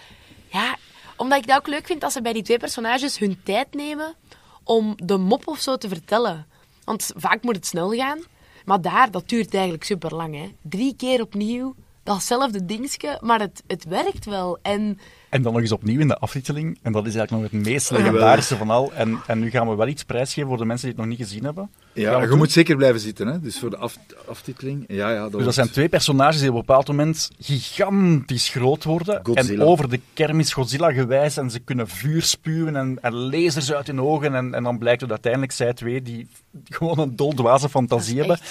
Ja, 0.52 0.78
omdat 1.16 1.38
ik 1.38 1.48
dat 1.48 1.58
ook 1.58 1.68
leuk 1.68 1.86
vind 1.86 2.04
als 2.04 2.14
ze 2.14 2.22
bij 2.22 2.34
die 2.34 2.44
twee 2.44 2.58
personages 2.58 3.18
hun 3.18 3.40
tijd 3.44 3.74
nemen 3.74 4.16
om 4.64 4.94
de 5.04 5.18
mop 5.18 5.48
of 5.48 5.60
zo 5.60 5.78
te 5.78 5.88
vertellen. 5.88 6.48
Want 6.84 7.12
vaak 7.16 7.44
moet 7.44 7.56
het 7.56 7.66
snel 7.66 7.92
gaan. 7.92 8.20
Maar 8.66 8.82
daar, 8.82 9.12
dat 9.12 9.30
duurt 9.30 9.54
eigenlijk 9.54 9.84
super 9.84 10.16
lang. 10.16 10.36
Hè. 10.36 10.56
Drie 10.62 10.96
keer 10.96 11.22
opnieuw, 11.22 11.76
datzelfde 12.04 12.66
dingetje, 12.66 13.18
maar 13.22 13.40
het, 13.40 13.64
het 13.68 13.84
werkt 13.84 14.26
wel. 14.26 14.60
En 14.62 15.00
En 15.32 15.42
dan 15.42 15.52
nog 15.54 15.62
eens 15.62 15.72
opnieuw 15.72 16.00
in 16.00 16.08
de 16.08 16.18
aftiteling. 16.18 16.80
En 16.82 16.92
dat 16.92 17.06
is 17.08 17.16
eigenlijk 17.16 17.44
nog 17.44 17.62
het 17.62 17.70
meest 17.72 17.92
legendarische 17.92 18.58
van 18.58 18.70
al. 18.70 18.92
En, 18.94 19.20
en 19.28 19.40
nu 19.40 19.50
gaan 19.50 19.70
we 19.70 19.76
wel 19.76 19.88
iets 19.88 20.04
prijsgeven 20.04 20.50
voor 20.50 20.58
de 20.58 20.66
mensen 20.66 20.88
die 20.88 20.96
het 20.98 21.06
nog 21.08 21.18
niet 21.18 21.28
gezien 21.28 21.44
hebben. 21.44 21.70
Ja, 21.94 22.22
je 22.22 22.28
doen? 22.28 22.38
moet 22.38 22.52
zeker 22.52 22.76
blijven 22.76 23.00
zitten, 23.00 23.28
hè? 23.28 23.40
Dus 23.40 23.60
voor 23.60 23.70
de 23.70 23.78
af, 23.78 23.98
aftiteling. 24.28 24.84
Ja, 24.88 25.10
ja, 25.12 25.14
dat, 25.16 25.24
Dus 25.24 25.32
dat 25.32 25.42
wordt- 25.42 25.54
zijn 25.56 25.70
twee 25.70 25.90
personages 25.90 26.40
die 26.40 26.50
op 26.50 26.56
een 26.56 26.60
bepaald 26.66 26.88
moment 26.88 27.30
gigantisch 27.40 28.50
groot 28.50 28.84
worden. 28.84 29.20
Godzilla. 29.24 29.62
En 29.64 29.68
over 29.68 29.90
de 29.90 30.00
kermis 30.14 30.54
Godzilla 30.54 30.92
gewijs. 30.92 31.38
En 31.38 31.52
ze 31.52 31.60
kunnen 31.60 31.88
vuur 31.88 32.22
spuwen 32.22 32.76
en, 32.76 32.98
en 33.02 33.14
lasers 33.14 33.74
uit 33.74 33.88
hun 33.88 34.02
ogen. 34.02 34.36
En, 34.36 34.54
en 34.54 34.64
dan 34.64 34.78
blijkt 34.78 35.02
het 35.02 35.10
uiteindelijk 35.10 35.52
zij 35.52 35.74
twee 35.74 36.02
die 36.02 36.28
gewoon 36.70 37.00
een 37.00 37.16
doldwaze 37.16 37.70
fantasie 37.70 38.16
Dat 38.16 38.26
hebben. 38.28 38.46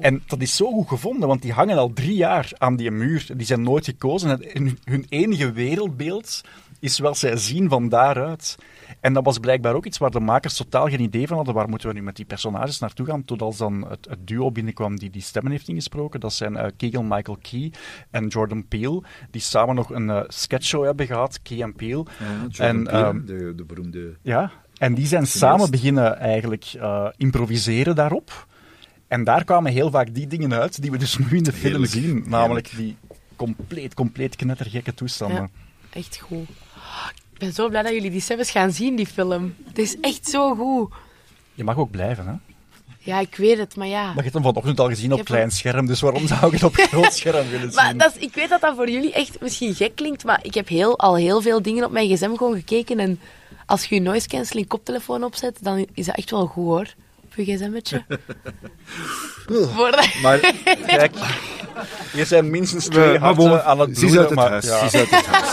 En 0.00 0.22
dat 0.26 0.40
is 0.40 0.56
zo 0.56 0.70
goed 0.72 0.88
gevonden, 0.88 1.28
want 1.28 1.42
die 1.42 1.52
hangen 1.52 1.76
al 1.78 1.92
drie 1.92 2.14
jaar 2.16 2.50
aan 2.58 2.76
die 2.76 2.90
muur. 2.90 3.26
Die 3.36 3.46
zijn 3.46 3.62
nooit 3.62 3.84
gekozen. 3.84 4.30
En 4.30 4.62
hun- 4.62 4.78
hun 4.84 5.06
enige 5.08 5.52
wereldbeeld 5.52 6.21
is 6.82 6.98
wel 6.98 7.14
zij 7.14 7.36
zien 7.36 7.68
van 7.68 7.88
daaruit. 7.88 8.56
En 9.00 9.12
dat 9.12 9.24
was 9.24 9.38
blijkbaar 9.38 9.74
ook 9.74 9.86
iets 9.86 9.98
waar 9.98 10.10
de 10.10 10.20
makers 10.20 10.56
totaal 10.56 10.88
geen 10.88 11.00
idee 11.00 11.26
van 11.26 11.36
hadden. 11.36 11.54
Waar 11.54 11.68
moeten 11.68 11.88
we 11.88 11.94
nu 11.94 12.02
met 12.02 12.16
die 12.16 12.24
personages 12.24 12.78
naartoe 12.78 13.06
gaan? 13.06 13.24
Tot 13.24 13.42
als 13.42 13.56
dan 13.56 13.86
het, 13.88 14.06
het 14.10 14.26
duo 14.26 14.50
binnenkwam 14.50 14.98
die 14.98 15.10
die 15.10 15.22
stemmen 15.22 15.52
heeft 15.52 15.68
ingesproken. 15.68 16.20
Dat 16.20 16.32
zijn 16.32 16.56
eh 16.56 16.70
Keegan 16.76 17.08
Michael 17.08 17.38
Key 17.42 17.72
en 18.10 18.26
Jordan 18.26 18.68
Peele. 18.68 19.02
Die 19.30 19.40
samen 19.40 19.74
nog 19.74 19.90
een 19.90 20.10
eh, 20.10 20.22
sketchshow 20.28 20.84
hebben 20.84 21.06
gehad, 21.06 21.42
Key 21.42 21.62
en 21.62 21.74
Peele. 21.74 22.04
Ja, 22.18 22.46
Jordan 22.48 22.66
en, 22.66 22.84
Peele, 22.84 23.04
ehm, 23.04 23.24
de, 23.24 23.54
de 23.54 23.64
beroemde... 23.64 24.16
ja, 24.22 24.50
en 24.78 24.94
die 24.94 25.06
zijn 25.06 25.26
samen 25.26 25.70
beginnen 25.70 26.18
eigenlijk 26.18 26.64
eh, 26.64 27.06
improviseren 27.16 27.94
daarop. 27.94 28.46
En 29.08 29.24
daar 29.24 29.44
kwamen 29.44 29.72
heel 29.72 29.90
vaak 29.90 30.14
die 30.14 30.26
dingen 30.26 30.54
uit 30.54 30.82
die 30.82 30.90
we 30.90 30.98
dus 30.98 31.18
nu 31.18 31.36
in 31.36 31.42
de 31.42 31.52
film 31.52 31.72
Heerlijk, 31.72 31.92
zien. 31.92 32.24
Namelijk 32.26 32.70
die 32.76 32.96
compleet, 33.36 33.94
compleet 33.94 34.36
knettergekke 34.36 34.94
toestanden. 34.94 35.42
Ja. 35.42 35.48
Echt 35.92 36.18
goed. 36.20 36.48
Ik 37.32 37.38
ben 37.38 37.52
zo 37.52 37.68
blij 37.68 37.82
dat 37.82 37.92
jullie 37.92 38.10
die 38.10 38.20
zelfs 38.20 38.50
gaan 38.50 38.72
zien, 38.72 38.96
die 38.96 39.06
film. 39.06 39.54
Het 39.66 39.78
is 39.78 40.00
echt 40.00 40.28
zo 40.28 40.54
goed. 40.54 40.92
Je 41.54 41.64
mag 41.64 41.76
ook 41.76 41.90
blijven, 41.90 42.26
hè? 42.26 42.34
Ja, 42.98 43.18
ik 43.20 43.36
weet 43.36 43.58
het, 43.58 43.76
maar 43.76 43.86
ja. 43.86 44.04
Maar 44.04 44.14
je 44.16 44.20
hebt 44.22 44.34
hem 44.34 44.42
vanochtend 44.42 44.80
al 44.80 44.88
gezien 44.88 45.12
op 45.12 45.24
klein 45.24 45.50
scherm, 45.50 45.86
dus 45.86 46.00
waarom 46.00 46.26
zou 46.26 46.46
ik 46.46 46.52
het 46.52 46.62
op 46.62 46.74
groot 46.92 47.12
scherm 47.12 47.48
willen 47.48 47.74
Maar 47.74 47.88
zien? 47.88 47.98
dat 47.98 48.16
is, 48.16 48.22
ik 48.22 48.34
weet 48.34 48.48
dat 48.48 48.60
dat 48.60 48.74
voor 48.76 48.90
jullie 48.90 49.12
echt 49.12 49.40
misschien 49.40 49.74
gek 49.74 49.94
klinkt, 49.94 50.24
maar 50.24 50.40
ik 50.42 50.54
heb 50.54 50.68
heel, 50.68 50.98
al 50.98 51.16
heel 51.16 51.40
veel 51.40 51.62
dingen 51.62 51.84
op 51.84 51.90
mijn 51.92 52.08
gsm 52.08 52.34
gewoon 52.36 52.54
gekeken. 52.54 52.98
En 52.98 53.20
als 53.66 53.84
je 53.84 53.94
je 53.94 54.00
noise 54.00 54.28
cancelling 54.28 54.68
koptelefoon 54.68 55.24
opzet, 55.24 55.58
dan 55.60 55.86
is 55.94 56.06
dat 56.06 56.16
echt 56.16 56.30
wel 56.30 56.46
goed 56.46 56.64
hoor. 56.64 56.94
Op 57.36 57.44
je 57.44 57.56
gsm'tje. 57.56 58.04
Maar 60.22 60.38
Kijk, 60.86 61.14
hier 62.14 62.26
zijn 62.26 62.50
minstens 62.50 62.86
twee 62.86 63.18
maar 63.18 63.34
harten 63.34 63.64
aan 63.64 63.78
het 63.78 63.98
ze 63.98 64.04
is 64.06 64.12
bloeden, 64.12 64.18
uit 64.20 64.28
het 64.28 64.38
maar 64.38 64.50
huis. 64.50 64.64
ja. 64.64 64.78
Ze 64.78 64.84
is 64.84 64.94
uit 64.94 65.10
het 65.10 65.26
huis. 65.26 65.50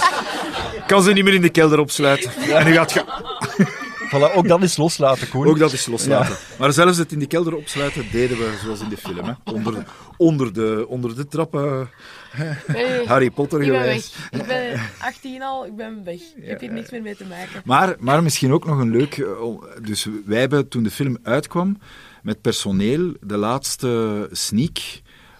Kan 0.87 1.03
ze 1.03 1.11
niet 1.11 1.23
meer 1.23 1.33
in 1.33 1.41
de 1.41 1.49
kelder 1.49 1.79
opsluiten. 1.79 2.31
En 2.33 2.65
nu 2.65 2.73
gaat 2.73 2.91
je 2.91 3.03
Voilà, 4.09 4.33
ook 4.35 4.47
dat 4.47 4.61
is 4.63 4.77
loslaten, 4.77 5.29
Koen. 5.29 5.47
ook 5.47 5.59
dat 5.59 5.71
eens 5.71 5.85
loslaten. 5.85 6.35
Maar 6.57 6.73
zelfs 6.73 6.97
het 6.97 7.11
in 7.11 7.19
de 7.19 7.25
kelder 7.27 7.55
opsluiten 7.55 8.05
deden 8.11 8.37
we 8.37 8.57
zoals 8.63 8.79
in 8.79 8.89
de 8.89 8.97
film. 8.97 9.25
Hè. 9.25 9.33
Onder, 9.53 9.83
onder, 10.17 10.53
de, 10.53 10.85
onder 10.87 11.15
de 11.15 11.27
trappen. 11.27 11.89
Harry 13.07 13.29
Potter 13.31 13.61
ik 13.61 13.67
ben 13.69 13.79
weg. 13.79 13.85
geweest. 13.87 14.15
Ik 14.31 14.45
ben 14.45 14.79
18 15.01 15.41
al, 15.43 15.65
ik 15.65 15.75
ben 15.75 16.03
weg. 16.03 16.19
Ik 16.35 16.45
heb 16.45 16.59
hier 16.59 16.71
niks 16.71 16.89
meer 16.91 17.01
mee 17.01 17.15
te 17.15 17.25
maken. 17.25 17.61
Maar, 17.65 17.95
maar 17.99 18.23
misschien 18.23 18.51
ook 18.51 18.65
nog 18.65 18.79
een 18.79 18.91
leuk. 18.91 19.17
eh, 19.17 19.45
Dus 19.81 20.07
wij 20.25 20.39
hebben 20.39 20.67
toen 20.67 20.83
de 20.83 20.91
film 20.91 21.17
uitkwam 21.23 21.77
met 22.23 22.41
personeel, 22.41 23.13
de 23.21 23.37
laatste 23.37 24.27
sneak 24.31 24.77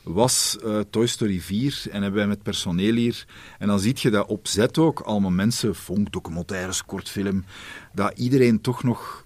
was 0.03 0.57
eh, 0.63 0.79
Toy 0.89 1.07
Story 1.07 1.39
4 1.39 1.81
en 1.91 2.01
hebben 2.01 2.19
wij 2.19 2.27
met 2.27 2.43
personeel 2.43 2.93
hier. 2.95 3.25
En 3.59 3.67
dan 3.67 3.79
zie 3.79 3.93
je 3.97 4.09
dat 4.09 4.27
op 4.27 4.47
zet 4.47 4.77
ook 4.77 4.99
allemaal 4.99 5.31
mensen, 5.31 5.75
vonk, 5.75 6.11
documentaires, 6.11 6.85
kortfilm, 6.85 7.45
dat 7.93 8.11
iedereen 8.17 8.61
toch 8.61 8.83
nog 8.83 9.25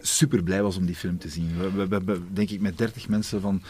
super 0.00 0.42
blij 0.42 0.62
was 0.62 0.76
om 0.76 0.86
die 0.86 0.94
film 0.94 1.18
te 1.18 1.28
zien. 1.28 1.58
We, 1.58 1.70
we, 1.72 1.86
we 1.88 1.94
hebben, 1.94 2.26
denk 2.32 2.50
ik, 2.50 2.60
met 2.60 2.78
30 2.78 3.08
mensen 3.08 3.40
van 3.40 3.62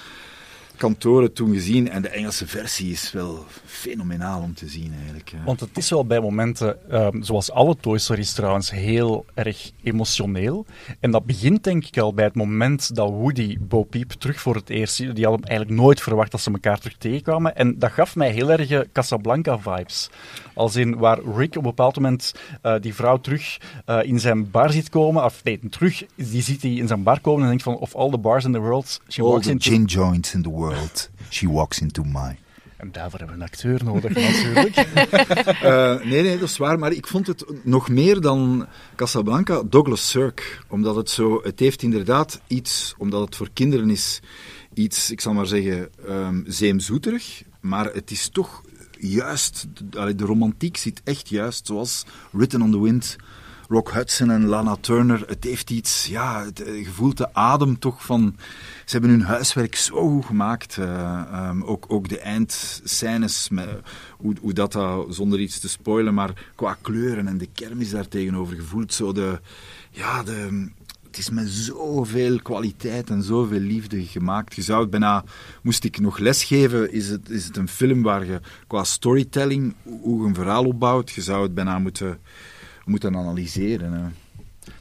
kantoren 0.76 1.32
toen 1.32 1.52
gezien 1.52 1.90
en 1.90 2.02
de 2.02 2.08
Engelse 2.08 2.46
versie 2.46 2.92
is 2.92 3.12
wel 3.12 3.44
fenomenaal 3.64 4.42
om 4.42 4.54
te 4.54 4.68
zien 4.68 4.92
eigenlijk. 4.98 5.32
Want 5.44 5.60
het 5.60 5.76
is 5.76 5.90
wel 5.90 6.06
bij 6.06 6.20
momenten, 6.20 6.90
ehm, 6.90 7.22
zoals 7.22 7.50
alle 7.50 7.76
Toy 7.80 7.98
Stories 7.98 8.32
trouwens, 8.32 8.70
heel 8.70 9.24
erg 9.34 9.70
emotioneel. 9.82 10.66
En 11.00 11.10
dat 11.10 11.26
begint 11.26 11.64
denk 11.64 11.84
ik 11.86 11.98
al 11.98 12.14
bij 12.14 12.24
het 12.24 12.34
moment 12.34 12.94
dat 12.94 13.08
Woody 13.08 13.58
Bo 13.60 13.82
Peep 13.82 14.10
terug 14.10 14.40
voor 14.40 14.54
het 14.54 14.70
eerst. 14.70 14.98
Die 14.98 15.24
hadden 15.24 15.48
eigenlijk 15.48 15.80
nooit 15.80 16.00
verwacht 16.00 16.30
dat 16.30 16.40
ze 16.40 16.50
elkaar 16.50 16.78
terug 16.78 16.96
tegenkwamen. 16.96 17.56
En 17.56 17.78
dat 17.78 17.92
gaf 17.92 18.16
mij 18.16 18.30
heel 18.30 18.50
erg 18.50 18.92
Casablanca-vibes. 18.92 20.10
Als 20.56 20.76
in 20.76 20.96
waar 20.96 21.18
Rick 21.36 21.50
op 21.50 21.56
een 21.56 21.62
bepaald 21.62 21.96
moment 21.96 22.34
eh, 22.62 22.74
die 22.80 22.94
vrouw 22.94 23.20
terug 23.20 23.58
eh, 23.84 24.02
in 24.02 24.20
zijn 24.20 24.50
bar 24.50 24.72
ziet 24.72 24.88
komen. 24.88 25.24
Of 25.24 25.44
nee, 25.44 25.60
terug, 25.70 26.04
die 26.14 26.42
ziet 26.42 26.62
hij 26.62 26.72
in 26.72 26.86
zijn 26.86 27.02
bar 27.02 27.20
komen 27.20 27.42
en 27.42 27.48
denkt 27.48 27.62
van, 27.62 27.76
of 27.76 27.94
all 27.94 28.10
the 28.10 28.18
bars 28.18 28.44
in 28.44 28.52
the 28.52 28.58
world, 28.58 29.00
she 29.08 29.22
All 29.22 29.28
walks 29.28 29.44
the 29.44 29.50
into... 29.50 29.70
gin 29.70 29.84
joints 29.84 30.34
in 30.34 30.42
the 30.42 30.50
world, 30.50 31.10
she 31.28 31.48
walks 31.48 31.80
into 31.80 32.02
mine. 32.02 32.36
En 32.76 32.92
daarvoor 32.92 33.18
hebben 33.18 33.38
we 33.38 33.42
een 33.42 33.48
acteur 33.48 33.84
nodig, 33.84 34.14
natuurlijk. 34.14 34.74
Eh, 35.62 36.00
nee, 36.04 36.22
nee, 36.22 36.38
dat 36.38 36.48
is 36.48 36.56
waar. 36.56 36.78
Maar 36.78 36.92
ik 36.92 37.06
vond 37.06 37.26
het 37.26 37.44
nog 37.62 37.88
meer 37.88 38.20
dan 38.20 38.66
Casablanca 38.96 39.62
Douglas 39.62 40.08
Sirk. 40.08 40.60
Omdat 40.68 40.96
het 40.96 41.10
zo... 41.10 41.40
Het 41.42 41.60
heeft 41.60 41.82
inderdaad 41.82 42.40
iets... 42.46 42.94
Omdat 42.98 43.20
het 43.20 43.36
voor 43.36 43.48
kinderen 43.52 43.90
is 43.90 44.20
iets, 44.74 45.10
ik 45.10 45.20
zal 45.20 45.32
maar 45.32 45.46
zeggen, 45.46 45.88
ehm 46.06 46.40
zeemzoeterig. 46.46 47.42
Maar 47.60 47.92
het 47.92 48.10
is 48.10 48.28
toch 48.28 48.62
juist... 48.98 49.66
De 49.90 50.24
romantiek 50.24 50.76
zit 50.76 51.00
echt 51.04 51.28
juist 51.28 51.66
zoals 51.66 52.04
Written 52.30 52.62
on 52.62 52.70
the 52.70 52.80
Wind... 52.80 53.16
Rock 53.68 53.92
Hudson 53.92 54.30
en 54.30 54.46
Lana 54.46 54.76
Turner, 54.80 55.24
het 55.26 55.44
heeft 55.44 55.70
iets, 55.70 56.06
ja, 56.06 56.44
het, 56.44 56.62
eh, 56.62 56.78
je 56.78 56.90
voelt 56.90 57.16
de 57.16 57.34
adem 57.34 57.78
toch 57.78 58.04
van... 58.04 58.36
Ze 58.84 58.92
hebben 58.92 59.10
hun 59.10 59.22
huiswerk 59.22 59.74
zo 59.74 60.08
goed 60.08 60.24
gemaakt. 60.24 60.78
eh, 60.78 61.22
ehm, 61.32 61.62
ook, 61.62 61.84
ook 61.88 62.08
de 62.08 62.20
eindscènes, 62.20 63.48
met, 63.48 63.68
hoe, 64.16 64.34
hoe 64.40 64.52
dat, 64.52 64.72
dat, 64.72 65.06
zonder 65.14 65.40
iets 65.40 65.58
te 65.60 65.68
spoilen, 65.68 66.14
maar 66.14 66.50
qua 66.54 66.76
kleuren 66.80 67.28
en 67.28 67.38
de 67.38 67.48
kermis 67.54 67.90
daar 67.90 68.08
tegenover 68.08 68.56
gevoeld. 68.56 68.94
Zo 68.94 69.12
de, 69.12 69.40
ja, 69.90 70.22
de, 70.22 70.68
het 71.16 71.24
is 71.24 71.30
met 71.30 71.48
zoveel 71.48 72.42
kwaliteit 72.42 73.10
en 73.10 73.22
zoveel 73.22 73.60
liefde 73.60 74.04
gemaakt. 74.04 74.54
Je 74.54 74.62
zou 74.62 74.80
het 74.80 74.90
bijna, 74.90 75.24
moest 75.62 75.84
ik 75.84 76.00
nog 76.00 76.18
lesgeven, 76.18 76.92
is 76.92 77.08
het, 77.08 77.30
is 77.30 77.44
het 77.44 77.56
een 77.56 77.68
film 77.68 78.02
waar 78.02 78.24
je 78.24 78.40
qua 78.66 78.84
storytelling, 78.84 79.74
hoe 79.82 80.20
je 80.20 80.28
een 80.28 80.34
verhaal 80.34 80.64
opbouwt, 80.64 81.10
je 81.10 81.22
zou 81.22 81.42
het 81.42 81.54
bijna 81.54 81.78
moeten, 81.78 82.18
moeten 82.84 83.16
analyseren. 83.16 83.92
Hè. 83.92 84.25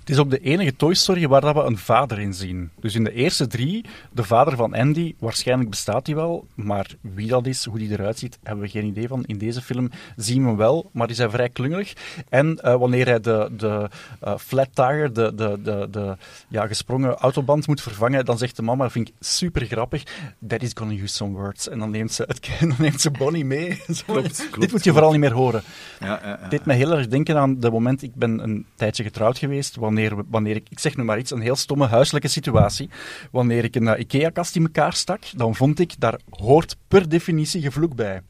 Het 0.05 0.13
is 0.13 0.19
ook 0.19 0.29
de 0.29 0.39
enige 0.39 0.75
Toy 0.75 0.93
Story 0.93 1.27
waar 1.27 1.41
dat 1.41 1.55
we 1.55 1.61
een 1.61 1.77
vader 1.77 2.19
in 2.19 2.33
zien. 2.33 2.69
Dus 2.79 2.95
in 2.95 3.03
de 3.03 3.13
eerste 3.13 3.47
drie, 3.47 3.85
de 4.11 4.23
vader 4.23 4.55
van 4.55 4.73
Andy, 4.73 5.15
waarschijnlijk 5.19 5.69
bestaat 5.69 6.05
hij 6.05 6.15
wel, 6.15 6.47
maar 6.55 6.95
wie 7.01 7.27
dat 7.27 7.45
is, 7.45 7.65
hoe 7.65 7.77
die 7.77 7.91
eruit 7.91 8.19
ziet, 8.19 8.39
hebben 8.43 8.65
we 8.65 8.71
geen 8.71 8.85
idee 8.85 9.07
van. 9.07 9.23
In 9.25 9.37
deze 9.37 9.61
film 9.61 9.91
zien 10.15 10.41
we 10.41 10.47
hem 10.47 10.57
wel, 10.57 10.89
maar 10.93 11.07
die 11.07 11.15
zijn 11.15 11.29
vrij 11.29 11.49
klungelig. 11.49 11.93
En 12.29 12.59
eh, 12.59 12.75
wanneer 12.75 13.05
hij 13.05 13.19
de, 13.19 13.49
de 13.57 13.89
eh, 14.19 14.37
flat 14.37 14.67
tire, 14.73 15.11
de, 15.11 15.35
de, 15.35 15.59
de, 15.63 15.87
de 15.91 16.17
ja, 16.47 16.67
gesprongen 16.67 17.15
autoband 17.15 17.67
moet 17.67 17.81
vervangen, 17.81 18.25
dan 18.25 18.37
zegt 18.37 18.55
de 18.55 18.61
mama, 18.61 18.83
dat 18.83 18.91
vind 18.91 19.07
ik 19.07 19.13
super 19.19 19.65
grappig, 19.65 20.03
Daddy's 20.39 20.71
gonna 20.73 20.93
use 20.93 21.13
some 21.13 21.37
words. 21.37 21.69
En 21.69 21.79
dan 21.79 21.89
neemt 21.89 22.11
ze, 22.11 22.23
het, 22.27 22.49
dan 22.59 22.75
neemt 22.77 23.01
ze 23.01 23.11
Bonnie 23.11 23.45
mee. 23.45 23.81
Klopt, 24.05 24.47
Dit 24.59 24.71
moet 24.71 24.83
je 24.83 24.91
vooral 24.91 25.11
niet 25.11 25.19
meer 25.19 25.33
horen. 25.33 25.63
Ja, 25.99 26.05
ja, 26.07 26.19
ja. 26.23 26.37
Het 26.41 26.51
deed 26.51 26.65
me 26.65 26.73
heel 26.73 26.91
erg 26.91 27.07
denken 27.07 27.37
aan 27.37 27.59
de 27.59 27.71
moment, 27.71 28.01
ik 28.01 28.15
ben 28.15 28.43
een 28.43 28.65
tijdje 28.75 29.03
getrouwd 29.03 29.37
geweest, 29.37 29.75
wanneer, 29.95 30.23
wanneer 30.29 30.55
ik, 30.55 30.67
ik 30.69 30.79
zeg 30.79 30.97
nu 30.97 31.03
maar 31.03 31.17
iets, 31.17 31.31
een 31.31 31.41
heel 31.41 31.55
stomme 31.55 31.87
huiselijke 31.87 32.27
situatie, 32.27 32.89
wanneer 33.31 33.63
ik 33.63 33.75
een 33.75 33.87
eh, 33.87 33.99
IKEA-kast 33.99 34.55
in 34.55 34.63
elkaar 34.63 34.93
stak, 34.93 35.23
dan 35.35 35.55
vond 35.55 35.79
ik, 35.79 35.99
daar 35.99 36.19
hoort 36.29 36.75
per 36.87 37.09
definitie 37.09 37.61
gevloek 37.61 37.95
bij. 37.95 38.21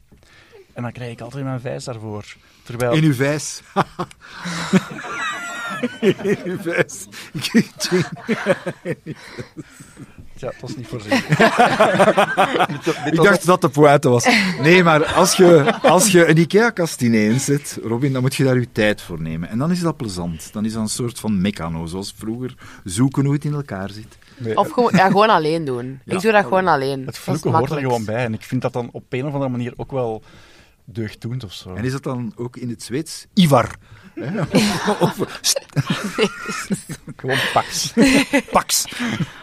En 0.72 0.82
dan 0.82 0.92
krijg 0.92 1.12
ik 1.12 1.20
altijd 1.20 1.44
mijn 1.44 1.60
vijs 1.60 1.84
daarvoor. 1.84 2.24
Terwijl... 2.62 2.92
In 2.92 3.04
uw 3.04 3.14
vijs. 3.14 3.62
Vijs. 6.60 7.06
Ja, 10.38 10.48
het 10.48 10.60
was 10.60 10.76
niet 10.76 10.86
voorzien. 10.86 11.12
Ik 13.12 13.22
dacht 13.22 13.46
dat 13.46 13.60
de 13.60 13.68
poëte 13.68 14.08
was. 14.08 14.26
Nee, 14.60 14.82
maar 14.82 15.04
als 15.04 15.36
je, 15.36 15.74
als 15.82 16.12
je 16.12 16.26
een 16.26 16.36
IKEA-kast 16.36 17.02
ineenzet, 17.02 17.78
Robin, 17.82 18.12
dan 18.12 18.22
moet 18.22 18.34
je 18.34 18.44
daar 18.44 18.58
je 18.58 18.72
tijd 18.72 19.02
voor 19.02 19.20
nemen. 19.20 19.48
En 19.48 19.58
dan 19.58 19.70
is 19.70 19.80
dat 19.80 19.96
plezant. 19.96 20.52
Dan 20.52 20.64
is 20.64 20.72
dat 20.72 20.82
een 20.82 20.88
soort 20.88 21.20
van 21.20 21.40
mechano, 21.40 21.86
zoals 21.86 22.14
vroeger. 22.16 22.54
Zoeken 22.84 23.24
hoe 23.24 23.34
het 23.34 23.44
in 23.44 23.54
elkaar 23.54 23.90
zit. 23.90 24.18
Nee, 24.36 24.56
Of 24.56 24.70
gewoon, 24.70 24.92
ja, 24.94 25.06
gewoon 25.06 25.30
alleen 25.30 25.64
doen. 25.64 26.00
Ik 26.04 26.20
doe 26.20 26.32
dat 26.32 26.42
gewoon 26.44 26.66
alleen. 26.68 27.06
het 27.06 27.18
vloeken 27.18 27.52
hoort 27.52 27.70
er 27.70 27.80
gewoon 27.80 28.04
bij. 28.04 28.24
En 28.24 28.34
ik 28.34 28.42
vind 28.42 28.62
dat 28.62 28.72
dan 28.72 28.88
op 28.92 29.04
een 29.08 29.26
of 29.26 29.32
andere 29.32 29.50
manier 29.50 29.72
ook 29.76 29.90
wel 29.90 30.22
deugddoend 30.84 31.44
of 31.44 31.52
zo. 31.52 31.74
En 31.74 31.84
is 31.84 31.92
dat 31.92 32.02
dan 32.02 32.32
ook 32.36 32.56
in 32.56 32.68
het 32.68 32.82
Zweeds? 32.82 33.26
Ivar. 33.34 33.70
Hè? 34.20 34.40
Of- 35.04 35.16
Gewoon 37.16 37.38
pax. 37.52 37.92
Pax. 38.50 38.84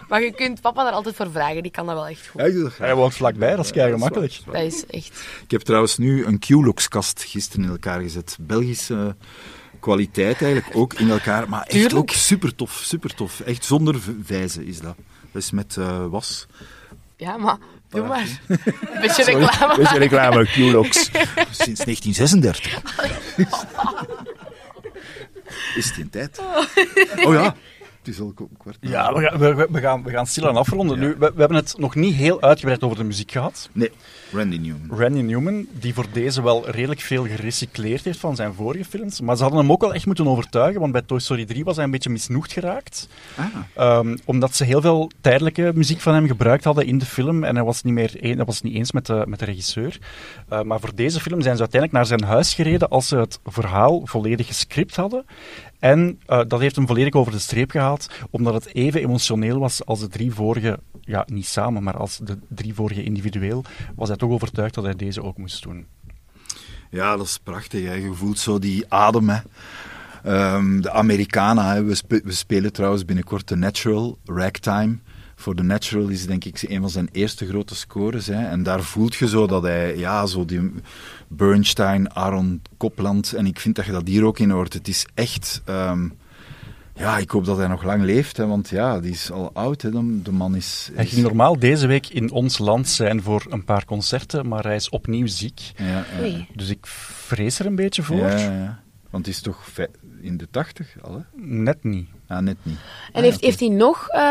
Maar 0.07 0.21
je 0.21 0.31
kunt 0.31 0.61
papa 0.61 0.83
daar 0.83 0.93
altijd 0.93 1.15
voor 1.15 1.31
vragen, 1.31 1.61
die 1.63 1.71
kan 1.71 1.85
dat 1.85 1.95
wel 1.95 2.07
echt 2.07 2.27
goed. 2.27 2.41
Ja. 2.41 2.69
Hij 2.77 2.95
woont 2.95 3.13
vlakbij, 3.15 3.55
dat 3.55 3.65
is 3.65 3.71
kei 3.71 3.91
gemakkelijk. 3.91 4.39
Dat 4.45 4.55
is 4.61 4.85
echt... 4.85 5.23
Ik 5.43 5.51
heb 5.51 5.61
trouwens 5.61 5.97
nu 5.97 6.25
een 6.25 6.39
Qlux-kast 6.39 7.23
gisteren 7.27 7.65
in 7.65 7.71
elkaar 7.71 8.01
gezet. 8.01 8.37
Belgische 8.39 9.15
kwaliteit 9.79 10.41
eigenlijk, 10.41 10.75
ook 10.75 10.93
in 10.93 11.09
elkaar. 11.09 11.49
Maar 11.49 11.61
echt 11.61 11.69
Tuurlijk. 11.71 11.95
ook 11.95 12.09
super 12.09 12.55
tof, 12.55 12.81
super 12.85 13.15
tof. 13.15 13.39
Echt 13.39 13.65
zonder 13.65 13.95
vijzen 14.23 14.65
is 14.65 14.79
dat. 14.79 14.95
Dat 15.31 15.41
is 15.41 15.51
met 15.51 15.77
eh, 15.77 16.05
was. 16.09 16.45
Ja, 17.17 17.37
maar... 17.37 17.57
Doe 17.89 18.07
maar. 18.07 18.27
Een 18.47 19.01
beetje 19.01 19.23
reclame. 19.23 19.75
Beetje 19.77 19.97
reclame, 19.97 20.45
Qlux. 20.47 21.09
Sinds 21.51 21.83
1936. 21.83 22.81
Is 25.75 25.85
het 25.89 25.97
in 25.97 26.09
tijd? 26.09 26.39
Oh 27.25 27.33
ja, 27.33 27.55
het 28.05 28.13
is 28.13 28.19
al. 28.19 28.33
Ja, 28.79 29.13
we 29.13 29.21
gaan, 29.21 29.37
we, 29.39 29.67
we 29.71 29.79
gaan, 29.79 30.03
we 30.03 30.09
gaan 30.09 30.27
stilaan 30.27 30.57
afronden. 30.57 30.99
Nu, 30.99 31.07
we, 31.07 31.31
we 31.35 31.39
hebben 31.39 31.57
het 31.57 31.75
nog 31.77 31.95
niet 31.95 32.15
heel 32.15 32.41
uitgebreid 32.41 32.83
over 32.83 32.97
de 32.97 33.03
muziek 33.03 33.31
gehad. 33.31 33.69
Nee, 33.71 33.91
Randy 34.31 34.57
Newman. 34.57 34.99
Randy 34.99 35.21
Newman, 35.21 35.67
die 35.71 35.93
voor 35.93 36.05
deze 36.13 36.43
wel 36.43 36.69
redelijk 36.69 36.99
veel 36.99 37.25
gerecycleerd 37.25 38.03
heeft 38.03 38.19
van 38.19 38.35
zijn 38.35 38.53
vorige 38.53 38.85
films. 38.85 39.21
Maar 39.21 39.35
ze 39.35 39.41
hadden 39.41 39.61
hem 39.61 39.71
ook 39.71 39.81
wel 39.81 39.93
echt 39.93 40.05
moeten 40.05 40.27
overtuigen, 40.27 40.79
want 40.79 40.91
bij 40.91 41.01
Toy 41.01 41.19
Story 41.19 41.45
3 41.45 41.63
was 41.63 41.75
hij 41.75 41.85
een 41.85 41.91
beetje 41.91 42.09
misnoegd 42.09 42.51
geraakt. 42.53 43.07
Ah, 43.35 43.45
Ehm, 43.75 44.17
omdat 44.25 44.55
ze 44.55 44.63
heel 44.63 44.81
veel 44.81 45.11
tijdelijke 45.21 45.71
muziek 45.75 45.99
van 45.99 46.13
hem 46.13 46.27
gebruikt 46.27 46.63
hadden 46.63 46.85
in 46.85 46.97
de 46.97 47.05
film. 47.05 47.43
En 47.43 47.55
hij 47.55 47.65
was 47.65 47.83
niet, 47.83 47.93
meer 47.93 48.11
een, 48.19 48.35
hij 48.35 48.45
was 48.45 48.61
niet 48.61 48.75
eens 48.75 48.91
met 48.91 49.05
de, 49.05 49.23
met 49.27 49.39
de 49.39 49.45
regisseur. 49.45 49.97
Eh, 50.49 50.61
maar 50.61 50.79
voor 50.79 50.95
deze 50.95 51.19
film 51.19 51.41
zijn 51.41 51.55
ze 51.55 51.61
uiteindelijk 51.61 51.91
naar 51.91 52.19
zijn 52.19 52.31
huis 52.31 52.53
gereden 52.53 52.89
als 52.89 53.07
ze 53.07 53.17
het 53.17 53.39
verhaal 53.45 54.01
volledig 54.03 54.47
gescript 54.47 54.95
hadden. 54.95 55.25
En 55.83 56.19
eh, 56.25 56.41
dat 56.47 56.59
heeft 56.59 56.75
hem 56.75 56.87
volledig 56.87 57.13
over 57.13 57.31
de 57.31 57.39
streep 57.39 57.71
gehaald, 57.71 58.09
omdat 58.29 58.53
het 58.53 58.73
even 58.73 59.01
emotioneel 59.01 59.59
was 59.59 59.85
als 59.85 59.99
de 59.99 60.07
drie 60.07 60.33
vorige, 60.33 60.79
ja, 61.01 61.23
niet 61.25 61.45
samen, 61.45 61.83
maar 61.83 61.97
als 61.97 62.17
de 62.17 62.37
drie 62.47 62.73
vorige 62.73 63.03
individueel, 63.03 63.63
was 63.95 64.07
hij 64.07 64.17
toch 64.17 64.31
overtuigd 64.31 64.73
dat 64.73 64.83
hij 64.83 64.95
deze 64.95 65.23
ook 65.23 65.37
moest 65.37 65.63
doen. 65.63 65.85
Ja, 66.89 67.17
dat 67.17 67.25
is 67.25 67.39
prachtig. 67.43 67.85
Hè. 67.85 67.93
Je 67.93 68.13
voelt 68.13 68.39
zo 68.39 68.59
die 68.59 68.85
adem. 68.87 69.29
Hè. 69.29 69.39
Ehm, 70.23 70.81
de 70.81 70.91
Americana. 70.91 71.83
We, 71.83 72.21
we 72.23 72.31
spelen 72.31 72.73
trouwens 72.73 73.05
binnenkort 73.05 73.47
The 73.47 73.55
Natural, 73.55 74.17
Ragtime. 74.25 74.97
Voor 75.35 75.55
The 75.55 75.63
Natural 75.63 76.07
is 76.07 76.25
denk 76.25 76.45
ik 76.45 76.61
een 76.61 76.81
van 76.81 76.89
zijn 76.89 77.09
eerste 77.11 77.47
grote 77.47 77.75
scores. 77.75 78.27
Hè. 78.27 78.47
En 78.47 78.63
daar 78.63 78.83
voelt 78.83 79.15
je 79.15 79.27
zo 79.27 79.47
dat 79.47 79.61
hij, 79.61 79.97
ja, 79.97 80.25
zo 80.25 80.45
die 80.45 80.71
Bernstein, 81.35 82.15
Aaron 82.15 82.61
Copland. 82.77 83.33
En 83.33 83.45
ik 83.45 83.59
vind 83.59 83.75
dat 83.75 83.85
je 83.85 83.91
dat 83.91 84.07
hier 84.07 84.23
ook 84.23 84.39
in 84.39 84.49
hoort. 84.49 84.73
Het 84.73 84.87
is 84.87 85.05
echt. 85.13 85.61
ehm, 85.65 86.07
ja, 86.95 87.17
ik 87.17 87.29
hoop 87.31 87.45
dat 87.45 87.57
hij 87.57 87.67
nog 87.67 87.83
lang 87.83 88.03
leeft, 88.03 88.37
hè, 88.37 88.45
want 88.47 88.69
ja, 88.69 88.99
die 88.99 89.11
is 89.11 89.31
al 89.31 89.49
oud. 89.53 89.81
Hè. 89.81 89.91
De, 89.91 90.21
de 90.21 90.31
man 90.31 90.55
is. 90.55 90.89
Hij 90.93 91.05
ging 91.05 91.21
normaal 91.21 91.59
deze 91.59 91.87
week 91.87 92.07
in 92.07 92.31
ons 92.31 92.57
land 92.57 92.87
zijn 92.89 93.21
voor 93.21 93.45
een 93.49 93.63
paar 93.63 93.85
concerten, 93.85 94.47
maar 94.47 94.63
hij 94.63 94.75
is 94.75 94.89
opnieuw 94.89 95.27
ziek. 95.27 95.71
Ja, 95.75 96.05
ja. 96.23 96.45
Dus 96.55 96.69
ik 96.69 96.85
vrees 96.87 97.59
er 97.59 97.65
een 97.65 97.75
beetje 97.75 98.03
voor. 98.03 98.17
ja, 98.17 98.37
ja. 98.37 98.81
Want 99.09 99.25
het 99.25 99.35
is 99.35 99.41
toch 99.41 99.69
in 100.21 100.37
de 100.37 100.47
tachtig 100.51 100.95
al, 101.01 101.13
hè? 101.13 101.21
Net 101.45 101.83
niet. 101.83 102.07
Ah, 102.27 102.39
net 102.39 102.57
niet. 102.63 102.77
En 103.13 103.23
heeft, 103.23 103.41
heeft 103.41 103.59
hij 103.59 103.69
nog... 103.69 104.07
eh, 104.07 104.21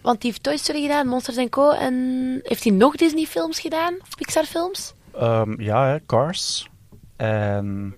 want 0.00 0.22
hij 0.22 0.30
heeft 0.30 0.42
Toy 0.42 0.56
Story 0.56 0.82
gedaan, 0.82 1.06
Monsters 1.06 1.48
Co. 1.50 1.70
En 1.70 1.94
heeft 2.42 2.64
hij 2.64 2.72
nog 2.72 2.96
Disney-films 2.96 3.60
gedaan? 3.60 3.94
Of 4.02 4.16
Pixar-films? 4.16 4.94
Ehm, 5.18 5.60
ja, 5.60 5.86
hè, 5.86 6.06
Cars 6.06 6.68
en 7.16 7.94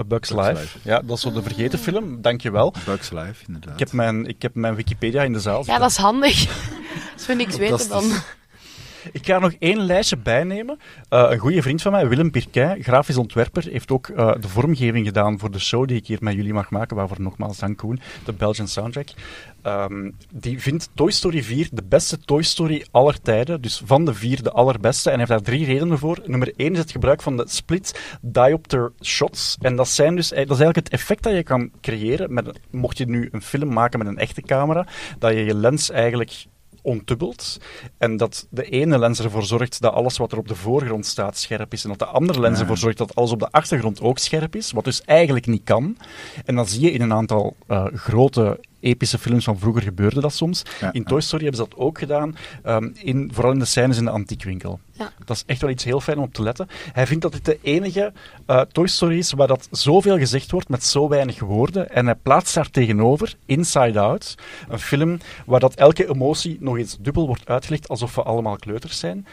A 0.00 0.04
Bug's, 0.04 0.30
Bug's 0.32 0.48
Life. 0.48 0.60
Life. 0.60 0.78
Ja, 0.82 1.00
dat 1.00 1.16
is 1.16 1.22
zo 1.22 1.32
de 1.32 1.42
vergeten 1.42 1.78
film, 1.78 2.22
dankjewel. 2.22 2.74
Bugs 2.84 3.10
Life, 3.10 3.44
inderdaad. 3.46 3.72
Ik 3.72 3.78
heb 3.78 3.92
mijn, 3.92 4.26
ik 4.26 4.42
heb 4.42 4.54
mijn 4.54 4.74
Wikipedia 4.74 5.22
in 5.22 5.32
de 5.32 5.40
zaal 5.40 5.62
Ja, 5.66 5.78
dat 5.78 5.90
is 5.90 5.96
handig. 5.96 6.46
Als 7.14 7.26
we 7.26 7.34
niks 7.34 7.56
weten, 7.56 7.88
dan... 7.88 8.04
Ik 9.12 9.26
ga 9.26 9.38
nog 9.38 9.52
één 9.58 9.78
lijstje 9.78 10.16
bijnemen. 10.16 10.78
Eh 11.08 11.26
een 11.30 11.38
goede 11.38 11.62
vriend 11.62 11.82
van 11.82 11.92
mij, 11.92 12.08
Willem 12.08 12.30
Pirquet, 12.30 12.82
grafisch 12.82 13.16
ontwerper, 13.16 13.68
heeft 13.70 13.90
ook 13.90 14.08
eh, 14.08 14.34
de 14.40 14.48
vormgeving 14.48 15.06
gedaan 15.06 15.38
voor 15.38 15.50
de 15.50 15.58
show 15.58 15.88
die 15.88 15.96
ik 15.96 16.06
hier 16.06 16.18
met 16.20 16.34
jullie 16.34 16.52
mag 16.52 16.70
maken, 16.70 16.96
waarvoor 16.96 17.20
nogmaals 17.20 17.58
dank 17.58 17.76
Koen, 17.76 18.00
de 18.24 18.32
Belgian 18.32 18.68
soundtrack. 18.68 19.08
Ehm, 19.62 20.10
die 20.32 20.60
vindt 20.60 20.88
Toy 20.94 21.10
Story 21.10 21.42
4 21.42 21.68
de 21.72 21.82
beste 21.82 22.18
Toy 22.18 22.42
Story 22.42 22.84
aller 22.90 23.20
tijden, 23.20 23.60
dus 23.60 23.82
van 23.84 24.04
de 24.04 24.14
vier 24.14 24.42
de 24.42 24.50
allerbeste. 24.50 25.10
En 25.10 25.18
hij 25.18 25.26
heeft 25.28 25.44
daar 25.44 25.54
drie 25.54 25.66
redenen 25.66 25.98
voor. 25.98 26.22
Nummer 26.24 26.52
één 26.56 26.72
is 26.72 26.78
het 26.78 26.90
gebruik 26.90 27.22
van 27.22 27.36
de 27.36 27.44
split 27.48 28.18
diopter 28.20 28.92
shots. 29.02 29.56
En 29.60 29.76
dat, 29.76 29.88
zijn 29.88 30.16
dus, 30.16 30.28
dat 30.28 30.38
is 30.38 30.46
eigenlijk 30.46 30.76
het 30.76 30.88
effect 30.88 31.22
dat 31.22 31.34
je 31.34 31.42
kan 31.42 31.70
creëren, 31.80 32.32
met, 32.34 32.58
mocht 32.70 32.98
je 32.98 33.06
nu 33.06 33.28
een 33.32 33.42
film 33.42 33.72
maken 33.72 33.98
met 33.98 34.08
een 34.08 34.18
echte 34.18 34.42
camera, 34.42 34.86
dat 35.18 35.32
je 35.32 35.44
je 35.44 35.54
lens 35.54 35.90
eigenlijk 35.90 36.46
ontubbelt. 36.86 37.58
En 37.98 38.16
dat 38.16 38.46
de 38.50 38.64
ene 38.64 38.98
lens 38.98 39.20
ervoor 39.20 39.44
zorgt 39.44 39.80
dat 39.80 39.92
alles 39.92 40.16
wat 40.16 40.32
er 40.32 40.38
op 40.38 40.48
de 40.48 40.54
voorgrond 40.54 41.06
staat 41.06 41.38
scherp 41.38 41.72
is. 41.72 41.84
En 41.84 41.90
dat 41.90 41.98
de 41.98 42.04
andere 42.04 42.40
lens 42.40 42.60
ervoor 42.60 42.78
zorgt 42.78 42.98
dat 42.98 43.14
alles 43.14 43.30
op 43.30 43.38
de 43.38 43.50
achtergrond 43.50 44.00
ook 44.00 44.18
scherp 44.18 44.56
is. 44.56 44.72
Wat 44.72 44.84
dus 44.84 45.02
eigenlijk 45.02 45.46
niet 45.46 45.64
kan. 45.64 45.96
En 46.44 46.54
dan 46.54 46.66
zie 46.66 46.80
je 46.80 46.92
in 46.92 47.00
een 47.00 47.12
aantal 47.12 47.56
eh, 47.66 47.86
grote 47.94 48.60
epische 48.86 49.18
films 49.18 49.44
van 49.44 49.58
vroeger 49.58 49.82
gebeurde 49.82 50.20
dat 50.20 50.32
soms. 50.32 50.62
Ja, 50.80 50.92
in. 50.92 51.04
Toy 51.04 51.20
Story 51.20 51.42
hebben 51.42 51.60
ze 51.60 51.68
dat 51.68 51.78
ook 51.78 51.98
gedaan, 51.98 52.36
ehm, 52.62 52.88
in, 52.94 53.30
vooral 53.32 53.52
in 53.52 53.58
de 53.58 53.64
scènes 53.64 53.98
in 53.98 54.04
de 54.04 54.10
antiekwinkel. 54.10 54.80
Ja. 54.92 55.12
Dat 55.24 55.36
is 55.36 55.42
echt 55.46 55.60
wel 55.60 55.70
iets 55.70 55.84
heel 55.84 56.00
fijn 56.00 56.18
om 56.18 56.24
op 56.24 56.34
te 56.34 56.42
letten. 56.42 56.68
Hij 56.92 57.06
vindt 57.06 57.22
dat 57.22 57.32
dit 57.32 57.44
de 57.44 57.58
enige 57.62 58.12
eh, 58.46 58.60
Toy 58.60 58.86
Story 58.86 59.18
is 59.18 59.32
waar 59.32 59.46
dat 59.46 59.68
zoveel 59.70 60.18
gezegd 60.18 60.50
wordt 60.50 60.68
met 60.68 60.84
zo 60.84 61.08
weinig 61.08 61.40
woorden. 61.40 61.90
En 61.90 62.06
hij 62.06 62.14
plaatst 62.14 62.54
daar 62.54 62.70
tegenover 62.70 63.34
Inside 63.46 63.98
Out, 63.98 64.34
een 64.68 64.78
film 64.78 65.18
waar 65.46 65.60
dat 65.60 65.74
elke 65.74 66.08
emotie 66.08 66.56
nog 66.60 66.76
eens 66.76 66.96
dubbel 67.00 67.26
wordt 67.26 67.48
uitgelegd 67.48 67.88
alsof 67.88 68.14
we 68.14 68.22
allemaal 68.22 68.56
kleuters 68.56 68.98
zijn. 68.98 69.26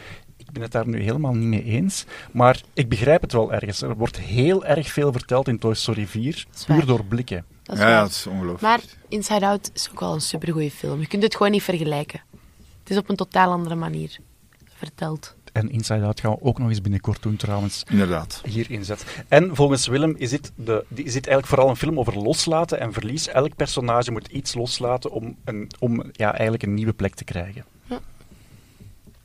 Ik 0.54 0.60
ben 0.60 0.68
het 0.68 0.72
daar 0.72 0.88
nu 0.88 1.02
helemaal 1.02 1.34
niet 1.34 1.48
mee 1.48 1.64
eens, 1.64 2.04
maar 2.32 2.60
ik 2.74 2.88
begrijp 2.88 3.20
het 3.20 3.32
wel 3.32 3.52
ergens. 3.52 3.82
Er 3.82 3.96
wordt 3.96 4.18
heel 4.18 4.64
erg 4.64 4.88
veel 4.92 5.12
verteld 5.12 5.48
in 5.48 5.58
Toy 5.58 5.74
Story 5.74 6.06
4, 6.06 6.46
is 6.54 6.64
puur 6.64 6.86
door 6.86 7.04
blikken. 7.04 7.44
Dat 7.62 7.78
Ja, 7.78 8.02
het 8.02 8.10
is 8.10 8.26
ongelooflijk. 8.26 8.60
Maar 8.62 8.80
Inside 9.08 9.46
Out 9.46 9.70
is 9.74 9.88
ook 9.90 10.00
wel 10.00 10.12
een 10.14 10.20
supergoeie 10.20 10.70
film. 10.70 11.00
Je 11.00 11.06
kunt 11.06 11.22
het 11.22 11.36
gewoon 11.36 11.52
niet 11.52 11.62
vergelijken. 11.62 12.20
Het 12.80 12.90
is 12.90 12.96
op 12.96 13.08
een 13.08 13.16
totaal 13.16 13.50
andere 13.52 13.74
manier 13.74 14.18
verteld. 14.74 15.36
En 15.52 15.70
Inside 15.70 16.04
Out 16.04 16.20
gaan 16.20 16.30
we 16.30 16.42
ook 16.42 16.58
nog 16.58 16.68
eens 16.68 16.80
binnenkort 16.80 17.22
doen 17.22 17.36
trouwens. 17.36 17.82
Inderdaad. 17.90 18.40
hier 18.44 18.70
inzet. 18.70 19.04
En 19.28 19.56
volgens 19.56 19.86
Willem 19.86 20.14
is 20.18 20.30
dit, 20.30 20.52
de, 20.56 20.84
die- 20.88 21.04
is 21.04 21.12
dit 21.12 21.26
eigenlijk 21.26 21.46
vooral 21.46 21.68
een 21.68 21.76
film 21.76 21.98
over 21.98 22.18
loslaten 22.18 22.80
en 22.80 22.92
verlies. 22.92 23.28
Elk 23.28 23.56
personage 23.56 24.10
moet 24.10 24.26
iets 24.28 24.54
loslaten 24.54 25.10
om, 25.10 25.36
een, 25.44 25.70
om 25.78 26.02
ja, 26.12 26.32
eigenlijk 26.32 26.62
een 26.62 26.74
nieuwe 26.74 26.92
plek 26.92 27.14
te 27.14 27.24
krijgen. 27.24 27.64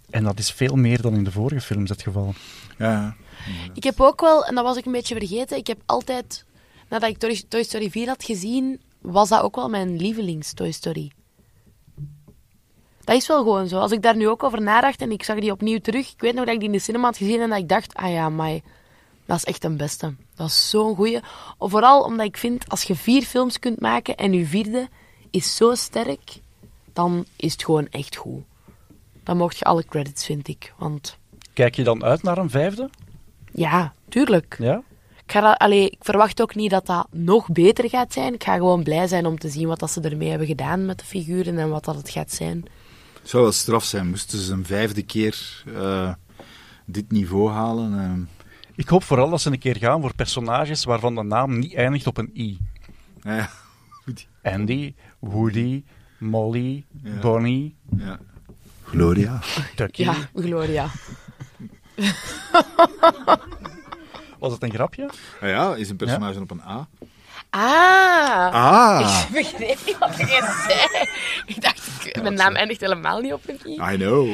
En 0.10 0.24
dat 0.24 0.40
is 0.40 0.52
veel 0.52 0.76
meer 0.76 1.02
dan 1.02 1.14
in 1.14 1.24
de 1.24 1.32
vorige 1.32 1.62
films 1.62 1.90
het 1.90 2.02
geval. 2.02 2.34
Ja, 2.78 2.92
ja. 2.92 3.16
Ik 3.74 3.84
heb 3.84 4.02
ook 4.02 4.22
wel, 4.22 4.46
en 4.46 4.56
dat 4.56 4.64
was 4.64 4.78
ik 4.78 4.86
een 4.86 4.92
beetje 4.92 5.16
vergeten, 5.16 5.58
ik 5.58 5.68
heb 5.68 5.82
altijd, 5.86 6.46
nadat 6.90 7.10
ik 7.10 7.18
Toy, 7.18 7.44
Toy 7.48 7.64
Story 7.64 7.92
4 7.92 8.08
had 8.08 8.24
gezien, 8.24 8.82
was 9.02 9.30
dat 9.30 9.42
ook 9.42 9.56
wel 9.56 9.70
mijn 9.70 9.98
lievelings 9.98 10.54
Toy 10.54 10.72
Story. 10.72 11.12
Dat 13.04 13.18
is 13.18 13.28
wel 13.28 13.38
gewoon 13.38 13.68
zo. 13.68 13.80
Als 13.80 13.92
ik 13.92 14.02
daar 14.02 14.16
nu 14.16 14.28
ook 14.28 14.44
over 14.44 14.62
nadacht 14.62 15.02
en 15.02 15.12
ik 15.12 15.24
zag 15.24 15.40
die 15.40 15.52
opnieuw 15.52 15.80
terug, 15.80 16.12
ik 16.12 16.22
weet 16.22 16.34
nog 16.34 16.46
dat 16.46 16.54
ik 16.54 16.60
die 16.60 16.70
in 16.70 16.76
de 16.76 16.82
cinema 16.82 17.06
had 17.06 17.18
gezien 17.18 17.42
en 17.42 17.50
dat 17.50 17.60
ik 17.60 17.70
dacht, 17.70 17.94
ah 17.94 18.12
ja, 18.12 18.30
maar 18.30 18.60
dat 19.26 19.38
is 19.38 19.44
echt 19.44 19.64
een 19.64 19.78
beste. 19.78 20.16
Dat 20.36 20.48
is 20.48 20.70
zo'n 20.70 20.96
goeie. 20.96 21.20
Vooral 21.60 22.04
omdat 22.04 22.26
ik 22.26 22.38
vind, 22.38 22.70
als 22.70 22.84
je 22.84 22.96
vier 22.96 23.22
films 23.22 23.60
kunt 23.60 23.80
maken 23.80 24.16
en 24.16 24.34
je 24.34 24.46
vierde 24.46 24.90
is 25.32 25.56
zo 25.56 25.76
sterk, 25.76 26.40
dan 26.94 27.26
is 27.36 27.52
het 27.52 27.64
gewoon 27.64 27.88
echt 27.90 28.16
goed. 28.16 28.44
Dan 29.30 29.38
mocht 29.38 29.58
je 29.58 29.66
alle 29.66 29.86
credits, 29.86 30.26
vind 30.26 30.48
ik. 30.48 30.74
Want 30.78 31.18
Kijk 31.54 31.76
je 31.76 31.84
dan 31.84 32.04
uit 32.04 32.24
naar 32.24 32.38
een 32.38 32.50
vijfde? 32.50 32.90
ja, 33.54 33.94
tuurlijk. 34.08 34.56
Ja? 34.60 34.82
Ik, 35.26 35.32
ga 35.32 35.42
dat, 35.42 35.58
allee, 35.58 35.90
ik 35.90 35.98
verwacht 36.02 36.42
ook 36.42 36.56
niet 36.56 36.70
dat 36.72 36.86
dat 36.86 37.08
nog 37.12 37.48
beter 37.52 37.90
gaat 37.90 38.14
zijn. 38.14 38.34
Ik 38.34 38.44
ga 38.44 38.56
gewoon 38.56 38.84
blij 38.84 39.08
zijn 39.08 39.26
om 39.26 39.40
te 39.40 39.50
zien 39.50 39.68
wat 39.68 39.80
dat 39.80 39.92
ze 39.92 40.02
ermee 40.02 40.30
hebben 40.30 40.48
gedaan 40.48 40.86
met 40.86 41.00
de 41.00 41.06
figuren 41.06 41.58
en 41.58 41.70
wat 41.70 41.86
dat 41.86 41.96
het 41.96 42.10
gaat 42.10 42.32
zijn. 42.32 42.66
Het 43.20 43.30
zou 43.30 43.44
wel 43.44 43.52
straf 43.52 43.84
zijn, 43.84 44.08
moesten 44.10 44.40
ze 44.40 44.54
een 44.54 44.66
vijfde 44.66 45.04
keer 45.04 45.64
eh, 45.76 46.14
dit 46.86 47.12
niveau 47.12 47.50
halen. 47.52 48.00
eh. 48.00 48.38
Ik 48.76 48.88
hoop 48.90 49.04
vooral 49.04 49.30
dat 49.30 49.42
ze 49.42 49.52
een 49.52 49.60
keer 49.60 49.78
gaan 49.78 50.02
voor 50.02 50.16
personages 50.16 50.84
waarvan 50.84 51.16
de 51.16 51.24
naam 51.24 51.60
niet 51.60 51.74
eindigt 51.76 52.08
op 52.08 52.18
een 52.18 52.32
i. 52.36 52.60
ja. 53.22 53.50
Andy, 54.44 54.94
Woody, 55.20 55.84
Molly, 56.20 56.86
Ja. 57.04 57.20
Bonnie, 57.20 57.76
ja. 57.98 58.20
Gloria. 58.92 59.40
Ducky. 59.76 60.04
Ja, 60.04 60.14
Gloria. 60.36 60.88
Was 64.40 64.52
het 64.54 64.64
een 64.64 64.72
grapje? 64.74 65.10
Ah 65.42 65.50
ja, 65.50 65.76
is 65.76 65.90
een 65.90 65.96
personage 65.96 66.40
op 66.40 66.52
een 66.52 66.62
A. 66.68 66.88
Ah! 67.50 68.54
Ah, 68.54 69.24
Ik 69.28 69.34
begreep 69.34 69.78
niet 69.86 69.98
wat 69.98 70.18
je 70.18 70.64
zei. 70.68 71.08
Ik 71.46 71.62
dacht, 71.62 72.06
ik- 72.06 72.22
mijn 72.22 72.34
naam 72.34 72.56
eindigt 72.56 72.82
helemaal 72.82 73.20
niet 73.20 73.34
op 73.34 73.42
een 73.48 73.60
i. 73.66 73.94
I 73.94 73.98
know. 73.98 74.30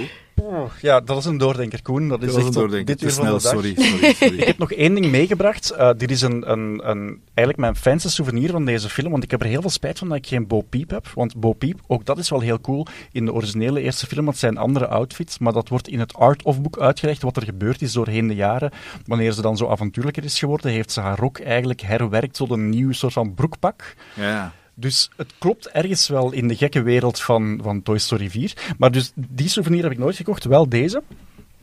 Ja, 0.81 0.99
dat 1.01 1.17
is 1.17 1.25
een 1.25 1.37
doordenker, 1.37 1.81
Koen. 1.81 2.07
Dat 2.07 2.21
is 2.21 2.27
Dat 2.27 2.37
echt 2.37 2.45
een 2.45 2.51
doordenker. 2.53 2.85
dit 2.85 3.01
van 3.01 3.11
snel, 3.23 3.39
sorry. 3.39 3.73
sorry, 3.77 4.13
sorry. 4.13 4.37
Ik 4.39 4.43
heb 4.43 4.57
nog 4.57 4.71
één 4.71 4.93
ding 4.93 5.11
meegebracht. 5.11 5.69
Eh, 5.71 5.89
dit 5.97 6.11
is 6.11 6.21
een, 6.21 6.51
een, 6.51 6.81
een, 6.89 7.19
eigenlijk 7.23 7.57
mijn 7.57 7.75
fijnste 7.75 8.09
souvenir 8.09 8.51
van 8.51 8.65
deze 8.65 8.89
film, 8.89 9.11
want 9.11 9.23
ik 9.23 9.31
heb 9.31 9.41
er 9.41 9.47
heel 9.47 9.61
veel 9.61 9.69
spijt 9.69 9.99
van 9.99 10.07
dat 10.07 10.17
ik 10.17 10.27
geen 10.27 10.47
Bo 10.47 10.61
Peep 10.61 10.89
heb. 10.89 11.07
Want 11.13 11.35
Bo 11.35 11.53
Peep, 11.53 11.79
ook 11.87 12.05
dat 12.05 12.17
is 12.17 12.29
wel 12.29 12.39
heel 12.39 12.61
cool. 12.61 12.87
In 13.11 13.25
de 13.25 13.33
originele 13.33 13.81
eerste 13.81 14.05
film, 14.07 14.25
dat 14.25 14.37
zijn 14.37 14.57
andere 14.57 14.87
outfits, 14.87 15.37
maar 15.37 15.53
dat 15.53 15.69
wordt 15.69 15.87
in 15.87 15.99
het 15.99 16.13
art-of-boek 16.13 16.79
uitgelegd 16.79 17.21
wat 17.21 17.37
er 17.37 17.43
gebeurd 17.43 17.81
is 17.81 17.93
doorheen 17.93 18.27
de 18.27 18.35
jaren. 18.35 18.71
Wanneer 19.05 19.31
ze 19.31 19.41
dan 19.41 19.57
zo 19.57 19.67
avontuurlijker 19.67 20.23
is 20.23 20.39
geworden, 20.39 20.71
heeft 20.71 20.91
ze 20.91 20.99
haar 20.99 21.19
rok 21.19 21.39
eigenlijk 21.39 21.81
herwerkt 21.81 22.35
tot 22.35 22.51
een 22.51 22.69
nieuw 22.69 22.91
soort 22.91 23.13
van 23.13 23.33
broekpak. 23.33 23.95
Ja. 24.13 24.53
Dus 24.75 25.09
het 25.17 25.33
klopt 25.37 25.67
ergens 25.69 26.07
wel 26.07 26.31
in 26.31 26.47
de 26.47 26.55
gekke 26.55 26.81
wereld 26.81 27.21
van, 27.21 27.59
van 27.63 27.81
Toy 27.83 27.97
Story 27.97 28.29
4. 28.29 28.73
Maar 28.77 28.91
dus 28.91 29.11
die 29.15 29.47
souvenir 29.47 29.83
heb 29.83 29.91
ik 29.91 29.97
nooit 29.97 30.15
gekocht, 30.15 30.43
wel 30.43 30.69
deze. 30.69 31.03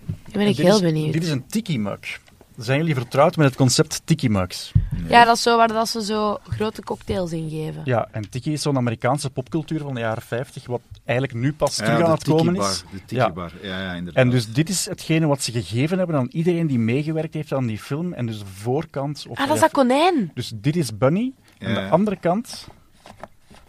Dan 0.06 0.16
ben 0.32 0.46
ik 0.46 0.56
heel 0.56 0.74
is- 0.74 0.80
benieuwd. 0.80 1.12
Dit 1.12 1.22
is 1.22 1.30
een 1.30 1.46
tiki 1.46 1.78
mug. 1.78 2.20
Zijn 2.56 2.78
jullie 2.78 2.94
vertrouwd 2.94 3.36
met 3.36 3.46
het 3.46 3.56
concept 3.56 4.02
tiki 4.04 4.28
mugs? 4.28 4.72
Ja, 5.08 5.24
dat 5.24 5.36
is 5.36 5.42
zo 5.42 5.56
waar 5.56 5.68
dat 5.68 5.88
ze 5.88 6.04
zo 6.04 6.38
grote 6.48 6.82
cocktails 6.82 7.32
in 7.32 7.50
geven. 7.50 7.82
Ja, 7.84 8.08
en 8.10 8.30
tiki 8.30 8.52
is 8.52 8.62
zo'n 8.62 8.76
Amerikaanse 8.76 9.30
popcultuur 9.30 9.78
van 9.80 9.94
de 9.94 10.00
jaren 10.00 10.22
50, 10.22 10.66
wat 10.66 10.80
eigenlijk 11.04 11.38
nu 11.38 11.52
pas 11.52 11.76
Ja, 11.76 11.84
terug 11.84 11.98
aan 12.00 12.04
de 12.06 12.10
het 12.12 12.24
komen 12.24 12.54
is. 12.56 12.84
De 12.90 12.96
Ja. 13.14 13.24
tiki-bar. 13.24 13.52
Ja, 13.62 13.80
ja, 13.82 13.92
inderdaad. 13.92 14.24
En 14.24 14.30
dus 14.30 14.52
dit 14.52 14.68
is 14.68 14.84
hetgene 14.86 15.26
wat 15.26 15.42
ze 15.42 15.52
gegeven 15.52 15.98
hebben 15.98 16.16
aan 16.16 16.28
iedereen 16.30 16.66
die 16.66 16.78
meegewerkt 16.78 17.34
heeft 17.34 17.52
aan 17.52 17.66
die 17.66 17.78
film. 17.78 18.12
En 18.12 18.26
dus 18.26 18.38
de 18.38 18.46
voorkant... 18.46 19.26
Of 19.28 19.38
Ah, 19.38 19.46
dat 19.46 19.54
is 19.54 19.60
dat 19.62 19.70
konijn. 19.70 20.30
Dus 20.34 20.52
dit 20.54 20.76
is 20.76 20.96
Bunny. 20.98 21.32
En 21.58 21.74
de 21.74 21.88
andere 21.88 22.16
kant, 22.16 22.68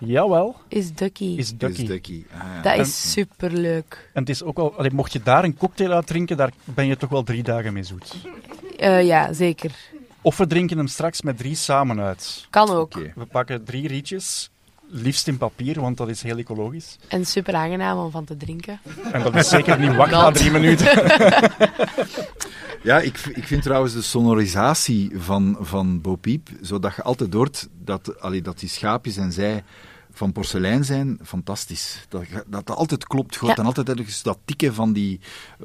jawel, 0.05 0.55
Is 0.67 0.93
Ducky. 0.93 1.35
is 1.37 1.57
Ducky. 1.57 1.85
Ducky. 1.85 2.23
Ah, 2.33 2.39
ja. 2.55 2.61
Dat 2.61 2.73
En- 2.73 2.79
is 2.79 3.11
superleuk. 3.11 4.09
En 4.13 4.19
het 4.21 4.29
is 4.29 4.43
ook 4.43 4.57
al, 4.57 4.73
allee, 4.77 4.91
mocht 4.93 5.13
je 5.13 5.21
daar 5.23 5.43
een 5.43 5.57
cocktail 5.57 5.91
uit 5.91 6.07
drinken, 6.07 6.37
daar 6.37 6.51
ben 6.63 6.87
je 6.87 6.97
toch 6.97 7.09
wel 7.09 7.23
drie 7.23 7.43
dagen 7.43 7.73
mee 7.73 7.83
zoet. 7.83 8.15
Eh, 8.77 9.05
ja, 9.05 9.33
zeker. 9.33 9.71
Of 10.21 10.37
we 10.37 10.47
drinken 10.47 10.77
hem 10.77 10.87
straks 10.87 11.21
met 11.21 11.37
drie 11.37 11.55
samen 11.55 11.99
uit. 11.99 12.47
Kan 12.49 12.69
ook. 12.69 12.93
We 12.93 13.25
pakken 13.31 13.63
drie 13.63 13.87
rietjes, 13.87 14.49
liefst 14.87 15.27
in 15.27 15.37
papier, 15.37 15.81
want 15.81 15.97
dat 15.97 16.09
is 16.09 16.21
heel 16.21 16.37
ecologisch. 16.37 16.95
En 17.07 17.25
super 17.25 17.53
aangenaam 17.53 17.97
om 17.97 18.11
van 18.11 18.25
te 18.25 18.37
drinken. 18.37 18.79
En 19.11 19.23
dat 19.23 19.35
is 19.35 19.49
zeker 19.49 19.79
niet 19.79 19.95
wacht 19.95 20.11
na 20.11 20.31
drie 20.31 20.51
minuten. 20.51 20.91
Ja, 22.83 22.99
ik, 22.99 23.17
ik 23.33 23.43
vind 23.43 23.63
trouwens 23.63 23.93
de 23.93 24.01
sonorisatie 24.01 25.11
van, 25.15 25.57
van 25.59 26.01
Bo 26.01 26.15
Peep, 26.15 26.49
zodat 26.61 26.95
je 26.95 27.01
altijd 27.03 27.33
hoort 27.33 27.67
dat, 27.83 28.19
allee, 28.21 28.41
dat 28.41 28.59
die 28.59 28.69
schaapjes 28.69 29.17
en 29.17 29.31
zij 29.31 29.63
van 30.13 30.31
porselein 30.31 30.85
zijn, 30.85 31.19
fantastisch. 31.23 32.05
Dat 32.09 32.23
dat, 32.47 32.65
dat 32.67 32.77
altijd 32.77 33.07
klopt. 33.07 33.35
Hoort 33.35 33.49
Ja. 33.51 33.55
dan 33.55 33.65
altijd 33.65 33.89
ergens 33.89 34.21
dat 34.23 34.37
tikken 34.45 34.73
van, 34.73 34.93
die, 34.93 35.19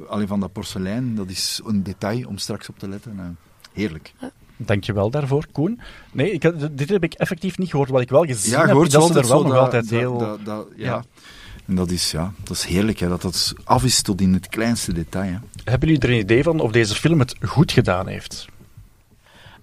allee, 0.07 0.27
van 0.27 0.39
dat 0.39 0.51
porselein. 0.51 1.15
Dat 1.15 1.29
is 1.29 1.61
een 1.65 1.83
detail 1.83 2.27
om 2.27 2.37
straks 2.37 2.69
op 2.69 2.79
te 2.79 2.87
letten. 2.89 3.19
Eh, 3.19 3.25
heerlijk. 3.73 4.13
Dankjewel 4.57 5.09
daarvoor, 5.09 5.45
Koen. 5.51 5.79
Nee, 6.11 6.31
ik, 6.31 6.41
dit 6.77 6.89
heb 6.89 7.03
ik 7.03 7.13
effectief 7.13 7.57
niet 7.57 7.69
gehoord. 7.69 7.89
Wat 7.89 8.01
ik 8.01 8.09
wel 8.09 8.23
gezien 8.25 8.51
Ja, 8.51 8.61
je 8.61 8.67
heb, 8.79 8.89
dat 8.89 9.07
ze 9.07 9.19
er 9.19 9.27
wel 9.27 9.41
nog 9.43 9.51
dat- 9.51 9.61
altijd 9.61 9.89
dat- 9.89 9.99
heel... 9.99 10.17
dat- 10.17 10.45
dat- 10.45 10.67
ja. 10.75 10.85
Ja. 10.85 11.03
En 11.65 11.75
dat 11.75 11.91
is, 11.91 12.11
ja, 12.11 12.33
dat 12.43 12.55
is 12.57 12.63
heerlijk, 12.65 12.99
hè, 12.99 13.07
dat 13.07 13.21
dat 13.21 13.53
af 13.63 13.83
is 13.83 14.01
tot 14.01 14.21
in 14.21 14.33
het 14.33 14.47
kleinste 14.47 14.93
detail. 14.93 15.31
Hè. 15.31 15.37
Hebben 15.63 15.87
jullie 15.89 16.03
er 16.03 16.09
een 16.13 16.19
idee 16.19 16.43
van 16.43 16.59
of 16.59 16.71
deze 16.71 16.95
film 16.95 17.19
het 17.19 17.35
goed 17.41 17.71
gedaan 17.71 18.07
heeft? 18.07 18.45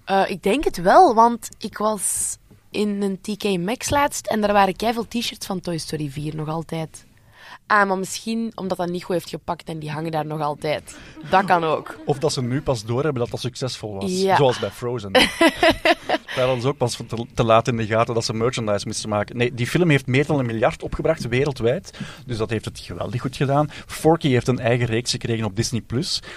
Eh, 0.05 0.23
ik 0.27 0.43
denk 0.43 0.63
het 0.63 0.81
wel, 0.81 1.13
want 1.15 1.49
ik 1.57 1.77
was 1.77 2.37
in 2.77 3.01
een 3.01 3.21
TK 3.21 3.59
Maxx 3.59 3.89
laatst 3.89 4.27
en 4.27 4.41
daar 4.41 4.53
waren 4.53 4.75
keiveel 4.75 5.07
t-shirts 5.07 5.45
van 5.45 5.59
Toy 5.59 5.77
Story 5.77 6.09
4 6.09 6.35
nog 6.35 6.47
altijd. 6.47 7.05
Ah, 7.67 7.87
maar 7.87 7.97
misschien 7.97 8.51
omdat 8.55 8.77
dat 8.77 8.89
niet 8.89 9.03
goed 9.03 9.15
heeft 9.15 9.29
gepakt 9.29 9.69
en 9.69 9.79
die 9.79 9.91
hangen 9.91 10.11
daar 10.11 10.25
nog 10.25 10.41
altijd. 10.41 10.97
Dat 11.29 11.45
kan 11.45 11.63
ook. 11.63 11.99
Of 12.05 12.17
dat 12.17 12.33
ze 12.33 12.41
nu 12.41 12.61
pas 12.61 12.85
doorhebben 12.85 13.21
dat 13.21 13.31
dat 13.31 13.39
succesvol 13.39 13.93
was. 13.93 14.21
Ja. 14.21 14.35
Zoals 14.35 14.59
bij 14.59 14.69
Frozen. 14.69 15.11
Hadden 16.45 16.61
ze 16.61 16.67
ook 16.67 16.77
pas 16.77 16.95
te, 17.07 17.25
te 17.33 17.43
laat 17.43 17.67
in 17.67 17.77
de 17.77 17.85
gaten 17.85 18.13
dat 18.13 18.25
ze 18.25 18.33
merchandise 18.33 18.85
moesten 18.87 19.09
maken. 19.09 19.37
Nee, 19.37 19.53
die 19.53 19.67
film 19.67 19.89
heeft 19.89 20.07
meer 20.07 20.25
dan 20.25 20.39
een 20.39 20.45
miljard 20.45 20.83
opgebracht 20.83 21.27
wereldwijd. 21.27 21.99
Dus 22.25 22.37
dat 22.37 22.49
heeft 22.49 22.65
het 22.65 22.79
geweldig 22.79 23.21
goed 23.21 23.35
gedaan. 23.35 23.69
Forky 23.85 24.29
heeft 24.29 24.47
een 24.47 24.59
eigen 24.59 24.85
reeks 24.85 25.11
gekregen 25.11 25.45
op 25.45 25.55
Disney+. 25.55 25.83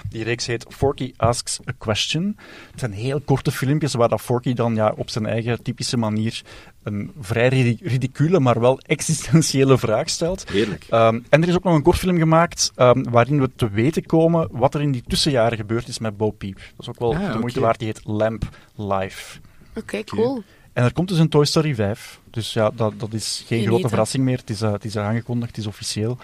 Die 0.08 0.24
reeks 0.24 0.46
heet 0.46 0.66
Forky 0.68 1.12
Asks 1.16 1.60
a 1.68 1.72
Question. 1.78 2.36
Het 2.70 2.80
zijn 2.80 2.92
heel 2.92 3.20
korte 3.20 3.50
filmpjes 3.52 3.94
waar 3.94 4.08
dat 4.08 4.20
Forky 4.20 4.54
dan 4.54 4.74
ja, 4.74 4.92
op 4.96 5.10
zijn 5.10 5.26
eigen 5.26 5.62
typische 5.62 5.96
manier 5.96 6.42
een 6.82 7.12
vrij 7.20 7.48
ridi- 7.48 7.78
ridicule, 7.82 8.40
maar 8.40 8.60
wel 8.60 8.78
existentiële 8.86 9.78
vraag 9.78 10.08
stelt. 10.10 10.50
Heerlijk. 10.50 10.86
Ehm, 10.90 11.20
en 11.28 11.42
er 11.42 11.48
is 11.48 11.54
ook 11.54 11.64
nog 11.64 11.74
een 11.74 11.82
kortfilm 11.82 12.18
gemaakt 12.18 12.72
ehm, 12.76 13.02
waarin 13.10 13.40
we 13.40 13.50
te 13.56 13.70
weten 13.70 14.06
komen 14.06 14.48
wat 14.52 14.74
er 14.74 14.80
in 14.80 14.92
die 14.92 15.02
tussenjaren 15.06 15.58
gebeurd 15.58 15.88
is 15.88 15.98
met 15.98 16.16
Bo 16.16 16.30
Peep. 16.30 16.54
Dat 16.56 16.62
is 16.78 16.88
ook 16.88 16.98
wel 16.98 17.14
Ah, 17.14 17.32
de 17.32 17.38
moeite 17.38 17.60
waard. 17.60 17.78
Die 17.78 17.88
heet 17.88 18.00
Lamp 18.04 18.48
Life. 18.76 19.38
Oké, 19.80 20.04
cool. 20.04 20.42
En 20.72 20.84
er 20.84 20.92
komt 20.92 21.08
dus 21.08 21.18
een 21.18 21.28
Toy 21.28 21.44
Story 21.44 21.74
5. 21.74 22.20
Dus 22.30 22.52
ja, 22.52 22.70
dat, 22.74 22.92
dat 23.00 23.12
is 23.12 23.36
geen 23.36 23.46
Genieten. 23.46 23.68
grote 23.72 23.88
verrassing 23.88 24.24
meer. 24.24 24.38
Het 24.38 24.50
is, 24.50 24.62
eh, 24.62 24.72
het 24.72 24.84
is 24.84 24.96
aangekondigd, 24.96 25.50
het 25.50 25.58
is 25.60 25.66
officieel. 25.66 26.18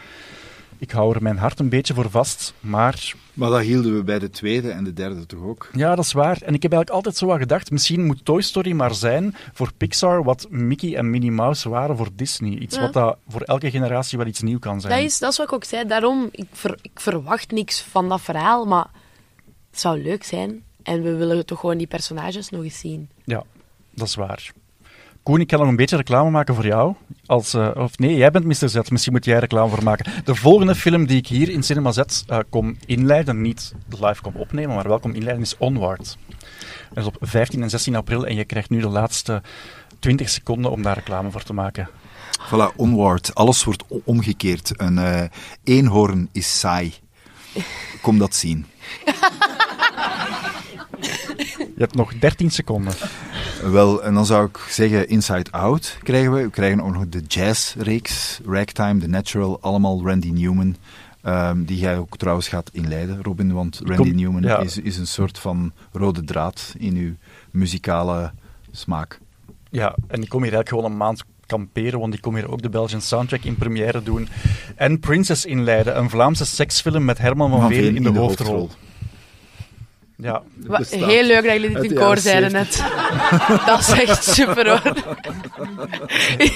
Ik 0.78 0.90
hou 0.90 1.14
er 1.14 1.22
mijn 1.22 1.36
hart 1.38 1.58
een 1.60 1.68
beetje 1.68 1.94
voor 1.94 2.10
vast, 2.10 2.54
maar 2.60 3.14
Maar 3.32 3.50
dat 3.50 3.60
hielden 3.60 3.96
we 3.96 4.02
bij 4.04 4.18
de 4.18 4.30
tweede 4.30 4.70
en 4.70 4.84
de 4.84 4.92
derde 4.92 5.26
toch 5.26 5.40
ook? 5.42 5.70
ja, 5.72 5.94
dat 5.94 6.04
is 6.04 6.12
waar. 6.12 6.36
En 6.42 6.54
ik 6.54 6.62
heb 6.62 6.72
eigenlijk 6.72 6.90
altijd 6.90 7.16
zo 7.16 7.26
wat 7.26 7.38
gedacht, 7.38 7.70
misschien 7.70 8.04
moet 8.06 8.24
Toy 8.24 8.42
Story 8.42 8.72
maar 8.72 8.94
zijn 8.94 9.34
voor 9.52 9.72
Pixar 9.76 10.22
wat 10.24 10.46
Mickey 10.50 10.96
en 10.96 11.10
Minnie 11.10 11.30
Mouse 11.32 11.68
waren 11.68 11.96
voor 11.96 12.08
Disney. 12.12 12.58
Iets 12.58 12.76
Ja. 12.76 12.80
wat 12.82 12.92
dat 12.92 13.18
voor 13.28 13.40
elke 13.40 13.70
generatie 13.70 14.18
wel 14.18 14.26
iets 14.26 14.40
nieuw 14.42 14.58
kan 14.58 14.80
zijn. 14.80 14.92
Dat 14.96 15.04
is, 15.04 15.18
dat 15.18 15.30
is 15.32 15.38
wat 15.38 15.46
ik 15.46 15.52
ook 15.52 15.64
zei. 15.64 15.86
Daarom, 15.86 16.28
ik, 16.30 16.46
ver- 16.52 16.78
ik 16.82 16.90
verwacht 17.00 17.50
niks 17.50 17.80
van 17.80 18.08
dat 18.08 18.20
verhaal, 18.20 18.64
maar 18.66 18.86
het 19.70 19.80
zou 19.80 20.02
leuk 20.02 20.24
zijn. 20.24 20.62
En 20.86 21.02
we 21.02 21.14
willen 21.14 21.46
toch 21.46 21.60
gewoon 21.60 21.78
die 21.78 21.86
personages 21.86 22.50
nog 22.50 22.62
eens 22.62 22.78
zien. 22.78 23.08
Ja, 23.24 23.42
dat 23.90 24.06
is 24.06 24.14
waar. 24.14 24.52
Koen, 25.22 25.40
ik 25.40 25.46
kan 25.46 25.58
nog 25.58 25.68
een 25.68 25.76
beetje 25.76 25.96
reclame 25.96 26.30
maken 26.30 26.54
voor 26.54 26.66
jou. 26.66 26.94
Als, 27.26 27.54
eh, 27.54 27.70
of 27.74 27.98
nee, 27.98 28.16
jij 28.16 28.30
bent 28.30 28.44
Mr. 28.44 28.68
Z, 28.68 28.90
misschien 28.90 29.12
moet 29.12 29.24
jij 29.24 29.38
reclame 29.38 29.68
voor 29.70 29.82
maken. 29.82 30.12
De 30.24 30.34
volgende 30.34 30.74
film 30.74 31.06
die 31.06 31.16
ik 31.16 31.26
hier 31.26 31.48
in 31.48 31.62
Cinema 31.62 31.92
Z 31.92 31.98
eh, 31.98 32.38
kom 32.50 32.76
inleiden, 32.86 33.40
niet 33.40 33.74
live 33.88 34.22
kom 34.22 34.36
opnemen, 34.36 34.74
maar 34.74 34.88
wel 34.88 34.98
kom 34.98 35.12
inleiden, 35.12 35.44
is 35.44 35.56
Onward. 35.58 36.16
Dat 36.88 36.98
is 36.98 37.06
op 37.06 37.16
15 37.20 37.62
en 37.62 37.70
16 37.70 37.96
april 37.96 38.26
en 38.26 38.34
je 38.34 38.44
krijgt 38.44 38.70
nu 38.70 38.80
de 38.80 38.88
laatste 38.88 39.42
20 39.98 40.28
seconden 40.28 40.70
om 40.70 40.82
daar 40.82 40.94
reclame 40.94 41.30
voor 41.30 41.42
te 41.42 41.52
maken. 41.52 41.88
Voilà, 42.46 42.76
onward. 42.76 43.34
Alles 43.34 43.64
wordt 43.64 43.84
omgekeerd. 44.04 44.72
Een 44.76 44.98
eh, 44.98 45.22
eenhoorn 45.64 46.28
is 46.32 46.58
saai. 46.58 46.94
Kom 48.02 48.18
dat 48.18 48.34
zien. 48.34 48.66
Je 51.56 51.82
hebt 51.82 51.94
nog 51.94 52.14
13 52.18 52.50
seconden. 52.50 52.92
Wel, 53.62 54.02
en 54.02 54.14
dan 54.14 54.26
zou 54.26 54.46
ik 54.46 54.58
zeggen 54.68 55.08
Inside 55.08 55.50
Out 55.50 55.98
krijgen 56.02 56.32
we. 56.32 56.42
We 56.42 56.50
krijgen 56.50 56.80
ook 56.80 56.92
nog 56.92 57.08
de 57.08 57.20
jazzreeks, 57.28 58.40
Ragtime, 58.46 59.00
The 59.00 59.06
Natural, 59.06 59.58
allemaal 59.60 60.02
Randy 60.04 60.30
Newman. 60.30 60.76
ehm, 61.22 61.64
die 61.64 61.78
jij 61.78 61.98
ook 61.98 62.16
trouwens 62.16 62.48
gaat 62.48 62.70
inleiden, 62.72 63.22
Robin, 63.22 63.52
want 63.52 63.80
Randy 63.84 64.02
Kom- 64.02 64.14
Newman 64.14 64.42
ja. 64.42 64.58
is, 64.58 64.78
is 64.78 64.98
een 64.98 65.06
soort 65.06 65.38
van 65.38 65.72
rode 65.92 66.24
draad 66.24 66.74
in 66.78 66.96
uw 66.96 67.12
muzikale 67.50 68.32
smaak. 68.72 69.18
Ja, 69.70 69.94
en 70.08 70.22
ik 70.22 70.28
kom 70.28 70.42
hier 70.42 70.52
eigenlijk 70.52 70.68
gewoon 70.68 70.84
een 70.84 70.96
maand 70.96 71.24
kamperen, 71.46 71.98
want 72.00 72.14
ik 72.14 72.20
kom 72.20 72.34
hier 72.34 72.50
ook 72.50 72.62
de 72.62 72.68
Belgian 72.68 73.00
soundtrack 73.00 73.42
in 73.42 73.56
première 73.56 74.02
doen. 74.02 74.28
En 74.76 75.00
Princess 75.00 75.44
inleiden, 75.44 75.98
een 75.98 76.10
Vlaamse 76.10 76.46
seksfilm 76.46 77.04
met 77.04 77.18
Herman 77.18 77.50
van, 77.50 77.60
Van 77.60 77.68
Veen 77.68 77.82
Veen 77.82 77.96
in 77.96 78.02
de, 78.02 78.18
hoofdrol. 78.18 78.70
Ja, 80.18 80.42
bestaat. 80.56 81.00
Heel 81.10 81.24
leuk 81.24 81.42
dat 81.44 81.52
jullie 81.52 81.74
dit 81.74 81.84
in 81.84 81.94
koor 81.94 82.18
zeiden 82.18 82.52
net. 82.52 82.84
dat 83.66 83.78
is 83.80 83.88
echt 83.90 84.24
super 84.24 84.68
hoor. 84.68 84.94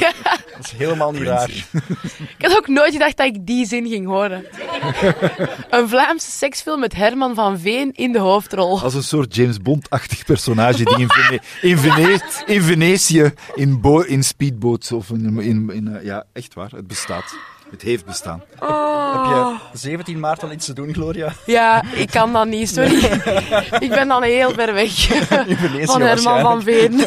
ja, 0.01 0.13
dat 0.57 0.65
is 0.65 0.71
helemaal 0.77 1.13
niet 1.13 1.23
raar. 1.23 1.51
ik 2.39 2.47
had 2.47 2.57
ook 2.57 2.69
nooit 2.69 2.93
gedacht 2.93 3.17
dat 3.17 3.27
ik 3.27 3.47
die 3.47 3.67
zin 3.67 3.89
ging 3.89 4.07
horen. 4.07 4.45
Een 5.71 5.89
Vlaamse 5.89 6.31
seksfilm 6.31 6.81
met 6.81 6.95
Herman 6.95 7.35
van 7.35 7.59
Veen 7.59 7.93
in 7.93 8.13
de 8.13 8.19
hoofdrol. 8.19 8.81
Als 8.83 8.95
een 8.95 9.03
soort 9.03 9.35
James 9.35 9.59
Bond-achtig 9.59 10.25
personage 10.25 10.85
die 10.85 10.99
in, 10.99 11.09
Vene- 11.09 11.41
in, 11.63 11.79
Vene- 11.79 12.21
in 12.47 12.63
Venetië 12.63 13.33
in, 13.55 13.81
bo- 13.81 14.01
in 14.01 14.23
speedboats 14.25 14.93
of 14.93 15.11
in, 15.11 15.41
in, 15.41 15.71
in, 15.71 15.97
eh, 15.97 16.05
ja, 16.05 16.25
echt 16.33 16.55
waar, 16.55 16.71
het 16.71 16.87
bestaat. 16.87 17.35
Het 17.71 17.83
heeft 17.83 18.05
bestaan. 18.05 18.43
Heb 18.51 18.69
je 19.25 19.57
17 19.73 20.21
maart 20.21 20.43
al 20.43 20.53
iets 20.53 20.67
te 20.67 20.73
doen, 20.73 20.93
Gloria? 20.95 21.33
Ja, 21.47 21.85
ik 21.95 22.11
kan 22.11 22.33
dat 22.33 22.47
niet, 22.47 22.69
sorry. 22.69 23.05
ik 23.87 23.89
ben 23.89 24.09
dan 24.09 24.23
heel 24.23 24.51
ver 24.51 24.73
weg 24.75 24.93
van 25.91 26.01
Herman 26.03 26.41
van 26.41 26.63
Veen. 26.63 27.01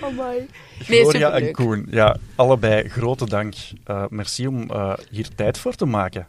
Amai. 0.00 0.48
Nee, 0.88 1.00
Gloria 1.00 1.30
en. 1.30 1.52
Koen, 1.52 1.86
ja, 1.90 2.16
allebei 2.34 2.88
grote 2.88 3.26
dank. 3.28 3.54
Eh, 3.84 4.04
merci 4.08 4.46
om 4.46 4.70
eh, 4.70 4.92
hier 5.10 5.28
tijd 5.34 5.58
voor 5.58 5.74
te 5.74 5.84
maken. 5.86 6.26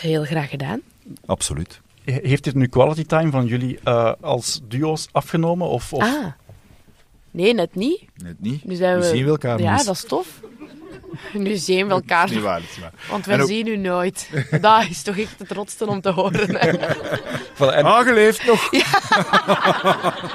Heel 0.00 0.24
graag 0.24 0.50
gedaan. 0.50 0.80
Absoluut. 1.26 1.80
He- 2.04 2.18
Heeft 2.22 2.44
dit 2.44 2.54
nu 2.54 2.66
quality 2.66 3.04
time 3.04 3.30
van 3.30 3.46
jullie 3.46 3.78
eh, 3.84 4.12
als 4.20 4.60
duo's 4.68 5.08
afgenomen? 5.12 5.68
Of, 5.68 5.92
of... 5.92 6.02
Ah. 6.02 6.26
Nee, 7.30 7.54
net 7.54 7.74
niet. 7.74 8.02
Net 8.16 8.34
niet. 8.40 8.64
Nu 8.64 8.74
zijn 8.74 8.94
we, 8.98 9.00
we... 9.04 9.08
zien 9.16 9.24
we 9.24 9.30
elkaar 9.30 9.60
Ja, 9.60 9.72
mis. 9.72 9.84
dat 9.84 9.94
is 9.94 10.04
tof. 10.04 10.26
Nu 11.32 11.56
zien 11.56 11.86
we 11.86 11.92
elkaar. 11.92 12.30
Niet 12.30 12.40
waar, 12.40 12.60
niet 12.60 12.78
waar. 12.80 12.92
Want 13.10 13.26
we 13.26 13.32
En 13.32 13.40
ook- 13.40 13.48
zien 13.48 13.66
u 13.66 13.76
nooit. 13.76 14.30
Dat 14.60 14.84
is 14.90 15.02
toch 15.02 15.16
echt 15.18 15.38
het 15.38 15.50
rotste 15.50 15.86
om 15.86 16.00
te 16.00 16.10
horen. 16.10 16.48
Voilà, 17.54 17.74
en, 17.74 17.84
Aangeleefd 17.84 18.46
nog. 18.46 18.72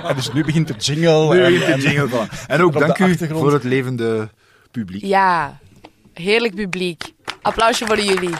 en 0.07 0.15
dus 0.15 0.34
nu 0.34 0.44
begint 0.44 0.68
de 0.68 0.74
jingle. 0.74 1.34
Nu 1.34 1.44
en- 1.44 1.52
begint 1.53 1.65
de 1.82 1.88
en- 1.88 1.94
jingle 1.94 2.07
van. 2.10 2.28
En 2.48 2.61
ook 2.61 2.80
dank 2.80 2.98
u 2.98 3.18
voor 3.28 3.53
het 3.53 3.64
levende 3.64 4.30
publiek. 4.72 5.03
Ja, 5.03 5.60
heerlijk 6.14 6.56
publiek. 6.56 7.03
Applausje 7.41 7.86
voor 7.86 7.99
jullie. 8.02 8.36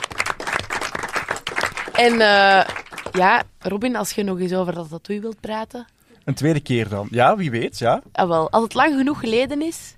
En 1.92 2.12
eh, 2.12 2.64
ja, 3.12 3.42
Robin, 3.58 3.96
als 3.96 4.10
je 4.10 4.22
nog 4.22 4.40
eens 4.40 4.52
over 4.54 4.74
dat 4.74 4.88
tattoo 4.88 5.20
wilt 5.20 5.40
praten. 5.40 5.86
Een 6.24 6.34
tweede 6.34 6.60
keer 6.60 6.88
dan. 6.88 7.08
Ja, 7.10 7.36
wie 7.36 7.50
weet, 7.50 7.78
ja. 7.78 8.02
Ah, 8.12 8.28
wel, 8.28 8.50
als 8.50 8.62
het 8.62 8.74
lang 8.74 8.96
genoeg 8.96 9.20
geleden 9.20 9.62
is, 9.62 9.94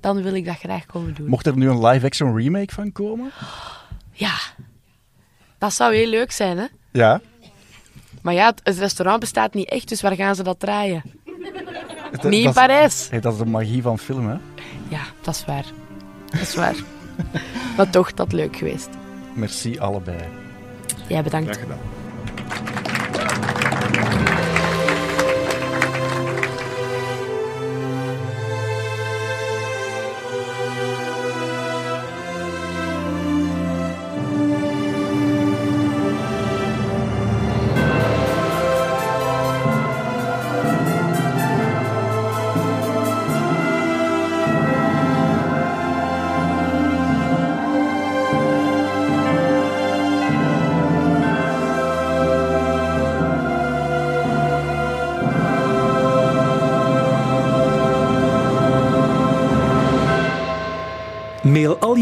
dan 0.00 0.22
wil 0.22 0.34
ik 0.34 0.44
dat 0.44 0.56
graag 0.56 0.86
komen 0.86 1.14
doen. 1.14 1.28
Mocht 1.28 1.46
er 1.46 1.56
nu 1.56 1.68
een 1.68 1.86
live-action 1.86 2.36
remake 2.36 2.74
van 2.74 2.92
komen? 2.92 3.30
Ja, 4.12 4.34
dat 5.58 5.72
zou 5.72 5.94
heel 5.94 6.08
leuk 6.08 6.32
zijn, 6.32 6.58
hè? 6.58 6.66
Ja. 6.92 7.20
Maar 8.22 8.34
ja, 8.34 8.46
het, 8.46 8.60
het 8.64 8.78
restaurant 8.78 9.20
bestaat 9.20 9.54
niet 9.54 9.68
echt, 9.68 9.88
dus 9.88 10.00
waar 10.00 10.14
gaan 10.14 10.34
ze 10.34 10.42
dat 10.42 10.60
draaien? 10.60 11.02
Niet 12.22 12.44
in 12.44 12.52
Parijs. 12.52 13.08
Hey, 13.10 13.20
dat 13.20 13.32
is 13.32 13.38
de 13.38 13.46
magie 13.46 13.82
van 13.82 13.98
film, 13.98 14.28
hè. 14.28 14.36
Ja, 14.88 15.02
dat 15.22 15.34
is 15.34 15.44
waar. 15.44 15.64
Dat 16.30 16.40
is 16.40 16.54
waar. 16.54 16.76
maar 17.76 17.90
toch, 17.90 18.14
dat 18.14 18.32
leuk 18.32 18.56
geweest. 18.56 18.88
Merci 19.34 19.78
allebei. 19.78 20.18
Jij 21.08 21.22
bedankt. 21.22 21.50
Graag 21.50 21.60
gedaan. 21.60 21.94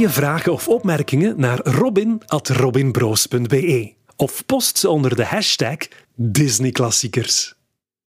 Je 0.05 0.11
vragen 0.11 0.53
of 0.53 0.69
opmerkingen 0.69 1.41
naar 1.41 1.61
robin.robinbroos.be 1.63 3.93
of 4.17 4.47
post 4.47 4.79
ze 4.79 4.89
onder 4.89 5.17
de 5.17 5.25
hashtag 5.25 5.77
Disneyklassiekers. 6.15 7.55